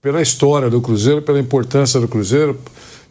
pela 0.07 0.23
história 0.23 0.71
do 0.71 0.81
Cruzeiro, 0.81 1.21
pela 1.21 1.41
importância 1.41 1.99
do 1.99 2.07
Cruzeiro, 2.07 2.57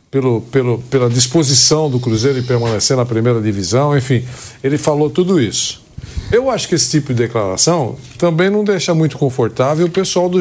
pelo, 0.10 0.40
pelo, 0.44 0.78
pela 0.84 1.10
disposição 1.10 1.90
do 1.90 2.00
Cruzeiro 2.00 2.40
em 2.40 2.44
permanecer 2.44 2.96
na 2.96 3.06
primeira 3.06 3.42
divisão, 3.42 3.98
enfim, 3.98 4.26
ele 4.64 4.78
falou 4.78 5.10
tudo 5.10 5.38
isso. 5.38 5.84
Eu 6.32 6.50
acho 6.50 6.70
que 6.70 6.76
esse 6.76 6.90
tipo 6.90 7.08
de 7.08 7.16
declaração 7.16 7.98
também 8.18 8.50
não 8.50 8.64
deixa 8.64 8.96
muito 8.96 9.18
confortável 9.18 9.88
o 9.88 9.90
pessoal 9.90 10.30
do, 10.30 10.40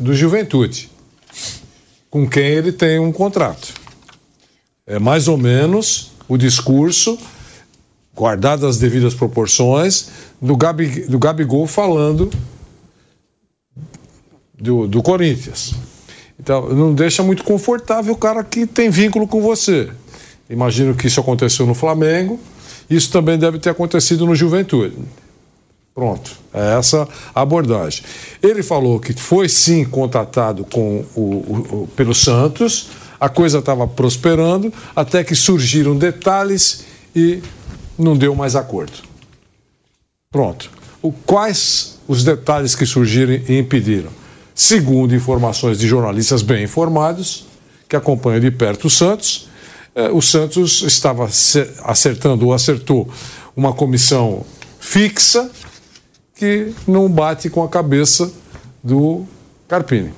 do 0.00 0.14
Juventude, 0.16 0.90
com 2.10 2.28
quem 2.28 2.44
ele 2.44 2.72
tem 2.72 2.98
um 2.98 3.12
contrato. 3.12 3.72
É 4.84 4.98
mais 4.98 5.28
ou 5.28 5.38
menos 5.38 6.10
o 6.28 6.36
discurso 6.36 7.16
guardadas 8.16 8.64
as 8.64 8.78
devidas 8.78 9.14
proporções, 9.14 10.08
do, 10.42 10.56
Gabi, 10.56 11.02
do 11.02 11.20
Gabigol 11.20 11.68
falando 11.68 12.32
do, 14.64 14.88
do 14.88 15.02
Corinthians. 15.02 15.74
Então, 16.40 16.68
não 16.70 16.94
deixa 16.94 17.22
muito 17.22 17.44
confortável 17.44 18.14
o 18.14 18.16
cara 18.16 18.42
que 18.42 18.66
tem 18.66 18.88
vínculo 18.88 19.28
com 19.28 19.40
você. 19.40 19.90
Imagino 20.48 20.94
que 20.94 21.06
isso 21.06 21.20
aconteceu 21.20 21.66
no 21.66 21.74
Flamengo, 21.74 22.40
isso 22.88 23.10
também 23.10 23.38
deve 23.38 23.58
ter 23.58 23.70
acontecido 23.70 24.26
no 24.26 24.34
Juventude. 24.34 24.96
Pronto, 25.94 26.32
é 26.52 26.76
essa 26.76 27.06
a 27.34 27.42
abordagem. 27.42 28.02
Ele 28.42 28.62
falou 28.62 28.98
que 28.98 29.12
foi 29.12 29.48
sim 29.48 29.84
contatado 29.84 30.64
com 30.64 31.04
o, 31.14 31.20
o, 31.20 31.82
o 31.82 31.88
pelo 31.94 32.14
Santos, 32.14 32.88
a 33.20 33.28
coisa 33.28 33.58
estava 33.58 33.86
prosperando, 33.86 34.72
até 34.96 35.22
que 35.22 35.36
surgiram 35.36 35.96
detalhes 35.96 36.84
e 37.14 37.40
não 37.96 38.16
deu 38.16 38.34
mais 38.34 38.56
acordo. 38.56 38.94
Pronto. 40.32 40.68
O, 41.00 41.12
quais 41.12 41.98
os 42.08 42.24
detalhes 42.24 42.74
que 42.74 42.84
surgiram 42.84 43.34
e 43.48 43.56
impediram? 43.56 44.10
Segundo 44.54 45.14
informações 45.14 45.78
de 45.78 45.88
jornalistas 45.88 46.42
bem 46.42 46.64
informados, 46.64 47.46
que 47.88 47.96
acompanham 47.96 48.40
de 48.40 48.50
perto 48.50 48.86
o 48.86 48.90
Santos, 48.90 49.48
eh, 49.94 50.10
o 50.10 50.22
Santos 50.22 50.82
estava 50.82 51.28
acertando 51.84 52.46
ou 52.46 52.54
acertou 52.54 53.08
uma 53.56 53.72
comissão 53.72 54.44
fixa 54.78 55.50
que 56.36 56.72
não 56.86 57.08
bate 57.08 57.50
com 57.50 57.62
a 57.62 57.68
cabeça 57.68 58.30
do 58.82 59.24
Carpini. 59.66 60.12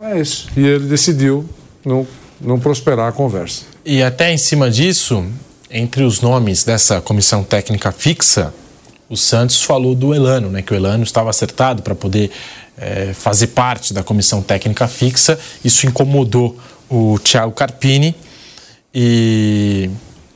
É 0.00 0.20
isso. 0.20 0.48
E 0.56 0.66
ele 0.66 0.86
decidiu 0.86 1.48
não, 1.84 2.06
não 2.40 2.58
prosperar 2.58 3.08
a 3.08 3.12
conversa. 3.12 3.64
E 3.84 4.02
até 4.02 4.32
em 4.32 4.38
cima 4.38 4.70
disso, 4.70 5.24
entre 5.70 6.02
os 6.02 6.20
nomes 6.20 6.64
dessa 6.64 7.00
comissão 7.00 7.44
técnica 7.44 7.92
fixa, 7.92 8.52
o 9.08 9.16
Santos 9.16 9.62
falou 9.62 9.94
do 9.94 10.14
Elano, 10.14 10.48
né, 10.50 10.62
que 10.62 10.72
o 10.72 10.76
Elano 10.76 11.04
estava 11.04 11.30
acertado 11.30 11.82
para 11.82 11.94
poder 11.94 12.30
é, 12.80 13.12
fazer 13.12 13.48
parte 13.48 13.92
da 13.92 14.02
comissão 14.02 14.40
técnica 14.40 14.88
fixa. 14.88 15.38
Isso 15.62 15.86
incomodou 15.86 16.58
o 16.88 17.18
Thiago 17.18 17.52
Carpini 17.52 18.16
e 18.92 19.90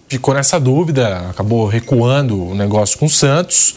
ficou 0.06 0.34
nessa 0.34 0.60
dúvida, 0.60 1.30
acabou 1.30 1.66
recuando 1.66 2.50
o 2.50 2.54
negócio 2.54 2.98
com 2.98 3.06
o 3.06 3.10
Santos. 3.10 3.76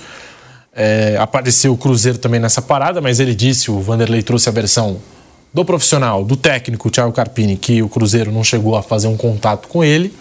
É, 0.73 1.17
apareceu 1.19 1.73
o 1.73 1.77
Cruzeiro 1.77 2.19
também 2.19 2.39
nessa 2.39 2.61
parada, 2.61 3.01
mas 3.01 3.19
ele 3.19 3.33
disse, 3.33 3.71
o 3.71 3.79
Vanderlei 3.79 4.21
trouxe 4.21 4.47
a 4.49 4.51
versão 4.51 5.01
do 5.51 5.65
profissional, 5.65 6.23
do 6.23 6.35
técnico, 6.35 6.91
Thiago 6.91 7.11
Carpini, 7.13 7.57
que 7.57 7.81
o 7.81 7.89
Cruzeiro 7.89 8.31
não 8.31 8.43
chegou 8.43 8.75
a 8.75 8.83
fazer 8.83 9.07
um 9.07 9.17
contato 9.17 9.67
com 9.69 9.83
ele. 9.83 10.13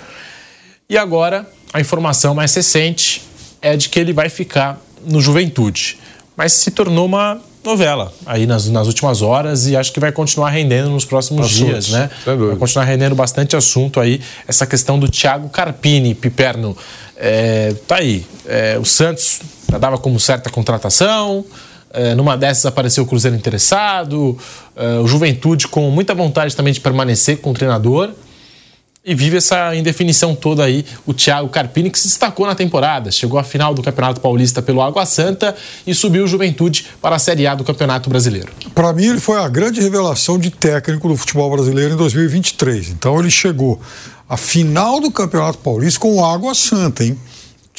E 0.89 0.97
agora, 0.97 1.47
a 1.75 1.81
informação 1.81 2.35
mais 2.35 2.55
recente 2.55 3.23
é 3.61 3.77
de 3.77 3.89
que 3.89 3.99
ele 3.99 4.13
vai 4.13 4.31
ficar 4.31 4.81
no 5.05 5.21
Juventude. 5.21 5.99
Mas 6.35 6.53
se 6.53 6.71
tornou 6.71 7.05
uma 7.05 7.39
novela 7.67 8.13
aí 8.25 8.47
nas, 8.47 8.69
nas 8.69 8.87
últimas 8.87 9.23
horas 9.23 9.67
e 9.67 9.77
acho 9.77 9.93
que 9.93 10.01
vai 10.01 10.13
continuar 10.13 10.51
rendendo 10.51 10.89
nos 10.89 11.05
próximos 11.05 11.47
Assuntos, 11.47 11.87
dias, 11.87 11.89
né? 11.91 12.11
Vai 12.25 12.57
continuar 12.57 12.85
rendendo 12.85 13.15
bastante 13.15 13.57
assunto 13.57 14.01
aí, 14.01 14.21
essa 14.47 14.67
questão 14.67 14.99
do 14.99 15.09
Thiago 15.09 15.49
Carpini, 15.49 16.15
Piperno. 16.15 16.77
É, 17.17 17.75
tá 17.87 17.97
aí. 17.97 18.25
É, 18.47 18.79
o 18.81 18.85
Santos 18.85 19.41
já 19.71 19.79
dava 19.79 19.99
como 19.99 20.19
certa 20.21 20.49
contratação. 20.49 21.45
É, 21.93 22.15
numa 22.15 22.37
dessas 22.37 22.67
apareceu 22.67 23.05
o 23.05 23.07
Cruzeiro 23.07 23.37
interessado, 23.37 24.37
é, 24.77 24.99
o 24.99 25.07
Juventude 25.07 25.67
com 25.67 25.91
muita 25.91 26.15
vontade 26.15 26.55
também 26.55 26.73
de 26.73 26.81
permanecer 26.81 27.39
com 27.39 27.53
o 27.53 27.55
treinador 27.55 28.11
e 29.07 29.15
vive 29.15 29.37
essa 29.37 29.73
indefinição 29.77 30.35
toda 30.35 30.65
aí 30.65 30.85
o 31.07 31.15
Thiago 31.15 31.49
Carpini, 31.49 31.91
que 31.91 31.99
se 31.99 32.09
destacou 32.09 32.45
na 32.45 32.57
temporada. 32.57 33.13
Chegou 33.13 33.39
à 33.39 33.45
final 33.45 33.73
do 33.73 33.81
Campeonato 33.81 34.21
Paulista 34.21 34.61
pelo 34.61 34.83
Água 34.83 35.07
Santa 35.07 35.55
e 35.87 35.95
subiu 35.95 36.25
o 36.25 36.27
Juventude 36.27 36.89
para 37.01 37.15
a 37.15 37.19
Série 37.21 37.47
A 37.47 37.55
do 37.55 37.63
Campeonato 37.63 38.11
Brasileiro. 38.11 38.49
Para 38.75 38.93
mim, 38.93 39.07
ele 39.07 39.21
foi 39.21 39.39
a 39.39 39.49
grande 39.49 39.81
revelação 39.81 40.41
de 40.41 40.51
técnico 40.51 41.07
do 41.07 41.17
futebol 41.17 41.49
brasileiro 41.49 41.95
em 41.95 41.97
2023. 41.97 42.89
Então, 42.89 43.21
ele 43.21 43.31
chegou 43.31 43.81
à 44.29 44.37
final 44.37 44.99
do 45.01 45.09
Campeonato 45.13 45.59
Paulista 45.59 46.01
com 46.01 46.17
o 46.17 46.25
Água 46.25 46.53
Santa, 46.53 47.05
hein? 47.05 47.17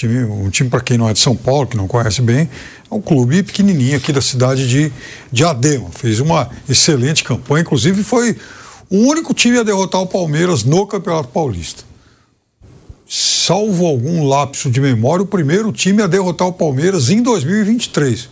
Um 0.06 0.50
time, 0.50 0.70
para 0.70 0.80
quem 0.80 0.98
não 0.98 1.10
é 1.10 1.14
de 1.14 1.20
São 1.20 1.36
Paulo, 1.36 1.66
que 1.68 1.76
não 1.76 1.88
conhece 1.88 2.22
bem, 2.22 2.48
é 2.90 2.94
um 2.94 3.02
clube 3.02 3.42
pequenininho 3.42 3.98
aqui 3.98 4.14
da 4.14 4.22
cidade 4.22 4.70
de, 4.70 4.94
de 5.32 5.44
Adema. 5.44 5.90
Fez 5.92 6.20
uma 6.20 6.50
excelente 6.70 7.24
campanha, 7.24 7.64
inclusive 7.64 8.04
foi 8.04 8.38
o 8.90 8.98
único 8.98 9.34
time 9.34 9.58
a 9.58 9.64
derrotar 9.64 10.02
o 10.02 10.08
Palmeiras 10.08 10.64
no 10.64 10.86
Campeonato 10.88 11.30
Paulista. 11.30 11.84
Salvo 13.08 13.86
algum 13.86 14.28
lapso 14.28 14.70
de 14.70 14.82
memória, 14.82 15.24
o 15.24 15.28
primeiro 15.28 15.72
time 15.72 16.02
a 16.02 16.08
derrotar 16.08 16.48
o 16.48 16.54
Palmeiras 16.54 17.10
em 17.10 17.22
2023. 17.22 18.30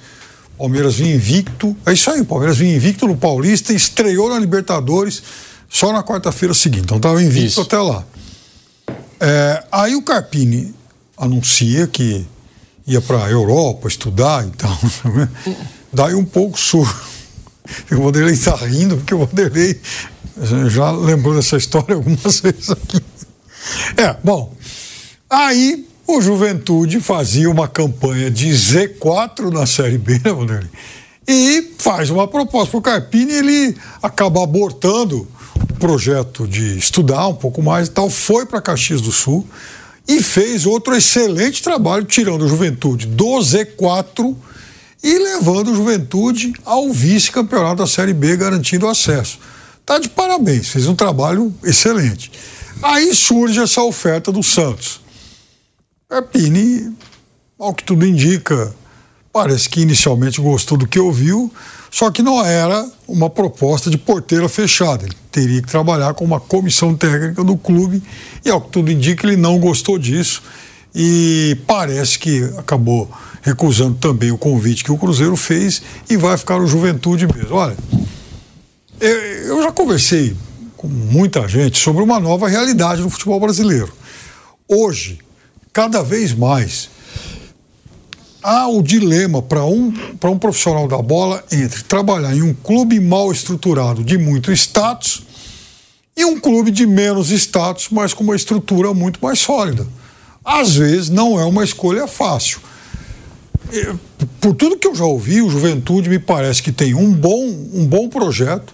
Palmeiras 0.57 0.95
vinha 0.95 1.15
invicto. 1.15 1.75
É 1.85 1.93
isso 1.93 2.09
aí, 2.09 2.21
o 2.21 2.25
Palmeiras 2.25 2.57
vinha 2.57 2.75
invicto 2.75 3.07
no 3.07 3.15
Paulista 3.15 3.73
e 3.73 3.75
estreou 3.75 4.29
na 4.29 4.39
Libertadores 4.39 5.21
só 5.69 5.91
na 5.91 6.03
quarta-feira 6.03 6.53
seguinte. 6.53 6.83
Então 6.83 6.97
estava 6.97 7.21
invicto 7.21 7.47
isso. 7.47 7.61
até 7.61 7.77
lá. 7.77 8.03
É, 9.19 9.63
aí 9.71 9.95
o 9.95 10.01
Carpini 10.01 10.73
anuncia 11.17 11.87
que 11.87 12.25
ia 12.85 13.01
para 13.01 13.25
a 13.25 13.29
Europa 13.29 13.87
estudar 13.87 14.45
e 14.45 14.51
tal. 14.51 14.79
Daí 15.91 16.13
um 16.13 16.25
pouco 16.25 16.59
surdo. 16.59 16.93
O 17.91 17.95
Vanderlei 18.03 18.33
está 18.33 18.55
rindo, 18.55 18.97
porque 18.97 19.13
o 19.13 19.25
Vanderlei 19.25 19.79
já 20.69 20.91
lembrou 20.91 21.35
dessa 21.35 21.57
história 21.57 21.95
algumas 21.95 22.39
vezes 22.39 22.69
aqui. 22.69 23.01
É, 23.97 24.15
bom. 24.23 24.53
Aí 25.29 25.87
o 26.07 26.21
Juventude 26.21 26.99
fazia 26.99 27.49
uma 27.49 27.67
campanha 27.67 28.29
de 28.29 28.49
Z4 28.49 29.51
na 29.51 29.65
Série 29.65 29.97
B, 29.97 30.13
né, 30.23 30.31
Vanderlei? 30.31 30.69
E 31.27 31.73
faz 31.79 32.11
uma 32.11 32.27
proposta 32.27 32.69
para 32.69 32.77
o 32.77 32.81
Carpini 32.81 33.33
ele 33.33 33.75
acaba 34.03 34.43
abortando 34.43 35.27
projeto 35.79 36.47
de 36.47 36.77
estudar 36.77 37.27
um 37.27 37.33
pouco 37.33 37.61
mais 37.61 37.87
e 37.87 37.91
tal, 37.91 38.09
foi 38.09 38.45
para 38.45 38.61
Caxias 38.61 39.01
do 39.01 39.11
Sul 39.11 39.47
e 40.07 40.21
fez 40.21 40.65
outro 40.65 40.95
excelente 40.95 41.63
trabalho 41.63 42.03
tirando 42.05 42.45
a 42.45 42.47
Juventude 42.47 43.07
do 43.07 43.39
Z4 43.39 44.35
e 45.03 45.17
levando 45.17 45.71
a 45.71 45.75
Juventude 45.75 46.53
ao 46.63 46.91
vice-campeonato 46.91 47.77
da 47.77 47.87
Série 47.87 48.13
B, 48.13 48.37
garantindo 48.37 48.87
acesso. 48.87 49.39
Tá 49.85 49.99
de 49.99 50.09
parabéns, 50.09 50.69
fez 50.69 50.87
um 50.87 50.95
trabalho 50.95 51.53
excelente. 51.63 52.31
Aí 52.81 53.13
surge 53.13 53.59
essa 53.59 53.83
oferta 53.83 54.31
do 54.31 54.41
Santos. 54.41 54.99
Pepini, 56.09 56.91
ao 57.59 57.73
que 57.73 57.83
tudo 57.83 58.05
indica, 58.05 58.73
parece 59.31 59.69
que 59.69 59.81
inicialmente 59.81 60.41
gostou 60.41 60.77
do 60.77 60.87
que 60.87 60.99
ouviu, 60.99 61.53
só 61.91 62.09
que 62.09 62.23
não 62.23 62.43
era 62.43 62.89
uma 63.07 63.29
proposta 63.29 63.89
de 63.89 63.97
porteira 63.97 64.49
fechada. 64.49 65.05
Ele 65.05 65.15
teria 65.31 65.61
que 65.61 65.67
trabalhar 65.67 66.13
com 66.15 66.25
uma 66.25 66.39
comissão 66.39 66.95
técnica 66.95 67.43
do 67.43 67.55
clube 67.55 68.01
e, 68.43 68.49
ao 68.49 68.61
que 68.61 68.69
tudo 68.69 68.91
indica, 68.91 69.27
ele 69.27 69.37
não 69.37 69.59
gostou 69.59 69.99
disso 69.99 70.41
e 70.95 71.57
parece 71.67 72.17
que 72.17 72.43
acabou 72.57 73.09
recusando 73.41 73.95
também 73.95 74.31
o 74.31 74.37
convite 74.37 74.83
que 74.83 74.91
o 74.91 74.97
Cruzeiro 74.97 75.35
fez 75.35 75.81
e 76.09 76.17
vai 76.17 76.37
ficar 76.37 76.57
no 76.57 76.65
Juventude 76.65 77.27
mesmo. 77.27 77.55
Olha, 77.55 77.77
eu 78.99 79.61
já 79.61 79.71
conversei 79.71 80.35
com 80.77 80.87
muita 80.87 81.47
gente 81.47 81.77
sobre 81.77 82.03
uma 82.03 82.19
nova 82.19 82.47
realidade 82.47 83.01
no 83.01 83.09
futebol 83.09 83.39
brasileiro. 83.39 83.91
Hoje, 84.67 85.19
cada 85.73 86.01
vez 86.01 86.33
mais, 86.33 86.89
há 88.41 88.67
o 88.67 88.81
dilema 88.81 89.41
para 89.41 89.65
um, 89.65 89.93
um 90.23 90.39
profissional 90.39 90.87
da 90.87 91.01
bola 91.01 91.43
entre 91.51 91.83
trabalhar 91.83 92.35
em 92.35 92.43
um 92.43 92.53
clube 92.53 92.99
mal 92.99 93.31
estruturado 93.31 94.03
de 94.03 94.17
muito 94.17 94.51
status 94.51 95.23
e 96.15 96.23
um 96.23 96.39
clube 96.39 96.71
de 96.71 96.85
menos 96.85 97.29
status, 97.31 97.87
mas 97.91 98.13
com 98.13 98.23
uma 98.23 98.35
estrutura 98.35 98.93
muito 98.93 99.19
mais 99.21 99.39
sólida. 99.39 99.85
Às 100.43 100.75
vezes 100.75 101.09
não 101.09 101.39
é 101.39 101.43
uma 101.43 101.63
escolha 101.63 102.07
fácil. 102.07 102.59
Por 104.39 104.53
tudo 104.53 104.77
que 104.77 104.87
eu 104.87 104.95
já 104.95 105.03
ouvi, 105.03 105.41
o 105.41 105.49
Juventude 105.49 106.07
me 106.07 106.19
parece 106.19 106.61
que 106.61 106.71
tem 106.71 106.93
um 106.93 107.11
bom, 107.11 107.45
um 107.73 107.85
bom 107.85 108.07
projeto. 108.07 108.73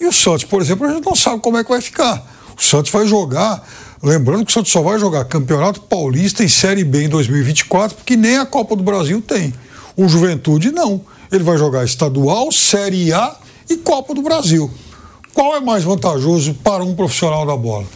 E 0.00 0.06
o 0.06 0.12
Santos, 0.12 0.44
por 0.44 0.60
exemplo, 0.62 0.86
a 0.86 0.92
gente 0.92 1.04
não 1.04 1.14
sabe 1.14 1.40
como 1.40 1.56
é 1.56 1.64
que 1.64 1.70
vai 1.70 1.80
ficar. 1.80 2.24
O 2.56 2.62
Santos 2.62 2.90
vai 2.90 3.06
jogar 3.06 3.64
Lembrando 4.02 4.44
que 4.44 4.50
o 4.50 4.54
Santos 4.54 4.70
só 4.70 4.80
vai 4.80 4.98
jogar 4.98 5.24
Campeonato 5.24 5.80
Paulista 5.80 6.44
e 6.44 6.48
Série 6.48 6.84
B 6.84 7.04
em 7.04 7.08
2024, 7.08 7.96
porque 7.96 8.16
nem 8.16 8.38
a 8.38 8.46
Copa 8.46 8.76
do 8.76 8.82
Brasil 8.82 9.20
tem. 9.20 9.52
O 9.96 10.08
Juventude 10.08 10.70
não. 10.70 11.00
Ele 11.32 11.42
vai 11.42 11.58
jogar 11.58 11.84
estadual, 11.84 12.52
Série 12.52 13.12
A 13.12 13.36
e 13.68 13.76
Copa 13.76 14.14
do 14.14 14.22
Brasil. 14.22 14.70
Qual 15.34 15.56
é 15.56 15.60
mais 15.60 15.82
vantajoso 15.82 16.54
para 16.54 16.84
um 16.84 16.94
profissional 16.94 17.44
da 17.44 17.56
bola? 17.56 17.86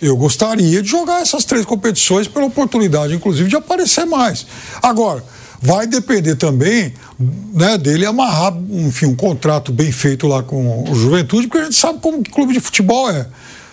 Eu 0.00 0.16
gostaria 0.16 0.80
de 0.80 0.88
jogar 0.88 1.20
essas 1.20 1.44
três 1.44 1.64
competições 1.64 2.28
pela 2.28 2.46
oportunidade, 2.46 3.14
inclusive, 3.14 3.48
de 3.48 3.56
aparecer 3.56 4.04
mais. 4.04 4.46
Agora, 4.80 5.24
vai 5.62 5.86
depender 5.86 6.34
também 6.34 6.92
né, 7.54 7.78
dele 7.78 8.04
amarrar 8.04 8.52
enfim, 8.68 9.06
um 9.06 9.14
contrato 9.14 9.72
bem 9.72 9.92
feito 9.92 10.26
lá 10.26 10.42
com 10.42 10.90
o 10.90 10.94
Juventude, 10.94 11.46
porque 11.46 11.62
a 11.62 11.64
gente 11.64 11.76
sabe 11.76 12.00
como 12.00 12.20
que 12.22 12.30
clube 12.30 12.52
de 12.52 12.60
futebol 12.60 13.08
é. 13.08 13.26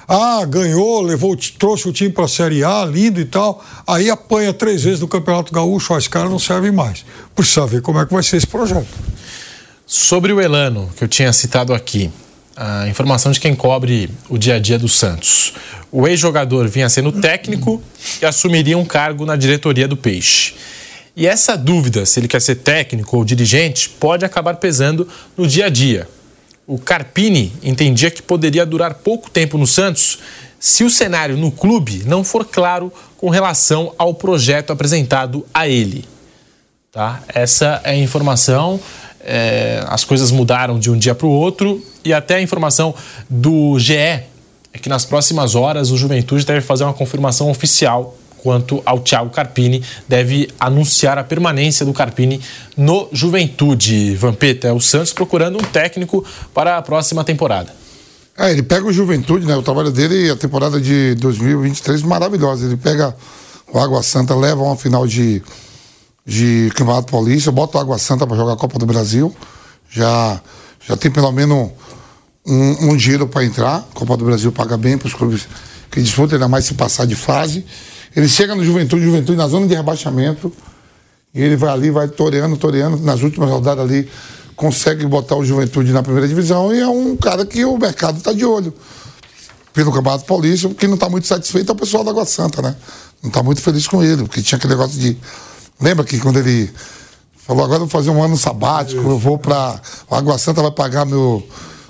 Ah, 0.08 0.44
ganhou, 0.46 1.02
levou, 1.02 1.38
trouxe 1.58 1.88
o 1.88 1.94
time 1.94 2.10
para 2.10 2.26
a 2.26 2.28
Série 2.28 2.64
A, 2.64 2.84
lindo 2.84 3.20
e 3.20 3.26
tal. 3.26 3.64
Aí 3.86 4.10
apanha 4.10 4.52
três 4.52 4.84
vezes 4.84 5.00
no 5.00 5.08
Campeonato 5.08 5.54
Gaúcho, 5.54 5.94
ó, 5.94 5.98
esse 6.00 6.10
cara 6.10 6.28
não 6.28 6.40
serve 6.40 6.72
mais. 6.72 7.06
Precisa 7.36 7.68
ver 7.68 7.82
como 7.82 8.00
é 8.00 8.06
que 8.06 8.14
vai 8.14 8.24
ser 8.24 8.38
esse 8.38 8.48
projeto. 8.48 8.88
Sobre 9.86 10.34
o 10.34 10.42
Elano, 10.42 10.90
que 10.98 11.04
eu 11.04 11.08
tinha 11.08 11.32
citado 11.32 11.76
aqui, 11.76 12.12
a 12.56 12.88
informação 12.88 13.32
de 13.32 13.40
quem 13.40 13.54
cobre 13.56 14.10
o 14.30 14.38
dia 14.38 14.56
a 14.56 14.60
dia 14.60 14.80
do 14.80 14.88
Santos. 14.88 15.54
O 15.92 16.08
ex-jogador 16.08 16.68
vinha 16.68 16.90
sendo 16.90 17.12
técnico 17.12 17.82
e 18.20 18.26
assumiria 18.26 18.78
um 18.78 18.86
cargo 18.86 19.26
na 19.26 19.36
diretoria 19.36 19.88
do 19.88 19.96
Peixe. 19.96 20.56
E 21.20 21.28
essa 21.28 21.56
dúvida, 21.58 22.06
se 22.06 22.20
ele 22.20 22.28
quer 22.28 22.42
ser 22.42 22.56
técnico 22.56 23.18
ou 23.18 23.26
dirigente, 23.26 23.90
pode 23.90 24.26
acabar 24.26 24.56
pesando 24.56 25.08
no 25.38 25.46
dia 25.46 25.66
a 25.66 25.70
dia 25.70 26.08
o 26.70 26.78
Carpini 26.78 27.52
entendia 27.64 28.12
que 28.12 28.22
poderia 28.22 28.64
durar 28.64 28.94
pouco 28.94 29.28
tempo 29.28 29.58
no 29.58 29.66
Santos 29.66 30.20
se 30.60 30.84
o 30.84 30.90
cenário 30.90 31.36
no 31.36 31.52
clube 31.52 32.04
não 32.06 32.24
for 32.24 32.46
claro 32.46 32.94
com 33.18 33.28
relação 33.28 33.92
ao 33.98 34.14
projeto 34.14 34.72
apresentado 34.72 35.44
a 35.52 35.68
ele. 35.68 36.06
Tá? 36.92 37.24
Essa 37.28 37.82
é 37.84 37.90
a 37.90 37.96
informação. 37.96 38.80
É, 39.22 39.84
as 39.88 40.04
coisas 40.04 40.30
mudaram 40.30 40.78
de 40.78 40.92
um 40.92 40.98
dia 40.98 41.16
para 41.16 41.26
o 41.26 41.32
outro 41.32 41.84
e 42.06 42.14
até 42.14 42.36
a 42.36 42.42
informação 42.42 42.94
do 43.28 43.80
GE 43.80 43.96
é 43.96 44.28
que 44.80 44.90
nas 44.90 45.06
próximas 45.06 45.56
horas 45.56 45.90
o 45.90 45.98
Juventude 45.98 46.46
deve 46.46 46.62
fazer 46.62 46.84
uma 46.84 46.94
confirmação 46.94 47.50
oficial 47.50 48.16
quanto 48.42 48.82
ao 48.86 49.00
Thiago 49.00 49.30
Carpini, 49.30 49.84
deve 50.08 50.50
anunciar 50.60 51.18
a 51.18 51.24
permanência 51.24 51.86
do 51.86 51.94
Carpini 51.94 52.42
no 52.76 53.08
Juventude. 53.12 54.16
Vampeta, 54.16 54.68
é 54.68 54.74
o 54.74 54.80
Santos 54.80 55.14
procurando 55.14 55.58
um 55.58 55.64
técnico 55.64 56.26
para 56.54 56.78
a 56.78 56.82
próxima 56.82 57.24
temporada. 57.24 57.74
É, 58.38 58.52
ele 58.52 58.64
pega 58.64 58.86
o 58.86 58.94
Juventude, 58.94 59.46
né? 59.46 59.56
O 59.56 59.62
trabalho 59.62 59.92
dele 59.92 60.28
e 60.28 60.30
a 60.30 60.36
temporada 60.36 60.80
de 60.80 61.14
2023 61.16 62.02
maravilhosa. 62.04 62.66
Ele 62.66 62.78
pega 62.78 63.14
o 63.72 63.78
Água 63.78 64.02
Santa, 64.02 64.34
leva 64.34 64.64
uma 64.64 64.78
final 64.78 65.06
de, 65.06 65.44
de 66.26 66.72
Campeonato 66.74 67.12
Paulista, 67.12 67.52
bota 67.52 67.78
o 67.78 67.82
Água 67.82 67.98
Santa 67.98 68.26
para 68.26 68.38
jogar 68.38 68.54
a 68.54 68.58
Copa 68.58 68.80
do 68.80 68.86
Brasil. 68.86 69.36
Já, 69.90 70.42
já 70.88 70.96
tem 70.96 71.12
pelo 71.12 71.32
menos 71.34 71.72
um, 72.48 72.92
um 72.92 72.98
giro 72.98 73.28
para 73.28 73.44
entrar. 73.44 73.86
Copa 73.94 74.16
do 74.16 74.24
Brasil 74.24 74.52
paga 74.54 74.78
bem 74.78 74.98
para 74.98 75.08
os 75.08 75.14
clubes 75.14 75.46
que 75.92 76.02
disputam, 76.02 76.36
ainda 76.36 76.48
mais 76.48 76.66
se 76.66 76.76
passar 76.76 77.06
de 77.06 77.16
fase. 77.16 77.66
Ele 78.16 78.28
chega 78.28 78.56
no 78.56 78.64
Juventude, 78.64 79.04
Juventude 79.04 79.38
na 79.38 79.48
zona 79.48 79.68
de 79.68 79.76
rebaixamento, 79.76 80.52
e 81.34 81.42
ele 81.42 81.56
vai 81.56 81.70
ali, 81.70 81.92
vai 81.92 82.08
toreando, 82.08 82.58
toreando, 82.58 82.98
nas 82.98 83.22
últimas 83.22 83.50
rodadas 83.50 83.84
ali, 83.84 84.10
consegue 84.56 85.06
botar 85.06 85.36
o 85.36 85.46
Juventude 85.46 85.94
na 85.94 86.04
primeira 86.04 86.28
divisão 86.28 86.74
e 86.74 86.80
é 86.80 86.88
um 86.88 87.16
cara 87.16 87.46
que 87.46 87.64
o 87.64 87.78
mercado 87.78 88.18
está 88.18 88.34
de 88.34 88.44
olho. 88.44 88.74
Pelo 89.74 89.94
Campeonato 89.94 90.26
Paulista, 90.26 90.68
porque 90.68 90.88
não 90.88 90.96
está 90.96 91.08
muito 91.08 91.28
satisfeito 91.28 91.72
é 91.72 91.74
o 91.74 91.76
pessoal 91.76 92.04
da 92.04 92.12
Água 92.12 92.26
Santa, 92.26 92.62
né? 92.62 92.76
Não 93.22 93.30
está 93.30 93.42
muito 93.44 93.62
feliz 93.62 93.88
com 93.88 94.04
ele, 94.04 94.24
porque 94.24 94.42
tinha 94.42 94.58
aquele 94.58 94.74
negócio 94.74 95.00
de. 95.00 95.16
Lembra 95.80 96.04
que 96.04 96.20
quando 96.20 96.40
ele 96.40 96.70
falou, 97.48 97.64
agora 97.64 97.78
eu 97.78 97.88
vou 97.88 97.90
fazer 97.90 98.10
um 98.10 98.22
ano 98.22 98.36
sabático, 98.36 99.02
eu 99.02 99.18
vou 99.18 99.38
para. 99.38 99.80
A 100.10 100.18
Água 100.18 100.38
Santa 100.38 100.62
vai 100.62 100.72
pagar 100.72 101.06
meu. 101.06 101.48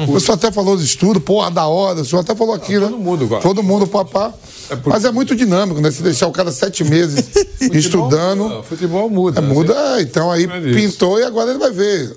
O 0.07 0.19
senhor 0.19 0.35
até 0.35 0.49
falou 0.49 0.77
de 0.77 0.85
estudo, 0.85 1.19
pô, 1.19 1.47
da 1.49 1.67
hora, 1.67 2.01
o 2.01 2.05
senhor 2.05 2.21
até 2.21 2.33
falou 2.33 2.53
aqui, 2.55 2.75
ah, 2.75 2.81
né? 2.81 2.87
Todo 2.87 2.99
mundo 2.99 3.23
agora. 3.25 3.41
Todo 3.41 3.63
mundo, 3.63 3.87
papá. 3.87 4.33
É 4.69 4.75
porque... 4.75 4.89
Mas 4.89 5.03
é 5.03 5.11
muito 5.11 5.35
dinâmico, 5.35 5.81
né? 5.81 5.91
Se 5.91 6.01
deixar 6.01 6.27
o 6.27 6.31
cara 6.31 6.51
sete 6.53 6.85
meses 6.85 7.25
estudando. 7.73 8.59
O 8.59 8.63
futebol 8.63 9.09
muda. 9.09 9.39
É, 9.39 9.43
né? 9.43 9.53
muda, 9.53 9.73
é, 9.73 10.01
então 10.01 10.31
aí 10.31 10.45
é 10.45 10.73
pintou 10.73 11.19
e 11.19 11.23
agora 11.23 11.49
ele 11.49 11.59
vai 11.59 11.71
ver. 11.71 12.15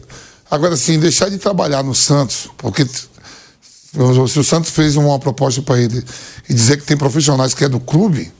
Agora, 0.49 0.75
assim, 0.75 0.99
deixar 0.99 1.29
de 1.29 1.39
trabalhar 1.39 1.83
no 1.83 1.95
Santos, 1.95 2.49
porque 2.57 2.85
se 2.85 4.39
o 4.39 4.45
Santos 4.45 4.71
fez 4.71 4.97
uma 4.97 5.19
proposta 5.19 5.61
para 5.61 5.81
ele 5.81 6.05
e 6.49 6.55
dizer 6.55 6.77
que 6.77 6.85
tem 6.85 6.97
profissionais 6.97 7.53
que 7.53 7.65
é 7.65 7.69
do 7.69 7.81
clube, 7.81 8.31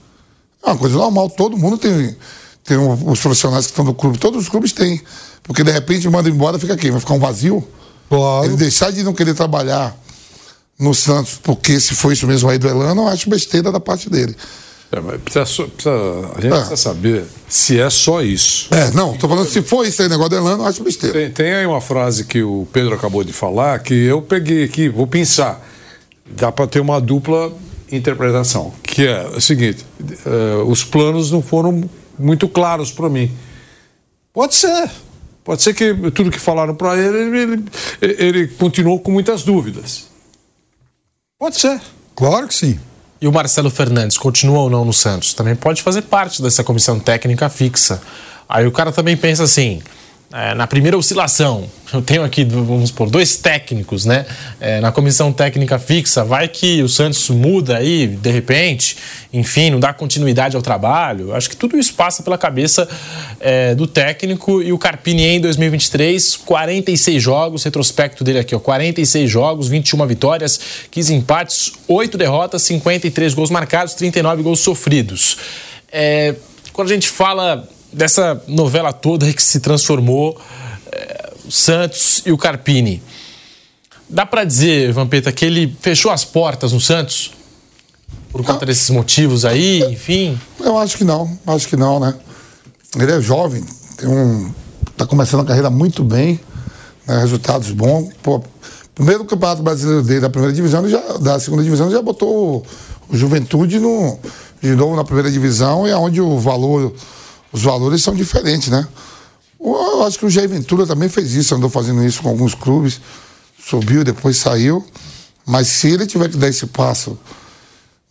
é 0.63 0.69
uma 0.69 0.77
coisa 0.77 0.95
normal, 0.95 1.29
todo 1.29 1.57
mundo 1.57 1.77
tem, 1.77 2.15
tem 2.63 2.77
os 2.77 3.19
profissionais 3.19 3.65
que 3.65 3.71
estão 3.71 3.83
do 3.83 3.93
clube, 3.93 4.17
todos 4.17 4.41
os 4.41 4.47
clubes 4.47 4.71
têm. 4.71 5.01
Porque 5.43 5.63
de 5.63 5.71
repente 5.71 6.07
manda 6.07 6.29
embora, 6.29 6.57
fica 6.57 6.73
aqui, 6.73 6.89
vai 6.89 6.99
ficar 7.01 7.15
um 7.15 7.19
vazio. 7.19 7.67
Claro. 8.09 8.45
Ele 8.45 8.55
deixar 8.55 8.91
de 8.91 9.03
não 9.03 9.13
querer 9.13 9.33
trabalhar 9.33 9.95
no 10.79 10.93
Santos, 10.93 11.39
porque 11.41 11.79
se 11.79 11.95
foi 11.95 12.13
isso 12.13 12.27
mesmo 12.27 12.49
aí 12.49 12.57
do 12.57 12.67
Elano, 12.67 13.03
eu 13.03 13.07
acho 13.07 13.29
besteira 13.29 13.71
da 13.71 13.79
parte 13.79 14.09
dele. 14.09 14.35
É, 14.91 14.99
mas 14.99 15.21
precisa, 15.21 15.67
precisa, 15.67 15.91
a 16.35 16.41
gente 16.41 16.47
é. 16.47 16.49
precisa 16.49 16.77
saber 16.77 17.25
se 17.49 17.79
é 17.79 17.89
só 17.89 18.21
isso. 18.21 18.67
É, 18.71 18.91
não, 18.91 19.17
tô 19.17 19.27
falando 19.27 19.47
se 19.47 19.61
foi 19.63 19.87
isso 19.87 20.01
aí, 20.01 20.09
negócio 20.09 20.31
do 20.31 20.35
Elano, 20.35 20.63
eu 20.63 20.67
acho 20.67 20.83
besteira. 20.83 21.17
Tem, 21.17 21.31
tem 21.31 21.53
aí 21.53 21.65
uma 21.65 21.81
frase 21.81 22.25
que 22.25 22.43
o 22.43 22.67
Pedro 22.71 22.93
acabou 22.93 23.23
de 23.23 23.33
falar 23.33 23.79
que 23.79 23.93
eu 23.93 24.21
peguei 24.21 24.63
aqui, 24.63 24.89
vou 24.89 25.07
pensar. 25.07 25.67
Dá 26.25 26.51
para 26.51 26.67
ter 26.67 26.79
uma 26.79 27.01
dupla 27.01 27.51
interpretação, 27.91 28.71
que 28.83 29.07
é 29.07 29.27
o 29.27 29.41
seguinte: 29.41 29.83
uh, 30.25 30.63
os 30.69 30.83
planos 30.83 31.31
não 31.31 31.41
foram 31.41 31.89
muito 32.17 32.47
claros 32.47 32.91
para 32.91 33.09
mim. 33.09 33.31
Pode 34.31 34.55
ser, 34.55 34.89
Pode 35.43 35.61
ser 35.61 35.73
que 35.73 35.93
tudo 36.11 36.31
que 36.31 36.39
falaram 36.39 36.73
para 36.73 36.97
ele, 36.97 37.37
ele, 37.37 37.63
ele 38.01 38.47
continuou 38.47 38.99
com 38.99 39.11
muitas 39.11 39.43
dúvidas. 39.43 40.07
Pode 41.37 41.59
ser. 41.59 41.81
Claro 42.15 42.47
que 42.47 42.55
sim. 42.55 42.79
E 43.19 43.27
o 43.27 43.31
Marcelo 43.31 43.69
Fernandes 43.69 44.17
continua 44.17 44.59
ou 44.59 44.69
não 44.69 44.85
no 44.85 44.93
Santos? 44.93 45.33
Também 45.33 45.55
pode 45.55 45.81
fazer 45.81 46.03
parte 46.03 46.41
dessa 46.41 46.63
comissão 46.63 46.99
técnica 46.99 47.49
fixa. 47.49 48.01
Aí 48.47 48.65
o 48.67 48.71
cara 48.71 48.91
também 48.91 49.17
pensa 49.17 49.43
assim: 49.43 49.81
é, 50.35 50.55
na 50.55 50.65
primeira 50.65 50.97
oscilação, 50.97 51.69
eu 51.93 52.01
tenho 52.01 52.23
aqui, 52.23 52.43
vamos 52.43 52.89
por 52.89 53.07
dois 53.07 53.35
técnicos, 53.35 54.03
né? 54.03 54.25
É, 54.59 54.81
na 54.81 54.91
comissão 54.91 55.31
técnica 55.31 55.77
fixa, 55.77 56.23
vai 56.23 56.47
que 56.47 56.81
o 56.81 56.89
Santos 56.89 57.29
muda 57.29 57.77
aí, 57.77 58.07
de 58.07 58.31
repente, 58.31 58.97
enfim, 59.31 59.69
não 59.69 59.79
dá 59.79 59.93
continuidade 59.93 60.55
ao 60.55 60.61
trabalho. 60.63 61.35
Acho 61.35 61.51
que 61.51 61.55
tudo 61.55 61.77
isso 61.77 61.93
passa 61.93 62.23
pela 62.23 62.35
cabeça 62.35 62.89
é, 63.39 63.75
do 63.75 63.85
técnico 63.85 64.59
e 64.59 64.73
o 64.73 64.79
Carpini 64.79 65.21
em 65.21 65.39
2023, 65.39 66.37
46 66.37 67.21
jogos, 67.21 67.63
retrospecto 67.63 68.23
dele 68.23 68.39
aqui, 68.39 68.55
ó, 68.55 68.59
46 68.59 69.29
jogos, 69.29 69.67
21 69.67 70.07
vitórias, 70.07 70.59
15 70.89 71.13
empates, 71.13 71.73
8 71.87 72.17
derrotas, 72.17 72.63
53 72.63 73.35
gols 73.35 73.51
marcados, 73.51 73.93
39 73.93 74.41
gols 74.41 74.61
sofridos. 74.61 75.37
É, 75.91 76.33
quando 76.73 76.89
a 76.89 76.93
gente 76.95 77.07
fala 77.07 77.69
dessa 77.93 78.41
novela 78.47 78.91
toda 78.91 79.31
que 79.31 79.41
se 79.41 79.59
transformou 79.59 80.39
é, 80.91 81.33
o 81.45 81.51
Santos 81.51 82.21
e 82.25 82.31
o 82.31 82.37
Carpini. 82.37 83.01
Dá 84.09 84.25
para 84.25 84.43
dizer, 84.43 84.91
Vampeta, 84.91 85.31
que 85.31 85.45
ele 85.45 85.75
fechou 85.81 86.11
as 86.11 86.25
portas 86.25 86.71
no 86.71 86.79
Santos? 86.79 87.31
Por 88.31 88.43
conta 88.43 88.65
desses 88.65 88.89
motivos 88.89 89.45
aí, 89.45 89.83
enfim? 89.91 90.39
Eu 90.59 90.77
acho 90.77 90.97
que 90.97 91.03
não, 91.03 91.37
acho 91.47 91.67
que 91.67 91.75
não, 91.75 91.99
né? 91.99 92.15
Ele 92.99 93.11
é 93.11 93.21
jovem, 93.21 93.63
tem 93.97 94.07
um. 94.07 94.51
tá 94.97 95.05
começando 95.05 95.41
a 95.41 95.45
carreira 95.45 95.69
muito 95.69 96.03
bem, 96.03 96.39
né? 97.07 97.19
resultados 97.19 97.71
bons. 97.71 98.09
Pô, 98.21 98.43
primeiro 98.93 99.25
campeonato 99.25 99.63
brasileiro 99.63 100.03
dele 100.03 100.19
da 100.19 100.29
primeira 100.29 100.53
divisão, 100.53 100.87
já, 100.87 100.99
da 101.17 101.39
segunda 101.39 101.63
divisão, 101.63 101.89
já 101.89 102.01
botou 102.01 102.63
o 103.09 103.17
Juventude 103.17 103.79
no, 103.79 104.19
de 104.61 104.75
novo 104.75 104.95
na 104.95 105.03
primeira 105.03 105.31
divisão, 105.31 105.87
e 105.87 105.91
é 105.91 105.97
onde 105.97 106.21
o 106.21 106.39
valor 106.39 106.93
os 107.53 107.61
valores 107.61 108.01
são 108.01 108.15
diferentes, 108.15 108.69
né? 108.69 108.85
Eu 109.59 110.03
acho 110.03 110.17
que 110.17 110.25
o 110.25 110.29
Jair 110.29 110.49
Ventura 110.49 110.87
também 110.87 111.07
fez 111.07 111.35
isso, 111.35 111.53
andou 111.55 111.69
fazendo 111.69 112.03
isso 112.03 112.21
com 112.21 112.29
alguns 112.29 112.55
clubes, 112.55 112.99
subiu, 113.63 114.03
depois 114.03 114.35
saiu. 114.37 114.83
Mas 115.45 115.67
se 115.67 115.89
ele 115.89 116.07
tiver 116.07 116.29
que 116.29 116.35
dar 116.35 116.47
esse 116.47 116.65
passo, 116.65 117.17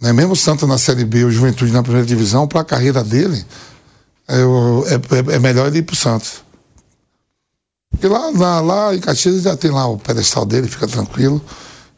né, 0.00 0.12
mesmo 0.12 0.32
o 0.32 0.36
Santos 0.36 0.66
na 0.68 0.78
Série 0.78 1.04
B, 1.04 1.24
o 1.24 1.30
Juventude 1.30 1.72
na 1.72 1.82
primeira 1.82 2.06
divisão, 2.06 2.46
para 2.46 2.60
a 2.60 2.64
carreira 2.64 3.02
dele, 3.02 3.44
eu, 4.28 4.84
é, 4.86 4.94
é, 4.94 5.34
é, 5.34 5.38
melhor 5.40 5.66
ele 5.66 5.78
ir 5.78 5.82
para 5.82 5.94
o 5.94 5.96
Santos. 5.96 6.42
Porque 7.90 8.06
lá, 8.06 8.30
lá, 8.30 8.60
lá 8.60 8.94
em 8.94 9.00
Caxias 9.00 9.42
já 9.42 9.56
tem 9.56 9.70
lá 9.70 9.86
o 9.86 9.98
pedestal 9.98 10.46
dele, 10.46 10.68
fica 10.68 10.86
tranquilo. 10.86 11.42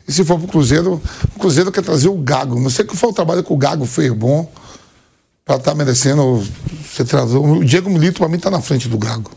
E 0.09 0.13
se 0.13 0.25
for 0.25 0.39
para 0.39 0.47
o 0.47 0.49
Cruzeiro, 0.49 1.01
o 1.37 1.39
Cruzeiro 1.39 1.71
quer 1.71 1.83
trazer 1.83 2.09
o 2.09 2.17
Gago. 2.17 2.59
Não 2.59 2.71
sei 2.71 2.85
que 2.85 2.97
foi 2.97 3.11
o 3.11 3.13
trabalho 3.13 3.45
que 3.45 3.53
o 3.53 3.57
Gago 3.57 3.87
fez 3.87 4.13
bom 4.13 4.51
para 5.45 5.57
estar 5.57 5.73
tá 5.73 5.75
merecendo 5.77 6.43
ser 6.91 7.05
treinador. 7.05 7.59
O 7.59 7.65
Diego 7.65 7.91
Milito, 7.91 8.21
para 8.21 8.29
mim, 8.29 8.37
está 8.37 8.51
na 8.51 8.63
frente 8.63 8.89
do 8.89 8.97
Gago. 8.97 9.31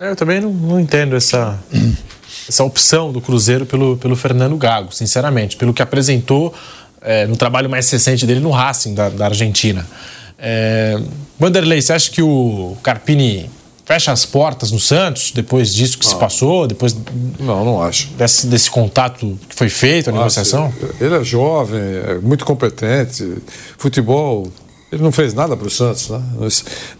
É, 0.00 0.10
eu 0.10 0.16
também 0.16 0.40
não, 0.40 0.50
não 0.50 0.80
entendo 0.80 1.14
essa, 1.14 1.58
essa 2.48 2.64
opção 2.64 3.12
do 3.12 3.20
Cruzeiro 3.20 3.66
pelo, 3.66 3.96
pelo 3.98 4.16
Fernando 4.16 4.56
Gago, 4.56 4.92
sinceramente. 4.92 5.56
Pelo 5.56 5.74
que 5.74 5.82
apresentou 5.82 6.54
é, 7.02 7.26
no 7.26 7.36
trabalho 7.36 7.68
mais 7.68 7.90
recente 7.90 8.26
dele 8.26 8.40
no 8.40 8.50
Racing, 8.50 8.94
da, 8.94 9.10
da 9.10 9.26
Argentina. 9.26 9.86
É, 10.38 10.98
Vanderlei, 11.38 11.80
você 11.80 11.92
acha 11.92 12.10
que 12.10 12.22
o 12.22 12.76
Carpini 12.82 13.50
fecha 13.84 14.10
as 14.12 14.24
portas 14.24 14.72
no 14.72 14.80
Santos 14.80 15.30
depois 15.30 15.74
disso 15.74 15.98
que 15.98 16.06
não. 16.06 16.12
se 16.12 16.18
passou, 16.18 16.66
depois 16.66 16.96
não, 17.38 17.64
não 17.64 17.82
acho 17.82 18.08
desse, 18.16 18.46
desse 18.46 18.70
contato 18.70 19.38
que 19.46 19.54
foi 19.54 19.68
feito, 19.68 20.08
a 20.08 20.12
negociação? 20.12 20.72
Ele 20.98 21.14
é 21.14 21.22
jovem, 21.22 21.80
é 21.80 22.14
muito 22.14 22.46
competente, 22.46 23.42
futebol 23.76 24.50
ele 24.94 25.02
não 25.02 25.10
fez 25.10 25.34
nada 25.34 25.56
para 25.56 25.66
o 25.66 25.70
Santos, 25.70 26.08
né? 26.08 26.22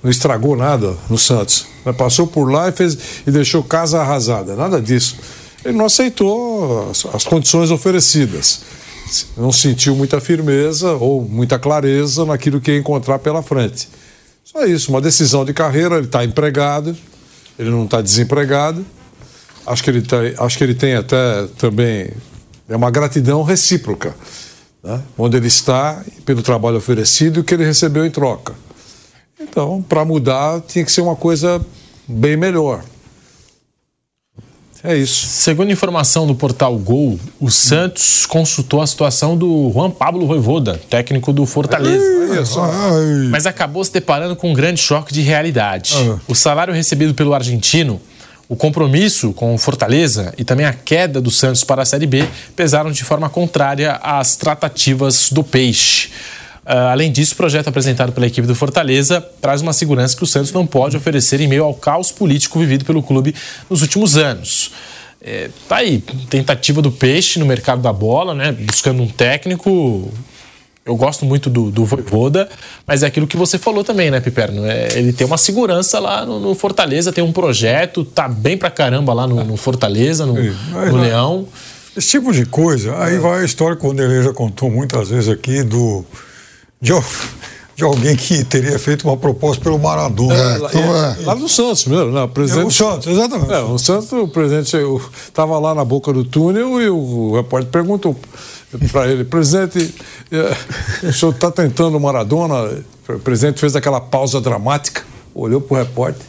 não 0.02 0.10
estragou 0.10 0.56
nada 0.56 0.96
no 1.08 1.16
Santos. 1.16 1.64
Passou 1.96 2.26
por 2.26 2.50
lá 2.50 2.68
e, 2.68 2.72
fez, 2.72 2.98
e 3.24 3.30
deixou 3.30 3.62
casa 3.62 4.00
arrasada, 4.00 4.56
nada 4.56 4.82
disso. 4.82 5.16
Ele 5.64 5.78
não 5.78 5.84
aceitou 5.86 6.90
as, 6.90 7.06
as 7.14 7.24
condições 7.24 7.70
oferecidas. 7.70 8.62
Não 9.36 9.52
sentiu 9.52 9.94
muita 9.94 10.20
firmeza 10.20 10.92
ou 10.94 11.22
muita 11.22 11.56
clareza 11.56 12.24
naquilo 12.24 12.60
que 12.60 12.72
ia 12.72 12.78
encontrar 12.78 13.20
pela 13.20 13.44
frente. 13.44 13.88
Só 14.44 14.64
isso, 14.64 14.90
uma 14.90 15.00
decisão 15.00 15.44
de 15.44 15.52
carreira, 15.54 15.96
ele 15.96 16.06
está 16.06 16.24
empregado, 16.24 16.96
ele 17.56 17.70
não 17.70 17.84
está 17.84 18.02
desempregado. 18.02 18.84
Acho 19.64 19.84
que, 19.84 19.90
ele 19.90 20.02
tá, 20.02 20.16
acho 20.38 20.58
que 20.58 20.64
ele 20.64 20.74
tem 20.74 20.96
até 20.96 21.46
também 21.58 22.10
é 22.68 22.74
uma 22.74 22.90
gratidão 22.90 23.44
recíproca 23.44 24.16
né? 24.84 25.00
onde 25.16 25.36
ele 25.36 25.48
está, 25.48 26.04
pelo 26.24 26.42
trabalho 26.42 26.76
oferecido 26.76 27.38
e 27.38 27.40
o 27.40 27.44
que 27.44 27.54
ele 27.54 27.64
recebeu 27.64 28.04
em 28.04 28.10
troca. 28.10 28.54
Então, 29.40 29.82
para 29.82 30.04
mudar, 30.04 30.60
tinha 30.60 30.84
que 30.84 30.92
ser 30.92 31.00
uma 31.00 31.16
coisa 31.16 31.64
bem 32.06 32.36
melhor. 32.36 32.84
É 34.86 34.94
isso. 34.94 35.26
Segundo 35.26 35.72
informação 35.72 36.26
do 36.26 36.34
portal 36.34 36.76
Gol, 36.76 37.18
o 37.40 37.50
Santos 37.50 38.26
consultou 38.26 38.82
a 38.82 38.86
situação 38.86 39.34
do 39.34 39.70
Juan 39.72 39.90
Pablo 39.90 40.26
Voivoda, 40.26 40.78
técnico 40.90 41.32
do 41.32 41.46
Fortaleza. 41.46 42.04
Mas 43.30 43.46
acabou 43.46 43.82
se 43.82 43.90
deparando 43.90 44.36
com 44.36 44.50
um 44.50 44.52
grande 44.52 44.78
choque 44.78 45.10
de 45.10 45.22
realidade. 45.22 45.94
Ah. 45.96 46.18
O 46.28 46.34
salário 46.34 46.74
recebido 46.74 47.14
pelo 47.14 47.32
argentino 47.32 47.98
o 48.48 48.56
compromisso 48.56 49.32
com 49.32 49.54
o 49.54 49.58
Fortaleza 49.58 50.32
e 50.36 50.44
também 50.44 50.66
a 50.66 50.72
queda 50.72 51.20
do 51.20 51.30
Santos 51.30 51.64
para 51.64 51.82
a 51.82 51.84
Série 51.84 52.06
B 52.06 52.26
pesaram 52.54 52.90
de 52.90 53.02
forma 53.02 53.28
contrária 53.28 53.98
às 54.02 54.36
tratativas 54.36 55.30
do 55.30 55.42
Peixe. 55.42 56.10
Uh, 56.64 56.88
além 56.90 57.12
disso, 57.12 57.34
o 57.34 57.36
projeto 57.36 57.68
apresentado 57.68 58.12
pela 58.12 58.26
equipe 58.26 58.46
do 58.46 58.54
Fortaleza 58.54 59.20
traz 59.40 59.60
uma 59.60 59.72
segurança 59.72 60.16
que 60.16 60.24
o 60.24 60.26
Santos 60.26 60.52
não 60.52 60.66
pode 60.66 60.96
oferecer 60.96 61.40
em 61.40 61.48
meio 61.48 61.64
ao 61.64 61.74
caos 61.74 62.10
político 62.10 62.58
vivido 62.58 62.84
pelo 62.84 63.02
clube 63.02 63.34
nos 63.68 63.82
últimos 63.82 64.16
anos. 64.16 64.70
É, 65.20 65.50
tá 65.68 65.76
aí, 65.76 66.02
tentativa 66.28 66.82
do 66.82 66.92
Peixe 66.92 67.38
no 67.38 67.46
mercado 67.46 67.80
da 67.80 67.92
bola, 67.92 68.34
né? 68.34 68.52
Buscando 68.52 69.02
um 69.02 69.08
técnico 69.08 70.12
eu 70.86 70.96
gosto 70.96 71.24
muito 71.24 71.48
do, 71.48 71.70
do 71.70 71.84
Voivoda, 71.84 72.48
mas 72.86 73.02
é 73.02 73.06
aquilo 73.06 73.26
que 73.26 73.36
você 73.36 73.58
falou 73.58 73.82
também, 73.82 74.10
né, 74.10 74.20
Piperno? 74.20 74.66
É, 74.66 74.88
ele 74.98 75.12
tem 75.12 75.26
uma 75.26 75.38
segurança 75.38 75.98
lá 75.98 76.26
no, 76.26 76.38
no, 76.38 76.54
Fortaleza, 76.54 77.12
tem 77.12 77.24
um 77.24 77.32
projeto, 77.32 78.04
tá 78.04 78.28
bem 78.28 78.58
pra 78.58 78.70
caramba 78.70 79.14
lá 79.14 79.26
no, 79.26 79.42
no 79.44 79.56
Fortaleza, 79.56 80.26
no, 80.26 80.34
no 80.34 80.96
Leão. 81.00 81.48
Esse 81.96 82.08
tipo 82.08 82.32
de 82.32 82.44
coisa, 82.44 82.98
aí 82.98 83.18
vai 83.18 83.40
a 83.40 83.44
história 83.44 83.76
que 83.76 83.84
o 83.84 83.88
Wanderlei 83.88 84.22
já 84.22 84.32
contou 84.32 84.70
muitas 84.70 85.08
vezes 85.08 85.28
aqui 85.28 85.62
do. 85.62 86.04
De, 86.80 86.92
de 87.76 87.82
alguém 87.82 88.14
que 88.14 88.44
teria 88.44 88.78
feito 88.78 89.08
uma 89.08 89.16
proposta 89.16 89.62
pelo 89.62 89.78
Maradona. 89.78 90.34
É, 90.34 90.58
lá, 90.58 90.70
é, 90.70 91.24
lá 91.24 91.34
no 91.34 91.48
Santos 91.48 91.86
mesmo, 91.86 92.12
né? 92.12 92.22
O, 92.22 92.28
presidente, 92.28 92.64
é, 92.64 92.66
o 92.66 92.70
Santos, 92.70 93.06
exatamente. 93.06 93.52
É, 93.52 93.60
o 93.60 93.78
Santos, 93.78 94.12
o 94.12 94.28
presidente 94.28 94.76
estava 95.26 95.58
lá 95.58 95.74
na 95.74 95.84
boca 95.84 96.12
do 96.12 96.24
túnel 96.24 96.80
e 96.80 96.88
o 96.88 97.36
repórter 97.36 97.70
perguntou 97.70 98.16
para 98.78 99.08
ele, 99.08 99.24
presidente, 99.24 99.94
é, 100.30 101.08
o 101.08 101.12
senhor 101.12 101.32
está 101.32 101.50
tentando 101.50 101.98
Maradona? 101.98 102.82
O 103.08 103.18
presidente 103.18 103.60
fez 103.60 103.76
aquela 103.76 104.00
pausa 104.00 104.40
dramática, 104.40 105.02
olhou 105.34 105.60
para 105.60 105.74
o 105.74 105.78
repórter. 105.78 106.26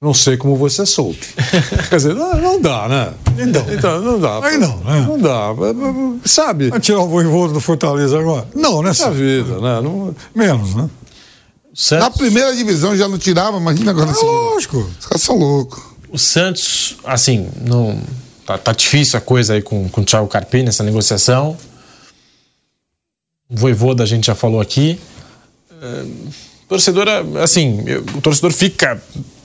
Não 0.00 0.12
sei 0.12 0.36
como 0.36 0.56
você 0.56 0.84
soube. 0.84 1.20
Quer 1.88 1.96
dizer, 1.96 2.14
não, 2.14 2.34
não 2.34 2.60
dá, 2.60 2.88
né? 2.88 3.12
Então, 3.38 3.64
então 3.72 4.00
não 4.00 4.18
dá. 4.18 4.44
Aí 4.44 4.58
não, 4.58 4.78
né? 4.78 5.00
Não 5.06 5.16
dá. 5.16 5.54
Sabe? 6.24 6.70
Vai 6.70 6.80
tirar 6.80 7.00
o 7.00 7.08
voivô 7.08 7.46
do 7.46 7.60
Fortaleza 7.60 8.18
agora? 8.18 8.48
Não, 8.52 8.82
né? 8.82 8.90
É 8.90 9.10
vida, 9.10 9.60
né? 9.60 9.80
Não... 9.80 10.12
Menos, 10.34 10.74
né? 10.74 10.90
Santos... 11.72 12.04
Na 12.04 12.10
primeira 12.10 12.54
divisão 12.54 12.96
já 12.96 13.06
não 13.06 13.16
tirava, 13.16 13.58
imagina 13.58 13.92
agora. 13.92 14.10
É 14.10 14.24
lógico. 14.24 14.78
Os 14.98 15.06
caras 15.06 15.22
são 15.22 15.38
loucos. 15.38 15.80
O 16.10 16.18
Santos, 16.18 16.96
assim, 17.04 17.48
não 17.64 17.96
Tá, 18.46 18.58
tá 18.58 18.72
difícil 18.72 19.18
a 19.18 19.20
coisa 19.20 19.54
aí 19.54 19.62
com, 19.62 19.88
com 19.88 20.00
o 20.00 20.04
Thiago 20.04 20.26
Carpini, 20.28 20.68
essa 20.68 20.82
negociação. 20.82 21.56
O 23.48 23.56
Voivoda 23.56 24.02
a 24.02 24.06
gente 24.06 24.26
já 24.26 24.34
falou 24.34 24.60
aqui. 24.60 24.98
É, 25.80 26.04
torcedora, 26.68 27.24
assim, 27.42 27.84
o 28.16 28.20
torcedor 28.20 28.52
fica 28.52 29.00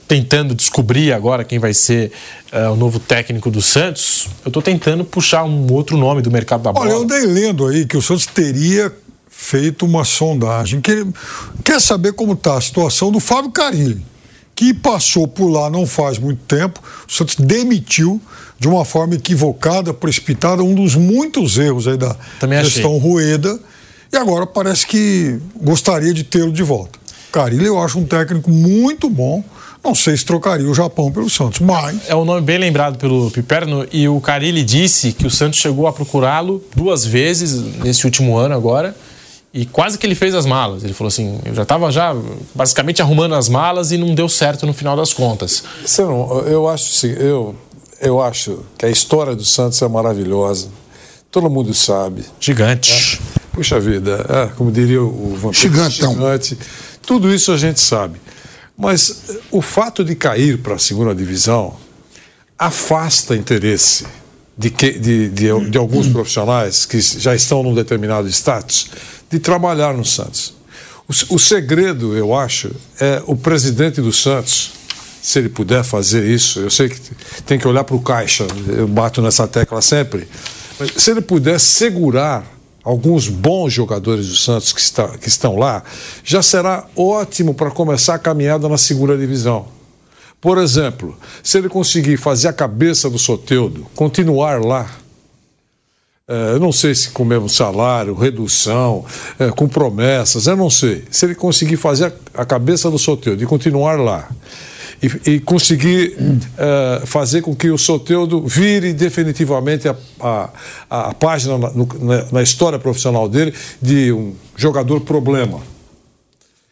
tentando 0.08 0.54
descobrir 0.54 1.12
agora 1.12 1.44
quem 1.44 1.58
vai 1.58 1.74
ser 1.74 2.10
uh, 2.50 2.72
o 2.72 2.76
novo 2.76 2.98
técnico 2.98 3.50
do 3.50 3.60
Santos. 3.60 4.26
Eu 4.44 4.48
estou 4.48 4.62
tentando 4.62 5.04
puxar 5.04 5.44
um 5.44 5.70
outro 5.70 5.98
nome 5.98 6.22
do 6.22 6.30
mercado 6.30 6.62
da 6.62 6.72
bola. 6.72 6.86
Olha, 6.86 6.94
eu 6.94 7.04
dei 7.04 7.26
lendo 7.26 7.66
aí 7.66 7.84
que 7.84 7.96
o 7.96 8.00
Santos 8.00 8.24
teria 8.24 8.90
feito 9.28 9.84
uma 9.84 10.04
sondagem. 10.04 10.80
Que 10.80 11.06
quer 11.62 11.80
saber 11.80 12.14
como 12.14 12.32
está 12.32 12.56
a 12.56 12.60
situação 12.60 13.12
do 13.12 13.20
Fábio 13.20 13.50
Carilli, 13.50 14.02
que 14.58 14.74
passou 14.74 15.28
por 15.28 15.48
lá 15.48 15.70
não 15.70 15.86
faz 15.86 16.18
muito 16.18 16.40
tempo. 16.42 16.82
O 17.08 17.12
Santos 17.12 17.36
demitiu 17.36 18.20
de 18.58 18.66
uma 18.66 18.84
forma 18.84 19.14
equivocada, 19.14 19.94
precipitada, 19.94 20.64
um 20.64 20.74
dos 20.74 20.96
muitos 20.96 21.58
erros 21.58 21.86
aí 21.86 21.96
da 21.96 22.16
Também 22.40 22.64
gestão 22.64 22.96
achei. 22.96 23.08
Rueda. 23.08 23.56
E 24.12 24.16
agora 24.16 24.48
parece 24.48 24.84
que 24.84 25.38
gostaria 25.62 26.12
de 26.12 26.24
tê-lo 26.24 26.50
de 26.50 26.64
volta. 26.64 26.98
Carilli 27.30 27.66
eu 27.66 27.80
acho 27.80 28.00
um 28.00 28.04
técnico 28.04 28.50
muito 28.50 29.08
bom. 29.08 29.44
Não 29.84 29.94
sei 29.94 30.16
se 30.16 30.24
trocaria 30.24 30.68
o 30.68 30.74
Japão 30.74 31.12
pelo 31.12 31.30
Santos, 31.30 31.60
mas. 31.60 31.96
É 32.08 32.16
um 32.16 32.24
nome 32.24 32.40
bem 32.40 32.58
lembrado 32.58 32.98
pelo 32.98 33.30
Piperno 33.30 33.86
e 33.92 34.08
o 34.08 34.20
Carilli 34.20 34.64
disse 34.64 35.12
que 35.12 35.24
o 35.24 35.30
Santos 35.30 35.60
chegou 35.60 35.86
a 35.86 35.92
procurá-lo 35.92 36.64
duas 36.74 37.04
vezes 37.04 37.62
nesse 37.76 38.04
último 38.04 38.36
ano 38.36 38.56
agora 38.56 38.96
e 39.52 39.64
quase 39.64 39.98
que 39.98 40.06
ele 40.06 40.14
fez 40.14 40.34
as 40.34 40.44
malas. 40.44 40.84
Ele 40.84 40.92
falou 40.92 41.08
assim, 41.08 41.40
eu 41.44 41.54
já 41.54 41.62
estava 41.62 41.90
já 41.90 42.14
basicamente 42.54 43.00
arrumando 43.00 43.34
as 43.34 43.48
malas 43.48 43.92
e 43.92 43.96
não 43.96 44.14
deu 44.14 44.28
certo 44.28 44.66
no 44.66 44.72
final 44.72 44.96
das 44.96 45.12
contas. 45.12 45.64
Não, 45.98 46.40
eu 46.40 46.68
acho 46.68 46.90
assim, 46.90 47.14
eu, 47.18 47.54
eu 48.00 48.20
acho 48.20 48.60
que 48.76 48.84
a 48.84 48.90
história 48.90 49.34
do 49.34 49.44
Santos 49.44 49.80
é 49.80 49.88
maravilhosa. 49.88 50.68
Todo 51.30 51.48
mundo 51.50 51.74
sabe. 51.74 52.24
Gigante. 52.40 53.20
É. 53.34 53.38
Puxa 53.52 53.80
vida, 53.80 54.24
é, 54.28 54.46
como 54.56 54.70
diria 54.70 55.02
o 55.02 55.34
Vampiro. 55.34 55.52
Gigantão. 55.52 56.12
Gigante. 56.12 56.58
Tudo 57.02 57.32
isso 57.32 57.50
a 57.52 57.56
gente 57.56 57.80
sabe. 57.80 58.20
Mas 58.76 59.24
o 59.50 59.60
fato 59.60 60.04
de 60.04 60.14
cair 60.14 60.58
para 60.58 60.74
a 60.74 60.78
segunda 60.78 61.14
divisão 61.14 61.74
afasta 62.56 63.34
interesse 63.34 64.06
de, 64.56 64.70
que, 64.70 64.92
de, 64.92 65.28
de, 65.28 65.70
de 65.70 65.78
alguns 65.78 66.08
profissionais 66.08 66.84
que 66.84 67.00
já 67.00 67.34
estão 67.34 67.62
num 67.62 67.74
determinado 67.74 68.28
status 68.28 68.90
de 69.30 69.38
trabalhar 69.38 69.94
no 69.94 70.04
Santos. 70.04 70.54
O, 71.08 71.36
o 71.36 71.38
segredo, 71.38 72.16
eu 72.16 72.34
acho, 72.34 72.70
é 73.00 73.22
o 73.26 73.36
presidente 73.36 74.00
do 74.00 74.12
Santos, 74.12 74.72
se 75.22 75.38
ele 75.38 75.48
puder 75.48 75.84
fazer 75.84 76.24
isso, 76.24 76.60
eu 76.60 76.70
sei 76.70 76.88
que 76.88 77.00
tem 77.44 77.58
que 77.58 77.66
olhar 77.66 77.84
para 77.84 77.96
o 77.96 78.00
caixa, 78.00 78.46
eu 78.68 78.86
bato 78.86 79.20
nessa 79.20 79.46
tecla 79.46 79.82
sempre, 79.82 80.28
mas 80.78 80.90
se 80.96 81.10
ele 81.10 81.20
puder 81.20 81.58
segurar 81.58 82.46
alguns 82.84 83.28
bons 83.28 83.72
jogadores 83.72 84.28
do 84.28 84.36
Santos 84.36 84.72
que, 84.72 84.80
está, 84.80 85.08
que 85.18 85.28
estão 85.28 85.56
lá, 85.56 85.82
já 86.24 86.42
será 86.42 86.86
ótimo 86.96 87.52
para 87.52 87.70
começar 87.70 88.14
a 88.14 88.18
caminhada 88.18 88.68
na 88.68 88.78
segunda 88.78 89.16
divisão. 89.16 89.66
Por 90.40 90.56
exemplo, 90.56 91.18
se 91.42 91.58
ele 91.58 91.68
conseguir 91.68 92.16
fazer 92.16 92.48
a 92.48 92.52
cabeça 92.52 93.10
do 93.10 93.18
Soteudo 93.18 93.86
continuar 93.94 94.64
lá, 94.64 94.88
eu 96.28 96.60
não 96.60 96.70
sei 96.70 96.94
se 96.94 97.08
com 97.08 97.22
o 97.22 97.26
mesmo 97.26 97.48
salário, 97.48 98.14
redução, 98.14 99.02
é, 99.38 99.50
com 99.50 99.66
promessas, 99.66 100.46
eu 100.46 100.56
não 100.56 100.68
sei. 100.68 101.04
Se 101.10 101.24
ele 101.24 101.34
conseguir 101.34 101.78
fazer 101.78 102.12
a, 102.34 102.44
cabeça 102.44 102.90
do 102.90 102.98
Soteudo 102.98 103.42
e 103.42 103.46
continuar 103.46 103.98
lá, 103.98 104.28
e, 105.02 105.30
e 105.32 105.40
conseguir 105.40 106.16
uh, 106.18 107.06
fazer 107.06 107.40
com 107.40 107.56
que 107.56 107.70
o 107.70 107.78
Soteudo 107.78 108.42
vire 108.46 108.92
definitivamente 108.92 109.88
a, 109.88 109.96
a, 110.20 110.50
a 110.90 111.14
página 111.14 111.56
na, 111.56 111.70
no, 111.70 111.88
na, 112.30 112.42
história 112.42 112.78
profissional 112.78 113.26
dele 113.28 113.54
de 113.80 114.12
um 114.12 114.34
jogador 114.54 115.00
problema, 115.00 115.60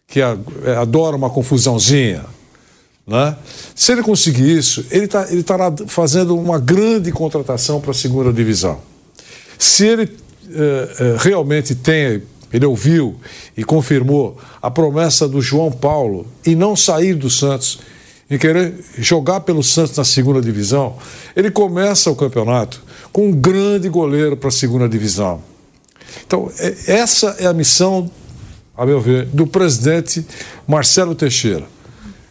que 0.06 0.20
a, 0.20 0.36
é, 0.64 0.76
adora 0.76 1.16
uma 1.16 1.30
confusãozinha. 1.30 2.26
Né? 3.06 3.36
Se 3.74 3.92
ele 3.92 4.02
conseguir 4.02 4.58
isso, 4.58 4.84
ele 4.90 5.06
tá, 5.06 5.32
estará 5.32 5.72
fazendo 5.86 6.36
uma 6.36 6.58
grande 6.58 7.10
contratação 7.10 7.80
para 7.80 7.92
a 7.92 7.94
segunda 7.94 8.30
divisão. 8.30 8.95
Se 9.58 9.86
ele 9.86 10.04
uh, 10.04 10.08
uh, 10.08 11.16
realmente 11.18 11.74
tem 11.74 12.22
ele 12.52 12.64
ouviu 12.64 13.16
e 13.56 13.64
confirmou 13.64 14.38
a 14.62 14.70
promessa 14.70 15.28
do 15.28 15.40
João 15.42 15.70
Paulo 15.70 16.26
e 16.44 16.54
não 16.54 16.76
sair 16.76 17.14
do 17.14 17.28
Santos 17.28 17.80
em 18.30 18.38
querer 18.38 18.74
jogar 18.98 19.40
pelo 19.40 19.62
Santos 19.62 19.96
na 19.96 20.04
segunda 20.04 20.40
divisão, 20.40 20.96
ele 21.34 21.50
começa 21.50 22.10
o 22.10 22.16
campeonato 22.16 22.82
com 23.12 23.28
um 23.28 23.32
grande 23.32 23.88
goleiro 23.88 24.36
para 24.36 24.48
a 24.48 24.52
segunda 24.52 24.88
divisão. 24.88 25.42
Então, 26.26 26.50
é, 26.58 26.92
essa 26.92 27.36
é 27.38 27.46
a 27.46 27.52
missão, 27.52 28.10
a 28.76 28.84
meu 28.84 29.00
ver, 29.00 29.26
do 29.26 29.46
presidente 29.46 30.26
Marcelo 30.66 31.14
Teixeira. 31.14 31.64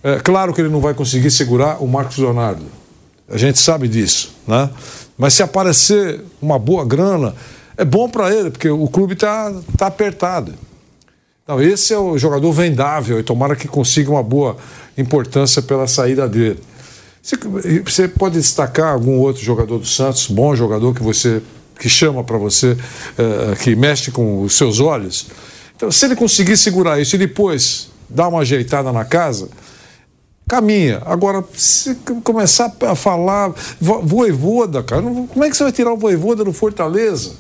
É 0.03 0.19
claro 0.19 0.53
que 0.53 0.61
ele 0.61 0.69
não 0.69 0.81
vai 0.81 0.93
conseguir 0.93 1.31
segurar 1.31 1.81
o 1.81 1.88
Marcos 1.88 2.18
Leonardo. 2.18 2.65
A 3.30 3.38
gente 3.38 3.57
sabe 3.57 3.88
disso, 3.88 4.35
né? 4.47 4.69
Mas 5.17 5.33
se 5.33 5.43
aparecer 5.43 6.21
uma 6.41 6.59
boa 6.59 6.85
grana, 6.85 7.33
é 7.77 7.85
bom 7.85 8.09
para 8.09 8.33
ele, 8.33 8.51
porque 8.51 8.69
o 8.69 8.87
clube 8.87 9.13
está 9.13 9.53
tá 9.77 9.87
apertado. 9.87 10.53
Então, 11.43 11.61
esse 11.61 11.93
é 11.93 11.97
o 11.97 12.17
jogador 12.17 12.51
vendável 12.51 13.19
e 13.19 13.23
tomara 13.23 13.55
que 13.55 13.67
consiga 13.67 14.09
uma 14.09 14.23
boa 14.23 14.57
importância 14.97 15.61
pela 15.61 15.87
saída 15.87 16.27
dele. 16.27 16.59
Você 17.83 18.07
pode 18.07 18.35
destacar 18.35 18.93
algum 18.93 19.19
outro 19.19 19.43
jogador 19.43 19.77
do 19.77 19.85
Santos, 19.85 20.27
bom 20.27 20.55
jogador 20.55 20.93
que 20.93 21.03
você 21.03 21.41
que 21.79 21.89
chama 21.89 22.23
para 22.23 22.37
você, 22.37 22.71
uh, 22.71 23.55
que 23.61 23.75
mexe 23.75 24.09
com 24.09 24.41
os 24.41 24.55
seus 24.55 24.79
olhos. 24.79 25.27
Então, 25.75 25.91
se 25.91 26.05
ele 26.05 26.15
conseguir 26.15 26.55
segurar 26.57 26.99
isso 27.01 27.15
e 27.15 27.19
depois 27.19 27.89
dar 28.09 28.29
uma 28.29 28.39
ajeitada 28.39 28.91
na 28.93 29.03
casa, 29.03 29.49
caminha. 30.47 31.01
Agora, 31.05 31.43
se 31.53 31.95
começar 32.23 32.72
a 32.81 32.95
falar 32.95 33.53
voivoda, 33.80 34.84
cara, 34.84 35.01
como 35.01 35.43
é 35.43 35.49
que 35.49 35.57
você 35.57 35.63
vai 35.63 35.72
tirar 35.72 35.93
o 35.93 35.97
voivoda 35.97 36.43
do 36.43 36.53
Fortaleza? 36.53 37.34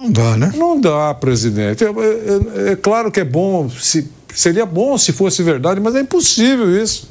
Não 0.00 0.10
dá, 0.10 0.36
né? 0.36 0.52
Não 0.54 0.80
dá, 0.80 1.12
presidente. 1.14 1.84
É, 1.84 1.88
é, 1.88 2.72
é 2.72 2.76
claro 2.76 3.10
que 3.10 3.20
é 3.20 3.24
bom 3.24 3.68
se 3.68 4.08
Seria 4.34 4.66
bom 4.66 4.96
se 4.96 5.12
fosse 5.12 5.42
verdade, 5.42 5.80
mas 5.80 5.94
é 5.94 6.00
impossível 6.00 6.80
isso. 6.80 7.08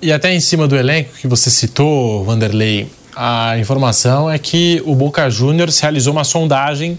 E 0.00 0.12
até 0.12 0.32
em 0.32 0.40
cima 0.40 0.66
do 0.66 0.76
elenco 0.76 1.12
que 1.20 1.28
você 1.28 1.50
citou, 1.50 2.24
Vanderlei, 2.24 2.90
a 3.14 3.58
informação 3.58 4.30
é 4.30 4.38
que 4.38 4.82
o 4.86 4.94
Boca 4.94 5.28
Juniors 5.30 5.78
realizou 5.80 6.12
uma 6.12 6.24
sondagem 6.24 6.98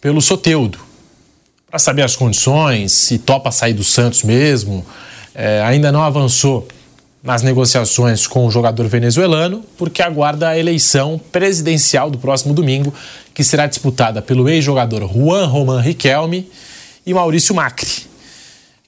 pelo 0.00 0.20
Soteudo 0.20 0.78
para 1.70 1.78
saber 1.78 2.02
as 2.02 2.14
condições, 2.14 2.92
se 2.92 3.18
topa 3.18 3.50
sair 3.50 3.72
do 3.72 3.84
Santos 3.84 4.22
mesmo. 4.22 4.84
É, 5.34 5.62
ainda 5.62 5.90
não 5.90 6.02
avançou 6.02 6.66
nas 7.22 7.42
negociações 7.42 8.26
com 8.26 8.46
o 8.46 8.50
jogador 8.50 8.86
venezuelano, 8.86 9.64
porque 9.78 10.02
aguarda 10.02 10.50
a 10.50 10.58
eleição 10.58 11.18
presidencial 11.32 12.10
do 12.10 12.18
próximo 12.18 12.52
domingo, 12.52 12.92
que 13.32 13.42
será 13.42 13.66
disputada 13.66 14.20
pelo 14.20 14.48
ex-jogador 14.48 15.10
Juan 15.10 15.46
Roman 15.46 15.80
Riquelme 15.80 16.46
e 17.06 17.14
Maurício 17.14 17.54
Macri. 17.54 18.06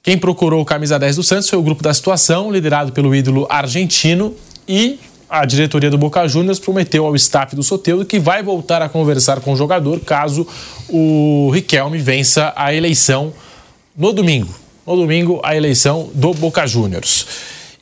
Quem 0.03 0.17
procurou 0.17 0.61
o 0.61 0.65
camisa 0.65 0.99
10 0.99 1.15
do 1.15 1.23
Santos 1.23 1.49
foi 1.49 1.57
o 1.57 1.63
grupo 1.63 1.83
da 1.83 1.93
situação, 1.93 2.51
liderado 2.51 2.91
pelo 2.91 3.13
ídolo 3.13 3.47
argentino 3.49 4.35
e 4.67 4.99
a 5.29 5.43
diretoria 5.43 5.89
do 5.89 5.97
Boca 5.97 6.25
Juniors 6.27 6.59
prometeu 6.59 7.05
ao 7.05 7.15
staff 7.15 7.55
do 7.55 7.63
Soteudo 7.63 8.05
que 8.05 8.19
vai 8.19 8.41
voltar 8.41 8.81
a 8.81 8.87
conversar 8.87 9.41
com 9.41 9.51
o 9.51 9.57
jogador 9.57 9.99
caso 9.99 10.47
o 10.87 11.49
Riquelme 11.53 11.97
vença 11.97 12.53
a 12.55 12.73
eleição 12.73 13.33
no 13.97 14.13
domingo. 14.13 14.66
No 14.87 14.95
domingo, 14.95 15.41
a 15.43 15.53
eleição 15.53 16.09
do 16.13 16.33
Boca 16.33 16.65
Juniors. 16.65 17.27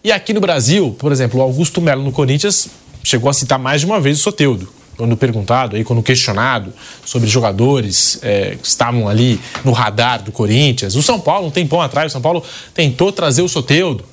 E 0.03 0.11
aqui 0.11 0.33
no 0.33 0.41
Brasil, 0.41 0.95
por 0.97 1.11
exemplo, 1.11 1.39
o 1.39 1.43
Augusto 1.43 1.79
Melo 1.79 2.01
no 2.01 2.11
Corinthians 2.11 2.67
chegou 3.03 3.29
a 3.29 3.33
citar 3.33 3.59
mais 3.59 3.81
de 3.81 3.85
uma 3.85 4.01
vez 4.01 4.17
o 4.17 4.21
Soteudo 4.23 4.67
quando 4.97 5.15
perguntado, 5.15 5.75
aí, 5.75 5.83
quando 5.83 6.01
questionado 6.01 6.73
sobre 7.05 7.27
jogadores 7.27 8.17
é, 8.23 8.55
que 8.59 8.67
estavam 8.67 9.07
ali 9.07 9.39
no 9.63 9.71
radar 9.71 10.23
do 10.23 10.31
Corinthians. 10.31 10.95
O 10.95 11.03
São 11.03 11.19
Paulo, 11.19 11.47
um 11.47 11.51
tempão 11.51 11.79
atrás, 11.79 12.11
o 12.11 12.13
São 12.13 12.21
Paulo 12.21 12.43
tentou 12.73 13.11
trazer 13.11 13.43
o 13.43 13.47
Soteudo. 13.49 14.03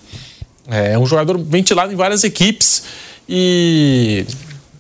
É 0.69 0.99
um 0.99 1.07
jogador 1.07 1.39
ventilado 1.39 1.93
em 1.95 1.97
várias 1.97 2.25
equipes 2.25 2.83
e 3.27 4.27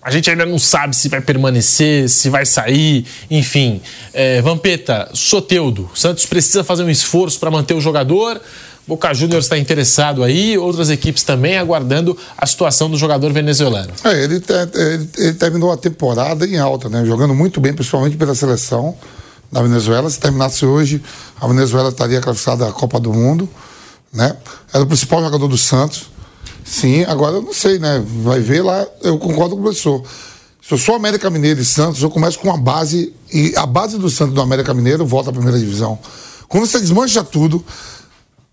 a 0.03 0.11
gente 0.11 0.29
ainda 0.29 0.45
não 0.45 0.59
sabe 0.59 0.97
se 0.97 1.09
vai 1.09 1.21
permanecer, 1.21 2.09
se 2.09 2.29
vai 2.29 2.45
sair, 2.45 3.07
enfim. 3.31 3.81
É, 4.13 4.43
Vampeta, 4.43 5.09
Soteudo, 5.15 5.89
Santos 5.95 6.27
precisa 6.27 6.65
fazer 6.65 6.83
um 6.83 6.91
esforço 6.91 7.39
para 7.39 7.51
manter 7.51 7.75
o 7.75 7.81
jogador. 7.81 8.41
Boca 8.87 9.15
Juniors 9.15 9.45
está 9.45 9.57
interessado 9.57 10.25
aí, 10.25 10.59
outras 10.59 10.91
equipes 10.91 11.23
também 11.23 11.57
aguardando 11.57 12.19
a 12.37 12.45
situação 12.45 12.91
do 12.91 12.97
jogador 12.97 13.33
venezuelano. 13.33 13.93
É, 14.03 14.25
ele, 14.25 14.43
ele, 14.75 15.09
ele 15.17 15.35
terminou 15.35 15.71
a 15.71 15.77
temporada 15.77 16.45
em 16.45 16.59
alta, 16.59 16.89
né? 16.89 17.05
Jogando 17.05 17.33
muito 17.33 17.61
bem, 17.61 17.73
principalmente 17.73 18.17
pela 18.17 18.35
seleção 18.35 18.97
da 19.53 19.63
Venezuela. 19.63 20.11
Se 20.11 20.19
terminasse 20.19 20.67
hoje, 20.67 21.01
a 21.41 21.47
Venezuela 21.47 21.91
estaria 21.91 22.21
classificada 22.21 22.69
à 22.69 22.73
Copa 22.73 22.99
do 22.99 23.13
Mundo, 23.13 23.49
né? 24.13 24.37
Era 24.75 24.83
o 24.83 24.87
principal 24.87 25.23
jogador 25.23 25.47
do 25.47 25.57
Santos. 25.57 26.11
Sim, 26.65 27.05
agora 27.05 27.37
eu 27.37 27.43
não 27.43 27.53
sei, 27.53 27.79
né? 27.79 28.03
Vai 28.23 28.41
ver 28.41 28.63
lá, 28.63 28.87
eu 29.03 29.19
concordo 29.19 29.55
com 29.55 29.61
o 29.61 29.65
professor. 29.65 30.03
Se 30.63 30.73
eu 30.73 30.79
sou 30.79 30.95
América 30.95 31.29
Mineiro 31.29 31.61
e 31.61 31.65
Santos, 31.65 32.03
eu 32.03 32.11
começo 32.11 32.39
com 32.39 32.53
a 32.53 32.57
base, 32.57 33.13
e 33.33 33.53
a 33.57 33.67
base 33.67 33.99
do 33.99 34.09
Santos 34.09 34.35
do 34.35 34.41
América 34.41 34.73
Mineiro 34.73 35.05
volta 35.05 35.31
à 35.31 35.33
primeira 35.33 35.59
divisão. 35.59 35.99
Quando 36.49 36.67
você 36.67 36.79
desmancha 36.79 37.25
tudo, 37.25 37.65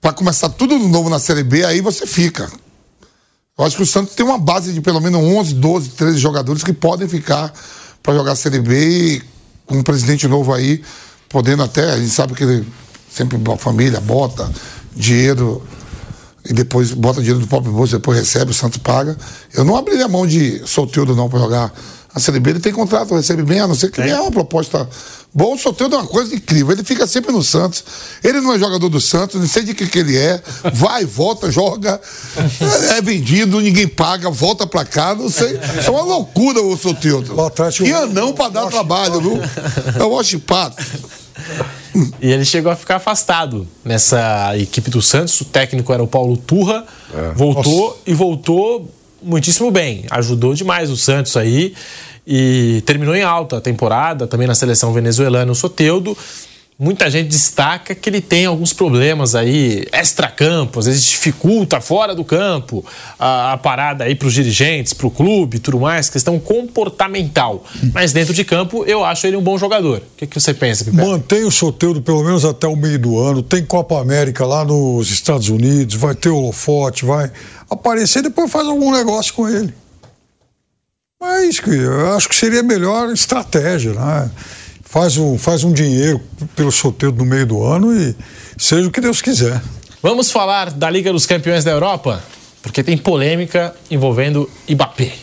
para 0.01 0.13
começar 0.13 0.49
tudo 0.49 0.77
de 0.77 0.87
novo 0.87 1.09
na 1.09 1.19
Série 1.19 1.43
B, 1.43 1.63
aí 1.65 1.81
você 1.81 2.07
fica. 2.07 2.49
Eu 3.57 3.65
acho 3.65 3.75
que 3.75 3.83
o 3.83 3.85
Santos 3.85 4.15
tem 4.15 4.25
uma 4.25 4.37
base 4.37 4.71
de 4.73 4.81
pelo 4.81 5.01
menos 5.01 5.21
11, 5.21 5.53
12, 5.55 5.89
13 5.89 6.17
jogadores 6.17 6.63
que 6.63 6.71
podem 6.71 7.07
ficar 7.07 7.53
para 8.01 8.15
jogar 8.15 8.31
a 8.31 8.35
Série 8.35 8.59
B 8.59 8.89
e 8.89 9.21
com 9.65 9.77
um 9.77 9.83
presidente 9.83 10.27
novo 10.27 10.53
aí, 10.53 10.81
podendo 11.27 11.61
até, 11.61 11.91
a 11.91 11.97
gente 11.97 12.09
sabe 12.09 12.33
que 12.33 12.43
ele 12.43 12.65
sempre 13.11 13.37
família 13.57 13.99
bota 13.99 14.49
dinheiro 14.95 15.61
e 16.49 16.53
depois 16.53 16.91
bota 16.91 17.21
dinheiro 17.21 17.39
do 17.39 17.47
próprio 17.47 17.71
bolso, 17.71 17.93
depois 17.93 18.17
recebe, 18.17 18.51
o 18.51 18.53
Santos 18.53 18.79
paga. 18.79 19.15
Eu 19.53 19.63
não 19.63 19.75
abriria 19.75 20.07
mão 20.07 20.25
de 20.25 20.61
solteiro 20.65 21.15
não 21.15 21.29
para 21.29 21.39
jogar 21.39 21.73
a 22.13 22.19
Série 22.19 22.39
B. 22.39 22.49
Ele 22.49 22.59
tem 22.59 22.73
contrato, 22.73 23.13
recebe 23.15 23.43
bem, 23.43 23.59
a 23.59 23.67
não 23.67 23.75
ser 23.75 23.91
que 23.91 24.01
é 24.01 24.19
uma 24.19 24.31
proposta 24.31 24.89
Bom, 25.31 25.53
o 25.53 25.57
Soteldo 25.59 25.95
é 25.95 25.99
uma 25.99 26.07
coisa 26.07 26.33
incrível. 26.33 26.71
Ele 26.71 26.83
fica 26.83 27.05
sempre 27.05 27.31
no 27.31 27.43
Santos. 27.43 27.83
Ele 28.23 28.41
não 28.41 28.53
é 28.53 28.59
jogador 28.59 28.89
do 28.89 28.99
Santos, 28.99 29.39
não 29.39 29.47
sei 29.47 29.61
de 29.61 29.75
que, 29.75 29.85
que 29.85 29.99
ele 29.99 30.17
é. 30.17 30.41
Vai, 30.73 31.05
volta, 31.05 31.51
joga. 31.51 32.01
É 32.95 33.01
vendido, 33.01 33.61
ninguém 33.61 33.87
paga, 33.87 34.29
volta 34.31 34.65
pra 34.65 34.83
cá. 34.83 35.13
Não 35.13 35.29
sei. 35.29 35.59
É 35.85 35.89
uma 35.89 36.01
loucura 36.01 36.61
o 36.61 36.75
Soteldo. 36.75 37.35
E 37.87 37.93
anão 37.93 38.33
pra 38.33 38.49
dar 38.49 38.65
trabalho, 38.67 39.21
viu? 39.21 39.39
É 39.99 40.03
o 40.03 40.39
Pato. 40.39 40.83
E 42.21 42.31
ele 42.31 42.45
chegou 42.45 42.71
a 42.71 42.75
ficar 42.75 42.97
afastado 42.97 43.67
nessa 43.83 44.57
equipe 44.57 44.89
do 44.89 45.01
Santos. 45.01 45.39
O 45.41 45.45
técnico 45.45 45.93
era 45.93 46.03
o 46.03 46.07
Paulo 46.07 46.37
Turra, 46.37 46.85
é. 47.13 47.31
voltou 47.33 47.89
Nossa. 47.89 47.99
e 48.05 48.13
voltou 48.13 48.89
muitíssimo 49.21 49.71
bem. 49.71 50.05
Ajudou 50.09 50.53
demais 50.53 50.89
o 50.89 50.97
Santos 50.97 51.35
aí 51.35 51.73
e 52.25 52.83
terminou 52.85 53.15
em 53.15 53.23
alta 53.23 53.57
a 53.57 53.61
temporada, 53.61 54.27
também 54.27 54.47
na 54.47 54.55
seleção 54.55 54.93
venezuelana 54.93 55.51
o 55.51 55.55
Soteudo 55.55 56.15
muita 56.79 57.11
gente 57.11 57.27
destaca 57.27 57.93
que 57.93 58.09
ele 58.09 58.21
tem 58.21 58.45
alguns 58.45 58.71
problemas 58.71 59.35
aí 59.35 59.85
extra-campo, 59.91 60.79
às 60.79 60.85
vezes 60.85 61.03
dificulta 61.03 61.81
fora 61.81 62.15
do 62.15 62.23
campo 62.23 62.85
a, 63.19 63.51
a 63.51 63.57
parada 63.57 64.05
aí 64.05 64.15
para 64.15 64.29
os 64.29 64.33
dirigentes, 64.33 64.93
para 64.93 65.05
o 65.05 65.11
clube, 65.11 65.59
tudo 65.59 65.77
mais, 65.77 66.09
questão 66.09 66.39
comportamental. 66.39 67.65
Mas 67.93 68.13
dentro 68.13 68.33
de 68.33 68.45
campo 68.45 68.85
eu 68.85 69.03
acho 69.03 69.27
ele 69.27 69.35
um 69.35 69.41
bom 69.41 69.57
jogador. 69.57 69.97
O 69.97 70.17
que, 70.17 70.25
que 70.25 70.39
você 70.39 70.53
pensa, 70.53 70.85
Pipe? 70.85 70.95
Mantém 70.95 71.43
o 71.43 71.51
Soteldo 71.51 72.01
pelo 72.01 72.23
menos 72.23 72.45
até 72.45 72.65
o 72.65 72.77
meio 72.77 72.97
do 72.97 73.19
ano. 73.19 73.43
Tem 73.43 73.65
Copa 73.65 73.99
América 73.99 74.45
lá 74.45 74.63
nos 74.63 75.11
Estados 75.11 75.49
Unidos, 75.49 75.95
vai 75.95 76.15
ter 76.15 76.29
o 76.29 76.39
Lofote, 76.39 77.03
vai 77.03 77.29
aparecer 77.69 78.23
depois 78.23 78.49
faz 78.49 78.65
algum 78.65 78.91
negócio 78.93 79.33
com 79.33 79.49
ele. 79.49 79.73
Mas 81.21 81.59
eu 81.67 82.15
acho 82.15 82.29
que 82.29 82.35
seria 82.35 82.63
melhor 82.63 83.11
estratégia, 83.11 83.91
né? 83.93 84.31
Faz 84.89 85.17
um, 85.17 85.37
faz 85.37 85.63
um 85.63 85.71
dinheiro 85.71 86.19
pelo 86.55 86.71
sorteio 86.71 87.11
no 87.11 87.23
meio 87.23 87.45
do 87.45 87.63
ano 87.63 87.95
e 87.95 88.15
seja 88.57 88.87
o 88.87 88.91
que 88.91 88.99
Deus 88.99 89.21
quiser. 89.21 89.61
Vamos 90.01 90.31
falar 90.31 90.71
da 90.71 90.89
Liga 90.89 91.13
dos 91.13 91.27
Campeões 91.27 91.63
da 91.63 91.71
Europa? 91.71 92.23
Porque 92.61 92.81
tem 92.81 92.97
polêmica 92.97 93.75
envolvendo 93.91 94.49
Mbappé. 94.67 95.13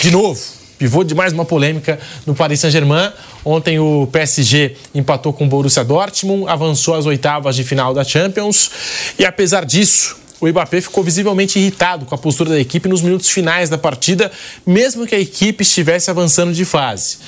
De 0.00 0.10
novo, 0.10 0.40
pivô 0.78 1.04
de 1.04 1.14
mais 1.14 1.34
uma 1.34 1.44
polêmica 1.44 2.00
no 2.24 2.34
Paris 2.34 2.60
Saint-Germain. 2.60 3.12
Ontem 3.44 3.78
o 3.78 4.08
PSG 4.10 4.74
empatou 4.94 5.34
com 5.34 5.44
o 5.44 5.48
Borussia 5.48 5.84
Dortmund, 5.84 6.48
avançou 6.48 6.94
às 6.94 7.04
oitavas 7.04 7.54
de 7.54 7.62
final 7.62 7.92
da 7.92 8.04
Champions. 8.04 8.70
E 9.18 9.24
apesar 9.26 9.66
disso, 9.66 10.16
o 10.40 10.48
Mbappé 10.48 10.80
ficou 10.80 11.04
visivelmente 11.04 11.58
irritado 11.58 12.06
com 12.06 12.14
a 12.14 12.18
postura 12.18 12.50
da 12.50 12.58
equipe 12.58 12.88
nos 12.88 13.02
minutos 13.02 13.28
finais 13.28 13.68
da 13.68 13.76
partida, 13.76 14.32
mesmo 14.66 15.06
que 15.06 15.14
a 15.14 15.20
equipe 15.20 15.62
estivesse 15.62 16.10
avançando 16.10 16.54
de 16.54 16.64
fase. 16.64 17.18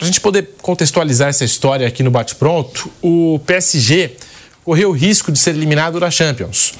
Para 0.00 0.06
a 0.06 0.10
gente 0.10 0.20
poder 0.22 0.54
contextualizar 0.62 1.28
essa 1.28 1.44
história 1.44 1.86
aqui 1.86 2.02
no 2.02 2.10
Bate-Pronto, 2.10 2.90
o 3.02 3.38
PSG 3.44 4.12
correu 4.64 4.88
o 4.88 4.92
risco 4.92 5.30
de 5.30 5.38
ser 5.38 5.50
eliminado 5.50 6.00
da 6.00 6.10
Champions. 6.10 6.72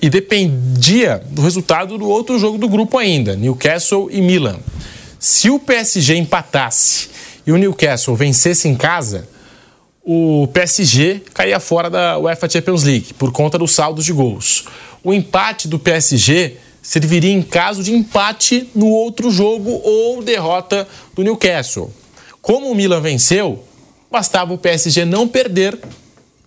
E 0.00 0.08
dependia 0.08 1.22
do 1.28 1.42
resultado 1.42 1.98
do 1.98 2.08
outro 2.08 2.38
jogo 2.38 2.56
do 2.56 2.66
grupo 2.70 2.96
ainda, 2.96 3.36
Newcastle 3.36 4.08
e 4.10 4.22
Milan. 4.22 4.58
Se 5.18 5.50
o 5.50 5.58
PSG 5.58 6.16
empatasse 6.16 7.10
e 7.46 7.52
o 7.52 7.58
Newcastle 7.58 8.16
vencesse 8.16 8.66
em 8.68 8.74
casa, 8.74 9.28
o 10.02 10.48
PSG 10.54 11.20
caía 11.34 11.60
fora 11.60 11.90
da 11.90 12.18
UEFA 12.18 12.48
Champions 12.48 12.84
League 12.84 13.12
por 13.12 13.32
conta 13.32 13.58
dos 13.58 13.72
saldos 13.72 14.06
de 14.06 14.14
gols. 14.14 14.64
O 15.04 15.12
empate 15.12 15.68
do 15.68 15.78
PSG 15.78 16.56
serviria 16.80 17.34
em 17.34 17.42
caso 17.42 17.82
de 17.82 17.92
empate 17.92 18.70
no 18.74 18.86
outro 18.86 19.30
jogo 19.30 19.78
ou 19.84 20.22
derrota 20.22 20.88
do 21.14 21.22
Newcastle. 21.22 21.92
Como 22.42 22.72
o 22.72 22.74
Milan 22.74 23.00
venceu, 23.00 23.64
bastava 24.10 24.52
o 24.52 24.58
PSG 24.58 25.04
não 25.04 25.28
perder 25.28 25.78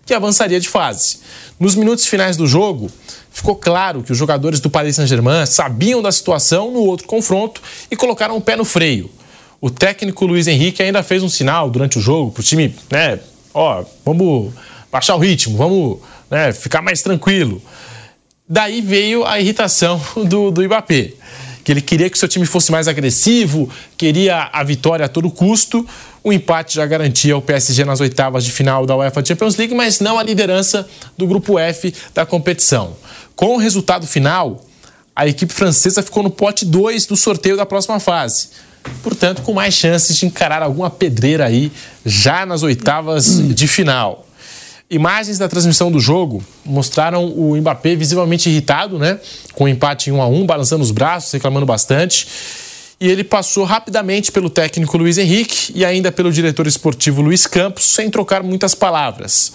que 0.05 0.13
avançaria 0.13 0.59
de 0.59 0.67
fase. 0.67 1.19
Nos 1.57 1.73
minutos 1.73 2.05
finais 2.05 2.35
do 2.35 2.45
jogo, 2.45 2.91
ficou 3.31 3.55
claro 3.55 4.03
que 4.03 4.11
os 4.11 4.17
jogadores 4.17 4.59
do 4.59 4.69
Paris 4.69 4.97
Saint-Germain 4.97 5.45
sabiam 5.45 6.01
da 6.01 6.11
situação 6.11 6.69
no 6.69 6.81
outro 6.81 7.07
confronto 7.07 7.61
e 7.89 7.95
colocaram 7.95 8.35
o 8.35 8.41
pé 8.41 8.57
no 8.57 8.65
freio. 8.65 9.09
O 9.61 9.71
técnico 9.71 10.25
Luiz 10.25 10.47
Henrique 10.47 10.83
ainda 10.83 11.01
fez 11.01 11.23
um 11.23 11.29
sinal 11.29 11.69
durante 11.69 11.97
o 11.97 12.01
jogo 12.01 12.29
para 12.29 12.41
o 12.41 12.43
time, 12.43 12.75
né? 12.91 13.17
Ó, 13.53 13.85
vamos 14.03 14.53
baixar 14.91 15.15
o 15.15 15.19
ritmo, 15.19 15.55
vamos 15.55 15.99
né, 16.29 16.51
ficar 16.51 16.81
mais 16.81 17.01
tranquilo. 17.01 17.61
Daí 18.47 18.81
veio 18.81 19.25
a 19.25 19.39
irritação 19.39 19.99
do, 20.27 20.51
do 20.51 20.61
Mbappé 20.61 21.13
que 21.65 21.71
ele 21.71 21.81
queria 21.81 22.11
que 22.11 22.17
seu 22.17 22.27
time 22.27 22.45
fosse 22.45 22.71
mais 22.71 22.87
agressivo, 22.87 23.67
queria 23.97 24.51
a 24.53 24.63
vitória 24.63 25.07
a 25.07 25.09
todo 25.09 25.31
custo. 25.31 25.85
O 26.23 26.31
empate 26.31 26.75
já 26.75 26.85
garantia 26.85 27.35
o 27.35 27.41
PSG 27.41 27.83
nas 27.83 27.99
oitavas 27.99 28.45
de 28.45 28.51
final 28.51 28.85
da 28.85 28.95
UEFA 28.95 29.25
Champions 29.25 29.55
League, 29.57 29.73
mas 29.73 29.99
não 29.99 30.19
a 30.19 30.23
liderança 30.23 30.87
do 31.17 31.25
grupo 31.25 31.57
F 31.57 31.91
da 32.13 32.23
competição. 32.23 32.95
Com 33.35 33.55
o 33.55 33.57
resultado 33.57 34.05
final, 34.05 34.63
a 35.15 35.27
equipe 35.27 35.51
francesa 35.51 36.03
ficou 36.03 36.21
no 36.21 36.29
pote 36.29 36.65
2 36.65 37.07
do 37.07 37.17
sorteio 37.17 37.57
da 37.57 37.65
próxima 37.65 37.99
fase. 37.99 38.49
Portanto, 39.01 39.41
com 39.41 39.51
mais 39.51 39.73
chances 39.73 40.15
de 40.17 40.27
encarar 40.27 40.61
alguma 40.61 40.91
pedreira 40.91 41.47
aí 41.47 41.71
já 42.05 42.45
nas 42.45 42.61
oitavas 42.61 43.39
de 43.55 43.67
final. 43.67 44.24
Imagens 44.89 45.39
da 45.39 45.49
transmissão 45.49 45.91
do 45.91 45.99
jogo 45.99 46.43
mostraram 46.63 47.25
o 47.25 47.55
Mbappé 47.55 47.95
visivelmente 47.95 48.49
irritado, 48.49 48.99
né? 48.99 49.19
Com 49.53 49.63
o 49.63 49.67
um 49.67 49.69
empate 49.69 50.11
em 50.11 50.13
1 50.13 50.21
a 50.21 50.27
1, 50.27 50.45
balançando 50.45 50.83
os 50.83 50.91
braços, 50.91 51.31
reclamando 51.31 51.65
bastante. 51.65 52.27
E 53.01 53.09
ele 53.09 53.23
passou 53.23 53.63
rapidamente 53.63 54.31
pelo 54.31 54.49
técnico 54.49 54.95
Luiz 54.95 55.17
Henrique 55.17 55.73
e 55.73 55.83
ainda 55.83 56.11
pelo 56.11 56.31
diretor 56.31 56.67
esportivo 56.67 57.21
Luiz 57.21 57.47
Campos, 57.47 57.83
sem 57.83 58.11
trocar 58.11 58.43
muitas 58.43 58.75
palavras. 58.75 59.53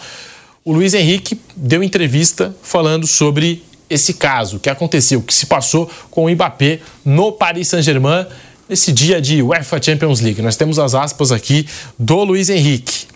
O 0.65 0.73
Luiz 0.73 0.95
Henrique 0.95 1.41
deu 1.55 1.83
entrevista 1.83 2.55
falando 2.61 3.07
sobre 3.07 3.65
esse 3.89 4.15
caso, 4.15 4.57
o 4.57 4.61
que 4.61 4.69
aconteceu, 4.69 5.21
o 5.21 5.23
que 5.23 5.33
se 5.33 5.47
passou 5.47 5.89
com 6.11 6.25
o 6.25 6.31
Mbappé 6.31 6.81
no 7.05 7.33
Paris 7.33 7.69
Saint-Germain 7.69 8.27
nesse 8.69 8.93
dia 8.93 9.21
de 9.21 9.43
UEFA 9.43 9.81
Champions 9.81 10.21
League. 10.21 10.43
Nós 10.43 10.57
temos 10.57 10.79
as 10.79 10.95
aspas 10.95 11.33
aqui 11.33 11.67
do 11.99 12.23
Luiz 12.25 12.51
Henrique. 12.51 13.07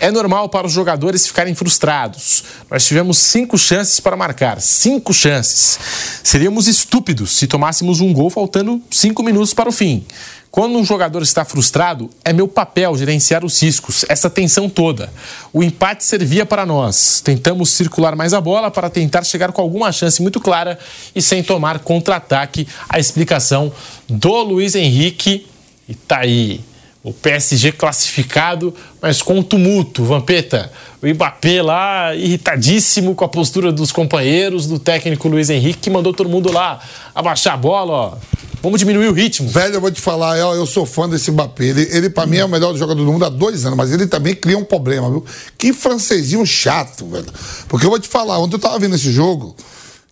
É 0.00 0.10
normal 0.10 0.48
para 0.48 0.66
os 0.66 0.72
jogadores 0.72 1.26
ficarem 1.26 1.54
frustrados. 1.54 2.42
Nós 2.70 2.86
tivemos 2.86 3.18
cinco 3.18 3.58
chances 3.58 4.00
para 4.00 4.16
marcar. 4.16 4.58
Cinco 4.58 5.12
chances. 5.12 5.78
Seríamos 6.24 6.66
estúpidos 6.66 7.36
se 7.36 7.46
tomássemos 7.46 8.00
um 8.00 8.10
gol 8.10 8.30
faltando 8.30 8.82
cinco 8.90 9.22
minutos 9.22 9.52
para 9.52 9.68
o 9.68 9.72
fim. 9.72 10.06
Quando 10.50 10.78
um 10.78 10.84
jogador 10.84 11.22
está 11.22 11.44
frustrado, 11.44 12.10
é 12.24 12.32
meu 12.32 12.48
papel 12.48 12.96
gerenciar 12.96 13.44
os 13.44 13.62
riscos, 13.62 14.04
essa 14.08 14.28
tensão 14.28 14.68
toda. 14.68 15.12
O 15.52 15.62
empate 15.62 16.02
servia 16.02 16.44
para 16.46 16.64
nós. 16.64 17.20
Tentamos 17.20 17.70
circular 17.70 18.16
mais 18.16 18.32
a 18.32 18.40
bola 18.40 18.70
para 18.70 18.88
tentar 18.88 19.22
chegar 19.22 19.52
com 19.52 19.60
alguma 19.60 19.92
chance 19.92 20.20
muito 20.22 20.40
clara 20.40 20.78
e 21.14 21.20
sem 21.20 21.42
tomar 21.42 21.80
contra-ataque. 21.80 22.66
A 22.88 22.98
explicação 22.98 23.70
do 24.08 24.42
Luiz 24.42 24.74
Henrique. 24.74 25.46
E 25.86 25.94
tá 25.94 26.20
aí 26.20 26.60
o 27.02 27.12
PSG 27.12 27.72
classificado, 27.72 28.74
mas 29.00 29.22
com 29.22 29.42
tumulto. 29.42 30.04
Vampeta, 30.04 30.70
o 31.02 31.06
Mbappé 31.06 31.62
lá 31.62 32.14
irritadíssimo 32.14 33.14
com 33.14 33.24
a 33.24 33.28
postura 33.28 33.72
dos 33.72 33.90
companheiros, 33.90 34.66
do 34.66 34.78
técnico 34.78 35.28
Luiz 35.28 35.48
Henrique, 35.48 35.80
que 35.80 35.90
mandou 35.90 36.12
todo 36.12 36.28
mundo 36.28 36.52
lá 36.52 36.80
abaixar 37.14 37.54
a 37.54 37.56
bola, 37.56 37.92
ó. 37.92 38.14
Vamos 38.62 38.78
diminuir 38.78 39.08
o 39.08 39.12
ritmo. 39.14 39.48
Velho, 39.48 39.76
eu 39.76 39.80
vou 39.80 39.90
te 39.90 40.02
falar, 40.02 40.36
eu, 40.36 40.52
eu 40.52 40.66
sou 40.66 40.84
fã 40.84 41.08
desse 41.08 41.30
Mbappé. 41.30 41.64
Ele, 41.64 41.88
ele 41.90 42.10
para 42.10 42.26
mim, 42.26 42.36
é 42.36 42.44
o 42.44 42.48
melhor 42.48 42.76
jogador 42.76 43.02
do 43.02 43.10
mundo 43.10 43.24
há 43.24 43.30
dois 43.30 43.64
anos, 43.64 43.76
mas 43.78 43.90
ele 43.90 44.06
também 44.06 44.34
cria 44.34 44.58
um 44.58 44.64
problema, 44.64 45.08
viu? 45.08 45.24
Que 45.56 45.72
francesinho 45.72 46.44
chato, 46.44 47.06
velho. 47.06 47.32
Porque 47.68 47.86
eu 47.86 47.90
vou 47.90 47.98
te 47.98 48.06
falar, 48.06 48.38
ontem 48.38 48.56
eu 48.56 48.58
tava 48.58 48.78
vendo 48.78 48.94
esse 48.96 49.10
jogo. 49.10 49.56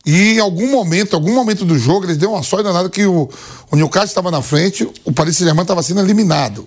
E 0.07 0.37
em 0.37 0.39
algum 0.39 0.71
momento, 0.71 1.15
algum 1.15 1.35
momento 1.35 1.67
do 1.67 1.79
jogo, 1.79 2.07
eles 2.07 2.17
deu 2.17 2.33
uma 2.33 2.43
sorte 2.43 2.65
danada 2.65 2.89
que 2.89 3.05
o, 3.05 3.29
o 3.71 3.77
Newcastle 3.77 4.09
estava 4.09 4.31
na 4.31 4.41
frente, 4.41 4.89
o 5.05 5.13
Paris 5.13 5.37
Saint-Germain 5.37 5.63
estava 5.63 5.83
sendo 5.83 6.01
eliminado. 6.01 6.67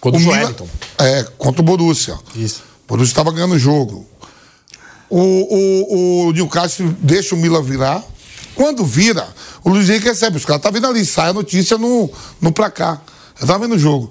Contra 0.00 0.18
o, 0.18 0.22
o 0.22 0.24
Joelinton. 0.24 0.68
É, 0.98 1.24
contra 1.36 1.60
o 1.60 1.64
Borussia. 1.64 2.18
Isso. 2.34 2.62
O 2.84 2.88
Borussia 2.88 3.12
estava 3.12 3.32
ganhando 3.32 3.54
o 3.54 3.58
jogo. 3.58 4.06
O, 5.10 5.20
o, 5.20 6.28
o 6.28 6.32
Newcastle 6.32 6.94
deixa 7.00 7.34
o 7.34 7.38
Milan 7.38 7.62
virar. 7.62 8.02
Quando 8.54 8.84
vira, 8.84 9.26
o 9.64 9.70
Luiz 9.70 9.88
Henrique 9.88 10.08
recebe. 10.08 10.36
Os 10.36 10.44
caras 10.44 10.62
tá 10.62 10.70
vendo 10.70 10.86
ali, 10.86 11.04
sai 11.04 11.30
a 11.30 11.32
notícia 11.32 11.78
no, 11.78 12.10
no 12.40 12.52
placar. 12.52 13.02
Eu 13.40 13.46
tava 13.46 13.60
vendo 13.60 13.76
o 13.76 13.78
jogo. 13.78 14.10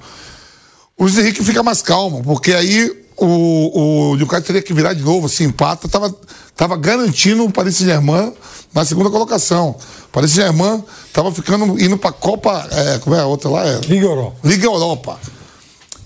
O 0.98 1.04
Luiz 1.04 1.18
Henrique 1.18 1.44
fica 1.44 1.62
mais 1.62 1.82
calmo, 1.82 2.24
porque 2.24 2.54
aí 2.54 3.06
o, 3.18 4.12
o 4.12 4.16
Newcastle 4.16 4.46
teria 4.48 4.62
que 4.62 4.74
virar 4.74 4.94
de 4.94 5.04
novo, 5.04 5.28
se 5.28 5.44
empata, 5.44 5.88
tava, 5.88 6.16
tava 6.56 6.78
garantindo 6.78 7.44
o 7.44 7.52
Paris 7.52 7.76
Saint-Germain 7.76 8.34
na 8.74 8.86
segunda 8.86 9.10
colocação. 9.10 9.76
O 10.06 10.08
Paris 10.12 10.32
Saint-Germain 10.32 10.84
tava 11.12 11.32
ficando, 11.32 11.80
indo 11.82 11.98
pra 11.98 12.12
Copa, 12.12 12.68
é, 12.72 13.00
como 13.00 13.16
é 13.16 13.20
a 13.20 13.26
outra 13.26 13.50
lá? 13.50 13.68
É, 13.68 13.80
Liga 13.82 14.06
Europa. 14.06 14.38
Liga 14.44 14.66
Europa. 14.66 15.20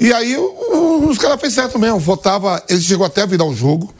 E 0.01 0.11
aí 0.11 0.35
os 0.35 1.17
caras 1.19 1.39
fez 1.39 1.53
certo 1.53 1.77
mesmo. 1.77 1.99
Votava, 1.99 2.61
ele 2.67 2.81
chegou 2.81 3.05
até 3.05 3.21
a 3.21 3.25
virar 3.27 3.45
o 3.45 3.55
jogo. 3.55 3.93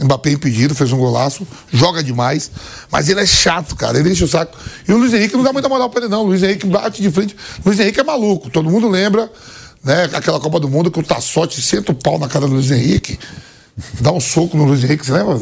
Mbappé 0.00 0.30
impedido, 0.30 0.74
fez 0.74 0.90
um 0.90 0.96
golaço, 0.96 1.46
joga 1.70 2.02
demais, 2.02 2.50
mas 2.90 3.08
ele 3.10 3.20
é 3.20 3.26
chato, 3.26 3.76
cara, 3.76 3.98
ele 3.98 4.10
enche 4.10 4.24
o 4.24 4.26
saco. 4.26 4.56
E 4.88 4.92
o 4.92 4.96
Luiz 4.96 5.12
Henrique 5.12 5.36
não 5.36 5.44
dá 5.44 5.52
muita 5.52 5.68
moral 5.68 5.90
pra 5.90 6.00
ele, 6.00 6.08
não. 6.08 6.22
O 6.22 6.26
Luiz 6.28 6.42
Henrique 6.42 6.66
bate 6.66 7.02
de 7.02 7.10
frente. 7.10 7.36
O 7.64 7.68
Luiz 7.68 7.78
Henrique 7.78 8.00
é 8.00 8.02
maluco, 8.02 8.50
todo 8.50 8.70
mundo 8.70 8.88
lembra, 8.88 9.30
né? 9.84 10.08
Aquela 10.14 10.40
Copa 10.40 10.58
do 10.58 10.68
Mundo 10.68 10.90
que 10.90 10.98
o 10.98 11.02
Tassotti 11.02 11.60
senta 11.60 11.92
o 11.92 11.94
pau 11.94 12.18
na 12.18 12.26
cara 12.26 12.46
do 12.48 12.54
Luiz 12.54 12.70
Henrique, 12.70 13.18
dá 14.00 14.10
um 14.10 14.18
soco 14.18 14.56
no 14.56 14.64
Luiz 14.64 14.82
Henrique, 14.82 15.04
você 15.04 15.12
lembra? 15.12 15.40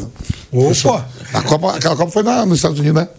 Opa! 0.51 1.07
A 1.33 1.41
Copa, 1.41 1.77
aquela 1.77 1.95
Copa 1.95 2.11
foi 2.11 2.21
na, 2.21 2.45
nos 2.45 2.57
Estados 2.57 2.77
Unidos, 2.77 3.01
né? 3.01 3.09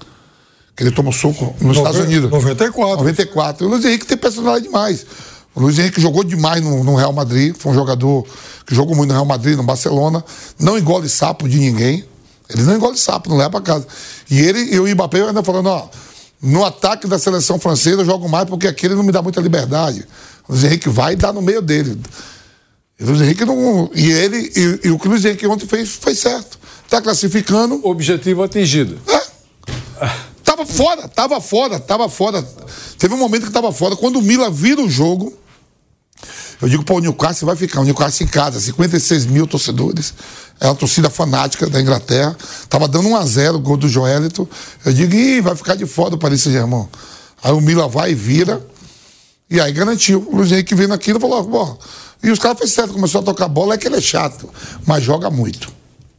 Que 0.76 0.84
ele 0.84 0.90
tomou 0.90 1.12
soco 1.12 1.56
nos 1.60 1.76
Nove, 1.76 1.78
Estados 1.78 2.00
Unidos. 2.00 2.30
94. 2.30 2.98
94. 2.98 3.64
E 3.64 3.66
o 3.66 3.70
Luiz 3.70 3.84
Henrique 3.84 4.06
tem 4.06 4.18
personalidade 4.18 4.64
demais. 4.66 5.06
O 5.54 5.60
Luiz 5.60 5.78
Henrique 5.78 6.00
jogou 6.00 6.24
demais 6.24 6.62
no, 6.62 6.82
no, 6.82 6.94
Real 6.94 7.12
Madrid, 7.12 7.54
foi 7.56 7.72
um 7.72 7.74
jogador 7.74 8.26
que 8.66 8.74
jogou 8.74 8.96
muito 8.96 9.08
no 9.08 9.14
Real 9.14 9.26
Madrid, 9.26 9.56
no 9.56 9.62
Barcelona, 9.62 10.24
não 10.58 10.78
engole 10.78 11.08
sapo 11.08 11.48
de 11.48 11.58
ninguém. 11.58 12.04
Ele 12.48 12.62
não 12.62 12.76
engole 12.76 12.96
sapo, 12.96 13.28
não 13.28 13.36
leva 13.36 13.50
para 13.50 13.60
casa. 13.60 13.86
E 14.30 14.40
ele 14.40 14.74
e 14.74 14.80
o 14.80 14.86
Mbappé 14.86 15.22
ainda 15.22 15.42
falando, 15.42 15.66
ó, 15.66 15.88
no 16.40 16.64
ataque 16.64 17.06
da 17.06 17.18
seleção 17.18 17.58
francesa 17.58 18.00
eu 18.00 18.04
jogo 18.04 18.28
mais 18.28 18.48
porque 18.48 18.66
aquele 18.66 18.94
não 18.94 19.02
me 19.02 19.12
dá 19.12 19.22
muita 19.22 19.40
liberdade. 19.40 20.06
O 20.48 20.52
Luiz 20.52 20.64
Henrique 20.64 20.88
vai 20.88 21.16
dar 21.16 21.32
no 21.32 21.42
meio 21.42 21.62
dele. 21.62 22.00
E, 22.98 23.04
Luiz 23.04 23.20
Henrique 23.20 23.44
não, 23.44 23.90
e 23.94 24.10
ele 24.10 24.52
e, 24.56 24.88
e 24.88 24.90
o 24.90 24.98
que 24.98 25.06
o 25.06 25.10
Luiz 25.10 25.24
Henrique 25.24 25.46
ontem 25.46 25.66
fez 25.66 25.90
foi 25.90 26.14
certo. 26.14 26.58
Está 26.84 27.00
classificando. 27.00 27.80
Objetivo 27.84 28.42
atingido. 28.42 28.98
É. 29.08 29.22
Tava 30.42 30.66
fora, 30.66 31.08
tava 31.08 31.40
fora, 31.40 31.80
tava 31.80 32.08
fora. 32.08 32.46
Teve 32.98 33.14
um 33.14 33.18
momento 33.18 33.46
que 33.46 33.52
tava 33.52 33.72
fora. 33.72 33.96
Quando 33.96 34.18
o 34.18 34.22
Mila 34.22 34.50
vira 34.50 34.82
o 34.82 34.90
jogo, 34.90 35.32
eu 36.62 36.68
digo 36.68 36.84
para 36.84 36.94
o 36.94 37.00
Newcastle 37.00 37.44
vai 37.44 37.56
ficar. 37.56 37.80
O 37.80 37.84
Newcastle 37.84 38.24
em 38.24 38.28
casa, 38.28 38.60
56 38.60 39.26
mil 39.26 39.48
torcedores. 39.48 40.14
É 40.60 40.66
uma 40.66 40.76
torcida 40.76 41.10
fanática 41.10 41.68
da 41.68 41.80
Inglaterra. 41.80 42.36
Tava 42.68 42.86
dando 42.86 43.08
1 43.08 43.16
a 43.16 43.26
0 43.26 43.56
o 43.56 43.58
gol 43.58 43.76
do 43.76 43.88
Joelito. 43.88 44.48
Eu 44.84 44.92
digo, 44.92 45.12
Ih, 45.12 45.40
vai 45.40 45.56
ficar 45.56 45.74
de 45.74 45.86
fora 45.86 46.14
o 46.14 46.18
Paris 46.18 46.42
Saint-Germain. 46.42 46.86
Aí 47.42 47.50
o 47.50 47.60
Mila 47.60 47.88
vai 47.88 48.12
e 48.12 48.14
vira. 48.14 48.64
E 49.50 49.60
aí 49.60 49.72
garantiu. 49.72 50.26
O 50.30 50.36
Luiz 50.36 50.52
Henrique 50.52 50.74
vendo 50.76 50.94
aquilo 50.94 51.18
falou, 51.18 51.42
bom. 51.42 51.78
E 52.22 52.30
os 52.30 52.38
caras 52.38 52.58
fez 52.58 52.70
certo, 52.70 52.92
começou 52.92 53.20
a 53.20 53.24
tocar 53.24 53.48
bola, 53.48 53.74
é 53.74 53.76
que 53.76 53.88
ele 53.88 53.96
é 53.96 54.00
chato, 54.00 54.48
mas 54.86 55.02
joga 55.02 55.28
muito. 55.28 55.68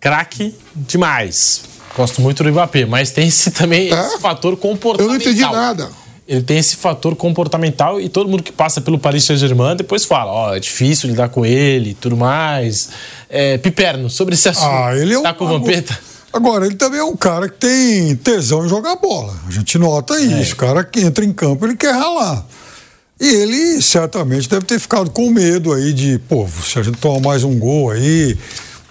Craque 0.02 0.54
demais. 0.76 1.62
Gosto 1.96 2.22
muito 2.22 2.44
do 2.44 2.52
Mbappé, 2.52 2.86
mas 2.86 3.12
tem 3.12 3.30
esse 3.30 3.52
também 3.52 3.94
é? 3.94 4.08
esse 4.08 4.20
fator 4.20 4.58
comportamental. 4.58 5.06
Eu 5.06 5.10
não 5.10 5.16
entendi 5.16 5.42
nada. 5.42 5.90
Ele 6.28 6.42
tem 6.42 6.58
esse 6.58 6.78
fator 6.78 7.16
comportamental 7.16 8.00
e 8.00 8.08
todo 8.08 8.30
mundo 8.30 8.44
que 8.44 8.52
passa 8.52 8.80
pelo 8.80 8.98
Paris 8.98 9.26
Saint-Germain 9.26 9.76
depois 9.76 10.06
fala, 10.06 10.32
ó, 10.32 10.52
oh, 10.52 10.56
é 10.56 10.60
difícil 10.60 11.10
lidar 11.10 11.30
com 11.30 11.46
ele 11.46 11.90
e 11.90 11.94
tudo 11.94 12.16
mais. 12.16 12.90
É, 13.30 13.58
Piperno, 13.58 14.10
sobre 14.10 14.34
esse 14.34 14.48
assunto. 14.48 14.68
Ah, 14.68 14.96
ele 14.96 15.14
é 15.14 15.20
um... 15.20 15.24
Tá 15.24 15.34
com 15.34 15.44
o 15.44 15.48
Vampeta? 15.48 16.00
Agora, 16.32 16.66
ele 16.66 16.76
também 16.76 17.00
é 17.00 17.04
um 17.04 17.16
cara 17.16 17.48
que 17.48 17.58
tem 17.58 18.16
tesão 18.16 18.66
em 18.66 18.70
jogar 18.70 18.96
bola. 18.96 19.36
A 19.48 19.52
gente 19.52 19.78
nota 19.78 20.20
isso. 20.20 20.52
É. 20.52 20.54
O 20.54 20.58
cara 20.58 20.84
que 20.84 21.02
entra 21.02 21.24
em 21.24 21.32
campo, 21.32 21.66
ele 21.66 21.76
quer 21.76 21.94
ralar. 21.94 22.44
E 23.22 23.28
ele 23.28 23.82
certamente 23.82 24.50
deve 24.50 24.66
ter 24.66 24.80
ficado 24.80 25.12
com 25.12 25.30
medo 25.30 25.72
aí 25.72 25.94
de, 25.94 26.20
pô, 26.28 26.48
se 26.48 26.80
a 26.80 26.82
gente 26.82 26.98
tomar 26.98 27.20
mais 27.20 27.44
um 27.44 27.60
gol 27.60 27.92
aí. 27.92 28.36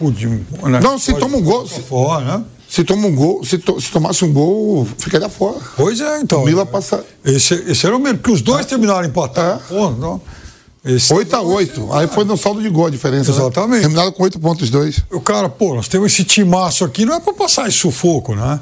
Né? 0.01 0.81
Não, 0.81 0.99
se 0.99 1.15
toma 1.15 1.37
um 1.37 1.43
gol. 1.43 1.67
Se, 1.67 1.81
fora, 1.83 2.39
né? 2.39 2.45
Se 2.73 2.85
toma 2.85 3.07
um 3.07 3.15
gol, 3.15 3.45
se, 3.45 3.59
to, 3.59 3.79
se 3.79 3.91
tomasse 3.91 4.25
um 4.25 4.33
gol, 4.33 4.89
ficaria 4.97 5.29
fora. 5.29 5.59
Pois 5.77 6.01
é, 6.01 6.21
então. 6.21 6.41
O 6.41 6.47
Mila 6.47 6.65
passa. 6.65 7.05
Esse, 7.23 7.53
esse 7.67 7.87
era 7.87 7.95
o 7.95 8.01
mesmo, 8.01 8.17
porque 8.17 8.31
os 8.31 8.41
dois 8.41 8.65
é. 8.65 8.69
terminaram 8.71 9.05
empatados. 9.07 9.71
É. 9.71 9.75
não. 9.75 10.19
Esse 10.83 11.13
8 11.13 11.37
a 11.37 11.43
8 11.43 11.93
Aí 11.93 12.09
foi 12.09 12.25
no 12.25 12.37
saldo 12.37 12.63
de 12.63 12.71
gol 12.71 12.87
a 12.87 12.91
diferença. 12.91 13.31
Né? 13.31 13.37
Exatamente. 13.37 13.75
Né? 13.75 13.81
Terminaram 13.83 14.11
com 14.11 14.23
8 14.23 14.41
pontos 14.41 14.71
dois. 14.71 15.05
O 15.13 15.21
cara, 15.21 15.51
pô, 15.51 15.75
nós 15.75 15.87
temos 15.87 16.11
esse 16.11 16.25
timaço 16.25 16.83
aqui, 16.83 17.05
não 17.05 17.15
é 17.15 17.21
para 17.21 17.35
passar 17.35 17.69
esse 17.69 17.77
sufoco, 17.77 18.35
né? 18.35 18.59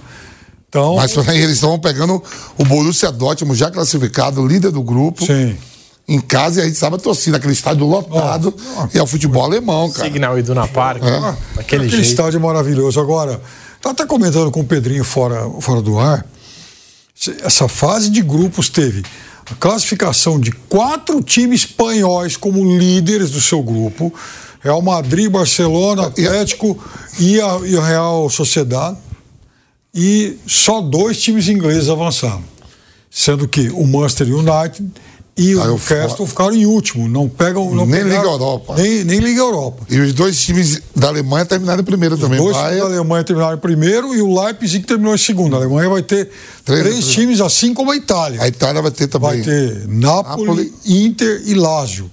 Então... 0.69 0.97
Mas 0.97 1.17
eles 1.29 1.53
estão 1.53 1.79
pegando 1.79 2.21
o 2.59 2.65
Borussia 2.65 3.13
Dortmund 3.13 3.57
já 3.57 3.71
classificado, 3.71 4.45
líder 4.45 4.73
do 4.73 4.83
grupo. 4.83 5.25
Sim. 5.25 5.57
Em 6.09 6.21
casa 6.21 6.59
e 6.59 6.63
a 6.65 6.67
gente 6.67 6.77
sabe 6.77 6.97
a 6.97 6.99
torcida, 6.99 7.37
aquele 7.37 7.53
estádio 7.53 7.87
lotado. 7.87 8.53
Oh, 8.77 8.89
e 8.93 8.99
é 8.99 9.03
o 9.03 9.07
futebol 9.07 9.45
alemão, 9.45 9.89
cara. 9.93 10.09
Signal 10.09 10.37
Iduna 10.37 10.67
Park. 10.67 11.01
É. 11.05 11.17
Aquele, 11.17 11.37
aquele 11.61 11.89
jeito. 11.89 12.03
estádio 12.03 12.41
maravilhoso. 12.41 12.99
Agora, 12.99 13.41
tá 13.81 13.91
até 13.91 14.07
comentando 14.07 14.51
com 14.51 14.61
o 14.61 14.67
Pedrinho 14.67 15.05
fora, 15.05 15.49
fora 15.61 15.81
do 15.81 15.99
ar. 15.99 16.27
Essa 17.43 17.69
fase 17.69 18.11
de 18.11 18.23
grupos 18.23 18.69
teve 18.69 19.03
a 19.51 19.55
classificação 19.55 20.39
de 20.39 20.53
quatro 20.53 21.23
times 21.23 21.63
espanhóis 21.63 22.37
como 22.37 22.79
líderes 22.79 23.31
do 23.31 23.41
seu 23.41 23.63
grupo. 23.63 24.13
Real 24.61 24.81
Madrid, 24.83 25.31
Barcelona, 25.31 26.07
Atlético 26.07 26.79
e 27.19 27.41
a, 27.41 27.61
e 27.65 27.77
a 27.77 27.85
Real 27.85 28.29
Sociedade 28.29 28.99
e 29.95 30.39
só 30.47 30.81
dois 30.81 31.21
times 31.21 31.49
ingleses 31.49 31.89
avançaram. 31.89 32.45
Sendo 33.11 33.49
que 33.49 33.71
o 33.71 33.87
Manchester 33.87 34.29
United 34.29 34.89
e 35.37 35.55
o 35.55 35.79
Castle 35.79 36.27
ficaram 36.27 36.55
em 36.55 36.67
último, 36.67 37.09
não 37.09 37.29
pegam. 37.29 37.75
Não 37.75 37.87
nem 37.87 38.03
pegaram, 38.03 38.23
Liga 38.23 38.33
Europa. 38.33 38.75
Nem, 38.77 39.05
nem 39.05 39.21
Liga 39.21 39.41
Europa. 39.41 39.85
E 39.89 39.99
os 39.99 40.13
dois 40.13 40.41
times 40.41 40.83
da 40.95 41.09
Alemanha 41.09 41.47
terminaram 41.47 41.81
em 41.81 41.85
primeiro 41.85 42.15
os 42.15 42.21
também. 42.21 42.39
Os 42.39 42.53
dois 42.53 42.57
times 42.57 42.79
da 42.79 42.85
Alemanha 42.85 43.25
terminaram 43.25 43.57
em 43.57 43.61
primeiro 43.61 44.15
e 44.15 44.21
o 44.21 44.43
Leipzig 44.43 44.85
terminou 44.85 45.15
em 45.15 45.19
segundo. 45.19 45.55
A 45.55 45.59
Alemanha 45.59 45.89
vai 45.89 46.03
ter 46.03 46.31
três, 46.65 46.83
três 46.83 47.07
times, 47.09 47.41
assim 47.41 47.73
como 47.73 47.91
a 47.91 47.97
Itália. 47.97 48.43
A 48.43 48.49
Itália 48.49 48.83
vai 48.83 48.91
ter 48.91 49.07
também. 49.07 49.31
Vai 49.31 49.41
ter 49.43 49.89
Napoli, 49.89 50.47
Napoli. 50.47 50.75
Inter 50.85 51.43
e 51.47 51.55
Lazio. 51.55 52.11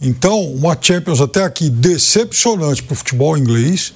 Então, 0.00 0.42
uma 0.52 0.76
Champions 0.78 1.20
até 1.20 1.44
aqui 1.44 1.70
decepcionante 1.70 2.82
para 2.82 2.92
o 2.92 2.96
futebol 2.96 3.38
inglês 3.38 3.92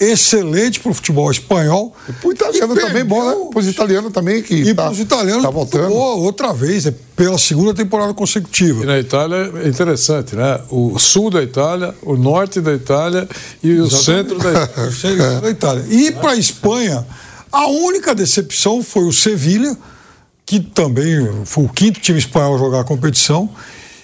excelente 0.00 0.80
para 0.80 0.90
o 0.90 0.94
futebol 0.94 1.30
espanhol. 1.30 1.94
E 2.08 2.12
para 2.12 2.28
o 2.28 2.32
italiano 2.32 2.74
também, 2.74 3.04
bom, 3.04 3.24
né? 3.24 3.48
Para 3.50 3.60
os 3.60 3.66
italianos 3.66 4.12
também, 4.12 4.42
que 4.42 4.54
E 4.54 4.74
tá, 4.74 4.84
para 4.84 4.92
os 4.92 5.00
italianos, 5.00 5.42
tá 5.42 5.50
voltando. 5.50 5.94
Outra 5.94 6.52
vez, 6.52 6.86
é 6.86 6.94
pela 7.16 7.38
segunda 7.38 7.72
temporada 7.72 8.12
consecutiva. 8.12 8.82
E 8.82 8.86
na 8.86 8.98
Itália 8.98 9.52
é 9.64 9.68
interessante, 9.68 10.34
né? 10.34 10.60
O 10.68 10.98
sul 10.98 11.30
da 11.30 11.42
Itália, 11.42 11.94
o 12.02 12.16
norte 12.16 12.60
da 12.60 12.74
Itália 12.74 13.28
e 13.62 13.72
o 13.74 13.88
centro 13.90 14.38
da 14.38 14.50
Itália. 14.64 14.88
o 14.88 14.92
centro 14.92 15.40
da 15.40 15.50
Itália. 15.50 15.84
E 15.88 16.10
para 16.12 16.32
a 16.32 16.36
Espanha, 16.36 17.06
a 17.52 17.66
única 17.68 18.14
decepção 18.14 18.82
foi 18.82 19.04
o 19.04 19.12
Sevilha, 19.12 19.76
que 20.44 20.58
também 20.58 21.44
foi 21.44 21.64
o 21.64 21.68
quinto 21.68 22.00
time 22.00 22.18
espanhol 22.18 22.56
a 22.56 22.58
jogar 22.58 22.80
a 22.80 22.84
competição. 22.84 23.48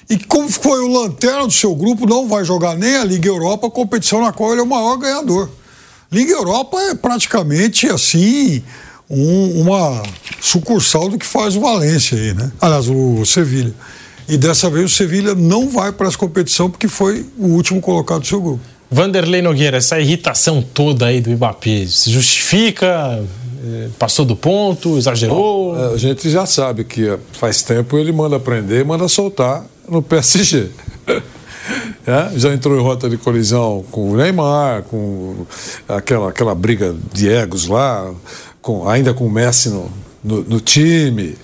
E 0.09 0.17
como 0.19 0.49
foi 0.49 0.81
o 0.81 0.89
lanterna 0.89 1.47
do 1.47 1.53
seu 1.53 1.75
grupo, 1.75 2.07
não 2.07 2.27
vai 2.29 2.45
jogar 2.45 2.77
nem 2.77 2.97
a 2.97 3.05
Liga 3.05 3.29
Europa, 3.29 3.71
competição 3.71 4.21
na 4.21 4.33
qual 4.33 4.53
ele 4.53 4.61
é 4.61 4.65
o 4.65 4.67
maior 4.67 4.97
ganhador. 4.97 5.49
Liga 6.13 6.33
Europa 6.33 6.77
é 6.81 6.95
praticamente 6.95 7.87
assim 7.87 8.63
um, 9.09 9.61
uma 9.61 10.03
sucursal 10.41 11.09
do 11.09 11.17
que 11.17 11.27
faz 11.27 11.55
o 11.57 11.61
Valência 11.61 12.19
aí, 12.19 12.35
né? 12.35 12.51
Aliás, 12.61 12.89
o 12.89 13.25
Sevilha. 13.25 13.73
E 14.29 14.37
dessa 14.37 14.69
vez 14.69 14.93
o 14.93 14.95
Sevilha 14.95 15.35
não 15.35 15.69
vai 15.69 15.93
para 15.93 16.09
essa 16.09 16.19
competição 16.19 16.69
porque 16.69 16.89
foi 16.89 17.27
o 17.39 17.49
último 17.49 17.81
colocado 17.81 18.21
do 18.21 18.27
seu 18.27 18.41
grupo. 18.41 18.61
Vanderlei 18.91 19.41
Nogueira, 19.41 19.77
essa 19.77 20.01
irritação 20.01 20.63
toda 20.75 21.07
aí 21.07 21.21
do 21.21 21.31
Mbappé, 21.31 21.87
se 21.87 22.11
justifica? 22.11 23.25
Eh, 23.65 23.89
passou 23.99 24.25
do 24.25 24.35
ponto, 24.35 24.99
exagerou? 24.99 25.75
Bom, 25.75 25.93
a 25.95 25.97
gente 25.97 26.29
já 26.29 26.45
sabe 26.45 26.83
que 26.83 27.17
faz 27.33 27.63
tempo 27.63 27.97
ele 27.99 28.11
manda 28.11 28.41
prender, 28.41 28.85
manda 28.85 29.07
soltar 29.07 29.65
no 29.89 30.03
PSG. 30.03 30.71
É, 32.07 32.39
já 32.39 32.53
entrou 32.53 32.79
em 32.79 32.83
rota 32.83 33.09
de 33.09 33.17
colisão 33.17 33.85
com 33.91 34.11
o 34.11 34.17
Neymar, 34.17 34.83
com 34.85 35.47
aquela, 35.89 36.31
aquela 36.31 36.55
briga 36.55 36.95
de 37.13 37.29
egos 37.29 37.67
lá, 37.67 38.13
com, 38.63 38.89
ainda 38.89 39.13
com 39.13 39.27
o 39.27 39.31
Messi 39.31 39.69
no, 39.69 39.91
no, 40.23 40.43
no 40.43 40.61
time. 40.61 41.37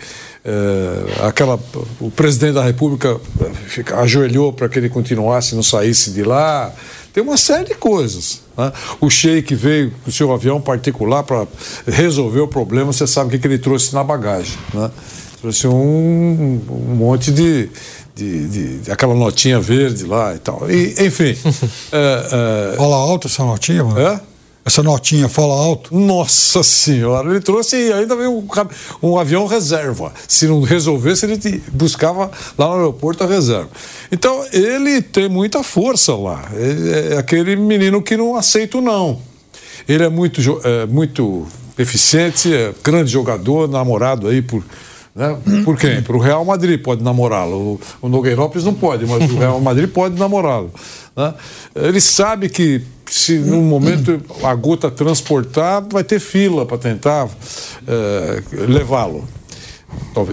É, 0.44 1.26
aquela, 1.26 1.59
o 2.01 2.10
presidente 2.10 2.55
da 2.55 2.62
República 2.62 3.18
fica, 3.66 3.98
ajoelhou 4.01 4.52
para 4.52 4.68
que 4.68 4.78
ele 4.78 4.88
continuasse 4.88 5.55
não 5.55 5.62
saísse 5.62 6.12
de 6.12 6.22
lá. 6.22 6.72
Tem 7.12 7.22
uma 7.22 7.36
série 7.36 7.64
de 7.64 7.74
coisas. 7.74 8.43
Né? 8.56 8.72
O 9.01 9.10
Sheik 9.10 9.55
veio 9.55 9.90
com 9.90 10.10
o 10.10 10.12
seu 10.12 10.32
avião 10.32 10.60
particular 10.60 11.22
para 11.24 11.47
resolver 11.86 12.40
o 12.40 12.48
problema. 12.48 12.93
Você 12.93 13.06
sabe 13.06 13.28
o 13.28 13.30
que, 13.32 13.38
que 13.38 13.47
ele 13.47 13.59
trouxe 13.59 13.94
na 13.94 14.05
bagagem. 14.05 14.56
Né? 14.72 14.90
Trouxe 15.40 15.66
um, 15.66 16.60
um 16.68 16.94
monte 16.94 17.32
de, 17.32 17.68
de, 18.16 18.48
de, 18.48 18.78
de, 18.78 18.90
aquela 18.90 19.14
notinha 19.14 19.60
verde 19.60 20.06
lá 20.06 20.34
e 20.34 20.38
tal. 20.38 20.70
E, 20.70 20.94
enfim. 21.06 21.36
é, 21.93 22.72
é... 22.72 22.76
Fala 22.76 22.97
alto 22.97 23.26
essa 23.26 23.44
notinha, 23.44 23.84
mano? 23.84 24.01
É? 24.01 24.18
Essa 24.64 24.82
notinha 24.82 25.28
fala 25.28 25.55
alto? 25.55 25.94
Nossa 25.94 26.62
senhora, 26.62 27.30
ele 27.30 27.40
trouxe 27.40 27.76
e 27.76 27.93
ainda 27.93 28.16
veio 28.16 28.32
um, 28.32 28.48
um, 29.01 29.18
avião 29.18 29.47
reserva. 29.47 30.12
Se 30.26 30.48
não 30.48 30.60
resolvesse, 30.62 31.24
ele 31.24 31.62
buscava 31.72 32.30
lá 32.59 32.66
no 32.66 32.74
aeroporto 32.74 33.22
a 33.22 33.28
reserva. 33.28 33.68
Então, 34.10 34.44
ele 34.52 35.01
tem 35.02 35.28
muita 35.28 35.62
força 35.62 36.16
lá. 36.16 36.51
É, 36.52 37.14
é 37.14 37.18
aquele 37.18 37.55
menino 37.55 38.02
que 38.02 38.16
não 38.16 38.34
aceita 38.34 38.78
o 38.78 38.80
não. 38.80 39.20
Ele 39.86 40.02
é 40.02 40.09
muito, 40.09 40.40
é, 40.64 40.86
muito 40.86 41.47
eficiente, 41.78 42.52
é 42.52 42.74
grande 42.82 43.12
jogador, 43.12 43.68
namorado 43.68 44.26
aí 44.26 44.43
por 44.43 44.64
né? 45.16 45.36
Por 45.64 45.78
quem? 45.78 46.02
Para 46.02 46.14
o 46.14 46.20
Real 46.20 46.44
Madrid 46.44 46.80
pode 46.80 47.02
namorá-lo. 47.02 47.56
O, 47.56 47.80
o 48.02 48.09
Nogueirópolis 48.09 48.64
não 48.64 48.74
pode, 48.74 49.06
mas 49.06 49.30
o 49.30 49.38
Real 49.38 49.59
Madrid 49.60 49.88
pode 49.88 50.18
namorá-lo. 50.18 50.70
Né? 51.16 51.34
Ele 51.74 52.01
sabe 52.01 52.51
que 52.51 52.82
se 53.06 53.38
num 53.38 53.62
momento 53.62 54.20
a 54.43 54.55
gota 54.55 54.90
transportar, 54.90 55.82
vai 55.90 56.05
ter 56.05 56.20
fila 56.20 56.66
para 56.66 56.76
tentar 56.76 57.28
é, 57.86 58.43
levá-lo. 58.66 59.26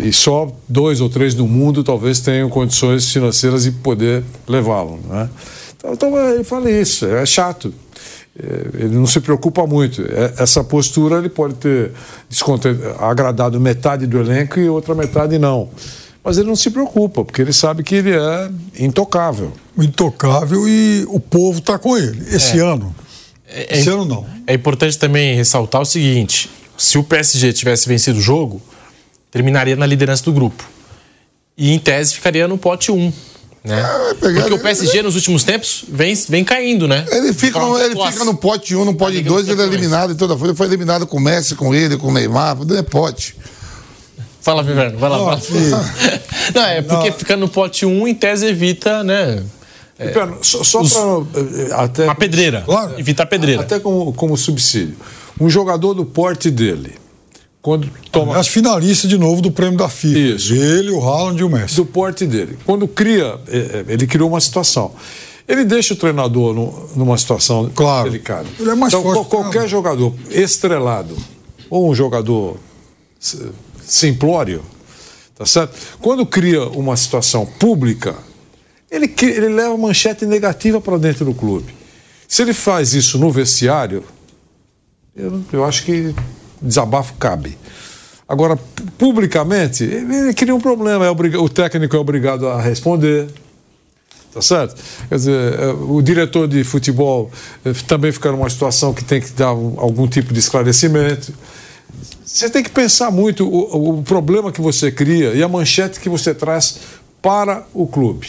E 0.04 0.12
só 0.12 0.52
dois 0.68 1.00
ou 1.00 1.10
três 1.10 1.34
no 1.36 1.48
mundo 1.48 1.84
talvez 1.84 2.20
tenham 2.20 2.50
condições 2.50 3.10
financeiras 3.10 3.64
de 3.64 3.72
poder 3.72 4.24
levá-lo. 4.48 5.00
Né? 5.08 5.30
Então, 5.78 5.94
então 5.94 6.18
eu 6.18 6.44
falei 6.44 6.82
isso, 6.82 7.06
é 7.06 7.26
chato. 7.26 7.74
É, 8.38 8.84
ele 8.86 8.96
não 8.96 9.06
se 9.06 9.20
preocupa 9.20 9.66
muito. 9.68 10.02
É, 10.02 10.34
essa 10.42 10.64
postura 10.64 11.18
ele 11.18 11.30
pode 11.30 11.56
ter 11.56 11.92
agradado 13.00 13.60
metade 13.60 14.08
do 14.08 14.20
elenco 14.20 14.60
e 14.60 14.68
outra 14.68 14.96
metade 14.96 15.38
não. 15.38 15.70
mas 16.24 16.38
ele 16.38 16.48
não 16.48 16.56
se 16.56 16.72
preocupa, 16.72 17.24
porque 17.24 17.42
ele 17.42 17.54
sabe 17.54 17.84
que 17.84 17.96
ele 17.96 18.12
é 18.12 18.50
intocável. 18.80 19.52
Intocável 19.78 20.68
e 20.68 21.06
o 21.10 21.20
povo 21.20 21.60
está 21.60 21.78
com 21.78 21.98
ele. 21.98 22.24
Esse 22.36 22.60
é. 22.60 22.64
ano. 22.64 22.96
É, 23.48 23.80
esse 23.80 23.90
ano 23.90 24.06
não. 24.06 24.26
É 24.48 24.54
importante 24.54 24.98
também 24.98 25.36
ressaltar 25.36 25.82
o 25.82 25.86
seguinte: 25.86 26.50
se 26.78 26.98
o 26.98 27.04
PSG 27.04 27.54
tivesse 27.54 27.88
vencido 27.88 28.18
o 28.18 28.22
jogo, 28.22 28.62
terminaria 29.30 29.76
na 29.76 29.86
liderança 29.86 30.24
do 30.24 30.34
grupo. 30.34 30.68
E 31.56 31.72
em 31.72 31.78
tese 31.78 32.16
ficaria 32.16 32.48
no 32.48 32.58
pote 32.58 32.92
1. 32.92 33.14
Né? 33.64 33.80
É, 33.80 34.14
Porque 34.16 34.54
o 34.54 34.60
PSG 34.60 35.02
nos 35.02 35.16
últimos 35.16 35.44
tempos 35.44 35.86
vem, 35.88 36.14
vem 36.28 36.44
caindo, 36.44 36.86
né? 36.86 37.06
Ele 37.10 37.32
fica, 37.32 37.60
no, 37.60 37.80
ele 37.80 37.96
fica 37.96 38.26
no 38.26 38.36
pote 38.36 38.76
1, 38.76 38.84
no 38.84 38.94
pote 38.94 39.22
2, 39.22 39.48
ele 39.48 39.62
é 39.62 39.66
eliminado 39.66 40.12
em 40.12 40.16
toda 40.16 40.34
Ele 40.46 40.54
foi 40.54 40.68
eliminado 40.68 41.08
com 41.08 41.18
o 41.18 41.22
Messi, 41.22 41.56
com 41.56 41.74
ele, 41.74 41.96
com 41.96 42.08
o 42.08 42.12
Neymar, 42.12 42.58
tudo 42.58 42.78
é 42.78 42.82
pote. 42.82 43.36
Fala, 44.42 44.62
Viverno, 44.62 45.00
vai 45.00 45.10
lá. 45.10 45.18
Não, 45.18 45.26
não 46.54 46.64
é 46.66 46.82
porque 46.82 47.10
não. 47.10 47.18
fica 47.18 47.38
no 47.38 47.48
pote 47.48 47.86
1, 47.86 48.08
em 48.10 48.14
tese 48.14 48.48
evita, 48.48 49.02
né? 49.02 49.42
É, 49.98 50.12
só, 50.42 50.64
só 50.64 50.82
os, 50.82 50.92
pra, 50.92 51.40
eh, 51.40 51.70
até 51.72 52.08
a 52.08 52.16
pedreira. 52.16 52.64
Claro, 52.66 53.00
evita 53.00 53.24
a 53.24 53.26
pedreira. 53.26 53.62
Até 53.62 53.80
como, 53.80 54.12
como 54.12 54.36
subsídio. 54.36 54.98
Um 55.40 55.50
jogador 55.50 55.94
do 55.94 56.04
porte 56.04 56.52
dele, 56.52 56.96
quando 57.64 57.90
toma. 58.12 58.38
As 58.38 58.50
finalistas 58.50 59.10
de 59.10 59.18
novo 59.18 59.42
do 59.42 59.50
prêmio 59.50 59.78
da 59.78 59.88
FIFA. 59.88 60.20
Isso. 60.20 60.54
Ele, 60.54 60.92
o 60.92 61.02
Haaland 61.02 61.40
e 61.40 61.46
o 61.46 61.50
Messi. 61.50 61.78
Do 61.78 61.86
porte 61.86 62.28
dele. 62.28 62.60
Quando 62.66 62.88
cria, 62.90 63.40
é, 63.48 63.58
é, 63.58 63.86
ele 63.88 64.06
criou 64.06 64.30
uma 64.30 64.42
situação. 64.42 64.92
Ele 65.48 65.64
deixa 65.64 65.94
o 65.94 65.98
treinador 65.98 66.54
no, 66.54 66.90
numa 66.94 67.18
situação 67.18 67.72
claro. 67.74 68.10
delicada. 68.10 68.48
Ele 68.60 68.70
é 68.70 68.76
mais 68.76 68.94
então, 68.94 69.02
forte. 69.02 69.30
Qualquer 69.30 69.68
jogador 69.68 70.14
estrelado 70.30 71.16
ou 71.70 71.90
um 71.90 71.96
jogador 71.96 72.58
simplório, 73.82 74.62
tá 75.34 75.46
certo? 75.46 75.78
Quando 76.02 76.26
cria 76.26 76.66
uma 76.68 76.98
situação 76.98 77.46
pública, 77.46 78.16
ele, 78.92 79.14
ele 79.22 79.50
leva 79.50 79.78
manchete 79.78 80.26
negativa 80.26 80.82
para 80.82 80.98
dentro 80.98 81.24
do 81.24 81.34
clube. 81.34 81.74
Se 82.28 82.42
ele 82.42 82.54
faz 82.54 82.94
isso 82.94 83.18
no 83.18 83.32
vestiário, 83.32 84.04
eu, 85.16 85.42
eu 85.52 85.64
acho 85.64 85.86
que 85.86 86.14
desabafo 86.64 87.14
cabe. 87.16 87.58
Agora, 88.28 88.58
publicamente, 88.98 89.84
ele 89.84 90.34
cria 90.34 90.56
um 90.56 90.60
problema. 90.60 91.06
É 91.06 91.10
o 91.10 91.50
técnico 91.50 91.96
é 91.96 92.00
obrigado 92.00 92.48
a 92.48 92.62
responder. 92.62 93.28
Tá 94.34 94.42
certo? 94.42 94.76
Quer 95.08 95.16
dizer, 95.16 95.60
é, 95.60 95.68
o 95.68 96.02
diretor 96.02 96.48
de 96.48 96.64
futebol 96.64 97.30
é, 97.64 97.72
também 97.86 98.12
fica 98.12 98.32
numa 98.32 98.50
situação 98.50 98.92
que 98.92 99.04
tem 99.04 99.22
que 99.22 99.30
dar 99.34 99.50
algum 99.50 100.08
tipo 100.08 100.34
de 100.34 100.40
esclarecimento. 100.40 101.32
Você 102.26 102.50
tem 102.50 102.64
que 102.64 102.72
pensar 102.72 103.12
muito 103.12 103.48
o, 103.48 104.00
o 104.00 104.04
problema 104.04 104.52
que 104.52 104.60
você 104.60 104.92
cria 104.92 105.34
e 105.34 105.44
a 105.44 105.48
manchete 105.48 106.00
que 106.00 106.10
você 106.10 106.34
traz 106.34 106.80
para 107.22 107.64
o 107.76 107.86
clube. 107.86 108.28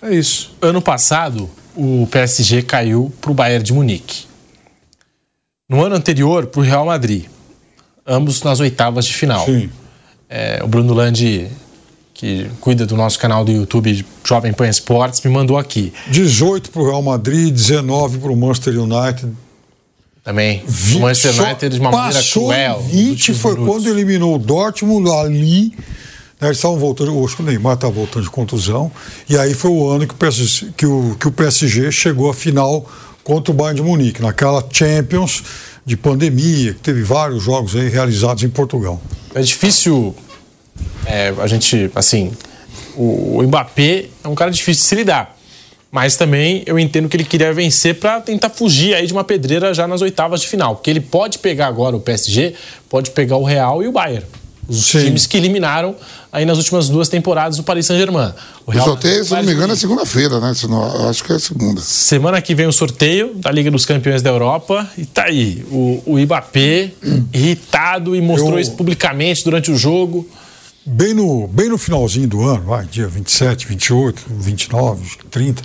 É 0.00 0.14
isso. 0.14 0.56
Ano 0.62 0.80
passado, 0.80 1.50
o 1.76 2.08
PSG 2.10 2.62
caiu 2.62 3.12
para 3.20 3.30
o 3.30 3.34
Bayern 3.34 3.62
de 3.62 3.74
Munique. 3.74 4.24
No 5.68 5.84
ano 5.84 5.96
anterior, 5.96 6.46
para 6.46 6.60
o 6.60 6.64
Real 6.64 6.86
Madrid 6.86 7.26
ambos 8.06 8.42
nas 8.42 8.60
oitavas 8.60 9.04
de 9.04 9.14
final. 9.14 9.44
Sim. 9.44 9.70
É, 10.28 10.60
o 10.62 10.66
Bruno 10.66 10.94
Landi, 10.94 11.48
que 12.14 12.48
cuida 12.60 12.86
do 12.86 12.96
nosso 12.96 13.18
canal 13.18 13.44
do 13.44 13.52
YouTube 13.52 14.04
Jovem 14.24 14.52
Pan 14.52 14.68
Esportes, 14.68 15.20
me 15.20 15.30
mandou 15.30 15.58
aqui. 15.58 15.92
18 16.08 16.70
para 16.70 16.82
o 16.82 16.86
Real 16.86 17.02
Madrid, 17.02 17.52
19 17.52 18.18
para 18.18 18.32
o 18.32 18.36
Manchester 18.36 18.80
United. 18.80 19.32
Também. 20.24 20.62
20, 20.66 20.96
o 20.96 21.00
Manchester 21.00 21.44
United 21.44 21.74
de 21.74 21.80
uma 21.80 21.90
maneira 21.90 22.24
cruel. 22.24 22.80
20 22.80 23.34
foi 23.34 23.52
minutos. 23.54 23.74
quando 23.74 23.88
eliminou 23.88 24.36
o 24.36 24.38
Dortmund 24.38 25.10
ali. 25.10 25.74
Né, 26.40 26.48
eles 26.48 26.58
estavam 26.58 26.78
voltando, 26.78 27.24
acho 27.24 27.36
que 27.36 27.42
o 27.42 27.44
Neymar 27.44 27.74
estava 27.74 27.92
voltando 27.92 28.24
de 28.24 28.30
contusão. 28.30 28.90
E 29.28 29.36
aí 29.36 29.54
foi 29.54 29.70
o 29.70 29.88
ano 29.88 30.06
que 30.06 30.14
o 30.14 30.16
PSG, 30.16 30.72
que 30.76 30.86
o, 30.86 31.16
que 31.18 31.28
o 31.28 31.30
PSG 31.30 31.92
chegou 31.92 32.30
à 32.30 32.34
final 32.34 32.88
contra 33.22 33.52
o 33.52 33.54
Bayern 33.54 33.80
de 33.80 33.86
Munique, 33.86 34.20
naquela 34.20 34.64
Champions 34.72 35.42
de 35.84 35.96
pandemia, 35.96 36.74
que 36.74 36.80
teve 36.80 37.02
vários 37.02 37.42
jogos 37.42 37.74
aí 37.74 37.88
realizados 37.88 38.42
em 38.42 38.48
Portugal. 38.48 39.00
É 39.34 39.40
difícil 39.40 40.14
é, 41.06 41.32
a 41.38 41.46
gente, 41.46 41.90
assim, 41.94 42.32
o, 42.94 43.38
o 43.38 43.42
Mbappé 43.42 44.06
é 44.22 44.28
um 44.28 44.34
cara 44.34 44.50
difícil 44.50 44.82
de 44.82 44.88
se 44.88 44.94
lidar. 44.94 45.36
Mas 45.90 46.16
também 46.16 46.62
eu 46.64 46.78
entendo 46.78 47.06
que 47.06 47.16
ele 47.16 47.24
queria 47.24 47.52
vencer 47.52 47.96
para 47.98 48.18
tentar 48.20 48.48
fugir 48.48 48.94
aí 48.94 49.06
de 49.06 49.12
uma 49.12 49.24
pedreira 49.24 49.74
já 49.74 49.86
nas 49.86 50.00
oitavas 50.00 50.40
de 50.40 50.48
final. 50.48 50.76
Porque 50.76 50.88
ele 50.88 51.00
pode 51.00 51.38
pegar 51.38 51.66
agora 51.66 51.94
o 51.94 52.00
PSG, 52.00 52.54
pode 52.88 53.10
pegar 53.10 53.36
o 53.36 53.44
Real 53.44 53.82
e 53.82 53.88
o 53.88 53.92
Bayern. 53.92 54.24
Os 54.68 54.86
Sim. 54.86 55.06
times 55.06 55.26
que 55.26 55.36
eliminaram 55.36 55.96
aí 56.32 56.44
nas 56.44 56.56
últimas 56.56 56.88
duas 56.88 57.08
temporadas 57.08 57.58
o 57.58 57.62
Paris 57.62 57.86
Saint-Germain. 57.86 58.32
O, 58.64 58.70
o 58.70 58.80
sorteio, 58.82 59.24
se 59.24 59.34
não 59.34 59.42
me 59.42 59.52
engano, 59.52 59.72
é 59.72 59.76
segunda-feira, 59.76 60.40
né? 60.40 60.52
Eu 60.62 61.08
acho 61.08 61.24
que 61.24 61.32
é 61.32 61.38
segunda. 61.38 61.80
Semana 61.80 62.40
que 62.40 62.54
vem 62.54 62.66
o 62.66 62.72
sorteio 62.72 63.34
da 63.34 63.50
Liga 63.50 63.70
dos 63.70 63.84
Campeões 63.84 64.22
da 64.22 64.30
Europa. 64.30 64.88
E 64.96 65.04
tá 65.04 65.24
aí, 65.24 65.66
o, 65.70 66.02
o 66.06 66.18
Ibapê 66.18 66.94
irritado 67.34 68.14
e 68.14 68.20
mostrou 68.20 68.54
Eu... 68.54 68.60
isso 68.60 68.72
publicamente 68.72 69.44
durante 69.44 69.70
o 69.70 69.76
jogo. 69.76 70.28
Bem 70.84 71.14
no, 71.14 71.46
bem 71.46 71.68
no 71.68 71.78
finalzinho 71.78 72.26
do 72.26 72.42
ano, 72.42 72.64
vai, 72.64 72.84
dia 72.86 73.06
27, 73.06 73.68
28, 73.68 74.22
29, 74.30 75.10
30, 75.30 75.62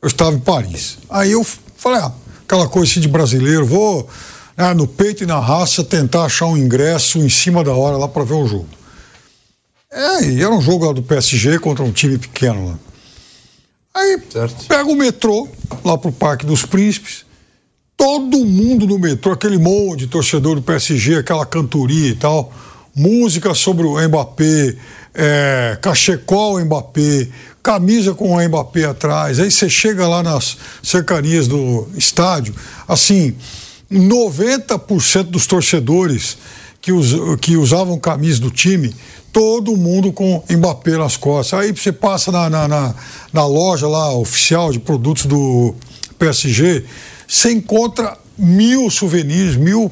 eu 0.00 0.06
estava 0.06 0.36
em 0.36 0.38
Paris. 0.38 0.98
Aí 1.10 1.32
eu 1.32 1.44
falei, 1.76 2.00
ah, 2.00 2.12
aquela 2.44 2.68
coisa 2.68 2.88
assim 2.88 3.00
de 3.00 3.08
brasileiro, 3.08 3.66
vou 3.66 4.08
ah, 4.56 4.74
no 4.74 4.86
peito 4.86 5.22
e 5.22 5.26
na 5.26 5.38
raça 5.38 5.84
tentar 5.84 6.24
achar 6.24 6.46
um 6.46 6.56
ingresso 6.56 7.18
em 7.18 7.28
cima 7.28 7.62
da 7.62 7.72
hora 7.72 7.96
lá 7.96 8.08
para 8.08 8.24
ver 8.24 8.34
o 8.34 8.46
jogo. 8.46 8.68
É, 9.92 10.24
e 10.24 10.42
era 10.42 10.50
um 10.50 10.60
jogo 10.60 10.86
lá 10.86 10.92
do 10.92 11.02
PSG 11.02 11.58
contra 11.58 11.84
um 11.84 11.92
time 11.92 12.18
pequeno 12.18 12.68
lá. 12.68 12.78
Aí 13.94 14.20
certo. 14.30 14.66
pega 14.66 14.84
o 14.84 14.94
metrô 14.94 15.48
lá 15.84 15.96
pro 15.96 16.12
Parque 16.12 16.44
dos 16.44 16.64
Príncipes. 16.66 17.24
Todo 17.96 18.44
mundo 18.44 18.86
no 18.86 18.98
metrô, 18.98 19.32
aquele 19.32 19.56
monte 19.56 20.00
de 20.00 20.06
torcedor 20.08 20.56
do 20.56 20.62
PSG, 20.62 21.16
aquela 21.16 21.46
cantoria 21.46 22.10
e 22.10 22.14
tal. 22.14 22.52
Música 22.94 23.54
sobre 23.54 23.86
o 23.86 23.98
Mbappé, 23.98 24.76
é, 25.14 25.78
cachecol 25.80 26.62
Mbappé, 26.62 27.28
camisa 27.62 28.12
com 28.12 28.32
o 28.32 28.48
Mbappé 28.48 28.84
atrás. 28.84 29.40
Aí 29.40 29.50
você 29.50 29.68
chega 29.68 30.06
lá 30.06 30.22
nas 30.22 30.58
cercanias 30.82 31.48
do 31.48 31.88
estádio, 31.96 32.54
assim, 32.86 33.34
90% 33.90 35.24
dos 35.24 35.46
torcedores 35.46 36.36
que, 36.80 36.92
us, 36.92 37.14
que 37.40 37.56
usavam 37.56 37.98
camisa 37.98 38.40
do 38.40 38.50
time, 38.50 38.94
todo 39.32 39.76
mundo 39.76 40.12
com 40.12 40.42
Mbappé 40.48 40.96
nas 40.96 41.16
costas. 41.16 41.60
Aí 41.60 41.72
você 41.72 41.92
passa 41.92 42.32
na, 42.32 42.48
na, 42.48 42.68
na, 42.68 42.94
na 43.32 43.46
loja 43.46 43.86
lá 43.86 44.12
oficial 44.12 44.72
de 44.72 44.78
produtos 44.78 45.26
do 45.26 45.74
PSG, 46.18 46.84
você 47.28 47.52
encontra 47.52 48.16
mil 48.38 48.90
souvenirs, 48.90 49.56
mil 49.56 49.90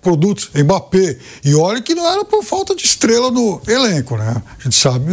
produtos 0.00 0.50
Mbappé. 0.54 1.18
E 1.44 1.54
olha 1.54 1.82
que 1.82 1.94
não 1.94 2.08
era 2.08 2.24
por 2.24 2.42
falta 2.44 2.74
de 2.74 2.84
estrela 2.84 3.30
no 3.30 3.60
elenco, 3.66 4.16
né? 4.16 4.42
A 4.58 4.62
gente 4.62 4.76
sabe 4.76 5.12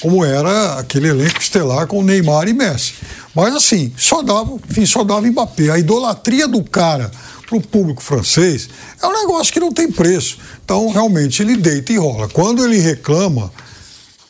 como 0.00 0.24
era 0.24 0.78
aquele 0.78 1.08
elenco 1.08 1.40
estelar 1.40 1.86
com 1.86 2.02
Neymar 2.02 2.48
e 2.48 2.52
Messi. 2.52 2.94
Mas 3.34 3.54
assim, 3.54 3.92
só 3.96 4.22
dava, 4.22 4.58
enfim, 4.68 4.86
só 4.86 5.04
dava 5.04 5.22
Mbappé. 5.22 5.70
A 5.70 5.78
idolatria 5.78 6.46
do 6.46 6.62
cara 6.62 7.10
para 7.46 7.56
o 7.56 7.60
público 7.60 8.02
francês 8.02 8.68
é 9.00 9.06
um 9.06 9.12
negócio 9.12 9.52
que 9.52 9.60
não 9.60 9.72
tem 9.72 9.90
preço. 9.90 10.38
Então, 10.64 10.88
realmente, 10.90 11.42
ele 11.42 11.56
deita 11.56 11.92
e 11.92 11.96
rola. 11.96 12.28
Quando 12.28 12.64
ele 12.64 12.78
reclama, 12.78 13.52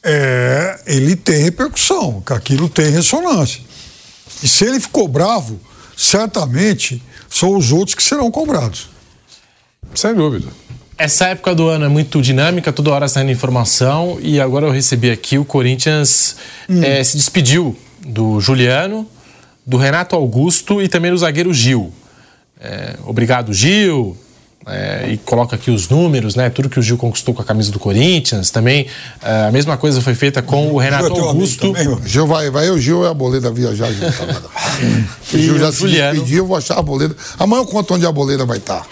é, 0.02 0.80
ele 0.86 1.16
tem 1.16 1.42
repercussão, 1.42 2.22
aquilo 2.26 2.68
tem 2.68 2.90
ressonância. 2.90 3.60
E 4.42 4.48
se 4.48 4.64
ele 4.64 4.78
ficou 4.78 5.08
bravo, 5.08 5.58
certamente 5.96 7.02
são 7.28 7.56
os 7.56 7.72
outros 7.72 7.94
que 7.94 8.02
serão 8.02 8.30
cobrados. 8.30 8.90
Sem 9.94 10.14
dúvida. 10.14 10.48
Essa 10.98 11.26
época 11.26 11.54
do 11.54 11.68
ano 11.68 11.84
é 11.84 11.88
muito 11.88 12.22
dinâmica, 12.22 12.72
toda 12.72 12.90
hora 12.90 13.06
saindo 13.06 13.30
informação, 13.30 14.18
e 14.20 14.40
agora 14.40 14.66
eu 14.66 14.70
recebi 14.70 15.10
aqui 15.10 15.36
o 15.36 15.44
Corinthians 15.44 16.36
hum. 16.68 16.82
é, 16.82 17.04
se 17.04 17.18
despediu 17.18 17.76
do 18.00 18.40
Juliano, 18.40 19.06
do 19.66 19.76
Renato 19.76 20.16
Augusto 20.16 20.80
e 20.80 20.88
também 20.88 21.10
do 21.10 21.18
zagueiro 21.18 21.52
Gil. 21.52 21.92
É, 22.58 22.94
obrigado, 23.04 23.52
Gil. 23.52 24.16
É, 24.68 25.10
e 25.12 25.16
coloca 25.18 25.54
aqui 25.54 25.70
os 25.70 25.88
números, 25.88 26.34
né? 26.34 26.50
Tudo 26.50 26.68
que 26.68 26.80
o 26.80 26.82
Gil 26.82 26.96
conquistou 26.96 27.32
com 27.32 27.40
a 27.40 27.44
camisa 27.44 27.70
do 27.70 27.78
Corinthians. 27.78 28.50
Também 28.50 28.86
é, 29.22 29.46
a 29.46 29.52
mesma 29.52 29.76
coisa 29.76 30.00
foi 30.00 30.14
feita 30.14 30.42
com 30.42 30.72
o 30.72 30.78
Renato 30.78 31.14
Gil 31.14 31.24
Augusto. 31.24 31.72
Também, 31.72 31.98
Gil 32.04 32.26
vai, 32.26 32.50
vai, 32.50 32.70
o 32.70 32.78
Gil 32.78 33.04
é 33.04 33.10
a 33.10 33.14
boleda 33.14 33.52
viajar. 33.52 33.88
Gil, 33.92 34.08
o 35.34 35.38
Gil 35.38 35.58
já 35.58 35.70
se 35.70 35.78
Juliano. 35.78 36.14
despediu, 36.14 36.38
eu 36.38 36.46
vou 36.46 36.56
achar 36.56 36.78
a 36.78 36.82
boleda. 36.82 37.14
Amanhã 37.38 37.62
eu 37.62 37.66
conto 37.66 37.94
onde 37.94 38.06
a 38.06 38.10
boleda 38.10 38.44
vai 38.44 38.58
estar. 38.58 38.80
Tá. 38.80 38.86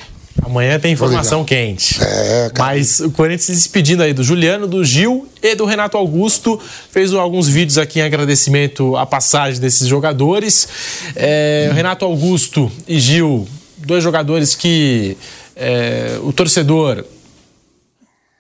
Amanhã 0.45 0.79
tem 0.79 0.93
informação 0.93 1.45
quente. 1.45 1.99
É, 2.03 2.53
Mas 2.59 3.01
o 3.01 3.11
Corinthians 3.11 3.45
se 3.45 3.53
despedindo 3.53 4.03
aí 4.03 4.13
do 4.13 4.23
Juliano, 4.23 4.67
do 4.67 4.85
Gil 4.85 5.27
e 5.43 5.55
do 5.55 5.65
Renato 5.65 5.97
Augusto. 5.97 6.61
Fez 6.91 7.13
alguns 7.13 7.49
vídeos 7.49 7.79
aqui 7.79 8.01
em 8.01 8.03
agradecimento 8.03 8.97
à 8.97 9.07
passagem 9.07 9.61
desses 9.61 9.89
jogadores. 9.89 10.69
É. 11.17 11.71
Renato 11.75 12.05
Augusto 12.05 12.71
e 12.87 13.01
Gil, 13.01 13.49
dois 13.79 14.03
jogadores 14.03 14.55
que 14.55 15.17
é, 15.57 16.19
o 16.23 16.33
torcedor 16.33 17.05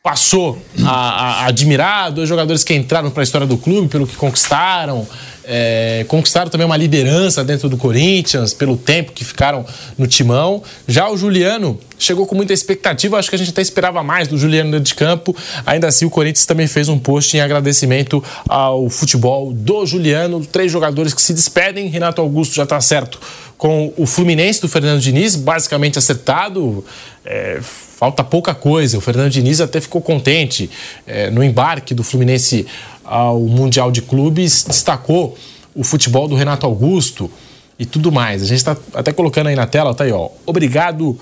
passou 0.02 0.58
a, 0.84 0.90
a, 0.90 1.46
admirar, 1.46 2.12
dois 2.12 2.28
jogadores 2.28 2.62
que 2.62 2.74
entraram 2.74 3.10
para 3.10 3.22
a 3.22 3.24
história 3.24 3.46
do 3.46 3.56
clube 3.56 3.88
pelo 3.88 4.06
que 4.06 4.16
conquistaram, 4.16 5.08
é, 5.46 6.04
conquistaram 6.08 6.50
também 6.50 6.66
uma 6.66 6.76
liderança 6.76 7.44
dentro 7.44 7.68
do 7.68 7.76
Corinthians 7.76 8.52
pelo 8.52 8.76
tempo 8.76 9.12
que 9.12 9.24
ficaram 9.24 9.64
no 9.96 10.06
timão. 10.06 10.62
Já 10.86 11.08
o 11.08 11.16
Juliano 11.16 11.78
chegou 11.98 12.26
com 12.26 12.34
muita 12.34 12.52
expectativa, 12.52 13.18
acho 13.18 13.28
que 13.28 13.36
a 13.36 13.38
gente 13.38 13.50
até 13.50 13.62
esperava 13.62 14.02
mais 14.02 14.28
do 14.28 14.36
Juliano 14.36 14.70
dentro 14.70 14.84
de 14.84 14.94
campo. 14.94 15.36
Ainda 15.64 15.88
assim, 15.88 16.04
o 16.04 16.10
Corinthians 16.10 16.46
também 16.46 16.66
fez 16.66 16.88
um 16.88 16.98
post 16.98 17.36
em 17.36 17.40
agradecimento 17.40 18.22
ao 18.48 18.88
futebol 18.88 19.52
do 19.52 19.86
Juliano. 19.86 20.44
Três 20.44 20.70
jogadores 20.70 21.14
que 21.14 21.22
se 21.22 21.32
despedem. 21.32 21.88
Renato 21.88 22.20
Augusto 22.20 22.54
já 22.54 22.64
está 22.64 22.80
certo 22.80 23.20
com 23.56 23.92
o 23.96 24.04
Fluminense 24.04 24.60
do 24.60 24.68
Fernando 24.68 25.00
Diniz, 25.00 25.36
basicamente 25.36 25.98
acertado. 25.98 26.84
É, 27.24 27.60
falta 27.96 28.24
pouca 28.24 28.54
coisa. 28.54 28.98
O 28.98 29.00
Fernando 29.00 29.30
Diniz 29.30 29.60
até 29.60 29.80
ficou 29.80 30.00
contente 30.00 30.70
é, 31.06 31.30
no 31.30 31.42
embarque 31.42 31.94
do 31.94 32.02
Fluminense 32.02 32.66
ao 33.04 33.40
Mundial 33.40 33.90
de 33.90 34.02
Clubes, 34.02 34.64
destacou 34.66 35.36
o 35.74 35.84
futebol 35.84 36.26
do 36.26 36.34
Renato 36.34 36.66
Augusto 36.66 37.30
e 37.78 37.84
tudo 37.84 38.10
mais. 38.10 38.42
A 38.42 38.46
gente 38.46 38.58
está 38.58 38.76
até 38.94 39.12
colocando 39.12 39.48
aí 39.48 39.56
na 39.56 39.66
tela, 39.66 39.94
tá 39.94 40.04
aí, 40.04 40.12
ó. 40.12 40.30
Obrigado, 40.46 41.18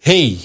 Rei. 0.00 0.38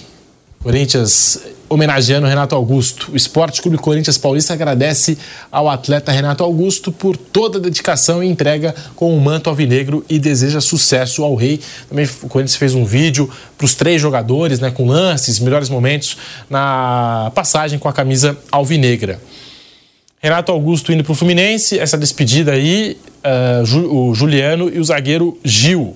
Corinthians 0.62 1.40
homenageando 1.70 2.28
Renato 2.28 2.56
Augusto. 2.56 3.12
O 3.12 3.16
Esporte 3.16 3.62
Clube 3.62 3.78
Corinthians 3.78 4.18
Paulista 4.18 4.54
agradece 4.54 5.18
ao 5.52 5.70
atleta 5.70 6.12
Renato 6.12 6.44
Augusto 6.44 6.92
por 6.92 7.18
toda 7.18 7.58
a 7.58 7.62
dedicação 7.62 8.24
e 8.24 8.28
entrega 8.28 8.74
com 8.96 9.16
o 9.16 9.22
manto 9.22 9.50
alvinegro 9.50 10.06
e 10.10 10.20
deseja 10.20 10.62
sucesso 10.62 11.24
ao 11.24 11.36
Rei. 11.36 11.60
Também 11.90 12.08
o 12.24 12.28
Corinthians 12.28 12.56
fez 12.56 12.74
um 12.74 12.86
vídeo 12.86 13.30
para 13.58 13.66
os 13.66 13.76
três 13.76 14.02
jogadores, 14.02 14.60
né, 14.60 14.72
com 14.72 14.88
lances, 14.88 15.40
melhores 15.40 15.70
momentos 15.70 16.18
na 16.50 17.32
passagem 17.36 17.78
com 17.80 17.90
a 17.90 17.94
camisa 17.94 18.38
alvinegra. 18.52 19.20
Renato 20.20 20.52
Augusto 20.52 20.92
indo 20.92 21.04
para 21.04 21.12
o 21.12 21.16
Fluminense, 21.16 21.78
essa 21.78 21.98
despedida 21.98 22.52
aí, 22.54 22.98
uh, 23.24 23.88
o 23.94 24.14
Juliano 24.16 24.70
e 24.74 24.80
o 24.80 24.84
zagueiro 24.84 25.38
Gil. 25.44 25.96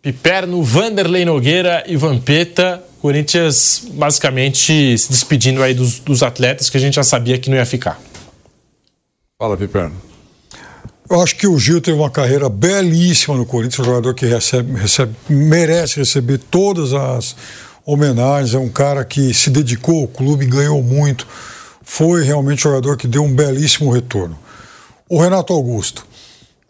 Piperno, 0.00 0.62
Vanderlei 0.62 1.24
Nogueira 1.24 1.82
e 1.86 1.96
Vampeta. 1.96 2.80
Corinthians 3.06 3.82
basicamente 3.92 4.98
se 4.98 5.10
despedindo 5.10 5.62
aí 5.62 5.74
dos, 5.74 6.00
dos 6.00 6.22
atletas 6.22 6.68
que 6.68 6.76
a 6.76 6.80
gente 6.80 6.94
já 6.94 7.04
sabia 7.04 7.38
que 7.38 7.48
não 7.48 7.56
ia 7.56 7.66
ficar. 7.66 8.00
Fala, 9.38 9.56
Piperno. 9.56 9.94
Eu 11.08 11.20
acho 11.22 11.36
que 11.36 11.46
o 11.46 11.56
Gil 11.56 11.80
teve 11.80 11.96
uma 11.96 12.10
carreira 12.10 12.48
belíssima 12.48 13.36
no 13.36 13.46
Corinthians, 13.46 13.78
um 13.78 13.84
jogador 13.84 14.12
que 14.12 14.26
recebe, 14.26 14.72
recebe, 14.78 15.14
merece 15.28 16.00
receber 16.00 16.38
todas 16.38 16.92
as 16.92 17.36
homenagens. 17.84 18.54
É 18.54 18.58
um 18.58 18.68
cara 18.68 19.04
que 19.04 19.32
se 19.32 19.50
dedicou 19.50 20.02
ao 20.02 20.08
clube, 20.08 20.44
ganhou 20.46 20.82
muito 20.82 21.26
foi 21.86 22.24
realmente 22.24 22.66
um 22.66 22.70
jogador 22.72 22.96
que 22.96 23.06
deu 23.06 23.22
um 23.22 23.32
belíssimo 23.32 23.92
retorno. 23.92 24.36
O 25.08 25.22
Renato 25.22 25.52
Augusto 25.52 26.04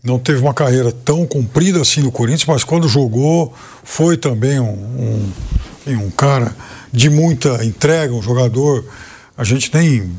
não 0.04 0.18
teve 0.18 0.40
uma 0.40 0.52
carreira 0.52 0.92
tão 0.92 1.26
comprida 1.26 1.80
assim 1.80 2.02
no 2.02 2.12
Corinthians, 2.12 2.44
mas 2.44 2.62
quando 2.62 2.86
jogou 2.86 3.52
foi 3.82 4.18
também 4.18 4.60
um, 4.60 4.68
um, 4.68 5.32
um 5.94 6.10
cara 6.10 6.56
de 6.92 7.10
muita 7.10 7.64
entrega, 7.64 8.14
um 8.14 8.22
jogador. 8.22 8.84
A 9.36 9.44
gente 9.44 9.72
nem 9.74 10.10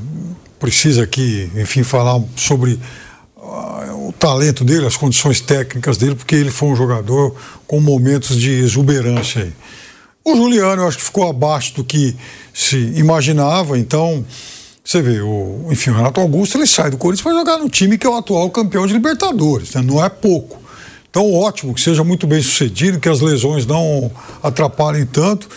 precisa 0.60 1.04
aqui, 1.04 1.52
enfim, 1.56 1.84
falar 1.84 2.22
sobre 2.36 2.80
uh, 3.36 4.08
o 4.08 4.14
talento 4.18 4.64
dele, 4.64 4.86
as 4.86 4.96
condições 4.96 5.42
técnicas 5.42 5.98
dele, 5.98 6.16
porque 6.16 6.36
ele 6.36 6.52
foi 6.52 6.70
um 6.70 6.76
jogador 6.76 7.36
com 7.66 7.80
momentos 7.80 8.40
de 8.40 8.52
exuberância 8.52 9.44
aí. 9.44 9.54
O 10.24 10.36
Juliano, 10.36 10.82
eu 10.82 10.88
acho 10.88 10.98
que 10.98 11.04
ficou 11.04 11.30
abaixo 11.30 11.74
do 11.76 11.84
que 11.84 12.16
se 12.54 12.78
imaginava, 12.96 13.78
então 13.80 14.26
você 14.84 15.02
vê, 15.02 15.22
o, 15.22 15.68
enfim, 15.70 15.90
o 15.90 15.96
Renato 15.96 16.20
Augusto 16.22 16.58
ele 16.58 16.68
sai 16.68 16.90
do 16.90 16.98
Corinthians 16.98 17.24
para 17.24 17.34
jogar 17.34 17.58
no 17.58 17.70
time 17.70 17.98
que 17.98 18.08
é 18.08 18.10
o 18.10 18.16
atual 18.16 18.50
campeão 18.50 18.88
de 18.88 18.94
Libertadores, 18.94 19.74
né? 19.74 19.82
não 19.82 20.04
é 20.04 20.10
pouco. 20.10 20.67
Então, 21.18 21.34
ótimo, 21.34 21.74
que 21.74 21.82
seja 21.82 22.04
muito 22.04 22.28
bem 22.28 22.40
sucedido, 22.44 23.00
que 23.00 23.10
as 23.10 23.22
lesões 23.22 23.66
não 23.66 24.12
atrapalhem 24.44 25.04
tanto. 25.04 25.50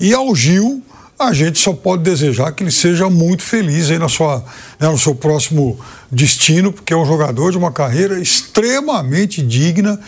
E 0.00 0.12
ao 0.12 0.34
Gil, 0.34 0.82
a 1.16 1.32
gente 1.32 1.56
só 1.56 1.72
pode 1.72 2.02
desejar 2.02 2.50
que 2.50 2.64
ele 2.64 2.72
seja 2.72 3.08
muito 3.08 3.44
feliz 3.44 3.92
aí 3.92 3.98
na 4.00 4.08
sua, 4.08 4.44
né, 4.80 4.88
no 4.88 4.98
seu 4.98 5.14
próximo 5.14 5.78
destino, 6.10 6.72
porque 6.72 6.92
é 6.92 6.96
um 6.96 7.06
jogador 7.06 7.52
de 7.52 7.56
uma 7.56 7.70
carreira 7.70 8.18
extremamente 8.18 9.40
digna 9.40 10.00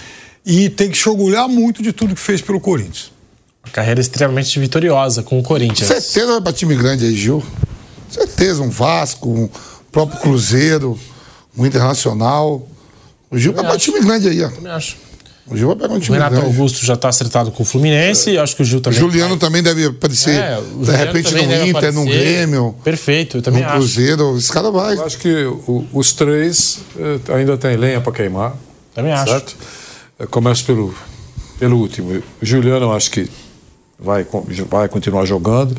e 0.45 0.69
tem 0.69 0.91
que 0.91 0.99
se 0.99 1.09
orgulhar 1.09 1.49
muito 1.49 1.85
de 1.85 1.93
tudo 1.93 2.13
que 2.13 2.21
fez 2.21 2.43
pelo 2.43 2.59
Corinthians. 2.59 3.13
Uma 3.65 3.73
carreira 3.73 4.01
extremamente 4.01 4.59
vitoriosa 4.59 5.23
com 5.23 5.39
o 5.39 5.43
Corinthians. 5.45 5.87
Certeza 5.87 6.33
vai 6.33 6.41
para 6.41 6.53
time 6.53 6.75
grande 6.75 7.05
aí, 7.05 7.15
Gil. 7.15 7.45
Certeza, 8.11 8.61
um 8.61 8.71
Vasco, 8.71 9.29
um 9.29 9.49
próprio 9.93 10.19
Cruzeiro, 10.19 10.99
um 11.57 11.65
Internacional. 11.65 12.69
O 13.37 13.39
Gil 13.39 13.53
vai 13.53 13.65
para 13.65 13.77
time 13.79 14.01
grande 14.01 14.29
aí, 14.29 14.43
ó. 14.43 14.49
Também 14.49 14.73
acho. 14.73 14.97
O 15.49 15.57
Gil 15.57 15.69
vai 15.69 15.77
pegar 15.77 15.95
um 15.95 16.01
time 16.01 16.11
O 16.17 16.21
Renato 16.21 16.37
grande. 16.41 16.49
Augusto 16.59 16.85
já 16.85 16.95
está 16.95 17.09
acertado 17.09 17.53
com 17.53 17.63
o 17.63 17.67
Fluminense, 17.67 18.37
acho 18.37 18.57
que 18.57 18.63
o 18.63 18.65
Gil 18.65 18.81
também. 18.81 18.99
Juliano 18.99 19.31
vai. 19.31 19.39
também 19.39 19.63
deve 19.63 19.87
aparecer, 19.87 20.35
É, 20.35 20.59
o 20.59 20.85
de 20.85 20.91
repente, 20.91 21.33
no 21.33 21.39
Inter, 21.41 21.93
no 21.93 22.01
aparecer. 22.03 22.07
Grêmio, 22.07 22.75
Perfeito, 22.83 23.37
eu 23.37 23.39
no 23.39 23.45
também 23.45 23.63
acho. 23.63 23.75
Cruzeiro. 23.77 24.37
Esse 24.37 24.51
cara 24.53 24.71
vai. 24.73 24.97
Eu 24.97 25.05
acho 25.05 25.19
que 25.19 25.45
o- 25.45 25.87
os 25.93 26.13
três 26.13 26.79
eh, 26.99 27.21
ainda 27.35 27.57
tem 27.57 27.77
lenha 27.77 28.01
para 28.01 28.11
queimar. 28.13 28.57
Também 28.95 29.13
acho. 29.13 29.31
Certo? 29.31 29.57
Eu 30.19 30.27
começo 30.27 30.65
pelo, 30.65 30.93
pelo 31.61 31.77
último. 31.79 32.11
O 32.43 32.45
Juliano, 32.45 32.87
eu 32.87 32.93
acho 32.93 33.11
que 33.11 33.29
vai, 33.99 34.27
vai 34.69 34.89
continuar 34.89 35.27
jogando. 35.27 35.77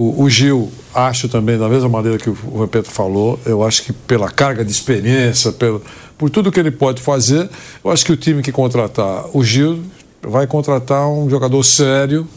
O, 0.00 0.22
o 0.22 0.30
Gil, 0.30 0.70
acho 0.94 1.28
também, 1.28 1.58
da 1.58 1.68
mesma 1.68 1.88
maneira 1.88 2.18
que 2.18 2.30
o 2.30 2.32
Vampeta 2.32 2.88
falou, 2.88 3.36
eu 3.44 3.64
acho 3.64 3.82
que 3.82 3.92
pela 3.92 4.30
carga 4.30 4.64
de 4.64 4.70
experiência, 4.70 5.50
pelo, 5.50 5.82
por 6.16 6.30
tudo 6.30 6.52
que 6.52 6.60
ele 6.60 6.70
pode 6.70 7.02
fazer, 7.02 7.50
eu 7.84 7.90
acho 7.90 8.04
que 8.04 8.12
o 8.12 8.16
time 8.16 8.40
que 8.40 8.52
contratar 8.52 9.24
o 9.36 9.42
Gil 9.42 9.82
vai 10.22 10.46
contratar 10.46 11.08
um 11.08 11.28
jogador 11.28 11.64
sério, 11.64 12.28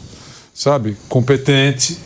sabe? 0.52 0.96
Competente. 1.08 1.98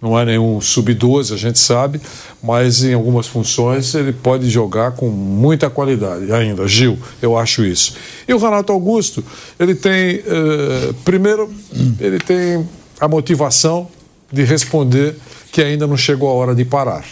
Não 0.00 0.18
é 0.18 0.24
nenhum 0.24 0.58
sub-12, 0.62 1.34
a 1.34 1.36
gente 1.36 1.58
sabe, 1.58 2.00
mas 2.42 2.82
em 2.82 2.94
algumas 2.94 3.26
funções 3.26 3.94
ele 3.94 4.14
pode 4.14 4.48
jogar 4.48 4.92
com 4.92 5.10
muita 5.10 5.68
qualidade 5.68 6.32
ainda. 6.32 6.66
Gil, 6.66 6.98
eu 7.20 7.36
acho 7.36 7.66
isso. 7.66 7.96
E 8.26 8.32
o 8.32 8.38
Renato 8.38 8.72
Augusto, 8.72 9.22
ele 9.60 9.74
tem, 9.74 10.22
eh, 10.26 10.94
primeiro, 11.04 11.52
ele 12.00 12.18
tem 12.18 12.66
a 12.98 13.06
motivação 13.06 13.88
de 14.32 14.42
responder 14.44 15.14
que 15.52 15.62
ainda 15.62 15.86
não 15.86 15.96
chegou 15.96 16.30
a 16.30 16.32
hora 16.32 16.54
de 16.54 16.64
parar. 16.64 17.04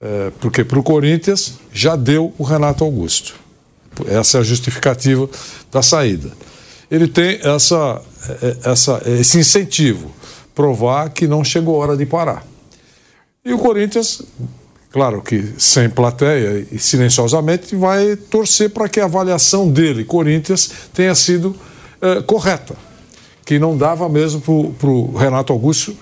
Eh, 0.00 0.30
porque 0.40 0.62
para 0.62 0.78
o 0.78 0.82
Corinthians 0.82 1.54
já 1.72 1.96
deu 1.96 2.32
o 2.38 2.44
Renato 2.44 2.84
Augusto. 2.84 3.34
Essa 4.06 4.38
é 4.38 4.40
a 4.40 4.44
justificativa 4.44 5.28
da 5.72 5.82
saída. 5.82 6.30
Ele 6.88 7.08
tem 7.08 7.40
essa, 7.42 8.00
eh, 8.40 8.56
essa, 8.64 9.02
esse 9.06 9.38
incentivo, 9.38 10.12
provar 10.54 11.10
que 11.10 11.26
não 11.26 11.42
chegou 11.42 11.74
a 11.74 11.84
hora 11.84 11.96
de 11.96 12.06
parar. 12.06 12.46
E 13.44 13.52
o 13.52 13.58
Corinthians, 13.58 14.22
claro 14.92 15.20
que 15.20 15.54
sem 15.58 15.90
plateia 15.90 16.64
e 16.70 16.78
silenciosamente, 16.78 17.74
vai 17.74 18.14
torcer 18.14 18.70
para 18.70 18.88
que 18.88 19.00
a 19.00 19.04
avaliação 19.04 19.68
dele, 19.68 20.04
Corinthians, 20.04 20.70
tenha 20.94 21.14
sido 21.14 21.56
eh, 22.00 22.22
correta. 22.22 22.87
Que 23.48 23.58
não 23.58 23.74
dava 23.74 24.10
mesmo 24.10 24.42
para 24.78 24.90
o 24.90 25.16
Renato 25.16 25.54
Augusto 25.54 25.96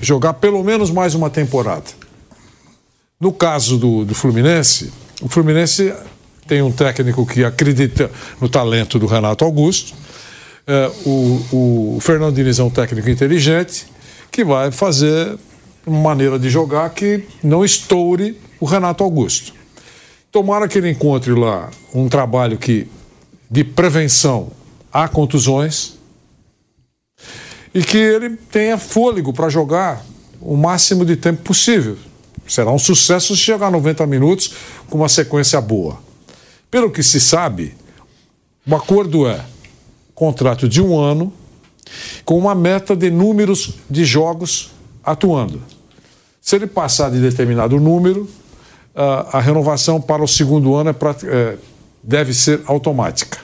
jogar 0.00 0.34
pelo 0.34 0.62
menos 0.62 0.88
mais 0.88 1.16
uma 1.16 1.28
temporada. 1.28 1.90
No 3.18 3.32
caso 3.32 3.76
do, 3.76 4.04
do 4.04 4.14
Fluminense, 4.14 4.92
o 5.20 5.28
Fluminense 5.28 5.92
tem 6.46 6.62
um 6.62 6.70
técnico 6.70 7.26
que 7.26 7.42
acredita 7.42 8.08
no 8.40 8.48
talento 8.48 9.00
do 9.00 9.06
Renato 9.06 9.44
Augusto. 9.44 9.94
É, 10.64 10.92
o, 11.04 11.96
o 11.96 11.98
Fernando 12.00 12.36
Diniz 12.36 12.60
é 12.60 12.62
um 12.62 12.70
técnico 12.70 13.10
inteligente 13.10 13.84
que 14.30 14.44
vai 14.44 14.70
fazer 14.70 15.36
uma 15.84 15.98
maneira 15.98 16.38
de 16.38 16.48
jogar 16.48 16.88
que 16.90 17.24
não 17.42 17.64
estoure 17.64 18.38
o 18.60 18.64
Renato 18.64 19.02
Augusto. 19.02 19.52
Tomara 20.30 20.68
que 20.68 20.78
ele 20.78 20.90
encontre 20.90 21.32
lá 21.32 21.68
um 21.92 22.08
trabalho 22.08 22.56
que 22.56 22.86
de 23.50 23.64
prevenção 23.64 24.52
a 24.92 25.08
contusões 25.08 26.00
e 27.74 27.82
que 27.82 27.96
ele 27.96 28.30
tenha 28.50 28.76
fôlego 28.78 29.32
para 29.32 29.48
jogar 29.48 30.04
o 30.40 30.56
máximo 30.56 31.04
de 31.04 31.16
tempo 31.16 31.42
possível. 31.42 31.96
Será 32.46 32.70
um 32.70 32.78
sucesso 32.78 33.34
se 33.36 33.42
chegar 33.42 33.68
a 33.68 33.70
90 33.70 34.06
minutos 34.06 34.54
com 34.90 34.98
uma 34.98 35.08
sequência 35.08 35.60
boa. 35.60 35.98
Pelo 36.70 36.90
que 36.90 37.02
se 37.02 37.20
sabe, 37.20 37.74
o 38.66 38.74
acordo 38.74 39.26
é 39.26 39.44
contrato 40.14 40.68
de 40.68 40.82
um 40.82 40.98
ano 40.98 41.32
com 42.24 42.38
uma 42.38 42.54
meta 42.54 42.94
de 42.96 43.10
números 43.10 43.74
de 43.88 44.04
jogos 44.04 44.70
atuando. 45.04 45.62
Se 46.40 46.56
ele 46.56 46.66
passar 46.66 47.10
de 47.10 47.20
determinado 47.20 47.78
número, 47.78 48.28
a, 48.94 49.40
renovação 49.40 50.00
para 50.00 50.22
o 50.22 50.28
segundo 50.28 50.74
ano 50.74 50.90
é, 50.90 50.92
prati- 50.92 51.26
é, 51.28 51.56
deve 52.02 52.34
ser 52.34 52.60
automática. 52.66 53.38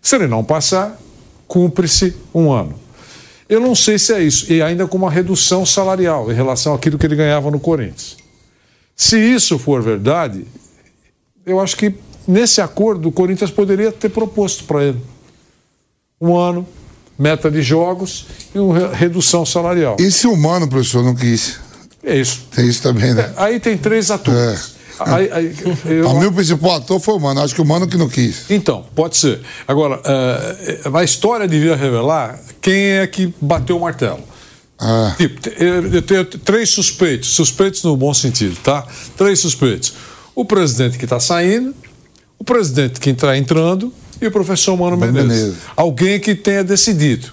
Se 0.00 0.16
ele 0.16 0.26
não 0.26 0.42
passar, 0.42 0.98
cumpre-se 1.46 2.16
um 2.34 2.50
ano. 2.50 2.74
Eu 3.52 3.60
não 3.60 3.74
sei 3.74 3.98
se 3.98 4.14
é 4.14 4.22
isso. 4.22 4.50
E 4.50 4.62
ainda 4.62 4.86
com 4.86 4.96
uma 4.96 5.10
redução 5.10 5.66
salarial 5.66 6.32
em 6.32 6.34
relação 6.34 6.72
àquilo 6.72 6.96
que 6.96 7.04
ele 7.04 7.14
ganhava 7.14 7.50
no 7.50 7.60
Corinthians. 7.60 8.16
Se 8.96 9.18
isso 9.18 9.58
for 9.58 9.82
verdade, 9.82 10.46
eu 11.44 11.60
acho 11.60 11.76
que 11.76 11.94
nesse 12.26 12.62
acordo 12.62 13.10
o 13.10 13.12
Corinthians 13.12 13.50
poderia 13.50 13.92
ter 13.92 14.08
proposto 14.08 14.64
para 14.64 14.84
ele 14.84 15.00
um 16.18 16.34
ano, 16.34 16.66
meta 17.18 17.50
de 17.50 17.60
jogos 17.60 18.24
e 18.54 18.58
uma 18.58 18.88
redução 18.88 19.44
salarial. 19.44 19.98
E 20.00 20.10
se 20.10 20.26
o 20.26 20.34
Mano, 20.34 20.66
professor, 20.66 21.04
não 21.04 21.14
quis? 21.14 21.60
É 22.02 22.16
isso. 22.16 22.46
Tem 22.56 22.66
isso 22.66 22.82
também, 22.82 23.12
né? 23.12 23.34
Aí 23.36 23.60
tem 23.60 23.76
três 23.76 24.10
atores. 24.10 24.76
É. 24.78 24.81
Aí, 25.00 25.30
aí, 25.32 25.56
eu... 25.86 26.08
O 26.08 26.20
meu 26.20 26.32
principal 26.32 26.76
ator 26.76 27.00
foi 27.00 27.14
o 27.14 27.20
Mano. 27.20 27.40
Acho 27.40 27.54
que 27.54 27.60
o 27.60 27.64
Mano 27.64 27.86
que 27.86 27.96
não 27.96 28.08
quis. 28.08 28.50
Então, 28.50 28.84
pode 28.94 29.16
ser. 29.16 29.40
Agora, 29.66 30.00
uh, 30.00 30.96
a 30.96 31.04
história 31.04 31.48
devia 31.48 31.74
revelar 31.76 32.40
quem 32.60 32.92
é 32.92 33.06
que 33.06 33.34
bateu 33.40 33.76
o 33.76 33.80
martelo. 33.80 34.20
Ah. 34.78 35.14
Tipo, 35.16 35.48
eu 35.62 36.02
tenho 36.02 36.24
três 36.24 36.70
suspeitos, 36.70 37.30
suspeitos 37.30 37.82
no 37.84 37.96
bom 37.96 38.12
sentido, 38.12 38.56
tá? 38.62 38.84
Três 39.16 39.38
suspeitos. 39.38 39.94
O 40.34 40.44
presidente 40.44 40.98
que 40.98 41.04
está 41.04 41.20
saindo, 41.20 41.74
o 42.38 42.44
presidente 42.44 42.98
que 42.98 43.10
está 43.10 43.36
entrando 43.36 43.92
e 44.20 44.26
o 44.26 44.30
professor 44.30 44.76
Mano 44.76 44.96
Menezes. 44.96 45.28
Menezes. 45.28 45.58
Alguém 45.76 46.18
que 46.18 46.34
tenha 46.34 46.64
decidido. 46.64 47.32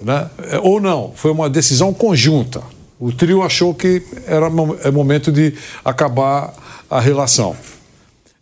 Né? 0.00 0.28
Ou 0.62 0.80
não, 0.80 1.12
foi 1.14 1.30
uma 1.30 1.48
decisão 1.48 1.92
conjunta. 1.92 2.62
O 3.00 3.12
trio 3.12 3.42
achou 3.42 3.74
que 3.74 4.02
era 4.26 4.46
é 4.82 4.90
momento 4.90 5.30
de 5.30 5.54
acabar 5.84 6.52
a 6.90 7.00
relação. 7.00 7.56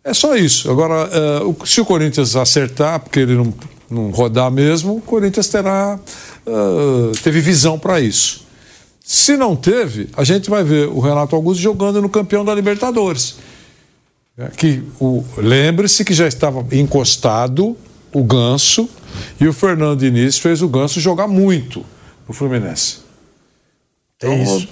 É 0.03 0.13
só 0.13 0.35
isso. 0.35 0.71
Agora, 0.71 1.09
uh, 1.43 1.67
se 1.67 1.81
o 1.81 1.85
Corinthians 1.85 2.35
acertar, 2.35 2.99
porque 2.99 3.19
ele 3.19 3.35
não, 3.35 3.53
não 3.89 4.09
rodar 4.09 4.49
mesmo, 4.49 4.97
o 4.97 5.01
Corinthians 5.01 5.47
terá 5.47 5.99
uh, 6.45 7.11
teve 7.21 7.41
visão 7.41 7.77
para 7.77 7.99
isso. 7.99 8.47
Se 9.03 9.37
não 9.37 9.55
teve, 9.55 10.09
a 10.17 10.23
gente 10.23 10.49
vai 10.49 10.63
ver 10.63 10.87
o 10.87 10.99
Renato 10.99 11.35
Augusto 11.35 11.61
jogando 11.61 12.01
no 12.01 12.09
campeão 12.09 12.43
da 12.43 12.53
Libertadores. 12.55 13.35
É, 14.37 14.47
que 14.47 14.83
o 14.99 15.23
lembre-se 15.37 16.05
que 16.05 16.13
já 16.13 16.27
estava 16.27 16.65
encostado 16.71 17.75
o 18.13 18.23
Ganso 18.23 18.89
e 19.39 19.47
o 19.47 19.53
Fernando 19.53 19.99
Diniz 19.99 20.37
fez 20.37 20.61
o 20.61 20.67
Ganso 20.67 20.99
jogar 20.99 21.27
muito 21.27 21.85
no 22.27 22.33
Fluminense. 22.33 23.06
É 24.19 24.43
isso. 24.43 24.67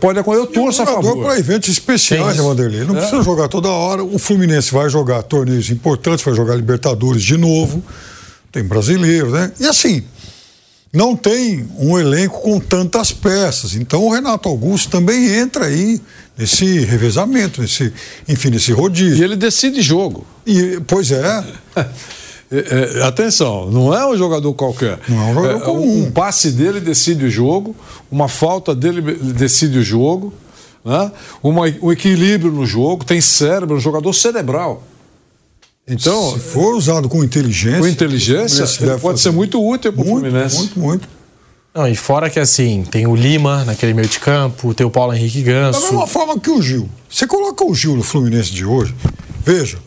Pode 0.00 0.18
acontecer, 0.18 0.42
eu 0.42 0.46
torço 0.48 0.82
a 0.82 0.86
favor. 0.86 1.22
para 1.22 1.38
eventos 1.38 1.68
especiais, 1.68 2.36
Vanderlei. 2.36 2.84
Não 2.84 2.96
é. 2.96 2.98
precisa 2.98 3.22
jogar 3.22 3.46
toda 3.46 3.68
hora. 3.68 4.02
O 4.02 4.18
Fluminense 4.18 4.72
vai 4.72 4.90
jogar 4.90 5.22
torneios 5.22 5.70
importantes, 5.70 6.24
vai 6.24 6.34
jogar 6.34 6.56
Libertadores 6.56 7.22
de 7.22 7.36
novo. 7.36 7.82
Tem 8.50 8.64
brasileiros, 8.64 9.32
né? 9.32 9.52
E 9.60 9.66
assim, 9.66 10.02
não 10.92 11.14
tem 11.14 11.68
um 11.78 11.96
elenco 11.96 12.40
com 12.40 12.58
tantas 12.58 13.12
peças. 13.12 13.76
Então 13.76 14.02
o 14.02 14.12
Renato 14.12 14.48
Augusto 14.48 14.90
também 14.90 15.30
entra 15.30 15.66
aí 15.66 16.00
nesse 16.36 16.80
revezamento, 16.80 17.60
nesse, 17.60 17.92
enfim, 18.26 18.50
nesse 18.50 18.72
rodízio. 18.72 19.18
E 19.18 19.22
ele 19.22 19.36
decide 19.36 19.80
jogo. 19.80 20.26
E, 20.44 20.80
pois 20.88 21.12
é. 21.12 21.44
É, 22.50 22.98
é, 22.98 23.02
atenção, 23.02 23.70
não 23.70 23.92
é 23.92 24.06
um 24.06 24.16
jogador 24.16 24.54
qualquer. 24.54 25.00
Não 25.08 25.20
é 25.20 25.30
um 25.30 25.34
jogador 25.34 25.56
é, 25.56 25.64
comum. 25.64 26.04
Um 26.04 26.10
passe 26.10 26.52
dele 26.52 26.80
decide 26.80 27.24
o 27.24 27.30
jogo, 27.30 27.74
uma 28.10 28.28
falta 28.28 28.74
dele 28.74 29.00
decide 29.34 29.78
o 29.78 29.82
jogo, 29.82 30.32
né? 30.84 31.10
Uma, 31.42 31.62
um 31.82 31.90
equilíbrio 31.90 32.52
no 32.52 32.64
jogo, 32.64 33.04
tem 33.04 33.20
cérebro, 33.20 33.76
um 33.76 33.80
jogador 33.80 34.12
cerebral. 34.12 34.84
Então, 35.88 36.32
se 36.34 36.40
for 36.40 36.74
usado 36.74 37.08
com 37.08 37.22
inteligência, 37.22 37.80
com 37.80 37.86
inteligência, 37.86 38.64
pode 38.64 39.00
fazer. 39.00 39.18
ser 39.18 39.30
muito 39.30 39.64
útil 39.64 39.92
para 39.92 40.02
o 40.02 40.04
Fluminense. 40.04 40.56
Muito, 40.56 40.78
muito. 40.78 41.08
Não, 41.74 41.86
e 41.86 41.94
fora 41.94 42.30
que 42.30 42.40
assim, 42.40 42.84
tem 42.90 43.06
o 43.06 43.14
Lima 43.14 43.64
naquele 43.64 43.92
meio 43.92 44.08
de 44.08 44.18
campo, 44.18 44.72
tem 44.72 44.86
o 44.86 44.90
Paulo 44.90 45.12
Henrique 45.12 45.42
Ganso. 45.42 45.80
Da 45.80 45.86
mesma 45.86 46.06
forma 46.06 46.40
que 46.40 46.50
o 46.50 46.62
Gil. 46.62 46.88
Você 47.08 47.26
coloca 47.26 47.64
o 47.64 47.74
Gil 47.74 47.94
no 47.96 48.02
Fluminense 48.02 48.50
de 48.50 48.64
hoje, 48.64 48.94
veja, 49.44 49.78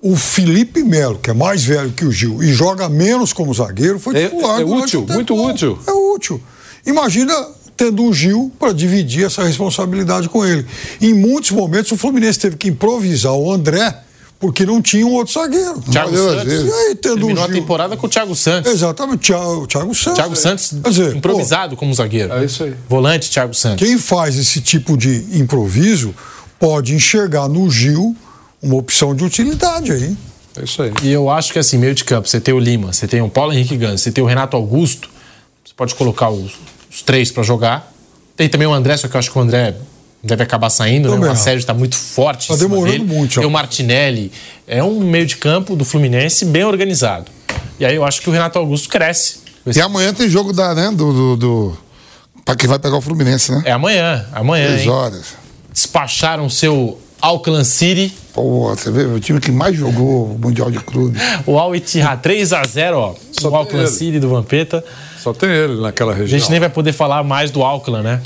o 0.00 0.16
Felipe 0.16 0.82
Melo, 0.82 1.18
que 1.18 1.30
é 1.30 1.34
mais 1.34 1.64
velho 1.64 1.90
que 1.90 2.04
o 2.04 2.12
Gil 2.12 2.42
e 2.42 2.52
joga 2.52 2.88
menos 2.88 3.32
como 3.32 3.52
zagueiro, 3.52 3.98
foi 3.98 4.14
titular. 4.14 4.60
É, 4.60 4.62
é 4.62 4.64
útil, 4.64 5.06
muito 5.08 5.34
útil. 5.34 5.78
É 5.86 5.92
útil. 5.92 6.40
Imagina 6.86 7.34
tendo 7.76 8.04
o 8.04 8.12
Gil 8.12 8.52
para 8.58 8.72
dividir 8.72 9.26
essa 9.26 9.44
responsabilidade 9.44 10.28
com 10.28 10.44
ele. 10.44 10.66
Em 11.00 11.14
muitos 11.14 11.50
momentos 11.50 11.92
o 11.92 11.96
Fluminense 11.96 12.38
teve 12.38 12.56
que 12.56 12.68
improvisar 12.68 13.32
o 13.32 13.52
André 13.52 14.02
porque 14.40 14.64
não 14.64 14.80
tinha 14.80 15.04
um 15.04 15.12
outro 15.14 15.34
zagueiro. 15.34 15.80
Thiago 15.80 16.16
Santos. 16.16 16.52
E 16.52 16.72
aí, 16.72 16.94
tendo 16.94 17.26
Terminou 17.26 17.36
Gil... 17.36 17.44
a 17.44 17.48
temporada 17.48 17.96
com 17.96 18.06
o 18.06 18.10
Thiago 18.10 18.36
Santos. 18.36 18.72
Exatamente, 18.72 19.26
Thiago, 19.26 19.66
Thiago 19.66 19.94
Santos. 19.94 20.16
Thiago 20.16 20.36
Santos 20.36 20.74
dizer, 20.88 21.16
improvisado 21.16 21.70
pô, 21.70 21.80
como 21.80 21.92
zagueiro. 21.92 22.32
É 22.34 22.44
isso 22.44 22.62
aí. 22.62 22.74
Volante, 22.88 23.30
Thiago 23.30 23.52
Santos. 23.52 23.84
Quem 23.84 23.98
faz 23.98 24.36
esse 24.36 24.60
tipo 24.60 24.96
de 24.96 25.24
improviso 25.32 26.14
pode 26.58 26.94
enxergar 26.94 27.48
no 27.48 27.68
Gil 27.68 28.16
uma 28.62 28.76
opção 28.76 29.14
de 29.14 29.24
utilidade 29.24 29.92
aí. 29.92 30.16
É 30.56 30.64
isso 30.64 30.82
aí. 30.82 30.92
E 31.02 31.10
eu 31.10 31.30
acho 31.30 31.52
que 31.52 31.58
assim, 31.58 31.78
meio 31.78 31.94
de 31.94 32.04
campo, 32.04 32.28
você 32.28 32.40
tem 32.40 32.52
o 32.52 32.58
Lima, 32.58 32.92
você 32.92 33.06
tem 33.06 33.22
o 33.22 33.28
Paulo 33.28 33.52
Henrique 33.52 33.76
Gans, 33.76 34.00
você 34.00 34.10
tem 34.10 34.22
o 34.22 34.26
Renato 34.26 34.56
Augusto, 34.56 35.08
você 35.64 35.72
pode 35.76 35.94
colocar 35.94 36.30
os, 36.30 36.52
os 36.90 37.02
três 37.02 37.30
para 37.30 37.42
jogar. 37.42 37.92
Tem 38.36 38.48
também 38.48 38.66
o 38.66 38.72
André, 38.72 38.96
só 38.96 39.08
que 39.08 39.16
eu 39.16 39.18
acho 39.18 39.30
que 39.30 39.38
o 39.38 39.40
André 39.40 39.74
deve 40.22 40.42
acabar 40.42 40.70
saindo, 40.70 41.16
né? 41.16 41.30
O 41.30 41.36
Sérgio 41.36 41.60
está 41.60 41.74
muito 41.74 41.96
forte. 41.96 42.42
Está 42.42 42.56
demorando 42.56 42.98
dele. 42.98 43.04
muito. 43.04 43.38
Tem 43.38 43.46
o 43.46 43.50
Martinelli. 43.50 44.32
É 44.66 44.82
um 44.82 45.00
meio 45.00 45.26
de 45.26 45.36
campo 45.36 45.76
do 45.76 45.84
Fluminense 45.84 46.44
bem 46.44 46.64
organizado. 46.64 47.26
E 47.78 47.86
aí 47.86 47.94
eu 47.94 48.04
acho 48.04 48.20
que 48.20 48.28
o 48.28 48.32
Renato 48.32 48.58
Augusto 48.58 48.88
cresce. 48.88 49.40
E 49.66 49.80
amanhã 49.80 50.12
tem 50.12 50.28
jogo 50.28 50.52
da, 50.52 50.74
né, 50.74 50.90
do, 50.90 51.12
do, 51.12 51.36
do... 51.36 51.78
para 52.44 52.56
quem 52.56 52.68
vai 52.68 52.78
pegar 52.78 52.96
o 52.96 53.00
Fluminense, 53.00 53.52
né? 53.52 53.62
É 53.64 53.72
amanhã, 53.72 54.26
amanhã. 54.32 54.72
Três 54.72 54.86
horas. 54.86 55.34
Despacharam 55.72 56.46
o 56.46 56.50
seu 56.50 56.98
Auckland 57.20 57.66
City. 57.66 58.12
Pô, 58.32 58.68
você 58.68 58.90
vê, 58.90 59.04
o 59.04 59.18
time 59.18 59.40
que 59.40 59.50
mais 59.50 59.76
jogou 59.76 60.26
o 60.32 60.38
Mundial 60.38 60.70
de 60.70 60.78
Clube. 60.78 61.18
o 61.46 61.58
Al 61.58 61.74
Ittihad 61.74 62.20
3 62.20 62.52
a 62.52 62.62
0 62.64 62.96
ó. 62.96 63.14
Só 63.32 63.48
o 63.48 63.56
Auckland 63.56 63.90
City 63.90 64.20
do 64.20 64.28
Vampeta. 64.28 64.84
Só 65.20 65.32
tem 65.32 65.50
ele 65.50 65.80
naquela 65.80 66.14
região. 66.14 66.36
A 66.36 66.38
gente 66.40 66.50
nem 66.50 66.60
vai 66.60 66.70
poder 66.70 66.92
falar 66.92 67.22
mais 67.22 67.50
do 67.50 67.62
Auckland, 67.62 68.04
né? 68.04 68.20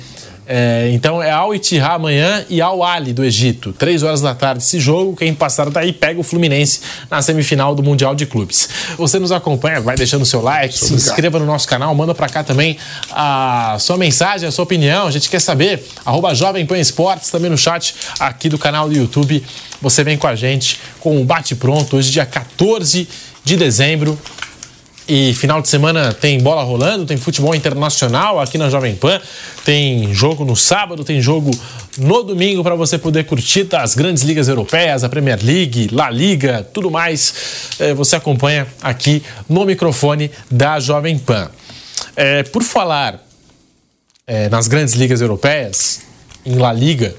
É, 0.55 0.91
então 0.93 1.23
é 1.23 1.31
Al 1.31 1.55
Ittihad 1.55 1.95
amanhã 1.95 2.45
e 2.51 2.61
Al 2.61 2.85
Ali 2.85 3.15
do 3.15 3.25
Egito. 3.25 3.73
Três 3.73 4.03
horas 4.03 4.21
da 4.21 4.35
tarde 4.35 4.63
esse 4.63 4.79
jogo. 4.79 5.17
Quem 5.17 5.33
passar 5.33 5.71
daí 5.71 5.95
pega 5.95 6.21
o 6.21 6.23
Fluminense 6.23 6.83
na 7.11 7.23
semifinal 7.23 7.75
do 7.75 7.83
Mundial 7.83 8.15
de 8.15 8.27
Clubes. 8.27 8.69
Você 8.99 9.19
nos 9.19 9.33
acompanha, 9.33 9.81
vai 9.81 9.97
deixando 9.97 10.27
seu 10.27 10.43
like, 10.43 10.77
se 10.77 10.93
inscreva 10.93 11.39
no 11.39 11.47
nosso 11.47 11.67
canal, 11.67 11.95
manda 11.95 12.15
para 12.15 12.29
cá 12.29 12.45
também 12.45 12.77
a 13.11 13.79
sua 13.81 13.97
mensagem, 13.97 14.47
a 14.47 14.53
sua 14.53 14.65
opinião. 14.65 15.07
A 15.07 15.11
gente 15.11 15.31
quer 15.31 15.41
saber. 15.41 15.87
Arroba 16.05 16.35
Jovem 16.35 16.67
Pan 16.67 16.79
Esportes, 16.79 17.31
também 17.31 17.51
no 17.51 17.57
chat 17.57 17.95
aqui 18.21 18.51
do 18.51 18.59
canal 18.59 18.91
do 18.91 18.95
YouTube. 18.95 19.43
Você 19.81 20.05
vem 20.05 20.19
com 20.19 20.27
a 20.27 20.37
gente 20.37 20.79
com 21.01 21.19
o 21.19 21.25
Bate 21.25 21.55
Pronto, 21.55 21.97
hoje 21.97 22.11
dia 22.11 22.27
14 22.27 23.09
de 23.43 23.57
dezembro. 23.57 24.19
E 25.09 25.35
final 25.35 25.61
de 25.61 25.69
semana 25.69 26.15
tem 26.15 26.39
bola 26.41 26.63
rolando, 26.63 27.05
tem 27.05 27.17
futebol 27.17 27.55
internacional 27.55 28.39
aqui 28.41 28.57
na 28.57 28.71
Jovem 28.71 28.95
Pan, 28.95 29.21
tem 29.65 30.15
jogo 30.15 30.45
no 30.45 30.55
sábado, 30.55 31.03
tem 31.03 31.21
jogo 31.21 31.51
no 31.99 32.23
domingo 32.23 32.63
para 32.63 32.77
você 32.77 32.97
poder 32.97 33.25
curtir 33.25 33.65
das 33.65 33.95
grandes 33.97 34.23
ligas 34.23 34.47
europeias, 34.47 35.03
a 35.03 35.09
Premier 35.09 35.39
League, 35.43 35.89
La 35.91 36.09
Liga, 36.09 36.67
tudo 36.73 36.91
mais. 36.91 37.35
É, 37.81 37.93
você 37.93 38.15
acompanha 38.15 38.67
aqui 38.81 39.23
no 39.49 39.65
microfone 39.65 40.31
da 40.51 40.79
Jovem 40.79 41.19
Pan. 41.19 41.51
É, 42.15 42.45
por 42.45 42.63
falar 42.63 43.21
é, 44.27 44.49
nas 44.49 44.69
grandes 44.69 44.95
ligas 44.95 45.21
europeias, 45.21 46.01
em 46.47 46.55
La 46.57 46.73
Liga, 46.73 47.15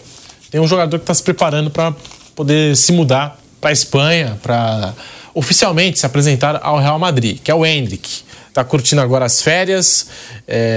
tem 0.50 0.62
um 0.62 0.68
jogador 0.68 0.98
que 1.00 1.04
está 1.04 1.14
se 1.14 1.24
preparando 1.24 1.70
para 1.70 1.94
poder 2.36 2.78
se 2.78 2.92
mudar 2.92 3.40
para 3.60 3.72
Espanha, 3.72 4.38
para 4.42 4.94
oficialmente 5.34 6.00
se 6.00 6.06
apresentar 6.06 6.60
ao 6.62 6.80
Real 6.80 7.00
Madrid, 7.00 7.40
que 7.44 7.50
é 7.50 7.56
o 7.56 7.66
Hendrick. 7.66 8.24
Está 8.48 8.64
curtindo 8.64 9.02
agora 9.02 9.26
as 9.26 9.42
férias, 9.42 10.08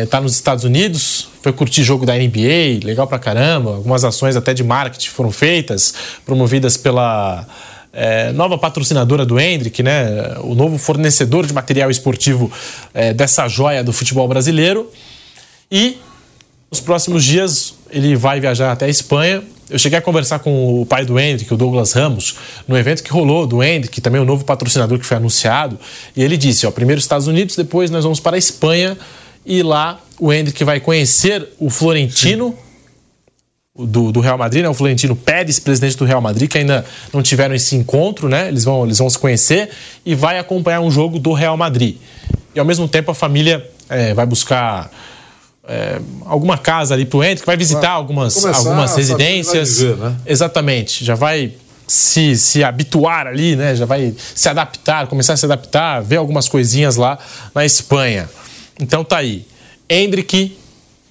está 0.02 0.16
é, 0.16 0.20
nos 0.20 0.32
Estados 0.32 0.64
Unidos, 0.64 1.28
foi 1.42 1.52
curtir 1.52 1.84
jogo 1.84 2.06
da 2.06 2.14
NBA, 2.14 2.82
legal 2.82 3.06
pra 3.06 3.18
caramba. 3.18 3.76
Algumas 3.76 4.02
ações 4.02 4.34
até 4.34 4.54
de 4.54 4.64
marketing 4.64 5.10
foram 5.10 5.30
feitas, 5.30 5.94
promovidas 6.24 6.78
pela 6.78 7.46
é, 7.92 8.32
nova 8.32 8.56
patrocinadora 8.56 9.26
do 9.26 9.38
Hendrick, 9.38 9.82
né? 9.82 10.36
o 10.40 10.54
novo 10.54 10.78
fornecedor 10.78 11.46
de 11.46 11.52
material 11.52 11.90
esportivo 11.90 12.50
é, 12.94 13.12
dessa 13.12 13.46
joia 13.46 13.84
do 13.84 13.92
futebol 13.92 14.26
brasileiro. 14.26 14.90
E 15.70 15.98
nos 16.70 16.80
próximos 16.80 17.24
dias 17.24 17.74
ele 17.90 18.16
vai 18.16 18.40
viajar 18.40 18.72
até 18.72 18.86
a 18.86 18.88
Espanha 18.88 19.42
eu 19.68 19.78
cheguei 19.78 19.98
a 19.98 20.02
conversar 20.02 20.38
com 20.38 20.80
o 20.80 20.86
pai 20.86 21.04
do 21.04 21.18
Hendrick, 21.18 21.52
o 21.52 21.56
Douglas 21.56 21.92
Ramos, 21.92 22.36
no 22.68 22.76
evento 22.76 23.02
que 23.02 23.10
rolou 23.10 23.46
do 23.46 23.62
Hendrick, 23.62 24.00
também 24.00 24.20
o 24.20 24.24
novo 24.24 24.44
patrocinador 24.44 24.98
que 24.98 25.06
foi 25.06 25.16
anunciado, 25.16 25.78
e 26.14 26.22
ele 26.22 26.36
disse, 26.36 26.66
ó, 26.66 26.70
primeiro 26.70 27.00
Estados 27.00 27.26
Unidos, 27.26 27.56
depois 27.56 27.90
nós 27.90 28.04
vamos 28.04 28.20
para 28.20 28.36
a 28.36 28.38
Espanha 28.38 28.96
e 29.44 29.62
lá 29.62 30.00
o 30.18 30.32
Hendrick 30.32 30.62
vai 30.64 30.80
conhecer 30.80 31.48
o 31.58 31.68
Florentino 31.70 32.56
do, 33.78 34.10
do, 34.10 34.20
Real 34.20 34.38
Madrid, 34.38 34.62
né? 34.62 34.68
o 34.68 34.74
Florentino 34.74 35.14
Pérez, 35.14 35.58
presidente 35.58 35.96
do 35.96 36.04
Real 36.04 36.20
Madrid, 36.20 36.48
que 36.48 36.58
ainda 36.58 36.84
não 37.12 37.22
tiveram 37.22 37.54
esse 37.54 37.76
encontro, 37.76 38.28
né? 38.28 38.48
Eles 38.48 38.64
vão, 38.64 38.84
eles 38.84 38.98
vão 38.98 39.10
se 39.10 39.18
conhecer 39.18 39.68
e 40.04 40.14
vai 40.14 40.38
acompanhar 40.38 40.80
um 40.80 40.90
jogo 40.90 41.18
do 41.18 41.32
Real 41.32 41.56
Madrid. 41.56 41.96
E 42.54 42.58
ao 42.58 42.64
mesmo 42.64 42.88
tempo 42.88 43.10
a 43.10 43.14
família 43.14 43.68
é, 43.88 44.14
vai 44.14 44.24
buscar 44.24 44.90
é, 45.68 46.00
alguma 46.24 46.56
casa 46.56 46.94
ali 46.94 47.04
pro 47.04 47.22
Hendrick, 47.22 47.46
vai 47.46 47.56
visitar 47.56 47.90
algumas, 47.90 48.34
começar 48.34 48.58
algumas 48.58 48.94
residências. 48.96 49.78
viver, 49.78 49.96
né? 49.96 50.16
Exatamente. 50.24 51.04
Já 51.04 51.14
vai 51.14 51.52
se, 51.86 52.36
se 52.36 52.64
habituar 52.64 53.26
ali, 53.26 53.56
né? 53.56 53.74
Já 53.74 53.84
vai 53.84 54.14
se 54.34 54.48
adaptar, 54.48 55.06
começar 55.06 55.32
a 55.32 55.36
se 55.36 55.44
adaptar, 55.44 56.02
ver 56.02 56.16
algumas 56.16 56.48
coisinhas 56.48 56.96
lá 56.96 57.18
na 57.54 57.64
Espanha. 57.64 58.28
Então 58.80 59.04
tá 59.04 59.18
aí. 59.18 59.46
Hendrick 59.88 60.56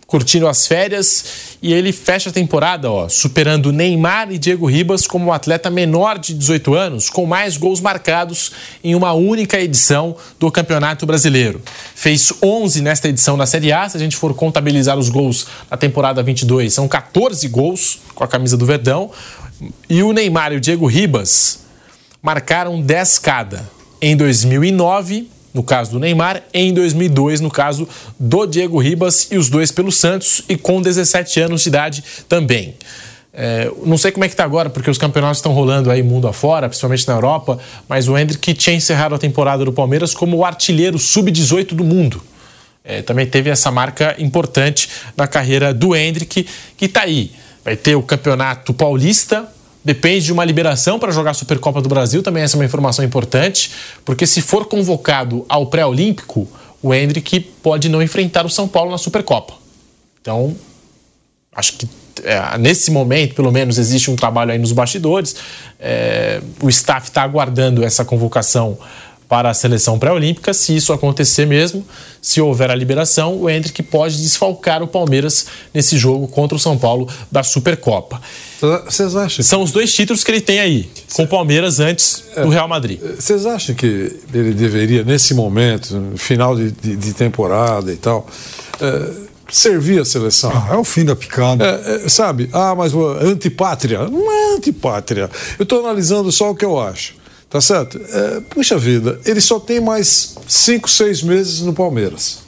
curtindo 0.08 0.48
as 0.48 0.68
férias 0.68 1.58
e 1.62 1.74
ele 1.74 1.92
fecha 1.92 2.30
a 2.30 2.34
temporada, 2.34 2.92
ó, 2.92 3.10
superando 3.10 3.72
Neymar 3.72 4.32
e 4.32 4.38
Diego 4.38 4.68
Ribas 4.68 5.08
como 5.08 5.26
o 5.26 5.34
atleta 5.34 5.70
menor 5.70 6.20
de 6.20 6.34
18 6.34 6.76
anos 6.76 7.10
com 7.10 7.26
mais 7.26 7.58
gols 7.58 7.80
marcados 7.82 8.52
em 8.84 8.94
uma 8.94 9.14
única 9.14 9.60
edição 9.60 10.16
do 10.40 10.52
Campeonato 10.52 11.06
Brasileiro. 11.06 11.62
Fez 11.96 12.32
11 12.42 12.82
nesta 12.82 13.10
edição 13.10 13.38
da 13.38 13.46
Série 13.46 13.72
A, 13.72 13.90
se 13.90 13.98
a 13.98 14.00
gente 14.00 14.16
for 14.16 14.34
contabilizar 14.36 14.98
os 14.98 15.10
gols 15.10 15.48
da 15.70 15.78
temporada 15.78 16.22
22, 16.22 16.74
são 16.74 16.88
14 16.88 17.48
gols 17.48 18.00
com 18.14 18.24
a 18.24 18.28
camisa 18.28 18.56
do 18.56 18.66
Verdão. 18.66 19.10
E 19.90 20.04
o 20.04 20.14
Neymar 20.14 20.54
e 20.54 20.58
o 20.58 20.62
Diego 20.62 20.86
Ribas 20.86 21.60
marcaram 22.22 22.82
10 22.82 23.20
cada 23.20 23.68
em 24.02 24.16
2009 24.16 25.35
no 25.56 25.64
caso 25.64 25.92
do 25.92 26.00
Neymar, 26.00 26.44
em 26.54 26.74
2002, 26.74 27.40
no 27.40 27.50
caso 27.50 27.88
do 28.20 28.46
Diego 28.46 28.78
Ribas, 28.78 29.30
e 29.32 29.38
os 29.38 29.50
dois 29.50 29.72
pelo 29.72 29.90
Santos, 29.90 30.42
e 30.50 30.58
com 30.58 30.82
17 30.82 31.40
anos 31.40 31.64
de 31.64 31.70
idade 31.70 32.04
também. 32.28 32.76
É, 33.34 33.72
não 33.86 33.98
sei 33.98 34.12
como 34.12 34.26
é 34.26 34.30
que 34.30 34.36
tá 34.36 34.44
agora, 34.44 34.70
porque 34.70 34.90
os 34.90 34.98
campeonatos 34.98 35.38
estão 35.38 35.54
rolando 35.54 35.90
aí 35.90 36.04
mundo 36.04 36.28
afora, 36.28 36.68
principalmente 36.68 37.08
na 37.08 37.14
Europa, 37.14 37.58
mas 37.88 38.10
o 38.10 38.18
Hendrick 38.18 38.54
tinha 38.54 38.76
encerrado 38.76 39.16
a 39.16 39.18
temporada 39.18 39.64
do 39.64 39.72
Palmeiras 39.72 40.14
como 40.14 40.36
o 40.36 40.46
artilheiro 40.46 41.00
sub-18 41.00 41.74
do 41.74 41.86
mundo. 41.86 42.22
É, 42.84 43.02
também 43.02 43.26
teve 43.26 43.50
essa 43.50 43.72
marca 43.72 44.14
importante 44.20 44.90
na 45.16 45.26
carreira 45.26 45.74
do 45.74 45.96
Hendrick, 45.96 46.46
que 46.76 46.88
tá 46.90 47.04
aí. 47.04 47.32
Vai 47.64 47.78
ter 47.78 47.96
o 47.96 48.04
Campeonato 48.04 48.74
Paulista, 48.74 49.48
depende 49.86 50.26
de 50.26 50.34
uma 50.34 50.44
liberação 50.44 50.98
para 50.98 51.12
jogar 51.12 51.32
a 51.32 51.34
Supercopa 51.36 51.80
do 51.80 51.88
Brasil, 51.88 52.24
também 52.24 52.42
essa 52.42 52.58
é 52.58 52.60
uma 52.60 52.66
informação 52.66 53.06
importante, 53.06 53.72
porque 54.04 54.26
se 54.26 54.42
for 54.42 54.66
convocado 54.66 55.46
ao 55.48 55.68
pré-olímpico, 55.68 56.48
o 56.82 56.92
Hendrick 56.92 57.40
pode 57.40 57.88
não 57.88 58.02
enfrentar 58.02 58.46
o 58.46 58.50
São 58.50 58.68
Paulo 58.68 58.90
na 58.90 58.98
Supercopa. 58.98 59.54
Então, 60.20 60.56
acho 61.56 61.74
que 61.74 61.88
é, 62.24 62.58
nesse 62.58 62.90
momento, 62.92 63.36
pelo 63.36 63.52
menos, 63.52 63.78
existe 63.78 64.10
um 64.10 64.16
trabalho 64.16 64.52
aí 64.52 64.58
nos 64.58 64.72
bastidores. 64.72 65.36
É, 65.80 66.42
o 66.62 66.70
staff 66.70 67.10
está 67.10 67.22
aguardando 67.22 67.84
essa 67.84 68.04
convocação 68.04 68.78
para 69.28 69.50
a 69.50 69.54
seleção 69.54 69.98
pré-olímpica. 69.98 70.54
Se 70.54 70.76
isso 70.76 70.94
acontecer 70.94 71.46
mesmo, 71.46 71.86
se 72.22 72.40
houver 72.42 72.70
a 72.70 72.76
liberação, 72.76 73.42
o 73.42 73.50
Hendrick 73.50 73.82
pode 73.84 74.22
desfalcar 74.22 74.82
o 74.84 74.88
Palmeiras 74.88 75.48
nesse 75.74 75.98
jogo 75.98 76.28
contra 76.28 76.56
o 76.56 76.60
São 76.60 76.78
Paulo 76.78 77.08
da 77.32 77.44
Supercopa. 77.44 78.22
Vocês 78.86 79.16
acham? 79.16 79.44
São 79.44 79.62
os 79.62 79.72
dois 79.72 79.94
títulos 79.94 80.24
que 80.24 80.32
ele 80.32 80.42
tem 80.42 80.60
aí, 80.60 80.90
com 81.14 81.24
o 81.24 81.28
Palmeiras 81.28 81.80
antes 81.80 82.24
do 82.36 82.50
Real 82.50 82.68
Madrid. 82.68 83.00
Vocês 83.00 83.46
acham 83.46 83.76
que 83.76 84.20
ele 84.34 84.54
deveria, 84.54 85.04
nesse 85.04 85.34
momento, 85.34 86.14
final 86.16 86.56
de, 86.56 86.72
de, 86.72 86.96
de 86.96 87.14
temporada 87.14 87.92
e 87.92 87.98
tal, 87.98 88.26
é, 88.82 89.12
servir 89.52 90.02
a 90.02 90.06
seleção? 90.06 90.52
Ah, 90.52 90.74
é 90.74 90.78
o 90.78 90.84
fim 90.84 91.06
da 91.06 91.16
picada. 91.16 91.64
É, 91.86 92.06
é, 92.06 92.10
sabe? 92.10 92.50
Ah, 92.54 92.74
mas 92.76 92.94
antipátria? 92.94 94.08
Não 94.08 94.32
é 94.32 94.56
antipátria. 94.56 95.30
Eu 95.60 95.64
estou 95.64 95.80
analisando 95.80 96.32
só 96.32 96.52
o 96.52 96.56
que 96.56 96.66
eu 96.66 96.80
acho. 96.80 97.14
Tá 97.56 97.62
certo? 97.62 97.98
É, 97.98 98.42
puxa 98.50 98.78
vida, 98.78 99.18
ele 99.24 99.40
só 99.40 99.62
tem 99.62 99.80
mais 99.80 100.36
cinco, 100.46 100.90
seis 100.90 101.24
meses 101.24 101.62
no 101.62 101.72
Palmeiras. 101.72 102.40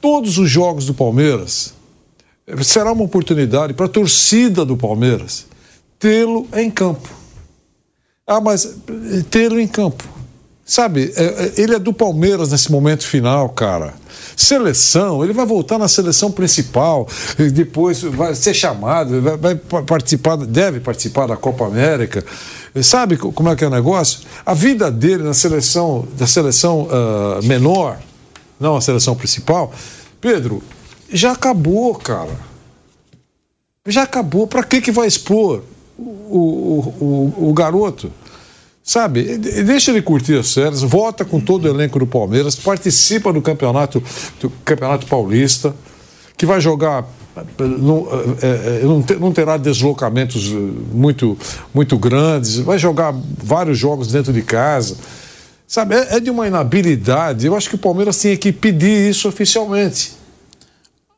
Todos 0.00 0.38
os 0.38 0.48
jogos 0.48 0.86
do 0.86 0.94
Palmeiras 0.94 1.74
será 2.62 2.90
uma 2.92 3.04
oportunidade 3.04 3.74
para 3.74 3.84
a 3.84 3.88
torcida 3.90 4.64
do 4.64 4.78
Palmeiras 4.78 5.44
tê-lo 5.98 6.48
em 6.54 6.70
campo. 6.70 7.06
Ah, 8.26 8.40
mas 8.40 8.78
tê-lo 9.28 9.60
em 9.60 9.68
campo. 9.68 10.04
Sabe, 10.64 11.12
ele 11.58 11.74
é 11.74 11.78
do 11.78 11.92
Palmeiras 11.92 12.50
nesse 12.50 12.72
momento 12.72 13.06
final, 13.06 13.50
cara. 13.50 13.92
Seleção, 14.34 15.22
ele 15.22 15.34
vai 15.34 15.44
voltar 15.44 15.76
na 15.76 15.88
seleção 15.88 16.32
principal, 16.32 17.06
depois 17.52 18.00
vai 18.00 18.34
ser 18.34 18.54
chamado, 18.54 19.20
vai, 19.20 19.54
participar, 19.54 20.36
deve 20.36 20.80
participar 20.80 21.26
da 21.26 21.36
Copa 21.36 21.66
América. 21.66 22.24
Sabe 22.82 23.16
como 23.16 23.48
é 23.48 23.56
que 23.56 23.64
é 23.64 23.66
o 23.66 23.70
negócio? 23.70 24.20
A 24.44 24.54
vida 24.54 24.90
dele 24.90 25.22
na 25.22 25.34
seleção, 25.34 26.06
da 26.16 26.26
seleção 26.26 26.82
uh, 26.82 27.44
menor, 27.44 27.98
não 28.58 28.76
a 28.76 28.80
seleção 28.80 29.14
principal, 29.14 29.72
Pedro, 30.20 30.62
já 31.10 31.32
acabou, 31.32 31.94
cara. 31.94 32.36
Já 33.86 34.02
acabou. 34.02 34.46
Para 34.46 34.62
que 34.62 34.80
que 34.80 34.90
vai 34.90 35.06
expor 35.06 35.62
o, 35.96 36.02
o, 36.02 37.34
o, 37.38 37.50
o 37.50 37.52
garoto? 37.52 38.12
Sabe, 38.88 39.36
deixa 39.36 39.90
ele 39.90 40.00
curtir 40.00 40.38
as 40.38 40.54
férias, 40.54 40.80
volta 40.80 41.22
com 41.22 41.38
todo 41.38 41.66
o 41.66 41.68
elenco 41.68 41.98
do 41.98 42.06
Palmeiras, 42.06 42.56
participa 42.56 43.30
do 43.30 43.42
campeonato, 43.42 44.02
do 44.40 44.48
campeonato 44.64 45.06
paulista, 45.06 45.74
que 46.38 46.46
vai 46.46 46.58
jogar. 46.58 47.04
Não, 47.58 48.08
é, 48.42 49.16
não 49.18 49.32
terá 49.32 49.56
deslocamentos 49.56 50.48
muito, 50.92 51.36
muito 51.74 51.98
grandes, 51.98 52.58
vai 52.58 52.78
jogar 52.78 53.14
vários 53.42 53.78
jogos 53.78 54.08
dentro 54.08 54.32
de 54.32 54.42
casa. 54.42 54.96
Sabe, 55.66 55.94
é, 55.94 56.16
é 56.16 56.20
de 56.20 56.30
uma 56.30 56.46
inabilidade. 56.46 57.46
Eu 57.46 57.56
acho 57.56 57.68
que 57.68 57.74
o 57.74 57.78
Palmeiras 57.78 58.20
tinha 58.20 58.36
que 58.36 58.52
pedir 58.52 59.10
isso 59.10 59.28
oficialmente. 59.28 60.12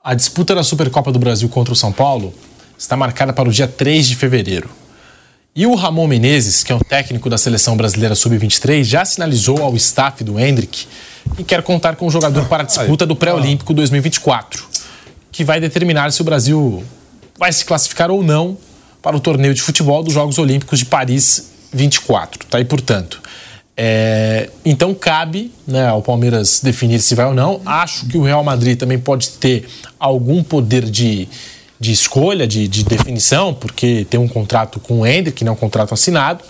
A 0.03 0.15
disputa 0.15 0.55
da 0.55 0.65
Supercopa 0.65 1.13
do 1.13 1.19
Brasil 1.19 1.49
contra 1.49 1.73
o 1.73 1.77
São 1.77 1.93
Paulo 1.93 2.35
está 2.77 2.97
marcada 2.97 3.33
para 3.33 3.49
o 3.49 3.53
dia 3.53 3.69
3 3.69 4.09
de 4.09 4.17
fevereiro. 4.17 4.69
E 5.55 5.67
o 5.67 5.75
Ramon 5.75 6.07
Menezes, 6.07 6.63
que 6.63 6.73
é 6.73 6.75
o 6.75 6.79
técnico 6.79 7.29
da 7.29 7.37
seleção 7.37 7.77
brasileira 7.77 8.15
sub-23, 8.15 8.85
já 8.85 9.05
sinalizou 9.05 9.63
ao 9.63 9.77
staff 9.77 10.23
do 10.25 10.39
Hendrick 10.39 10.87
que 11.37 11.45
quer 11.45 11.63
contar 11.63 11.97
com 11.97 12.07
o 12.07 12.11
jogador 12.11 12.47
para 12.47 12.63
a 12.63 12.67
disputa 12.67 13.07
do 13.07 13.17
pré-olímpico 13.17 13.75
2024, 13.75 14.65
que 15.31 15.44
vai 15.44 15.61
determinar 15.61 16.12
se 16.12 16.20
o 16.20 16.24
Brasil 16.24 16.85
vai 17.39 17.52
se 17.52 17.65
classificar 17.65 18.11
ou 18.11 18.23
não 18.23 18.57
para 19.02 19.16
o 19.16 19.20
torneio 19.20 19.55
de 19.55 19.62
futebol 19.62 20.02
dos 20.02 20.12
Jogos 20.12 20.39
Olímpicos 20.39 20.78
de 20.78 20.85
Paris 20.85 21.51
24. 21.73 22.47
Tá 22.47 22.59
aí, 22.59 22.65
portanto. 22.65 23.20
É, 23.77 24.51
então 24.65 24.93
cabe 24.93 25.52
né, 25.66 25.89
ao 25.89 26.02
Palmeiras 26.02 26.61
definir 26.62 27.01
se 27.01 27.15
vai 27.15 27.27
ou 27.27 27.35
não. 27.35 27.62
Acho 27.65 28.07
que 28.07 28.19
o 28.19 28.23
Real 28.23 28.44
Madrid 28.44 28.78
também 28.78 28.98
pode 28.98 29.31
ter 29.31 29.66
algum 29.98 30.43
poder 30.43 30.85
de 30.85 31.28
de 31.81 31.93
escolha, 31.93 32.47
de, 32.47 32.69
de 32.69 32.85
definição, 32.85 33.55
porque 33.55 34.07
tem 34.11 34.20
um 34.20 34.28
contrato 34.28 34.78
com 34.78 35.01
o 35.01 35.07
Hendrick, 35.07 35.43
não 35.43 35.52
é 35.52 35.55
um 35.55 35.59
contrato 35.59 35.94
assinado. 35.94 36.44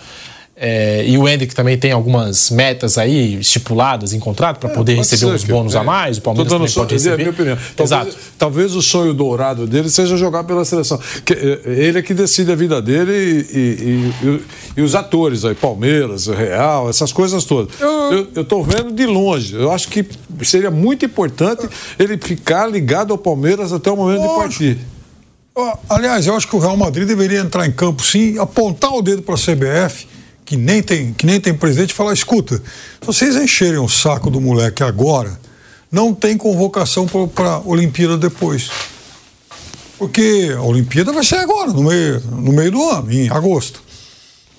É, 0.63 1.03
e 1.07 1.17
o 1.17 1.27
Hendrick 1.27 1.55
também 1.55 1.75
tem 1.75 1.91
algumas 1.91 2.51
metas 2.51 2.95
aí 2.95 3.39
estipuladas 3.39 4.13
em 4.13 4.19
contrato 4.19 4.59
para 4.59 4.69
é, 4.69 4.73
poder 4.75 4.93
receber 4.93 5.25
uns 5.33 5.43
bônus 5.43 5.73
é, 5.73 5.79
a 5.79 5.83
mais. 5.83 6.19
O 6.19 6.21
Palmeiras 6.21 6.53
também 6.53 6.71
pode 6.71 6.93
receber. 6.93 7.09
É 7.09 7.15
a 7.15 7.17
minha 7.17 7.29
opinião. 7.31 7.57
Talvez, 7.75 8.07
Exato. 8.07 8.17
talvez 8.37 8.75
o 8.75 8.81
sonho 8.83 9.11
dourado 9.11 9.65
dele 9.65 9.89
seja 9.89 10.15
jogar 10.15 10.43
pela 10.43 10.63
seleção. 10.63 10.99
Que, 11.25 11.33
é, 11.33 11.61
ele 11.65 11.97
é 11.97 12.01
que 12.03 12.13
decide 12.13 12.51
a 12.51 12.55
vida 12.55 12.79
dele 12.79 13.11
e, 13.11 13.57
e, 13.57 14.27
e, 14.27 14.41
e 14.77 14.81
os 14.83 14.93
atores 14.93 15.43
aí, 15.45 15.55
Palmeiras, 15.55 16.27
Real, 16.27 16.87
essas 16.87 17.11
coisas 17.11 17.43
todas. 17.43 17.73
Eu 18.35 18.43
estou 18.43 18.63
vendo 18.63 18.91
de 18.91 19.07
longe. 19.07 19.55
Eu 19.55 19.71
acho 19.71 19.87
que 19.87 20.05
seria 20.43 20.69
muito 20.69 21.03
importante 21.03 21.67
ele 21.97 22.19
ficar 22.19 22.67
ligado 22.67 23.11
ao 23.11 23.17
Palmeiras 23.17 23.73
até 23.73 23.89
o 23.89 23.97
momento 23.97 24.21
de 24.21 24.35
partir. 24.35 24.77
Aliás, 25.89 26.27
eu 26.27 26.35
acho 26.35 26.47
que 26.47 26.55
o 26.55 26.59
Real 26.59 26.77
Madrid 26.77 27.07
deveria 27.07 27.39
entrar 27.39 27.65
em 27.65 27.71
campo 27.71 28.03
sim, 28.03 28.37
apontar 28.37 28.93
o 28.93 29.01
dedo 29.01 29.23
para 29.23 29.33
a 29.33 29.37
CBF, 29.37 30.10
que 30.51 30.57
nem, 30.57 30.83
tem, 30.83 31.13
que 31.13 31.25
nem 31.25 31.39
tem 31.39 31.53
presidente, 31.53 31.93
falar: 31.93 32.11
escuta, 32.11 32.57
se 32.57 33.05
vocês 33.05 33.37
encherem 33.37 33.79
o 33.79 33.87
saco 33.87 34.29
do 34.29 34.41
moleque 34.41 34.83
agora, 34.83 35.39
não 35.89 36.13
tem 36.13 36.37
convocação 36.37 37.07
para 37.07 37.51
a 37.51 37.59
Olimpíada 37.59 38.17
depois. 38.17 38.69
Porque 39.97 40.51
a 40.53 40.61
Olimpíada 40.61 41.13
vai 41.13 41.23
ser 41.23 41.37
agora, 41.37 41.71
no 41.71 41.83
meio, 41.83 42.19
no 42.19 42.51
meio 42.51 42.69
do 42.69 42.83
ano, 42.89 43.13
em 43.13 43.29
agosto. 43.29 43.81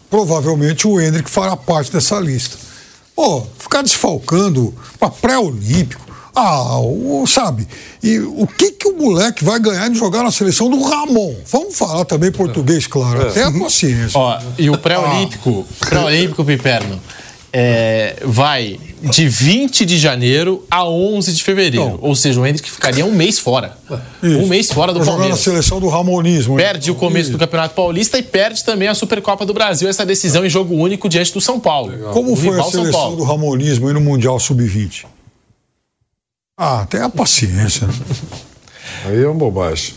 Provavelmente 0.09 0.89
o 0.89 0.99
Hendrick 0.99 1.29
fará 1.29 1.59
parte 1.59 1.93
dessa 1.93 2.19
lista. 2.19 2.57
Pô, 3.15 3.47
ficar 3.59 3.83
desfalcando 3.83 4.75
para 4.99 5.11
pré-olímpico, 5.11 6.07
ah, 6.35 6.81
o, 6.81 7.27
sabe? 7.27 7.67
E 8.03 8.19
o 8.19 8.47
que, 8.47 8.73
que 8.73 8.89
o 8.89 8.97
moleque 8.97 9.45
vai 9.45 9.61
ganhar 9.61 9.89
de 9.89 9.99
jogar 9.99 10.23
na 10.23 10.31
seleção 10.31 10.71
do 10.71 10.83
Ramon? 10.83 11.35
Vamos 11.47 11.77
falar 11.77 12.05
também 12.05 12.33
português, 12.33 12.87
claro. 12.87 13.23
É. 13.23 13.29
Até 13.29 13.45
a 13.45 13.53
consciência. 13.53 14.19
Ó, 14.19 14.39
e 14.59 14.71
o 14.71 14.79
pré-olímpico, 14.79 15.67
ah. 15.81 15.87
pré-olímpico, 15.87 16.45
Piperno, 16.45 16.99
é, 17.53 18.17
vai 18.25 18.81
de 19.03 19.29
20 19.29 19.85
de 19.85 19.99
janeiro 19.99 20.65
a 20.71 20.89
11 20.89 21.33
de 21.35 21.43
fevereiro. 21.43 21.85
Então, 21.87 21.99
Ou 22.01 22.15
seja, 22.15 22.41
o 22.41 22.47
Hendrick 22.47 22.71
ficaria 22.71 23.05
um 23.05 23.13
mês 23.13 23.39
fora. 23.39 23.77
Isso. 24.23 24.39
Um 24.39 24.47
mês 24.47 24.73
fora 24.73 24.93
do 24.93 25.01
Palmeiras. 25.01 25.23
Jogar 25.23 25.29
na 25.29 25.37
seleção 25.37 25.81
do 25.81 25.89
Ramonismo. 25.89 26.57
Perde 26.57 26.91
o 26.91 26.95
começo 26.95 27.25
Isso. 27.25 27.33
do 27.33 27.39
Campeonato 27.39 27.75
Paulista 27.75 28.19
e 28.19 28.23
perde 28.23 28.65
também 28.65 28.89
a 28.89 28.95
Supercopa 28.95 29.45
do 29.45 29.53
Brasil, 29.53 29.89
essa 29.89 30.07
decisão 30.07 30.47
em 30.47 30.49
jogo 30.49 30.75
único 30.75 31.11
diante 31.11 31.33
do 31.33 31.43
São 31.43 31.61
Paulo. 31.61 31.93
Como 32.13 32.35
foi 32.35 32.59
a 32.59 32.63
seleção 32.63 33.17
do 33.17 33.23
Ramonismo 33.23 33.89
aí 33.89 33.93
no 33.93 34.01
Mundial 34.01 34.41
Sub-20? 34.41 35.05
Ah, 36.65 36.87
tenha 36.89 37.09
paciência. 37.09 37.89
Aí 39.05 39.21
é 39.21 39.27
uma 39.27 39.35
bobagem. 39.35 39.95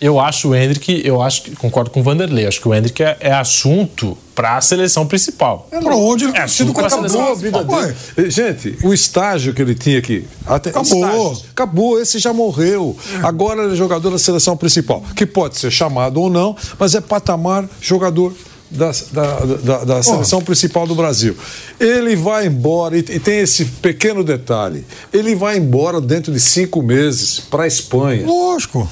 Eu 0.00 0.18
acho 0.18 0.48
o 0.50 0.54
Hendrick, 0.54 1.02
eu 1.04 1.20
acho 1.20 1.42
que 1.42 1.56
concordo 1.56 1.90
com 1.90 2.00
o 2.00 2.02
Vanderlei, 2.02 2.46
acho 2.46 2.60
que 2.62 2.68
o 2.68 2.74
Hendrick 2.74 3.02
é, 3.02 3.16
é 3.20 3.32
assunto 3.32 4.16
para 4.34 4.56
a 4.56 4.60
seleção 4.60 5.04
principal. 5.06 5.68
É 5.72 5.80
pra 5.80 5.96
onde 5.96 6.24
ele 6.24 6.38
É, 6.38 6.42
assunto 6.42 6.72
pra 6.72 6.86
Acabou 6.86 7.08
seleção 7.08 7.32
a 7.32 7.34
vida 7.34 7.58
Ué. 7.66 7.94
dele. 8.16 8.30
Gente, 8.30 8.78
o 8.84 8.94
estágio 8.94 9.52
que 9.52 9.60
ele 9.60 9.74
tinha 9.74 9.98
aqui. 9.98 10.24
Até, 10.46 10.70
Acabou. 10.70 10.94
estágios, 11.04 11.44
acabou, 11.50 12.00
esse 12.00 12.18
já 12.20 12.32
morreu. 12.32 12.96
Agora 13.22 13.64
ele 13.64 13.72
é 13.72 13.76
jogador 13.76 14.10
da 14.10 14.18
seleção 14.18 14.56
principal, 14.56 15.02
que 15.14 15.26
pode 15.26 15.58
ser 15.58 15.70
chamado 15.70 16.22
ou 16.22 16.30
não, 16.30 16.56
mas 16.78 16.94
é 16.94 17.00
patamar 17.02 17.68
jogador 17.82 18.32
da, 18.70 18.90
da, 19.12 19.40
da, 19.40 19.84
da 19.84 20.02
seleção 20.02 20.42
principal 20.42 20.86
do 20.86 20.94
Brasil. 20.94 21.36
Ele 21.80 22.14
vai 22.14 22.46
embora, 22.46 22.96
e 22.96 23.08
e 23.18 23.20
tem 23.20 23.38
esse 23.38 23.64
pequeno 23.64 24.22
detalhe: 24.22 24.84
ele 25.12 25.34
vai 25.34 25.56
embora 25.56 26.00
dentro 26.00 26.32
de 26.32 26.40
cinco 26.40 26.82
meses 26.82 27.40
para 27.40 27.64
a 27.64 27.66
Espanha. 27.66 28.26
Lógico. 28.26 28.88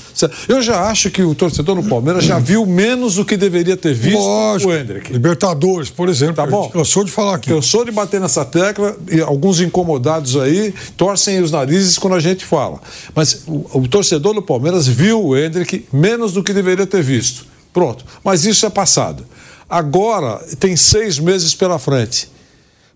Eu 0.48 0.62
já 0.62 0.88
acho 0.88 1.10
que 1.10 1.22
o 1.22 1.34
torcedor 1.34 1.80
do 1.80 1.88
Palmeiras 1.88 2.24
já 2.24 2.38
viu 2.38 2.64
menos 2.64 3.16
do 3.16 3.24
que 3.24 3.36
deveria 3.36 3.76
ter 3.76 3.94
visto 3.94 4.18
Lógico. 4.18 4.70
o 4.70 4.74
Hendrick. 4.74 5.12
Libertadores, 5.12 5.90
por 5.90 6.08
exemplo. 6.08 6.36
Tá 6.36 6.46
bom? 6.46 6.64
gente 6.64 6.72
cansou 6.72 7.04
de 7.04 7.10
falar 7.10 7.34
aqui. 7.34 7.50
Cansou 7.50 7.84
de 7.84 7.90
bater 7.90 8.20
nessa 8.20 8.44
tecla 8.44 8.96
e 9.10 9.20
alguns 9.20 9.60
incomodados 9.60 10.36
aí 10.36 10.74
torcem 10.96 11.40
os 11.40 11.50
narizes 11.50 11.98
quando 11.98 12.14
a 12.14 12.20
gente 12.20 12.44
fala. 12.44 12.80
Mas 13.14 13.42
o, 13.46 13.80
o 13.80 13.88
torcedor 13.88 14.34
do 14.34 14.42
Palmeiras 14.42 14.86
viu 14.86 15.22
o 15.22 15.36
Hendrick 15.36 15.86
menos 15.92 16.32
do 16.32 16.42
que 16.42 16.52
deveria 16.52 16.86
ter 16.86 17.02
visto. 17.02 17.46
Pronto. 17.72 18.04
Mas 18.24 18.44
isso 18.44 18.64
é 18.64 18.70
passado. 18.70 19.26
Agora 19.68 20.38
tem 20.59 20.76
seis 20.76 21.18
meses 21.18 21.55
pela 21.55 21.78
frente. 21.78 22.30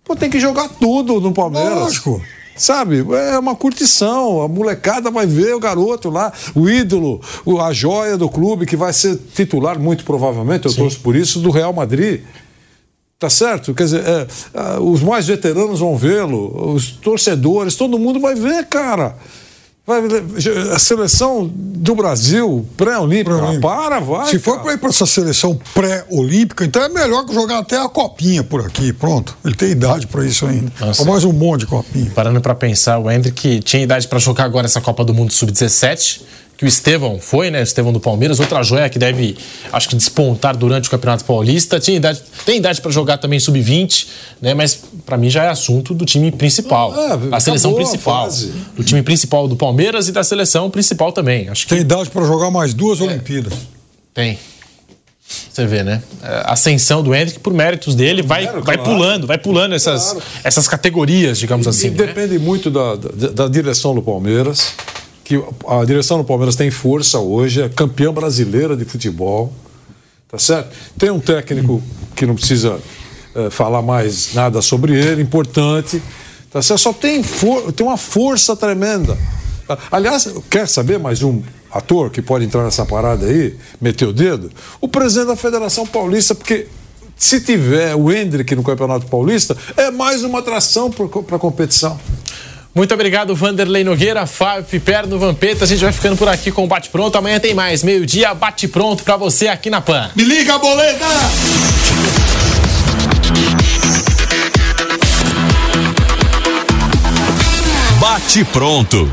Pô, 0.04 0.14
tem 0.14 0.30
que 0.30 0.40
jogar 0.40 0.68
tudo 0.68 1.20
no 1.20 1.32
Palmeiras. 1.32 1.78
Lógico. 1.78 2.22
Sabe, 2.56 3.04
é 3.32 3.38
uma 3.38 3.56
curtição. 3.56 4.42
A 4.42 4.48
molecada 4.48 5.10
vai 5.10 5.26
ver 5.26 5.54
o 5.54 5.60
garoto 5.60 6.10
lá, 6.10 6.32
o 6.54 6.68
ídolo, 6.68 7.20
a 7.60 7.72
joia 7.72 8.18
do 8.18 8.28
clube, 8.28 8.66
que 8.66 8.76
vai 8.76 8.92
ser 8.92 9.16
titular, 9.34 9.78
muito 9.78 10.04
provavelmente, 10.04 10.66
eu 10.66 10.74
torço 10.74 11.00
por 11.00 11.16
isso, 11.16 11.40
do 11.40 11.50
Real 11.50 11.72
Madrid. 11.72 12.20
Tá 13.18 13.30
certo? 13.30 13.74
Quer 13.74 13.84
dizer, 13.84 14.04
é, 14.06 14.26
os 14.80 15.02
mais 15.02 15.26
veteranos 15.26 15.80
vão 15.80 15.96
vê-lo, 15.96 16.74
os 16.74 16.90
torcedores, 16.90 17.74
todo 17.74 17.98
mundo 17.98 18.20
vai 18.20 18.34
ver, 18.34 18.66
cara. 18.66 19.16
A 20.74 20.78
seleção 20.78 21.50
do 21.54 21.94
Brasil, 21.94 22.66
pré-olímpica, 22.76 23.58
para, 23.60 24.00
vai. 24.00 24.28
Se 24.28 24.38
for 24.38 24.60
para 24.60 24.74
ir 24.74 24.78
para 24.78 24.90
essa 24.90 25.06
seleção 25.06 25.58
pré-olímpica, 25.74 26.64
então 26.64 26.82
é 26.82 26.88
melhor 26.88 27.24
que 27.24 27.32
jogar 27.32 27.58
até 27.58 27.78
a 27.78 27.88
copinha 27.88 28.44
por 28.44 28.60
aqui. 28.60 28.92
Pronto. 28.92 29.36
Ele 29.44 29.54
tem 29.54 29.70
idade 29.70 30.06
para 30.06 30.24
isso 30.24 30.46
ainda. 30.46 30.72
Nossa. 30.78 31.02
Ou 31.02 31.08
mais 31.08 31.24
um 31.24 31.32
monte 31.32 31.60
de 31.60 31.66
copinha. 31.66 32.10
Parando 32.14 32.40
para 32.40 32.54
pensar, 32.54 32.98
o 32.98 33.10
Hendrick 33.10 33.60
tinha 33.60 33.82
idade 33.82 34.06
para 34.06 34.18
jogar 34.18 34.44
agora 34.44 34.66
essa 34.66 34.80
Copa 34.80 35.04
do 35.04 35.14
Mundo 35.14 35.32
Sub-17, 35.32 36.20
que 36.60 36.66
o 36.66 36.68
Estevão 36.68 37.18
foi, 37.18 37.50
né? 37.50 37.60
O 37.60 37.62
Estevão 37.62 37.90
do 37.90 37.98
Palmeiras, 37.98 38.38
outra 38.38 38.62
joia 38.62 38.86
que 38.90 38.98
deve, 38.98 39.34
acho 39.72 39.88
que 39.88 39.96
despontar 39.96 40.54
durante 40.54 40.88
o 40.88 40.90
Campeonato 40.90 41.24
Paulista. 41.24 41.80
Tinha 41.80 41.96
idade, 41.96 42.20
tem 42.44 42.58
idade 42.58 42.82
para 42.82 42.90
jogar 42.90 43.16
também 43.16 43.40
Sub-20, 43.40 44.06
né? 44.42 44.52
Mas 44.52 44.78
para 45.06 45.16
mim 45.16 45.30
já 45.30 45.44
é 45.44 45.48
assunto 45.48 45.94
do 45.94 46.04
time 46.04 46.30
principal, 46.30 46.94
É, 46.94 47.34
a 47.34 47.40
seleção 47.40 47.72
principal, 47.72 48.28
do 48.76 48.84
time 48.84 49.02
principal 49.02 49.48
do 49.48 49.56
Palmeiras 49.56 50.06
e 50.08 50.12
da 50.12 50.22
seleção 50.22 50.68
principal 50.70 51.12
também. 51.12 51.48
Acho 51.48 51.66
que 51.66 51.70
Tem 51.72 51.80
idade 51.80 52.10
para 52.10 52.26
jogar 52.26 52.50
mais 52.50 52.74
duas 52.74 53.00
Olimpíadas. 53.00 53.54
tem. 54.12 54.38
Você 55.50 55.64
vê, 55.64 55.82
né? 55.82 56.02
A 56.22 56.52
ascensão 56.52 57.02
do 57.02 57.14
Hendrick 57.14 57.38
por 57.38 57.54
méritos 57.54 57.94
dele 57.94 58.20
vai, 58.20 58.42
Claro, 58.42 58.62
vai 58.64 58.76
claro. 58.76 58.90
pulando, 58.90 59.26
vai 59.28 59.38
pulando 59.38 59.74
essas, 59.76 60.10
Claro. 60.10 60.22
essas 60.44 60.68
categorias, 60.68 61.38
digamos 61.38 61.66
assim. 61.68 61.86
E 61.86 61.90
né? 61.90 61.96
depende 62.06 62.38
muito 62.38 62.68
da, 62.70 62.96
da, 62.96 63.28
da 63.28 63.48
direção 63.48 63.94
do 63.94 64.02
Palmeiras, 64.02 64.72
que 65.30 65.40
a 65.68 65.84
direção 65.84 66.18
do 66.18 66.24
Palmeiras 66.24 66.56
tem 66.56 66.72
força 66.72 67.20
hoje, 67.20 67.62
é 67.62 67.68
campeã 67.68 68.12
brasileira 68.12 68.76
de 68.76 68.84
futebol, 68.84 69.52
tá 70.28 70.36
certo? 70.36 70.74
Tem 70.98 71.08
um 71.08 71.20
técnico 71.20 71.80
que 72.16 72.26
não 72.26 72.34
precisa 72.34 72.80
eh, 73.36 73.48
falar 73.48 73.80
mais 73.80 74.34
nada 74.34 74.60
sobre 74.60 74.92
ele, 74.92 75.22
importante, 75.22 76.02
tá 76.50 76.60
certo? 76.60 76.80
Só 76.80 76.92
tem, 76.92 77.22
for, 77.22 77.70
tem 77.70 77.86
uma 77.86 77.96
força 77.96 78.56
tremenda. 78.56 79.16
Aliás, 79.92 80.28
quer 80.50 80.66
saber 80.66 80.98
mais 80.98 81.22
um 81.22 81.40
ator 81.70 82.10
que 82.10 82.20
pode 82.20 82.44
entrar 82.44 82.64
nessa 82.64 82.84
parada 82.84 83.26
aí, 83.26 83.56
meter 83.80 84.08
o 84.08 84.12
dedo? 84.12 84.50
O 84.80 84.88
presidente 84.88 85.28
da 85.28 85.36
Federação 85.36 85.86
Paulista, 85.86 86.34
porque 86.34 86.66
se 87.16 87.40
tiver 87.40 87.94
o 87.94 88.10
Hendrick 88.10 88.52
no 88.56 88.64
Campeonato 88.64 89.06
Paulista, 89.06 89.56
é 89.76 89.92
mais 89.92 90.24
uma 90.24 90.40
atração 90.40 90.90
para 90.90 91.36
a 91.36 91.38
competição. 91.38 92.00
Muito 92.74 92.94
obrigado, 92.94 93.34
Vanderlei 93.34 93.82
Nogueira, 93.82 94.26
Fábio 94.26 94.64
Piperno, 94.64 95.18
Vampeta. 95.18 95.64
A 95.64 95.66
gente 95.66 95.82
vai 95.82 95.92
ficando 95.92 96.16
por 96.16 96.28
aqui 96.28 96.52
com 96.52 96.64
o 96.64 96.66
Bate 96.66 96.88
Pronto. 96.88 97.16
Amanhã 97.18 97.40
tem 97.40 97.52
mais. 97.52 97.82
Meio-dia, 97.82 98.32
Bate 98.32 98.68
Pronto 98.68 99.02
pra 99.02 99.16
você 99.16 99.48
aqui 99.48 99.68
na 99.68 99.80
PAN. 99.80 100.10
Me 100.14 100.24
liga, 100.24 100.56
boleta! 100.58 101.06
Bate 108.00 108.44
pronto. 108.46 109.12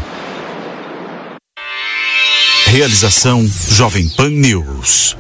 Realização 2.68 3.50
Jovem 3.70 4.08
Pan 4.10 4.30
News. 4.30 5.18